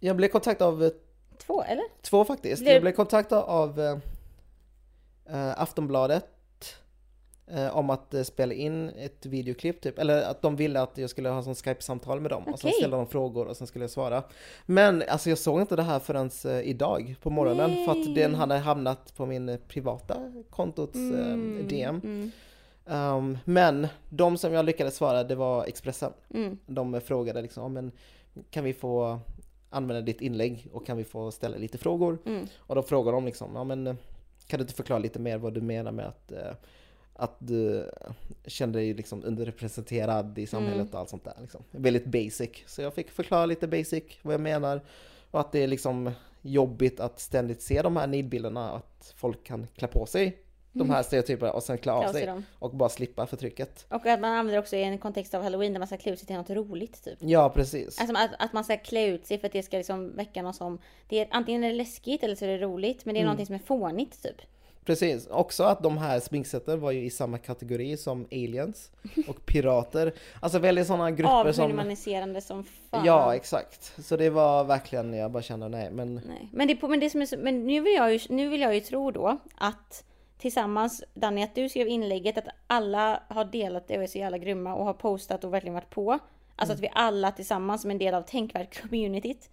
Jag 0.00 0.16
blev 0.16 0.28
kontaktad 0.28 0.64
av 0.68 0.84
eh, 0.84 0.90
Två 1.38 1.62
eller? 1.62 1.84
två 2.02 2.24
faktiskt. 2.24 2.62
Blev- 2.62 2.72
Jag 2.74 2.82
blev 2.82 2.92
kontaktad 2.92 3.38
av 3.38 3.80
eh, 3.80 5.60
Aftonbladet 5.62 6.26
eh, 7.46 7.76
om 7.76 7.90
att 7.90 8.14
eh, 8.14 8.22
spela 8.22 8.54
in 8.54 8.88
ett 8.88 9.26
videoklipp 9.26 9.80
typ. 9.80 9.98
Eller 9.98 10.22
att 10.22 10.42
de 10.42 10.56
ville 10.56 10.80
att 10.80 10.98
jag 10.98 11.10
skulle 11.10 11.28
ha 11.28 11.42
sån 11.42 11.54
Skype-samtal 11.54 12.20
med 12.20 12.30
dem. 12.30 12.42
Och 12.44 12.58
sen 12.60 12.70
ställa 12.70 12.96
de 12.96 13.06
frågor 13.06 13.46
och 13.46 13.56
sen 13.56 13.66
skulle 13.66 13.84
jag 13.84 13.90
svara. 13.90 14.22
Men 14.66 15.02
alltså 15.08 15.28
jag 15.28 15.38
såg 15.38 15.60
inte 15.60 15.76
det 15.76 15.82
här 15.82 15.98
förrän 15.98 16.30
idag 16.64 17.14
på 17.22 17.30
morgonen. 17.30 17.84
För 17.84 17.92
att 17.92 18.06
Nej. 18.06 18.14
den 18.14 18.34
hade 18.34 18.54
hamnat 18.58 19.16
på 19.16 19.26
min 19.26 19.58
privata 19.68 20.32
kontots 20.50 20.96
eh, 20.98 21.36
DM. 21.68 22.00
Mm, 22.04 22.30
Um, 22.84 23.38
men 23.44 23.86
de 24.08 24.38
som 24.38 24.52
jag 24.52 24.64
lyckades 24.64 24.96
svara, 24.96 25.24
det 25.24 25.34
var 25.34 25.64
Expressen. 25.64 26.12
mm, 26.34 26.58
De 26.66 27.00
frågade 27.00 27.42
liksom, 27.42 27.62
"Ja, 27.62 27.68
men 27.68 27.92
kan 28.50 28.64
vi 28.64 28.72
få 28.74 29.20
använda 29.70 30.00
ditt 30.00 30.20
inlägg 30.20 30.68
och 30.72 30.86
kan 30.86 30.96
vi 30.96 31.04
få 31.04 31.30
ställa 31.30 31.56
lite 31.56 31.78
frågor? 31.78 32.18
mm. 32.26 32.46
Och 32.56 32.74
då 32.74 32.82
frågar 32.82 33.12
de 33.12 33.24
liksom, 33.24 33.50
ja 33.54 33.64
men 33.64 33.86
eh, 33.86 33.94
kan 34.46 34.58
du 34.58 34.62
inte 34.62 34.74
förklara 34.74 34.98
lite 34.98 35.18
mer 35.18 35.38
vad 35.38 35.54
du 35.54 35.60
menar 35.60 35.92
med 35.92 36.06
att, 36.06 36.32
eh, 36.32 36.52
att 37.14 37.36
du 37.38 37.90
kände 38.46 38.78
dig 38.78 38.94
liksom 38.94 39.24
underrepresenterad 39.24 40.38
i 40.38 40.46
samhället 40.46 40.74
Mm. 40.80 40.88
och 40.92 41.00
allt 41.00 41.08
sånt 41.08 41.24
där. 41.24 41.34
Liksom. 41.40 41.62
Väldigt 41.70 42.04
basic. 42.06 42.50
Så 42.66 42.82
jag 42.82 42.94
fick 42.94 43.10
förklara 43.10 43.46
lite 43.46 43.68
basic 43.68 44.04
vad 44.22 44.34
jag 44.34 44.40
menar. 44.40 44.80
Och 45.30 45.40
att 45.40 45.52
det 45.52 45.58
är 45.62 45.66
liksom 45.66 46.10
jobbigt 46.42 47.00
att 47.00 47.20
ständigt 47.20 47.62
se 47.62 47.82
de 47.82 47.96
här 47.96 48.06
nidbilderna, 48.06 48.70
att 48.72 49.12
folk 49.16 49.44
kan 49.44 49.66
klä 49.76 49.88
på 49.88 50.06
sig 50.06 50.38
de 50.72 50.90
här 50.90 51.02
stereotyperna 51.02 51.52
och 51.52 51.62
sen 51.62 51.78
klä 51.78 51.92
av 51.92 52.12
sig 52.12 52.26
dem. 52.26 52.44
och 52.58 52.70
bara 52.70 52.88
slippa 52.88 53.26
förtrycket. 53.26 53.86
Och 53.88 54.06
att 54.06 54.20
man 54.20 54.30
använder 54.32 54.58
också 54.60 54.76
i 54.76 54.82
en 54.82 54.98
kontext 54.98 55.34
av 55.34 55.42
halloween 55.42 55.72
där 55.72 55.78
man 55.78 55.86
ska 55.88 55.96
klä 55.96 56.12
ut 56.12 56.18
sig 56.18 56.26
till 56.26 56.36
något 56.36 56.50
roligt 56.50 57.04
typ. 57.04 57.18
Ja, 57.20 57.50
precis. 57.50 58.00
Alltså 58.00 58.16
att, 58.16 58.30
att 58.38 58.52
man 58.52 58.64
ska 58.64 58.76
klä 58.76 59.06
ut 59.06 59.26
sig 59.26 59.38
för 59.38 59.46
att 59.46 59.52
det 59.52 59.62
ska 59.62 59.76
liksom 59.76 60.16
väcka 60.16 60.42
någon 60.42 60.54
som... 60.54 60.78
Det 61.08 61.20
är, 61.20 61.28
antingen 61.30 61.64
är 61.64 61.68
det 61.68 61.74
läskigt 61.74 62.22
eller 62.22 62.34
så 62.34 62.44
är 62.44 62.48
det 62.48 62.58
roligt, 62.58 63.04
men 63.04 63.14
det 63.14 63.18
är 63.18 63.22
Mm. 63.22 63.26
någonting 63.26 63.46
som 63.46 63.54
är 63.54 63.58
fånigt 63.58 64.22
typ. 64.22 64.42
Precis, 64.84 65.26
också 65.26 65.62
att 65.62 65.82
de 65.82 65.98
här 65.98 66.20
sminksätten 66.20 66.80
var 66.80 66.90
ju 66.90 67.04
i 67.04 67.10
samma 67.10 67.38
kategori 67.38 67.96
som 67.96 68.26
aliens 68.32 68.90
och 69.28 69.46
pirater. 69.46 70.12
Alltså 70.40 70.58
väldigt 70.58 70.86
sådana 70.86 71.10
grupper 71.10 71.52
som... 71.52 71.64
Avhumaniserande 71.64 72.40
som 72.40 72.64
fan. 72.90 73.04
Ja, 73.04 73.34
exakt. 73.34 73.92
Så 74.04 74.16
det 74.16 74.30
var 74.30 74.64
verkligen, 74.64 75.14
jag 75.14 75.30
bara 75.30 75.42
kände 75.42 75.68
nej, 75.68 75.90
men 75.90 76.14
Nej. 76.14 76.48
Men, 76.52 76.68
det, 76.68 76.82
men, 76.82 77.00
det 77.00 77.10
som 77.10 77.22
är 77.22 77.26
så, 77.26 77.36
men 77.38 77.66
nu, 77.66 77.80
vill 77.80 77.94
jag 77.94 78.12
ju, 78.12 78.18
nu 78.28 78.48
vill 78.48 78.60
jag 78.60 78.74
ju 78.74 78.80
tro 78.80 79.10
då 79.10 79.38
att 79.54 80.04
tillsammans, 80.42 81.04
Danny, 81.14 81.42
att 81.42 81.54
du 81.54 81.68
skrev 81.68 81.88
inlägget 81.88 82.38
att 82.38 82.48
alla 82.66 83.22
har 83.28 83.44
delat 83.44 83.88
det 83.88 83.96
och 83.96 84.02
är 84.02 84.06
så 84.06 84.18
jävla 84.18 84.38
grymma 84.38 84.74
och 84.74 84.84
har 84.84 84.94
postat 84.94 85.44
och 85.44 85.54
verkligen 85.54 85.74
varit 85.74 85.90
på. 85.90 86.18
Alltså 86.56 86.74
att 86.74 86.80
vi 86.80 86.88
alla 86.92 87.32
tillsammans 87.32 87.82
som 87.82 87.90
en 87.90 87.98
del 87.98 88.14
av 88.14 88.22
tänkvärt-communityt, 88.22 89.50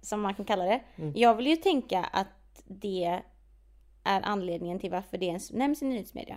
som 0.00 0.20
man 0.20 0.34
kan 0.34 0.44
kalla 0.44 0.64
det. 0.64 0.80
Jag 1.14 1.34
vill 1.34 1.46
ju 1.46 1.56
tänka 1.56 2.04
att 2.12 2.62
det 2.64 3.22
är 4.04 4.20
anledningen 4.24 4.78
till 4.78 4.90
varför 4.90 5.18
det 5.18 5.26
ens 5.26 5.52
nämns 5.52 5.82
i 5.82 5.86
nyhetsmedia. 5.86 6.36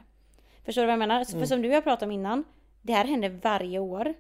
Förstår 0.66 0.82
du 0.82 0.86
vad 0.86 0.94
jag 0.94 1.00
menar? 1.00 1.24
För 1.26 1.46
som 1.46 1.62
du 1.62 1.68
och 1.70 1.76
jag 1.76 1.84
pratade 1.84 2.06
om 2.06 2.12
innan, 2.12 2.44
det 2.82 2.94
här 2.94 3.06
händer 3.06 3.30
varje 3.30 3.80
år. 3.80 4.14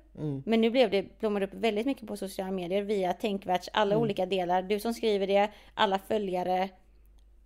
Men 0.45 0.61
nu 0.61 0.69
blev 0.69 0.91
det, 0.91 1.19
blommade 1.19 1.45
upp 1.45 1.53
väldigt 1.53 1.85
mycket 1.85 2.07
på 2.07 2.17
sociala 2.17 2.51
medier 2.51 2.81
via 2.81 3.13
Tänkvärts 3.13 3.69
alla 3.73 3.97
olika 3.97 4.25
delar. 4.25 4.61
Du 4.61 4.79
som 4.79 4.93
skriver 4.93 5.27
det, 5.27 5.49
alla 5.73 5.99
följare, 5.99 6.69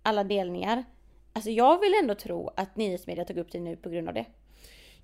alla 0.02 0.24
delningar. 0.24 0.84
Alltså 1.36 1.50
jag 1.50 1.80
vill 1.80 1.94
ändå 2.02 2.14
tro 2.14 2.50
att 2.56 2.76
nyhetsmedia 2.76 3.24
tog 3.24 3.38
upp 3.38 3.52
det 3.52 3.60
nu 3.60 3.76
på 3.76 3.88
grund 3.88 4.08
av 4.08 4.14
det. 4.14 4.24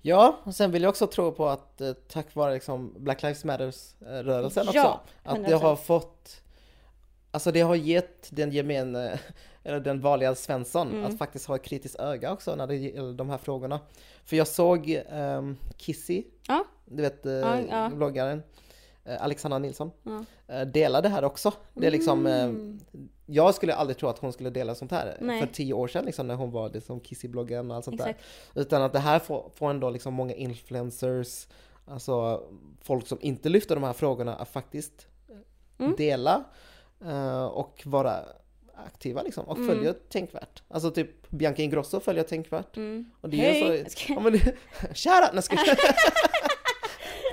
ja, 0.01 0.39
och 0.43 0.55
sen 0.55 0.71
vill 0.71 0.81
jag 0.81 0.89
också 0.89 1.07
tro 1.07 1.31
på 1.31 1.47
att 1.47 1.81
eh, 1.81 1.93
tack 1.93 2.35
vare 2.35 2.53
liksom 2.53 2.93
Black 2.97 3.21
Lives 3.23 3.43
Matters-rörelsen 3.45 4.67
också, 4.67 4.77
Ja, 4.77 5.01
att 5.23 5.45
det 5.45 5.53
har 5.55 5.75
100%. 5.75 5.77
fått, 5.77 6.41
alltså 7.31 7.51
det 7.51 7.61
har 7.61 7.75
gett 7.75 8.27
den 8.31 8.51
gemene, 8.51 9.19
eller 9.63 9.79
den 9.79 10.01
vanliga 10.01 10.35
Svensson, 10.35 10.87
Mm. 10.91 11.05
att 11.05 11.17
faktiskt 11.17 11.45
ha 11.45 11.55
ett 11.55 11.63
kritiskt 11.63 11.99
öga 11.99 12.33
också 12.33 12.55
när 12.55 12.67
det 12.67 12.75
gäller 12.75 13.13
de 13.13 13.29
här 13.29 13.37
frågorna. 13.37 13.79
För 14.25 14.35
jag 14.35 14.47
såg 14.47 15.01
um, 15.11 15.57
Kissy, 15.77 16.23
Ja, 16.47 16.65
du 16.85 17.01
vet 17.01 17.25
eh, 17.25 17.33
Ja, 17.69 17.89
bloggaren, 17.93 18.43
Alexandra 19.19 19.59
Nilsson, 19.59 19.91
Ja. 20.03 20.23
eh, 20.55 20.61
delade 20.67 21.07
det 21.09 21.13
här 21.13 21.23
också. 21.23 21.53
Det 21.73 21.87
är 21.87 21.91
liksom, 21.91 22.27
eh, 22.27 22.51
jag 23.25 23.55
skulle 23.55 23.75
aldrig 23.75 23.97
tro 23.97 24.09
att 24.09 24.19
hon 24.19 24.33
skulle 24.33 24.49
dela 24.49 24.75
sånt 24.75 24.91
här 24.91 25.17
Nej. 25.21 25.39
för 25.39 25.47
tio 25.47 25.73
år 25.73 25.87
sedan 25.87 26.05
liksom, 26.05 26.27
när 26.27 26.35
hon 26.35 26.51
var 26.51 26.69
det 26.69 26.81
som 26.81 26.99
Kissy-bloggaren 26.99 27.69
och 27.71 27.75
allt 27.75 27.85
sånt 27.85 27.99
exakt. 28.01 28.19
där. 28.53 28.61
Utan 28.61 28.81
att 28.81 28.93
det 28.93 28.99
här 28.99 29.19
får, 29.19 29.51
får 29.55 29.69
ändå 29.69 29.89
liksom 29.89 30.13
många 30.13 30.33
influencers, 30.33 31.47
alltså 31.85 32.43
folk 32.81 33.07
som 33.07 33.17
inte 33.21 33.49
lyfter 33.49 33.75
de 33.75 33.83
här 33.83 33.93
frågorna 33.93 34.35
att 34.35 34.49
faktiskt 34.49 35.07
Mm. 35.79 35.95
dela 35.97 36.43
eh, 37.05 37.43
och 37.45 37.81
vara 37.85 38.19
aktiva 38.85 39.21
liksom 39.21 39.45
och 39.45 39.57
följa 39.57 39.93
Tänkvärt. 40.09 40.63
Alltså 40.67 40.91
typ 40.91 41.29
Bianca 41.29 41.61
Ingrosso 41.61 41.99
följer 41.99 42.23
Tänkvärt. 42.23 42.77
Mm. 42.77 43.11
Och 43.21 43.29
det 43.29 43.37
är 43.45 43.53
Hej! 43.69 43.85
så, 43.89 44.13
ja, 44.13 44.19
men 44.19 44.31
Shoutout! 44.93 45.29
Nej, 45.33 45.43
ska 45.43 45.55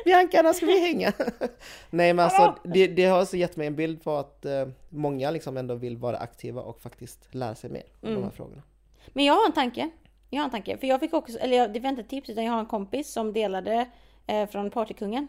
Bianca, 0.08 0.42
när 0.42 0.52
ska 0.52 0.66
vi 0.66 0.80
hänga? 0.88 1.12
Nej 1.90 2.14
men 2.14 2.24
alltså 2.24 2.54
det, 2.64 2.86
det 2.86 3.04
har 3.04 3.18
alltså 3.18 3.36
gett 3.36 3.56
mig 3.56 3.66
en 3.66 3.76
bild 3.76 4.02
på 4.04 4.16
att 4.16 4.44
eh, 4.44 4.68
många 4.88 5.30
liksom 5.30 5.56
ändå 5.56 5.74
vill 5.74 5.96
vara 5.96 6.16
aktiva 6.16 6.62
och 6.62 6.80
faktiskt 6.80 7.34
lära 7.34 7.54
sig 7.54 7.70
mer 7.70 7.82
om 8.02 8.14
de 8.14 8.22
här 8.22 8.30
frågorna. 8.30 8.62
Men 9.08 9.24
jag 9.24 9.34
har 9.34 9.46
en 9.46 9.52
tanke. 9.52 9.90
Jag 10.30 10.40
har 10.40 10.44
en 10.44 10.50
tanke. 10.50 10.78
För 10.78 10.86
jag 10.86 11.00
fick 11.00 11.14
också, 11.14 11.38
eller 11.38 11.68
det 11.68 11.80
var 11.80 11.88
inte 11.88 12.02
ett 12.02 12.08
tips 12.08 12.30
utan 12.30 12.44
jag 12.44 12.52
har 12.52 12.60
en 12.60 12.66
kompis 12.66 13.12
som 13.12 13.32
delade 13.32 13.86
eh, 14.26 14.48
från 14.48 14.70
Partykungen. 14.70 15.28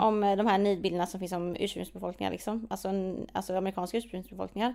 Om 0.00 0.24
eh, 0.24 0.36
de 0.36 0.46
här 0.46 0.58
nidbilderna 0.58 1.06
som 1.06 1.20
finns 1.20 1.32
om 1.32 1.56
ursprungsbefolkningar 1.60 2.30
liksom. 2.30 2.66
Alltså, 2.70 2.88
alltså 3.32 3.56
amerikanska 3.56 3.98
ursprungsbefolkningar. 3.98 4.74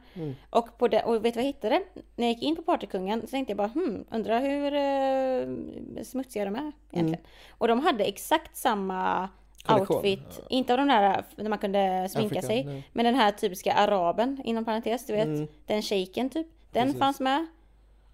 Och, 0.50 0.78
på 0.78 0.88
det, 0.88 1.04
och 1.04 1.26
vet 1.26 1.34
du 1.34 1.38
vad 1.38 1.44
jag 1.44 1.54
hittade? 1.54 1.82
När 2.16 2.26
jag 2.26 2.34
gick 2.34 2.44
in 2.44 2.56
på 2.56 2.62
Partykungen 2.62 3.22
så 3.22 3.28
tänkte 3.28 3.52
jag 3.52 3.58
bara 3.58 3.68
hmm, 3.68 4.06
undrar 4.12 4.40
hur 4.42 4.74
eh, 4.74 6.04
smutsiga 6.04 6.46
de 6.46 6.56
är 6.56 6.72
egentligen. 6.92 7.24
Och 7.58 7.68
de 7.68 7.80
hade 7.80 8.04
exakt 8.04 8.58
samma 8.58 9.30
Kollektion. 9.66 9.96
outfit. 9.96 10.42
Inte 10.50 10.74
av 10.74 10.78
de 10.78 10.88
där 10.88 11.24
där 11.36 11.50
man 11.50 11.60
kunde 11.60 12.10
sminka 12.10 12.28
Afrika, 12.28 12.48
sig. 12.48 12.64
nej. 12.66 12.84
Men 12.94 13.06
den 13.06 13.16
här 13.16 13.32
typiska 13.32 13.74
araben 13.74 14.42
inom 14.44 14.66
parentes, 14.66 15.06
du 15.06 15.14
vet. 15.14 15.26
Mm. 15.26 15.48
Den 15.66 15.82
shaken 15.82 16.30
typ. 16.30 16.48
Den 16.72 16.84
Precis. 16.84 17.00
fanns 17.00 17.20
med. 17.20 17.48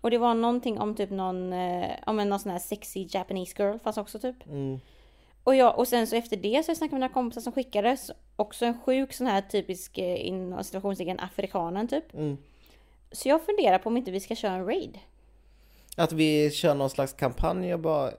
Och 0.02 0.12
det 0.12 0.18
var 0.18 0.34
någonting 0.34 0.80
om 0.80 0.96
typ 0.96 1.10
någon, 1.10 1.54
eh, 1.54 1.92
om 2.06 2.20
en 2.20 2.30
någon 2.30 2.40
sån 2.40 2.52
här 2.52 2.60
sexy 2.60 3.08
Japanese 3.10 3.56
girl 3.58 3.78
fanns 3.78 3.98
också 3.98 4.20
typ. 4.20 4.36
Och, 5.46 5.56
jag, 5.56 5.80
och 5.80 5.88
sen 5.88 6.08
så 6.08 6.16
efter 6.16 6.38
det 6.38 6.66
så 6.66 6.72
har 6.72 6.76
jag 6.76 6.82
med 6.82 6.94
mina 6.94 7.10
kompisar 7.10 7.42
som 7.42 7.54
skickade 7.54 7.98
så- 7.98 8.14
också 8.36 8.66
en 8.66 8.82
sjuk 8.82 9.14
sån 9.14 9.28
här 9.28 9.42
typisk 9.42 9.98
eh, 9.98 10.28
inom 10.28 10.64
situationstecken 10.64 11.20
afrikanen 11.20 11.88
typ. 11.88 12.14
Mm. 12.14 12.38
Så 13.12 13.30
jag 13.30 13.46
funderar 13.46 13.78
på 13.80 13.90
om 13.90 13.98
inte 13.98 14.12
vi 14.12 14.20
ska 14.20 14.36
köra 14.36 14.54
en 14.54 14.66
raid. 14.66 15.00
Att 15.98 16.12
vi 16.12 16.52
kör 16.52 16.76
någon 16.76 16.90
slags 16.90 17.14
kampanj 17.14 17.74
och 17.74 17.80
bara 17.80 18.12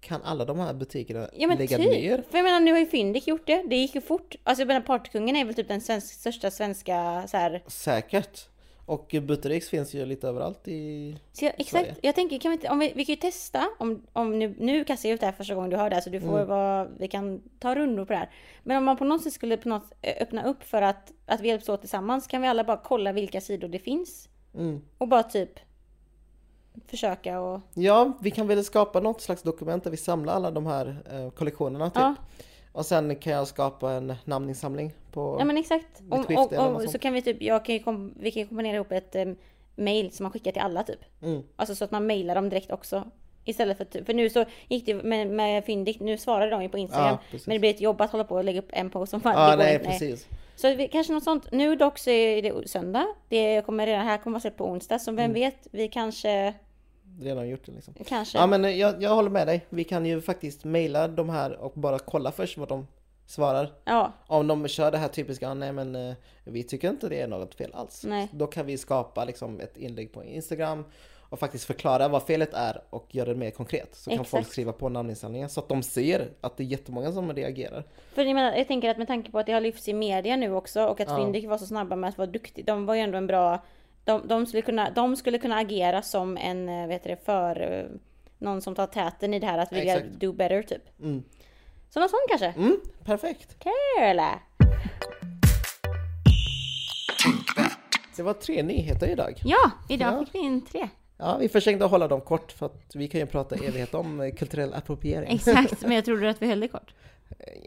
kan 0.00 0.22
alla 0.22 0.44
de 0.44 0.58
här 0.58 0.74
butikerna 0.74 1.28
Ja 1.36 1.48
men 1.48 1.58
lägga 1.58 1.76
typ. 1.76 1.90
ner? 1.90 2.24
För 2.30 2.38
jag 2.38 2.44
menar 2.44 2.60
nu 2.60 2.72
har 2.72 2.78
ju 2.78 2.86
Fyndik 2.86 3.26
gjort 3.26 3.46
det. 3.46 3.62
Det 3.66 3.76
gick 3.76 3.94
ju 3.94 4.00
fort. 4.00 4.34
Alltså 4.44 4.60
jag 4.60 4.66
menar 4.68 4.80
Partykungen 4.80 5.36
är 5.36 5.44
väl 5.44 5.54
typ 5.54 5.68
den 5.68 5.80
svensk, 5.80 6.14
största 6.14 6.50
svenska 6.50 7.24
så 7.28 7.36
här. 7.36 7.62
Säkert. 7.66 8.48
Och 8.86 9.14
Buttericks 9.22 9.68
finns 9.68 9.94
ju 9.94 10.06
lite 10.06 10.28
överallt 10.28 10.68
i... 10.68 11.16
Jag, 11.40 11.52
exakt. 11.58 11.70
Sverige. 11.70 11.94
Jag 12.02 12.14
tänker 12.14 12.38
kan 12.38 12.50
vi 12.50 12.54
inte, 12.54 12.68
om 12.68 12.78
vi, 12.78 12.92
vi 12.96 13.04
kan 13.04 13.12
ju 13.12 13.20
testa 13.20 13.68
om, 13.78 14.02
om 14.12 14.38
nu, 14.38 14.54
nu 14.58 14.84
kastar 14.84 15.08
jag 15.08 15.14
ut 15.14 15.20
det 15.20 15.26
här 15.26 15.32
första 15.32 15.54
gången 15.54 15.70
du 15.70 15.76
hör 15.76 15.90
det 15.90 15.96
här 15.96 16.02
så 16.02 16.10
du 16.10 16.20
får 16.20 16.36
Mm. 16.36 16.48
vara, 16.48 16.88
vi 16.98 17.08
kan 17.08 17.42
ta 17.58 17.74
rundor 17.74 18.04
på 18.04 18.12
det 18.12 18.18
här. 18.18 18.30
Men 18.62 18.76
om 18.76 18.84
man 18.84 18.96
på 18.96 19.04
något 19.04 19.22
sätt 19.22 19.32
skulle 19.32 19.56
på 19.56 19.68
något, 19.68 19.92
öppna 20.20 20.44
upp 20.44 20.62
för 20.62 20.82
att, 20.82 21.12
att 21.26 21.40
vi 21.40 21.48
hjälps 21.48 21.68
åt 21.68 21.80
tillsammans 21.80 22.26
kan 22.26 22.42
vi 22.42 22.48
alla 22.48 22.64
bara 22.64 22.80
kolla 22.84 23.12
vilka 23.12 23.40
sidor 23.40 23.68
det 23.68 23.78
finns. 23.78 24.28
Mm. 24.54 24.80
Och 24.98 25.08
bara 25.08 25.22
typ 25.22 25.50
försöka 26.86 27.40
och... 27.40 27.60
Ja, 27.74 28.12
vi 28.20 28.30
kan 28.30 28.46
väl 28.46 28.64
skapa 28.64 29.00
något 29.00 29.20
slags 29.20 29.42
dokument 29.42 29.84
där 29.84 29.90
vi 29.90 29.96
samlar 29.96 30.34
alla 30.34 30.50
de 30.50 30.66
här 30.66 31.02
eh, 31.12 31.30
kollektionerna 31.30 31.90
typ. 31.90 31.96
Ja. 31.96 32.14
Och 32.72 32.86
sen 32.86 33.16
kan 33.16 33.32
jag 33.32 33.48
skapa 33.48 33.92
en 33.92 34.14
namninsamling 34.24 34.92
på... 35.16 35.36
Ja 35.40 35.44
men 35.44 35.56
exakt. 35.58 36.02
Om, 36.10 36.24
något 36.28 36.52
om, 36.52 36.88
så 36.88 36.98
kan 36.98 37.12
vi 37.12 37.22
typ, 37.22 37.42
jag 37.42 37.64
kan 37.64 37.80
kom, 37.80 38.14
vi 38.16 38.30
kan 38.30 38.46
kombinera 38.46 38.74
ihop 38.76 38.92
ett 38.92 39.16
um, 39.16 39.36
mail 39.76 40.12
som 40.12 40.24
man 40.24 40.32
skickar 40.32 40.52
till 40.52 40.62
alla 40.62 40.82
typ. 40.82 41.00
Mm. 41.22 41.42
Alltså 41.56 41.74
så 41.74 41.84
att 41.84 41.90
man 41.90 42.06
mailar 42.06 42.34
dem 42.34 42.48
direkt 42.48 42.70
också. 42.72 43.04
Istället 43.44 43.76
för, 43.76 43.84
typ- 43.84 44.06
för 44.06 44.14
nu 44.14 44.30
så 44.30 44.44
gick 44.68 44.86
det 44.86 44.94
med, 44.94 45.26
med 45.26 45.64
Fyndik, 45.64 46.00
nu 46.00 46.18
svarade 46.18 46.50
de 46.50 46.62
ju 46.62 46.68
på 46.68 46.78
Instagram. 46.78 47.16
Ja, 47.30 47.38
men 47.46 47.54
det 47.54 47.58
blir 47.60 47.70
ett 47.70 47.80
jobb 47.80 48.00
att 48.00 48.10
hålla 48.12 48.24
på 48.24 48.34
och 48.34 48.44
lägga 48.44 48.58
upp 48.60 48.70
en 48.72 48.90
post 48.90 49.10
som 49.10 49.20
fan. 49.20 49.50
Ja, 49.50 49.56
nej 49.56 49.74
inte, 49.74 49.86
precis. 49.86 50.26
Så 50.56 50.74
vi, 50.74 50.88
kanske 50.88 51.12
något 51.12 51.24
sånt. 51.24 51.52
Nu 51.52 51.76
dock 51.76 51.98
så 51.98 52.10
är 52.10 52.42
det 52.42 52.68
söndag. 52.68 53.06
Det 53.28 53.66
kommer 53.66 53.86
redan 53.86 54.06
här 54.06 54.18
kommer 54.18 54.34
vara 54.34 54.40
släppt 54.40 54.56
på 54.56 54.64
onsdag. 54.70 54.98
Så 54.98 55.10
vem 55.10 55.18
Mm. 55.18 55.32
vet, 55.34 55.68
vi 55.70 55.88
kanske, 55.88 56.54
Redan 57.20 57.48
gjort 57.48 57.66
det 57.66 57.72
liksom. 57.72 57.94
kanske. 58.06 58.38
Ja 58.38 58.46
men 58.46 58.64
eh, 58.64 58.70
jag, 58.70 59.02
jag 59.02 59.10
håller 59.14 59.30
med 59.30 59.46
dig. 59.46 59.66
Vi 59.68 59.84
kan 59.84 60.06
ju 60.06 60.20
faktiskt 60.20 60.64
mejla 60.64 61.08
de 61.08 61.28
här 61.28 61.56
och 61.60 61.72
bara 61.74 61.98
kolla 61.98 62.32
först 62.32 62.58
vad 62.58 62.68
de 62.68 62.86
svarar. 63.26 63.72
ja, 63.84 64.12
Om 64.26 64.46
de 64.46 64.68
kör 64.68 64.90
det 64.90 64.98
här 64.98 65.08
typiska, 65.08 65.54
nej 65.54 65.72
men 65.72 65.94
eh, 65.96 66.14
vi 66.44 66.62
tycker 66.62 66.90
inte 66.90 67.08
det 67.08 67.20
är 67.20 67.26
något 67.26 67.54
fel 67.54 67.70
alls. 67.74 68.04
Nej. 68.08 68.28
Då 68.32 68.46
kan 68.46 68.66
vi 68.66 68.78
skapa 68.78 69.24
liksom 69.24 69.60
ett 69.60 69.76
inlägg 69.76 70.12
på 70.12 70.24
Instagram 70.24 70.84
och 71.28 71.38
faktiskt 71.38 71.64
förklara 71.64 72.08
vad 72.08 72.22
felet 72.22 72.54
är 72.54 72.80
och 72.90 73.14
göra 73.14 73.28
det 73.28 73.34
mer 73.34 73.50
konkret. 73.50 73.94
Så 73.94 74.10
kan 74.10 74.14
Exakt. 74.20 74.30
folk 74.30 74.46
skriva 74.46 74.72
på 74.72 74.88
namninsamlingen 74.88 75.48
så 75.48 75.60
att 75.60 75.68
de 75.68 75.82
ser 75.82 76.28
att 76.40 76.56
det 76.56 76.62
är 76.62 76.66
jättemånga 76.66 77.12
som 77.12 77.32
reagerar. 77.32 77.84
För 78.14 78.24
jag, 78.24 78.34
menar, 78.34 78.56
jag 78.56 78.68
tänker 78.68 78.90
att 78.90 78.98
med 78.98 79.06
tanke 79.06 79.30
på 79.30 79.38
att 79.38 79.46
det 79.46 79.52
har 79.52 79.60
lyfts 79.60 79.88
i 79.88 79.92
media 79.94 80.36
nu 80.36 80.54
också 80.54 80.84
och 80.86 81.00
att 81.00 81.08
Ja. 81.08 81.16
Fyndik 81.16 81.48
var 81.48 81.58
så 81.58 81.66
snabba 81.66 81.96
med 81.96 82.08
att 82.08 82.18
vara 82.18 82.26
duktig. 82.30 82.64
De 82.64 82.86
var 82.86 82.94
ju 82.94 83.00
ändå 83.00 83.18
en 83.18 83.26
bra... 83.26 83.64
De, 84.04 84.28
de, 84.28 84.46
skulle, 84.46 84.62
kunna, 84.62 84.90
de 84.90 85.16
skulle 85.16 85.38
kunna 85.38 85.56
agera 85.56 86.02
som 86.02 86.36
en, 86.36 86.68
eh, 86.68 86.86
vet 86.86 87.02
du 87.02 87.08
det, 87.10 87.24
för... 87.24 87.60
eh, 87.60 87.86
Någon 88.38 88.60
som 88.62 88.74
tar 88.74 88.86
täten 88.86 89.34
i 89.34 89.38
det 89.38 89.46
här 89.46 89.58
att 89.58 89.72
vilja 89.72 89.96
Exakt. 89.96 90.14
do 90.20 90.32
better 90.32 90.62
typ. 90.62 91.00
Mm. 91.00 91.22
Så 91.90 92.00
något 92.00 92.10
sånt 92.10 92.22
kanske? 92.28 92.46
Mm, 92.46 92.80
perfekt! 93.04 93.56
Kul! 93.58 94.20
Det 98.16 98.22
var 98.22 98.32
tre 98.32 98.62
nyheter 98.62 99.08
idag. 99.08 99.40
Ja, 99.44 99.70
idag 99.88 100.12
Ja. 100.14 100.24
fick 100.24 100.34
vi 100.34 100.38
in 100.38 100.60
tre. 100.66 100.88
Ja, 101.18 101.36
vi 101.36 101.48
försökte 101.48 101.84
hålla 101.84 102.08
dem 102.08 102.20
kort 102.20 102.52
för 102.52 102.66
att 102.66 102.90
vi 102.94 103.08
kan 103.08 103.20
ju 103.20 103.26
prata 103.26 103.54
evighet 103.56 103.94
om 103.94 104.20
eh, 104.20 104.34
kulturell 104.34 104.74
appropriering. 104.74 105.34
Exakt, 105.34 105.82
men 105.82 105.92
jag 105.92 106.04
trodde 106.04 106.30
att 106.30 106.42
vi 106.42 106.46
höll 106.46 106.60
det 106.60 106.68
kort. 106.68 106.94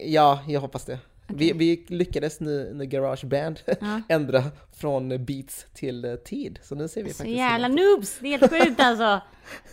Ja, 0.06 0.40
jag 0.48 0.62
hoppas 0.62 0.86
det. 0.86 1.00
Vi, 1.28 1.52
vi 1.54 1.86
lyckades 1.90 2.40
nu 2.40 2.72
när 2.74 2.86
Garageband 2.86 3.60
Ja. 3.66 4.02
ändra 4.16 4.44
från 4.74 5.26
beats 5.26 5.66
till 5.74 6.06
eh, 6.06 6.16
tid. 6.16 6.60
Så 6.64 6.76
nu 6.76 6.88
ser 6.88 7.04
vi 7.04 7.10
Så 7.10 7.18
faktiskt... 7.18 7.38
jävla 7.38 7.68
hur 7.68 7.76
noobs! 7.76 8.18
Det 8.20 8.34
är 8.34 8.40
helt 8.40 8.52
sjukt 8.52 8.80
alltså! 8.82 9.22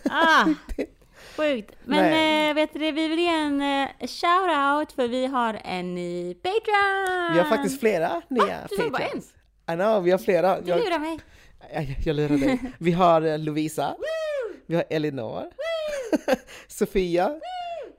Ah, 0.10 0.48
sjukt! 1.36 1.70
Men 1.84 2.48
äh, 2.48 2.54
vet 2.54 2.72
du 2.72 2.78
vi 2.78 2.92
vill 2.92 3.18
ge 3.18 3.28
en 3.28 3.60
uh, 3.62 3.88
shout-out 4.06 4.92
för 4.92 5.08
vi 5.08 5.26
har 5.26 5.60
en 5.64 5.94
ny 5.94 6.34
Patreon! 6.34 7.32
Vi 7.32 7.38
har 7.38 7.44
faktiskt 7.48 7.80
flera 7.80 8.22
nya 8.28 8.66
Du 8.70 8.76
sa 8.76 8.82
bara 8.82 8.90
Patreons. 8.90 9.26
I 9.72 9.74
know, 9.74 10.02
vi 10.02 10.10
har 10.10 10.18
flera. 10.18 10.60
Du 10.60 10.70
Jag, 10.70 10.78
lurar 10.78 10.98
mig! 10.98 11.18
jag, 11.74 11.96
jag 12.04 12.16
lurar 12.16 12.36
dig. 12.36 12.58
Vi 12.78 12.92
har 12.92 13.22
eh, 13.22 13.38
Lovisa, 13.38 13.94
vi 14.66 14.74
har 14.74 14.84
Elinor, 14.90 15.44
Sofia, 16.68 17.40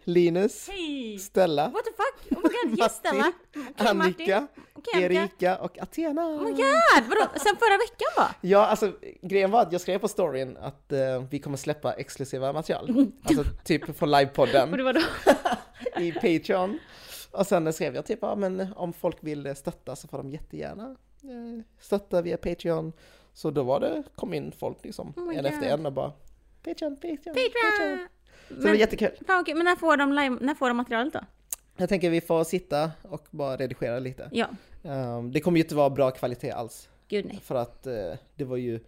Linus, 0.08 0.70
Hej! 0.70 1.20
Stella, 1.20 1.70
What 1.70 1.86
the 1.86 1.92
fuck? 1.92 2.38
Oh 2.38 2.44
my 2.44 2.70
god, 2.70 2.80
yes 2.80 2.96
Stella! 2.96 3.32
Martin. 3.56 3.88
Annika, 3.88 4.48
Annika. 4.74 5.00
Erika 5.00 5.58
och 5.58 5.80
Athena. 5.80 6.28
Oh 6.28 6.44
my 6.44 6.52
god! 6.52 7.04
Vadå? 7.10 7.30
Sen 7.36 7.56
förra 7.60 7.78
veckan 7.78 8.08
va? 8.18 8.36
Ja, 8.42 8.66
alltså 8.66 8.92
grejen 9.22 9.52
var 9.52 9.62
att 9.62 9.72
jag 9.72 9.82
skrev 9.82 10.00
på 10.00 10.08
storyn 10.08 10.58
att 10.58 10.92
eh, 10.92 11.24
vi 11.30 11.40
kommer 11.40 11.58
släppa 11.58 11.94
exklusiva 11.94 12.54
material. 12.54 13.12
Alltså 13.24 13.44
typ 13.64 14.00
på 14.00 14.06
livepodden. 14.06 14.70
Och 14.72 14.78
det 14.78 14.84
var 14.84 14.94
då? 14.94 15.02
i 16.02 16.12
Patreon. 16.12 16.80
Och 17.32 17.48
sen 17.48 17.74
skrev 17.74 17.96
jag 17.96 18.06
typ, 18.06 18.20
ja 18.22 18.36
men 18.36 18.74
om 18.76 18.94
folk 18.94 19.18
vill 19.20 19.56
stötta 19.56 19.96
så 19.96 20.08
får 20.08 20.18
de 20.18 20.30
jättegärna 20.30 20.96
eh, 21.24 21.64
stötta 21.80 22.22
via 22.22 22.38
Patreon. 22.38 22.94
Så 23.34 23.52
då 23.52 23.64
var 23.64 23.80
det, 23.80 24.04
kom 24.16 24.34
in 24.34 24.52
folk 24.52 24.78
liksom, 24.84 25.14
Oh 25.16 25.30
en 25.30 25.44
God. 25.44 25.46
efter 25.46 25.68
en 25.68 25.86
och 25.86 25.94
bara 25.94 26.12
Patreon, 26.64 26.96
Patreon, 26.96 27.18
Patreon. 27.18 27.36
Patreon! 27.36 28.08
Så 28.48 28.54
det 28.54 28.68
var 28.68 28.74
jättekul. 28.76 29.10
Fan, 29.28 29.42
okej, 29.42 29.56
men 29.56 29.66
när 29.66 29.76
får, 29.76 29.98
de 29.98 30.14
live, 30.14 30.38
när 30.42 30.56
får 30.56 30.68
de 30.68 30.78
materialet 30.78 31.14
då? 31.14 31.20
Jag 31.78 31.90
tänker 31.90 32.10
vi 32.10 32.22
får 32.22 32.44
sitta 32.44 32.92
och 33.02 33.28
bara 33.32 33.58
redigera 33.58 34.00
lite. 34.00 34.30
Ja, 34.32 34.48
Um, 34.84 35.32
det 35.32 35.40
kommer 35.40 35.58
ju 35.58 35.64
inte 35.64 35.76
vara 35.76 35.90
bra 35.90 36.12
kvalitet 36.12 36.52
alls. 36.52 36.90
gud 37.08 37.26
nej. 37.26 37.40
För 37.44 37.56
att 37.56 37.88
eh, 37.88 37.94
det 38.36 38.44
var 38.44 38.58
ju 38.58 38.80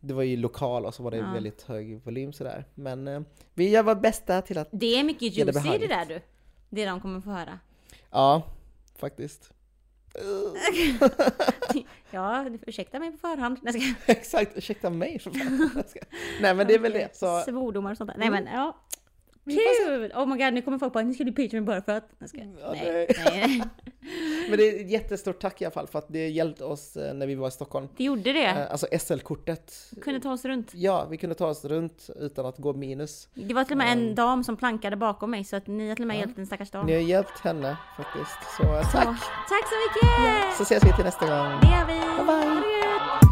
det 0.00 0.14
var 0.14 0.22
ju 0.22 0.36
lokal 0.36 0.86
och 0.86 0.94
så 0.94 1.02
var 1.02 1.10
det 1.10 1.16
Ja. 1.16 1.32
väldigt 1.32 1.62
hög 1.62 2.00
volym 2.04 2.32
sådär. 2.32 2.64
Men 2.74 3.08
eh, 3.08 3.20
vi 3.54 3.68
gör 3.68 3.82
vårt 3.82 4.00
bästa 4.00 4.42
till 4.42 4.58
att, 4.58 4.68
Det 4.70 4.98
är 4.98 5.04
mycket 5.04 5.20
det 5.20 5.26
juicy 5.26 5.44
det 5.44 5.52
behagligt. 5.52 5.88
där 5.90 6.04
du. 6.06 6.20
Det 6.68 6.86
de 6.86 7.00
kommer 7.00 7.20
få 7.20 7.30
höra. 7.30 7.58
ja, 8.10 8.42
faktiskt. 8.96 9.50
Ja, 12.10 12.46
ursäkta 12.66 12.98
mig 12.98 13.12
på 13.12 13.18
förhand. 13.18 13.58
Nej, 13.62 13.74
jag 13.74 13.82
ska... 13.96 14.12
Exakt, 14.12 14.56
ursäkta 14.56 14.90
mig 14.90 15.18
för 15.18 15.30
fan. 15.30 15.72
Nej 16.40 16.54
men 16.54 16.66
det 16.66 16.74
är 16.74 16.78
väl 16.78 16.92
det. 16.92 17.16
Så, 17.16 17.26
Mm. 17.26 17.44
Svordomar 17.44 17.90
och 17.90 17.96
sånt 17.96 18.10
där. 18.10 18.18
Nej 18.18 18.30
men 18.30 18.46
ja. 18.46 18.76
Vi 19.44 19.58
Kul! 19.86 20.12
Oh 20.14 20.26
my 20.26 20.44
god, 20.44 20.54
nu 20.54 20.62
kommer 20.62 20.78
folk 20.78 20.92
bara, 20.92 21.04
nu 21.04 21.14
ska 21.14 21.24
du 21.24 21.32
Patreon 21.32 21.64
bara 21.64 21.82
för 21.82 21.92
att... 21.92 22.08
Jag 22.18 22.28
ska... 22.28 22.38
Ja, 22.38 22.72
nej, 22.72 23.08
nej. 23.24 23.62
men 24.48 24.58
det 24.58 24.68
är 24.68 24.80
ett 24.84 24.90
jättestort 24.90 25.40
tack 25.40 25.62
i 25.62 25.64
alla 25.64 25.72
fall 25.72 25.86
för 25.86 25.98
att 25.98 26.06
det 26.08 26.28
hjälpte 26.28 26.64
oss 26.64 26.96
eh, 26.96 27.14
när 27.14 27.26
vi 27.26 27.34
var 27.34 27.48
i 27.48 27.50
Stockholm. 27.50 27.88
Det 27.96 28.04
gjorde 28.04 28.32
det. 28.32 28.46
Eh, 28.46 28.70
Alltså 28.70 28.86
SL-kortet. 28.98 29.74
Kunde 30.02 30.20
ta 30.20 30.32
oss 30.32 30.44
runt. 30.44 30.70
Ja, 30.74 31.06
vi 31.10 31.16
kunde 31.16 31.34
ta 31.34 31.46
oss 31.46 31.64
runt 31.64 32.10
utan 32.16 32.46
att 32.46 32.58
gå 32.58 32.72
minus. 32.72 33.28
Det 33.34 33.54
var 33.54 33.64
till 33.64 33.72
och 33.72 33.78
med 33.78 33.92
en 33.92 34.14
dam 34.14 34.44
som 34.44 34.56
plankade 34.56 34.96
bakom 34.96 35.30
mig 35.30 35.44
så 35.44 35.56
att 35.56 35.66
ni 35.66 35.88
har 35.88 35.96
till 35.96 36.02
och 36.04 36.08
med 36.08 36.18
hjälpt 36.18 36.38
en 36.38 36.46
stackars 36.46 36.70
dam. 36.70 36.86
Ni 36.86 36.92
har 36.92 37.00
hjälpt 37.00 37.38
henne 37.40 37.76
faktiskt. 37.96 38.56
Så 38.56 38.62
eh, 38.62 38.82
Så, 38.82 38.90
tack! 38.92 39.06
tack 39.48 39.64
så 39.68 39.76
mycket! 39.84 40.56
Så 40.56 40.62
ses 40.62 40.84
vi 40.84 40.92
till 40.92 41.04
nästa 41.04 41.26
gång. 41.26 41.60
Det 41.60 41.66
gör 41.68 41.86
vi! 41.86 42.24
Bye, 42.24 42.26
bye. 42.26 43.31